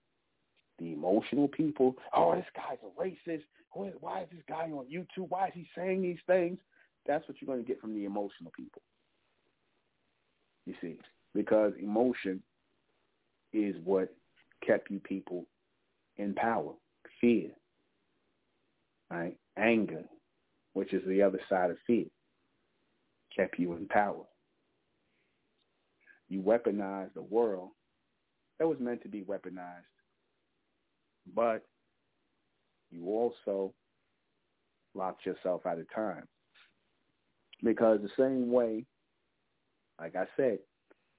The 0.79 0.93
emotional 0.93 1.49
people, 1.49 1.97
oh, 2.15 2.35
this 2.35 2.45
guy's 2.55 2.79
a 2.83 3.01
racist. 3.01 3.43
Why 3.73 4.23
is 4.23 4.29
this 4.31 4.43
guy 4.49 4.71
on 4.71 4.87
YouTube? 4.87 5.29
Why 5.29 5.49
is 5.49 5.53
he 5.55 5.69
saying 5.77 6.03
these 6.03 6.19
things? 6.27 6.59
That's 7.07 7.27
what 7.29 7.37
you're 7.41 7.53
going 7.53 7.65
to 7.65 7.69
get 7.69 7.81
from 7.81 7.95
the 7.95 8.05
emotional 8.05 8.53
people. 8.57 8.83
You 10.67 10.75
see, 10.81 10.99
because 11.35 11.73
emotion 11.81 12.43
is 13.53 13.77
what 13.85 14.15
kept 14.67 14.91
you 14.91 15.01
people 15.01 15.45
in 16.17 16.35
power, 16.35 16.73
fear, 17.21 17.51
right? 19.11 19.37
Anger, 19.57 20.05
which 20.73 20.93
is 20.93 21.03
the 21.07 21.23
other 21.23 21.41
side 21.49 21.71
of 21.71 21.77
fear, 21.87 22.07
kept 23.35 23.59
you 23.59 23.73
in 23.75 23.87
power. 23.87 24.25
You 26.29 26.41
weaponized 26.41 27.15
the 27.15 27.23
world 27.23 27.71
that 28.59 28.67
was 28.67 28.79
meant 28.81 29.03
to 29.03 29.09
be 29.09 29.23
weaponized, 29.23 29.85
but 31.35 31.65
you 32.91 33.07
also 33.07 33.73
locked 34.95 35.27
yourself 35.27 35.67
out 35.67 35.79
of 35.79 35.93
time. 35.95 36.27
Because 37.63 38.01
the 38.01 38.11
same 38.19 38.51
way, 38.51 38.85
like 40.01 40.17
I 40.17 40.27
said, 40.37 40.59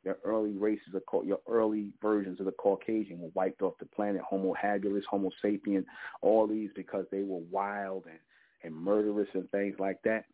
your 0.06 0.18
early 0.24 0.54
races 0.54 0.94
are 0.94 1.02
called 1.02 1.26
your 1.26 1.40
early 1.50 1.90
versions 2.02 2.40
of 2.40 2.46
the 2.46 2.52
Caucasian 2.54 3.20
were 3.20 3.32
wiped 3.34 3.62
off 3.62 3.74
the 3.80 3.86
planet. 3.86 4.22
Homo 4.22 4.54
habilis, 4.54 5.04
Homo 5.10 5.32
sapien, 5.44 5.84
all 6.22 6.48
these 6.48 6.70
because 6.76 7.06
they 7.12 7.24
were 7.24 7.42
wild 7.52 8.06
and 8.06 8.20
and 8.64 8.74
murderous 8.74 9.28
and 9.34 9.50
things 9.52 9.76
like 9.80 10.02
that. 10.04 10.26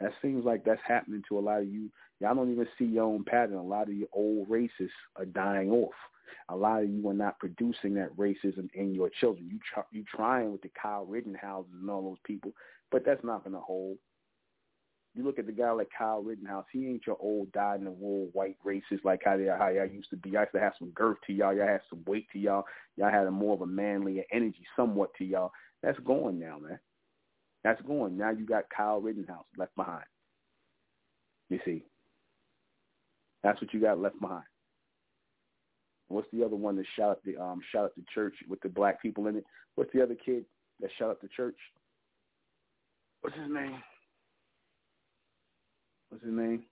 That 0.00 0.12
seems 0.22 0.44
like 0.44 0.64
that's 0.64 0.80
happening 0.86 1.22
to 1.28 1.38
a 1.38 1.40
lot 1.40 1.62
of 1.62 1.68
you. 1.68 1.90
Y'all 2.20 2.34
don't 2.34 2.52
even 2.52 2.68
see 2.78 2.84
your 2.84 3.04
own 3.04 3.24
pattern. 3.24 3.56
A 3.56 3.62
lot 3.62 3.88
of 3.88 3.94
your 3.94 4.08
old 4.12 4.48
races 4.48 4.90
are 5.16 5.24
dying 5.24 5.70
off. 5.70 5.94
A 6.48 6.56
lot 6.56 6.82
of 6.82 6.90
you 6.90 7.08
are 7.08 7.14
not 7.14 7.38
producing 7.38 7.94
that 7.94 8.16
racism 8.16 8.68
in 8.74 8.94
your 8.94 9.10
children. 9.20 9.48
You 9.50 9.58
try, 9.72 9.82
you 9.90 10.04
trying 10.04 10.52
with 10.52 10.62
the 10.62 10.70
Kyle 10.80 11.06
Rittenhouses 11.06 11.72
and 11.80 11.90
all 11.90 12.02
those 12.02 12.18
people, 12.24 12.52
but 12.90 13.04
that's 13.04 13.24
not 13.24 13.42
going 13.42 13.54
to 13.54 13.60
hold. 13.60 13.98
You 15.16 15.24
look 15.24 15.38
at 15.38 15.46
the 15.46 15.52
guy 15.52 15.70
like 15.70 15.88
Kyle 15.96 16.22
Rittenhouse. 16.22 16.66
He 16.70 16.86
ain't 16.86 17.06
your 17.06 17.16
old 17.18 17.50
dyed 17.52 17.78
in 17.78 17.86
the 17.86 17.90
wool 17.90 18.28
white 18.34 18.58
racist 18.64 19.02
like 19.02 19.22
how 19.24 19.38
they 19.38 19.46
how 19.46 19.68
y'all 19.68 19.86
used 19.86 20.10
to 20.10 20.16
be. 20.16 20.30
Y'all 20.30 20.42
used 20.42 20.52
to 20.52 20.60
have 20.60 20.74
some 20.78 20.90
girth 20.90 21.16
to 21.26 21.32
y'all. 21.32 21.54
Y'all 21.54 21.66
had 21.66 21.80
some 21.88 22.04
weight 22.06 22.26
to 22.34 22.38
y'all. 22.38 22.64
Y'all 22.96 23.10
had 23.10 23.26
a 23.26 23.30
more 23.30 23.54
of 23.54 23.62
a 23.62 23.66
manly 23.66 24.22
energy 24.30 24.66
somewhat 24.76 25.10
to 25.16 25.24
y'all. 25.24 25.52
That's 25.82 25.98
going 26.00 26.38
now, 26.38 26.58
man. 26.58 26.78
That's 27.64 27.80
going. 27.82 28.18
Now 28.18 28.30
you 28.30 28.44
got 28.44 28.64
Kyle 28.76 29.00
Rittenhouse 29.00 29.46
left 29.56 29.74
behind. 29.74 30.04
You 31.48 31.60
see. 31.64 31.86
That's 33.42 33.60
what 33.60 33.72
you 33.72 33.80
got 33.80 33.98
left 33.98 34.20
behind. 34.20 34.44
What's 36.08 36.28
the 36.30 36.44
other 36.44 36.56
one 36.56 36.76
that 36.76 36.86
shot 36.94 37.12
up 37.12 37.22
the 37.24 37.38
um 37.38 37.60
shot 37.72 37.86
up 37.86 37.94
the 37.96 38.04
church 38.14 38.34
with 38.48 38.60
the 38.60 38.68
black 38.68 39.00
people 39.00 39.28
in 39.28 39.36
it? 39.36 39.44
What's 39.76 39.92
the 39.94 40.02
other 40.02 40.14
kid 40.14 40.44
that 40.80 40.90
shot 40.98 41.10
up 41.10 41.22
the 41.22 41.28
church? 41.34 41.56
What's 43.22 43.36
his 43.36 43.50
name? 43.50 43.80
What's 46.10 46.24
his 46.24 46.32
name? 46.32 46.64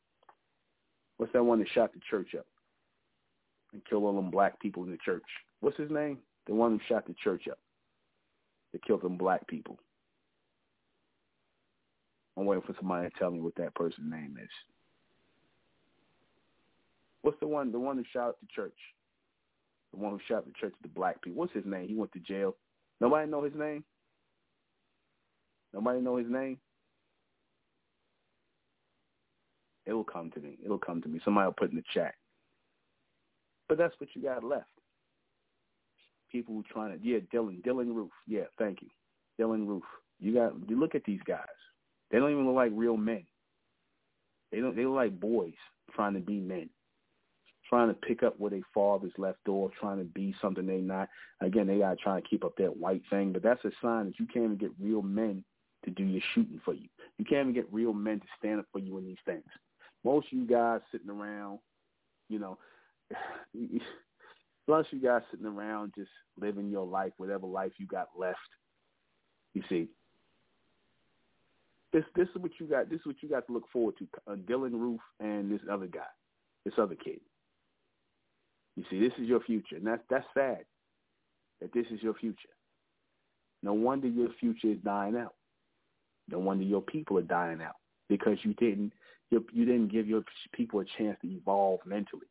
What's 1.17 1.33
that 1.33 1.45
one 1.45 1.61
that 1.61 1.69
shot 1.75 1.93
the 1.93 2.01
church 2.11 2.35
up? 2.39 2.47
and 3.75 3.85
killed 3.85 4.05
all 4.05 4.15
them 4.15 4.31
black 4.31 4.59
people 4.61 4.85
in 4.85 4.91
the 4.91 4.97
church. 5.05 5.25
What's 5.61 5.77
his 5.77 5.91
name? 5.91 6.19
The 6.47 6.55
one 6.55 6.73
who 6.73 6.81
shot 6.89 7.07
the 7.07 7.15
church 7.23 7.49
up. 7.51 7.59
That 8.73 8.85
killed 8.85 9.03
them 9.03 9.19
black 9.19 9.47
people. 9.47 9.79
I'm 12.37 12.47
waiting 12.47 12.65
for 12.67 12.75
somebody 12.79 13.09
to 13.09 13.19
tell 13.19 13.31
me 13.31 13.41
what 13.41 13.55
that 13.57 13.75
person's 13.75 14.11
name 14.11 14.39
is. 14.43 14.49
What's 17.23 17.39
the 17.41 17.47
one? 17.47 17.71
The 17.71 17.79
one 17.79 17.97
who 17.97 18.05
shot 18.13 18.37
the 18.41 18.49
church. 18.55 18.77
The 19.93 20.01
one 20.01 20.13
who 20.13 20.21
shot 20.27 20.45
the 20.45 20.53
church 20.59 20.75
the 20.83 20.89
black 20.89 21.23
people. 21.23 21.39
What's 21.39 21.53
his 21.53 21.65
name? 21.67 21.89
He 21.89 21.95
went 21.95 22.13
to 22.13 22.21
jail. 22.21 22.57
Nobody 23.01 23.31
know 23.31 23.43
his 23.43 23.55
name. 23.55 23.85
Nobody 25.73 26.01
know 26.01 26.17
his 26.17 26.29
name. 26.29 26.59
It 29.87 29.93
will 29.93 30.05
come 30.05 30.31
to 30.33 30.41
me. 30.41 30.59
It'll 30.65 30.79
come 30.79 31.03
to 31.03 31.09
me. 31.09 31.21
Somebody 31.25 31.47
will 31.47 31.53
put 31.53 31.71
in 31.71 31.77
the 31.77 31.85
chat. 31.93 32.15
But 33.69 33.79
that's 33.79 33.95
what 33.99 34.11
you 34.15 34.23
got 34.23 34.45
left. 34.45 34.69
People 36.31 36.55
who 36.55 36.65
trying 36.71 36.99
to 36.99 37.07
yeah, 37.07 37.19
Dylann, 37.33 37.63
Dylann 37.63 37.95
Roof. 37.95 38.11
Yeah, 38.27 38.45
thank 38.59 38.83
you. 38.83 38.89
Dylann 39.41 39.67
Roof. 39.67 39.85
You 40.21 40.35
got 40.35 40.53
you 40.69 40.79
look 40.79 40.95
at 40.95 41.05
these 41.05 41.21
guys. 41.27 41.47
They 42.11 42.19
don't 42.19 42.31
even 42.31 42.47
look 42.47 42.57
like 42.57 42.73
real 42.75 42.97
men. 42.97 43.25
They 44.51 44.61
don't 44.61 44.77
they 44.77 44.85
look 44.85 44.97
like 44.97 45.21
boys 45.21 45.55
trying 45.95 46.15
to 46.15 46.21
be 46.21 46.41
men. 46.41 46.69
Trying 47.69 47.89
to 47.89 47.95
pick 47.95 48.23
up 48.23 48.39
where 48.39 48.51
their 48.51 48.61
fathers 48.75 49.13
left 49.17 49.49
off, 49.49 49.73
trying 49.81 49.99
to 49.99 50.05
be 50.05 50.35
something 50.41 50.67
they 50.67 50.79
not. 50.79 51.09
Again, 51.41 51.67
they 51.67 51.79
gotta 51.79 51.97
try 51.97 52.21
to 52.21 52.29
keep 52.29 52.45
up 52.45 52.57
that 52.59 52.77
white 52.77 53.03
thing, 53.11 53.33
but 53.33 53.43
that's 53.43 53.65
a 53.65 53.71
sign 53.81 54.07
that 54.07 54.19
you 54.19 54.27
can't 54.27 54.45
even 54.45 54.59
get 54.59 54.71
real 54.81 55.03
men 55.03 55.45
to 55.85 55.91
do 55.91 56.05
your 56.05 56.23
shooting 56.35 56.61
for 56.65 56.75
you. 56.75 56.89
You 57.19 57.25
can't 57.25 57.49
even 57.49 57.55
get 57.55 57.73
real 57.73 57.93
men 57.93 58.21
to 58.21 58.27
stand 58.39 58.61
up 58.61 58.67
for 58.73 58.79
you 58.79 58.99
in 58.99 59.07
these 59.07 59.17
things. 59.25 59.45
Most 60.05 60.27
of 60.33 60.39
you 60.39 60.47
guys 60.47 60.81
sitting 60.93 61.11
around, 61.11 61.59
you 62.29 62.39
know, 62.39 62.59
plus 64.67 64.87
you 64.91 65.01
guys 65.01 65.23
sitting 65.31 65.47
around 65.47 65.93
just 65.97 66.11
living 66.39 66.71
your 66.71 66.87
life, 66.87 67.13
whatever 67.17 67.47
life 67.47 67.73
you 67.79 67.87
got 67.87 68.09
left. 68.17 68.39
You 69.55 69.63
see, 69.69 69.89
this 71.93 72.05
this 72.17 72.29
is 72.35 72.43
what 72.43 72.51
you 72.59 72.67
got. 72.67 72.91
This 72.91 73.01
is 73.01 73.07
what 73.07 73.17
you 73.23 73.29
got 73.29 73.47
to 73.47 73.53
look 73.53 73.71
forward 73.73 73.95
to. 73.99 74.09
Uh, 74.31 74.37
Dylann 74.37 74.73
Roof 74.73 75.01
and 75.21 75.51
this 75.51 75.61
other 75.71 75.87
guy, 75.87 76.01
this 76.65 76.75
other 76.77 76.97
kid. 76.97 77.21
You 78.77 78.85
see, 78.91 78.99
this 78.99 79.13
is 79.19 79.29
your 79.29 79.41
future, 79.41 79.77
and 79.77 79.87
that's 79.87 80.03
that's 80.11 80.27
sad. 80.35 80.65
That 81.61 81.73
this 81.73 81.87
is 81.93 82.03
your 82.03 82.15
future. 82.15 82.49
No 83.63 83.73
wonder 83.73 84.09
your 84.09 84.31
future 84.41 84.73
is 84.73 84.79
dying 84.85 85.17
out. 85.17 85.35
No 86.29 86.39
wonder 86.39 86.65
your 86.65 86.83
people 86.83 87.17
are 87.19 87.23
dying 87.23 87.63
out 87.63 87.77
because 88.09 88.39
you 88.43 88.55
didn't 88.55 88.93
you, 89.35 89.47
you 89.53 89.65
didn't 89.65 89.93
give 89.93 90.07
your 90.07 90.23
people 90.53 90.81
a 90.81 90.85
chance 90.99 91.19
to 91.23 91.29
evolve 91.29 91.81
mentally. 91.87 92.27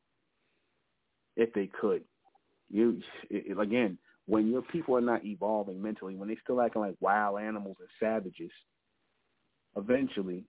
If 1.36 1.54
they 1.54 1.70
could, 1.80 2.04
you 2.70 3.02
it, 3.30 3.58
again 3.58 3.98
when 4.26 4.50
your 4.50 4.62
people 4.62 4.96
are 4.96 5.02
not 5.02 5.26
evolving 5.26 5.82
mentally, 5.82 6.16
when 6.16 6.30
they 6.30 6.38
still 6.44 6.62
acting 6.62 6.82
like 6.82 6.96
wild 7.02 7.40
animals 7.40 7.78
and 7.80 7.90
savages, 8.00 8.52
eventually, 9.76 10.46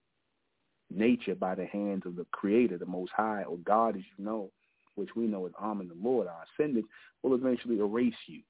nature 0.89 1.35
by 1.35 1.55
the 1.55 1.65
hands 1.65 2.03
of 2.05 2.15
the 2.15 2.25
Creator, 2.31 2.77
the 2.77 2.85
Most 2.85 3.11
High, 3.15 3.43
or 3.43 3.57
God, 3.57 3.97
as 3.97 4.03
you 4.17 4.23
know, 4.23 4.49
which 4.95 5.09
we 5.15 5.25
know 5.25 5.45
as 5.45 5.51
Amen, 5.61 5.89
the 5.89 6.09
Lord, 6.09 6.27
our 6.27 6.43
ascendant, 6.57 6.85
will 7.21 7.35
eventually 7.35 7.79
erase 7.79 8.13
you. 8.27 8.41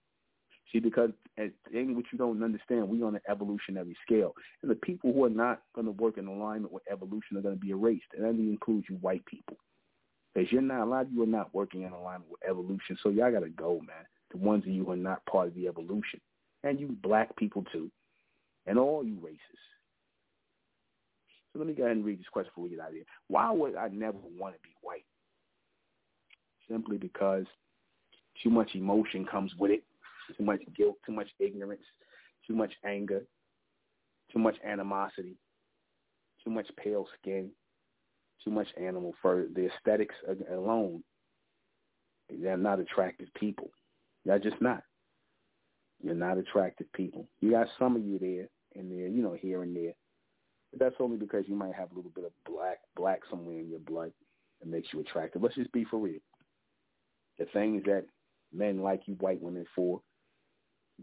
See, 0.71 0.79
because 0.79 1.11
at 1.37 1.51
thing 1.71 1.95
which 1.95 2.07
you 2.11 2.17
don't 2.17 2.43
understand, 2.43 2.89
we're 2.89 3.05
on 3.05 3.15
an 3.15 3.21
evolutionary 3.29 3.95
scale. 4.05 4.33
And 4.61 4.71
the 4.71 4.75
people 4.75 5.13
who 5.13 5.23
are 5.25 5.29
not 5.29 5.61
going 5.75 5.85
to 5.85 5.91
work 5.91 6.17
in 6.17 6.27
alignment 6.27 6.73
with 6.73 6.83
evolution 6.91 7.37
are 7.37 7.41
going 7.41 7.55
to 7.55 7.61
be 7.61 7.69
erased. 7.69 8.05
And 8.15 8.25
that 8.25 8.29
includes 8.29 8.87
you 8.89 8.95
white 8.97 9.25
people. 9.25 9.57
Because 10.33 10.51
you're 10.51 10.61
not, 10.61 10.81
a 10.81 10.85
lot 10.85 11.05
of 11.05 11.11
you 11.11 11.23
are 11.23 11.27
not 11.27 11.53
working 11.53 11.83
in 11.83 11.91
alignment 11.91 12.31
with 12.31 12.41
evolution. 12.49 12.97
So 13.01 13.09
y'all 13.09 13.31
got 13.31 13.41
to 13.41 13.49
go, 13.49 13.79
man. 13.85 14.05
The 14.31 14.37
ones 14.37 14.63
of 14.63 14.71
you 14.71 14.85
who 14.85 14.91
are 14.91 14.97
not 14.97 15.25
part 15.27 15.47
of 15.47 15.55
the 15.55 15.67
evolution. 15.67 16.19
And 16.63 16.79
you 16.79 16.97
black 17.03 17.35
people 17.37 17.63
too. 17.71 17.91
And 18.65 18.79
all 18.79 19.05
you 19.05 19.17
races. 19.21 19.39
So 21.53 21.59
let 21.59 21.67
me 21.67 21.73
go 21.73 21.83
ahead 21.83 21.95
and 21.95 22.05
read 22.05 22.19
this 22.19 22.27
question 22.33 22.49
before 22.49 22.63
we 22.63 22.71
get 22.71 22.79
out 22.79 22.89
of 22.89 22.95
here. 22.95 23.03
Why 23.27 23.51
would 23.51 23.75
I 23.75 23.87
never 23.89 24.17
want 24.37 24.55
to 24.55 24.61
be 24.61 24.71
white? 24.81 25.05
Simply 26.69 26.97
because 26.97 27.45
too 28.43 28.49
much 28.49 28.71
emotion 28.73 29.25
comes 29.25 29.51
with 29.57 29.71
it 29.71 29.83
too 30.37 30.43
much 30.43 30.61
guilt, 30.75 30.95
too 31.05 31.11
much 31.11 31.29
ignorance, 31.39 31.83
too 32.47 32.55
much 32.55 32.73
anger, 32.85 33.25
too 34.31 34.39
much 34.39 34.55
animosity, 34.65 35.37
too 36.43 36.49
much 36.49 36.67
pale 36.77 37.07
skin, 37.19 37.49
too 38.43 38.51
much 38.51 38.67
animal 38.79 39.13
fur. 39.21 39.47
The 39.53 39.67
aesthetics 39.67 40.15
alone, 40.51 41.03
they're 42.29 42.57
not 42.57 42.79
attractive 42.79 43.27
people. 43.35 43.69
They're 44.25 44.39
just 44.39 44.61
not. 44.61 44.83
You're 46.01 46.15
not 46.15 46.37
attractive 46.37 46.91
people. 46.93 47.27
You 47.39 47.51
got 47.51 47.67
some 47.79 47.95
of 47.95 48.03
you 48.03 48.19
there 48.19 48.47
and 48.75 48.91
there, 48.91 49.07
you 49.07 49.23
know, 49.23 49.35
here 49.39 49.63
and 49.63 49.75
there. 49.75 49.93
But 50.71 50.79
that's 50.79 50.95
only 50.99 51.17
because 51.17 51.45
you 51.47 51.55
might 51.55 51.73
have 51.73 51.91
a 51.91 51.95
little 51.95 52.11
bit 52.13 52.25
of 52.25 52.31
black 52.45 52.79
black 52.95 53.21
somewhere 53.29 53.59
in 53.59 53.69
your 53.69 53.79
blood 53.79 54.11
that 54.59 54.69
makes 54.69 54.89
you 54.93 54.99
attractive. 54.99 55.41
Let's 55.41 55.55
just 55.55 55.71
be 55.71 55.85
for 55.85 55.97
real. 55.97 56.19
The 57.39 57.45
things 57.53 57.83
that 57.85 58.05
men 58.53 58.81
like 58.81 59.03
you 59.05 59.15
white 59.15 59.41
women 59.41 59.65
for 59.75 60.01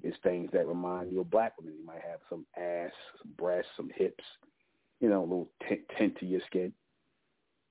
it's 0.02 0.16
things 0.22 0.50
that 0.52 0.66
remind 0.66 1.12
you 1.12 1.20
of 1.20 1.30
black 1.30 1.52
women. 1.58 1.74
You 1.78 1.86
might 1.86 2.02
have 2.02 2.20
some 2.28 2.46
ass, 2.56 2.92
some 3.20 3.32
breasts, 3.36 3.70
some 3.76 3.90
hips, 3.94 4.24
you 5.00 5.08
know, 5.08 5.20
a 5.20 5.22
little 5.22 5.50
tint, 5.68 5.80
tint 5.98 6.18
to 6.20 6.26
your 6.26 6.40
skin. 6.46 6.72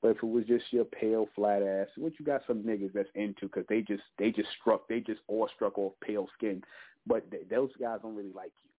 But 0.02 0.10
if 0.10 0.18
it 0.18 0.24
was 0.24 0.46
just 0.46 0.66
your 0.72 0.86
pale, 0.86 1.28
flat 1.36 1.62
ass, 1.62 1.88
what 1.96 2.14
you 2.20 2.26
got 2.26 2.42
some 2.48 2.64
niggas 2.64 2.94
that's 2.94 3.10
into 3.16 3.42
because 3.42 3.66
they 3.70 3.82
just 3.82 4.04
they 4.18 4.32
just 4.32 4.50
struck, 4.60 4.88
they 4.88 5.00
just 5.00 5.22
awestruck 5.28 5.78
off 5.78 5.94
pale 6.04 6.28
skin. 6.38 6.64
But 7.06 7.26
they, 7.32 7.40
those 7.50 7.70
guys 7.80 8.00
don't 8.02 8.16
really 8.16 8.34
like 8.34 8.52
you. 8.64 8.70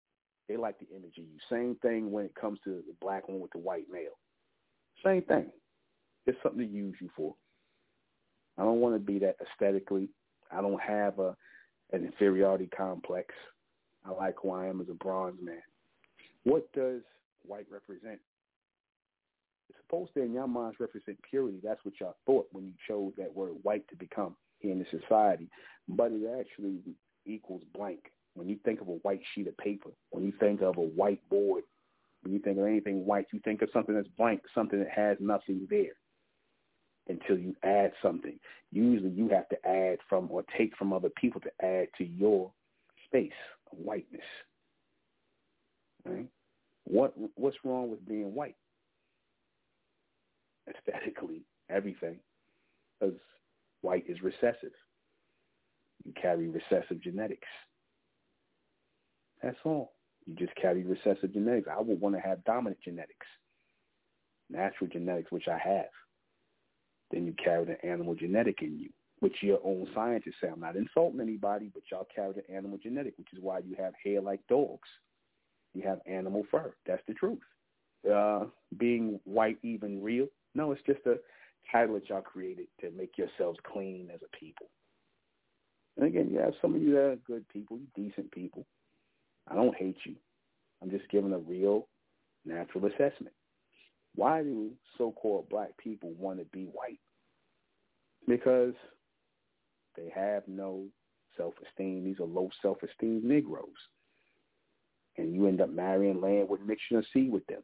They 0.48 0.56
like 0.56 0.78
the 0.78 0.88
image 0.94 1.18
of 1.18 1.24
you. 1.24 1.38
Same 1.48 1.76
thing 1.82 2.10
when 2.10 2.24
it 2.24 2.34
comes 2.34 2.58
to 2.64 2.70
the 2.70 2.94
black 3.00 3.28
one 3.28 3.40
with 3.40 3.52
the 3.52 3.58
white 3.58 3.86
male. 3.90 4.18
Same 5.04 5.22
thing. 5.22 5.46
It's 6.26 6.38
something 6.42 6.60
to 6.60 6.66
use 6.66 6.96
you 7.00 7.08
for. 7.16 7.34
I 8.58 8.64
don't 8.64 8.80
want 8.80 8.94
to 8.94 9.00
be 9.00 9.18
that 9.20 9.36
aesthetically. 9.40 10.08
I 10.50 10.60
don't 10.60 10.80
have 10.80 11.18
a 11.18 11.36
an 11.92 12.04
inferiority 12.04 12.68
complex. 12.74 13.34
I 14.04 14.10
like 14.10 14.36
who 14.42 14.50
I 14.50 14.66
am 14.66 14.80
as 14.80 14.88
a 14.88 14.94
bronze 14.94 15.38
man. 15.42 15.62
What 16.44 16.72
does 16.72 17.02
white 17.44 17.66
represent? 17.70 18.18
It's 19.68 19.78
supposed 19.86 20.14
to, 20.14 20.22
in 20.22 20.32
your 20.32 20.48
minds, 20.48 20.78
represent 20.80 21.18
purity. 21.28 21.58
That's 21.62 21.84
what 21.84 21.94
y'all 22.00 22.16
thought 22.26 22.48
when 22.52 22.64
you 22.64 22.72
chose 22.88 23.12
that 23.16 23.34
word 23.34 23.52
white 23.62 23.86
to 23.88 23.96
become 23.96 24.34
in 24.62 24.78
the 24.78 24.98
society. 24.98 25.48
But 25.88 26.12
it 26.12 26.22
actually 26.40 26.80
equals 27.26 27.62
blank. 27.74 28.00
When 28.34 28.48
you 28.48 28.58
think 28.64 28.80
of 28.80 28.88
a 28.88 28.98
white 29.02 29.20
sheet 29.34 29.46
of 29.46 29.56
paper, 29.58 29.90
when 30.10 30.24
you 30.24 30.32
think 30.40 30.62
of 30.62 30.78
a 30.78 30.82
white 30.82 31.20
board, 31.28 31.64
when 32.22 32.32
you 32.32 32.40
think 32.40 32.58
of 32.58 32.66
anything 32.66 33.04
white, 33.04 33.26
you 33.32 33.40
think 33.44 33.62
of 33.62 33.68
something 33.72 33.94
that's 33.94 34.08
blank, 34.16 34.40
something 34.54 34.78
that 34.78 34.90
has 34.90 35.18
nothing 35.20 35.66
there 35.68 35.92
until 37.08 37.38
you 37.38 37.54
add 37.62 37.92
something. 38.02 38.38
Usually 38.70 39.10
you 39.10 39.28
have 39.28 39.48
to 39.48 39.66
add 39.66 39.98
from 40.08 40.28
or 40.30 40.44
take 40.56 40.76
from 40.76 40.92
other 40.92 41.10
people 41.10 41.40
to 41.42 41.50
add 41.64 41.88
to 41.98 42.04
your 42.04 42.50
space 43.06 43.30
of 43.70 43.78
whiteness. 43.78 44.20
Right? 46.04 46.28
What 46.84 47.14
what's 47.36 47.56
wrong 47.64 47.90
with 47.90 48.06
being 48.06 48.34
white? 48.34 48.56
Aesthetically, 50.68 51.42
everything. 51.70 52.18
Because 53.00 53.16
white 53.82 54.04
is 54.08 54.22
recessive. 54.22 54.72
You 56.04 56.12
carry 56.20 56.48
recessive 56.48 57.00
genetics. 57.00 57.48
That's 59.42 59.56
all. 59.64 59.92
You 60.26 60.34
just 60.34 60.54
carry 60.56 60.84
recessive 60.84 61.32
genetics. 61.32 61.68
I 61.70 61.80
would 61.80 62.00
want 62.00 62.14
to 62.14 62.20
have 62.20 62.44
dominant 62.44 62.80
genetics. 62.82 63.26
Natural 64.50 64.88
genetics, 64.90 65.32
which 65.32 65.48
I 65.48 65.58
have 65.58 65.86
then 67.12 67.26
you 67.26 67.34
carry 67.42 67.64
the 67.64 67.84
animal 67.84 68.14
genetic 68.14 68.62
in 68.62 68.78
you, 68.78 68.88
which 69.20 69.36
your 69.42 69.60
own 69.64 69.86
scientists 69.94 70.36
say. 70.40 70.48
I'm 70.48 70.60
not 70.60 70.76
insulting 70.76 71.20
anybody, 71.20 71.70
but 71.72 71.82
y'all 71.90 72.08
carry 72.14 72.32
the 72.32 72.50
animal 72.50 72.78
genetic, 72.82 73.14
which 73.18 73.32
is 73.32 73.38
why 73.40 73.58
you 73.58 73.76
have 73.78 73.92
hair 74.02 74.20
like 74.20 74.40
dogs. 74.48 74.88
You 75.74 75.82
have 75.82 76.00
animal 76.06 76.44
fur. 76.50 76.72
That's 76.86 77.02
the 77.06 77.14
truth. 77.14 77.38
Uh, 78.10 78.46
being 78.78 79.20
white 79.24 79.58
even 79.62 80.02
real? 80.02 80.26
No, 80.54 80.72
it's 80.72 80.82
just 80.86 81.06
a 81.06 81.16
title 81.70 81.94
that 81.94 82.08
y'all 82.08 82.20
created 82.20 82.66
to 82.80 82.90
make 82.90 83.16
yourselves 83.16 83.58
clean 83.64 84.08
as 84.12 84.20
a 84.22 84.36
people. 84.36 84.66
And 85.96 86.06
again, 86.06 86.28
you 86.30 86.38
have 86.38 86.54
some 86.60 86.74
of 86.74 86.82
you 86.82 86.92
that 86.94 87.00
are 87.00 87.16
good 87.26 87.48
people, 87.48 87.78
decent 87.94 88.30
people. 88.32 88.66
I 89.48 89.54
don't 89.54 89.76
hate 89.76 89.98
you. 90.04 90.14
I'm 90.82 90.90
just 90.90 91.08
giving 91.10 91.32
a 91.32 91.38
real 91.38 91.86
natural 92.44 92.86
assessment. 92.86 93.34
Why 94.14 94.42
do 94.42 94.70
so-called 94.98 95.48
black 95.48 95.76
people 95.78 96.12
want 96.18 96.38
to 96.38 96.44
be 96.46 96.64
white? 96.64 97.00
Because 98.28 98.74
they 99.96 100.12
have 100.14 100.42
no 100.46 100.84
self-esteem. 101.36 102.04
These 102.04 102.20
are 102.20 102.24
low 102.24 102.50
self-esteem 102.60 103.22
Negroes. 103.24 103.68
And 105.16 105.34
you 105.34 105.46
end 105.46 105.60
up 105.60 105.70
marrying 105.70 106.20
land 106.20 106.48
with 106.48 106.60
mixture 106.62 106.98
of 106.98 107.06
seed 107.12 107.32
with 107.32 107.46
them. 107.46 107.62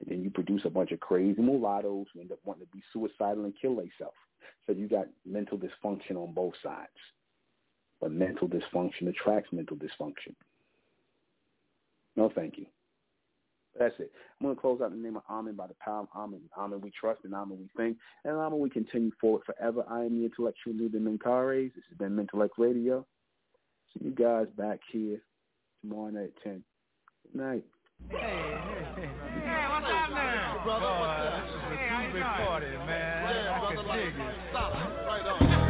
And 0.00 0.10
then 0.10 0.22
you 0.22 0.30
produce 0.30 0.62
a 0.64 0.70
bunch 0.70 0.92
of 0.92 1.00
crazy 1.00 1.40
mulattoes 1.40 2.06
who 2.12 2.20
end 2.20 2.32
up 2.32 2.38
wanting 2.44 2.66
to 2.66 2.72
be 2.72 2.82
suicidal 2.92 3.44
and 3.44 3.54
kill 3.60 3.76
themselves. 3.76 4.16
So 4.66 4.72
you 4.72 4.88
got 4.88 5.06
mental 5.26 5.58
dysfunction 5.58 6.16
on 6.16 6.32
both 6.34 6.54
sides. 6.62 6.88
But 8.00 8.12
mental 8.12 8.48
dysfunction 8.48 9.08
attracts 9.08 9.52
mental 9.52 9.76
dysfunction. 9.76 10.34
No, 12.16 12.30
thank 12.34 12.58
you. 12.58 12.66
That's 13.78 13.94
it. 13.98 14.10
I'm 14.40 14.46
going 14.46 14.56
to 14.56 14.60
close 14.60 14.80
out 14.80 14.90
in 14.92 15.00
the 15.00 15.02
name 15.02 15.16
of 15.16 15.22
Amen 15.30 15.54
by 15.54 15.66
the 15.66 15.76
power 15.82 16.00
of 16.00 16.08
Amen. 16.16 16.40
Amen 16.58 16.80
we 16.80 16.90
trust 16.90 17.20
and 17.24 17.34
Amen 17.34 17.58
we 17.58 17.68
think. 17.76 17.96
And 18.24 18.36
Amen 18.36 18.58
we 18.58 18.68
continue 18.70 19.10
forward 19.20 19.42
forever. 19.46 19.84
I 19.88 20.00
am 20.00 20.18
the 20.18 20.24
intellectual 20.24 20.74
leader, 20.74 20.98
Menkares. 20.98 21.74
This 21.74 21.84
has 21.88 21.98
been 21.98 22.16
Mental 22.16 22.40
Mentellect 22.40 22.58
Radio. 22.58 23.06
See 23.94 24.06
you 24.06 24.10
guys 24.10 24.46
back 24.56 24.80
here 24.92 25.18
tomorrow 25.82 26.10
night 26.10 26.32
at 26.36 26.42
10. 26.42 26.64
Good 27.32 27.40
night. 27.40 27.64
Hey, 28.08 28.16
hey, 28.16 28.86
hey. 28.96 29.10
Hey, 29.44 29.66
what's 29.70 29.86
up 29.86 30.10
now? 30.10 30.60
Brother, 30.64 30.86
what's 30.86 31.20
up? 31.20 31.44
This 31.44 31.50
is 31.50 31.56
a 31.56 31.76
hey, 31.76 32.06
two-bit 32.06 32.22
party, 32.22 32.66
man. 32.66 33.34
Yeah, 33.34 33.60
brother, 33.60 33.88
can 33.88 33.96
dig 33.96 34.14
it. 34.14 34.34
Stop. 34.50 34.72
Right 35.06 35.26
on. 35.26 35.69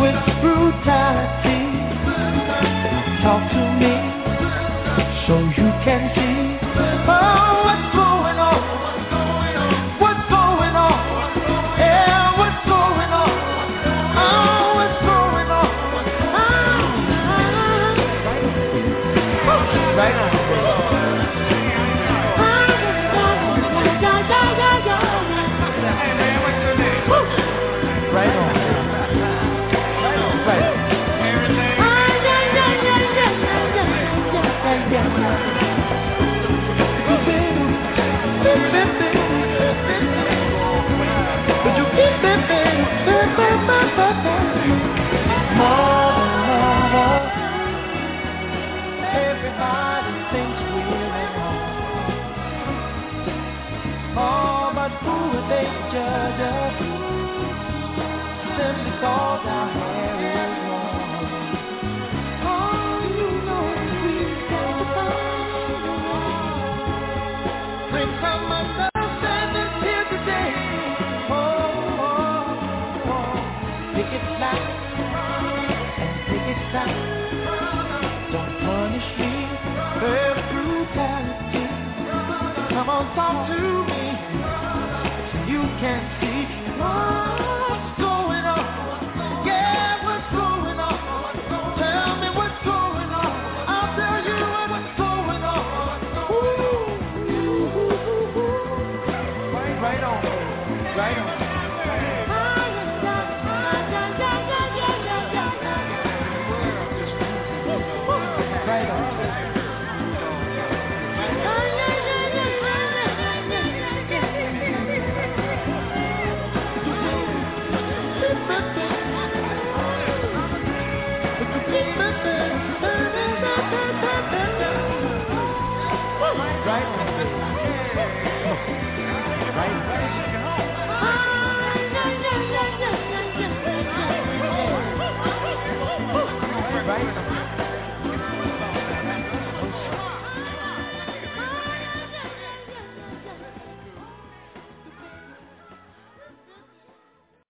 with 0.00 0.14
brutality. 0.40 1.39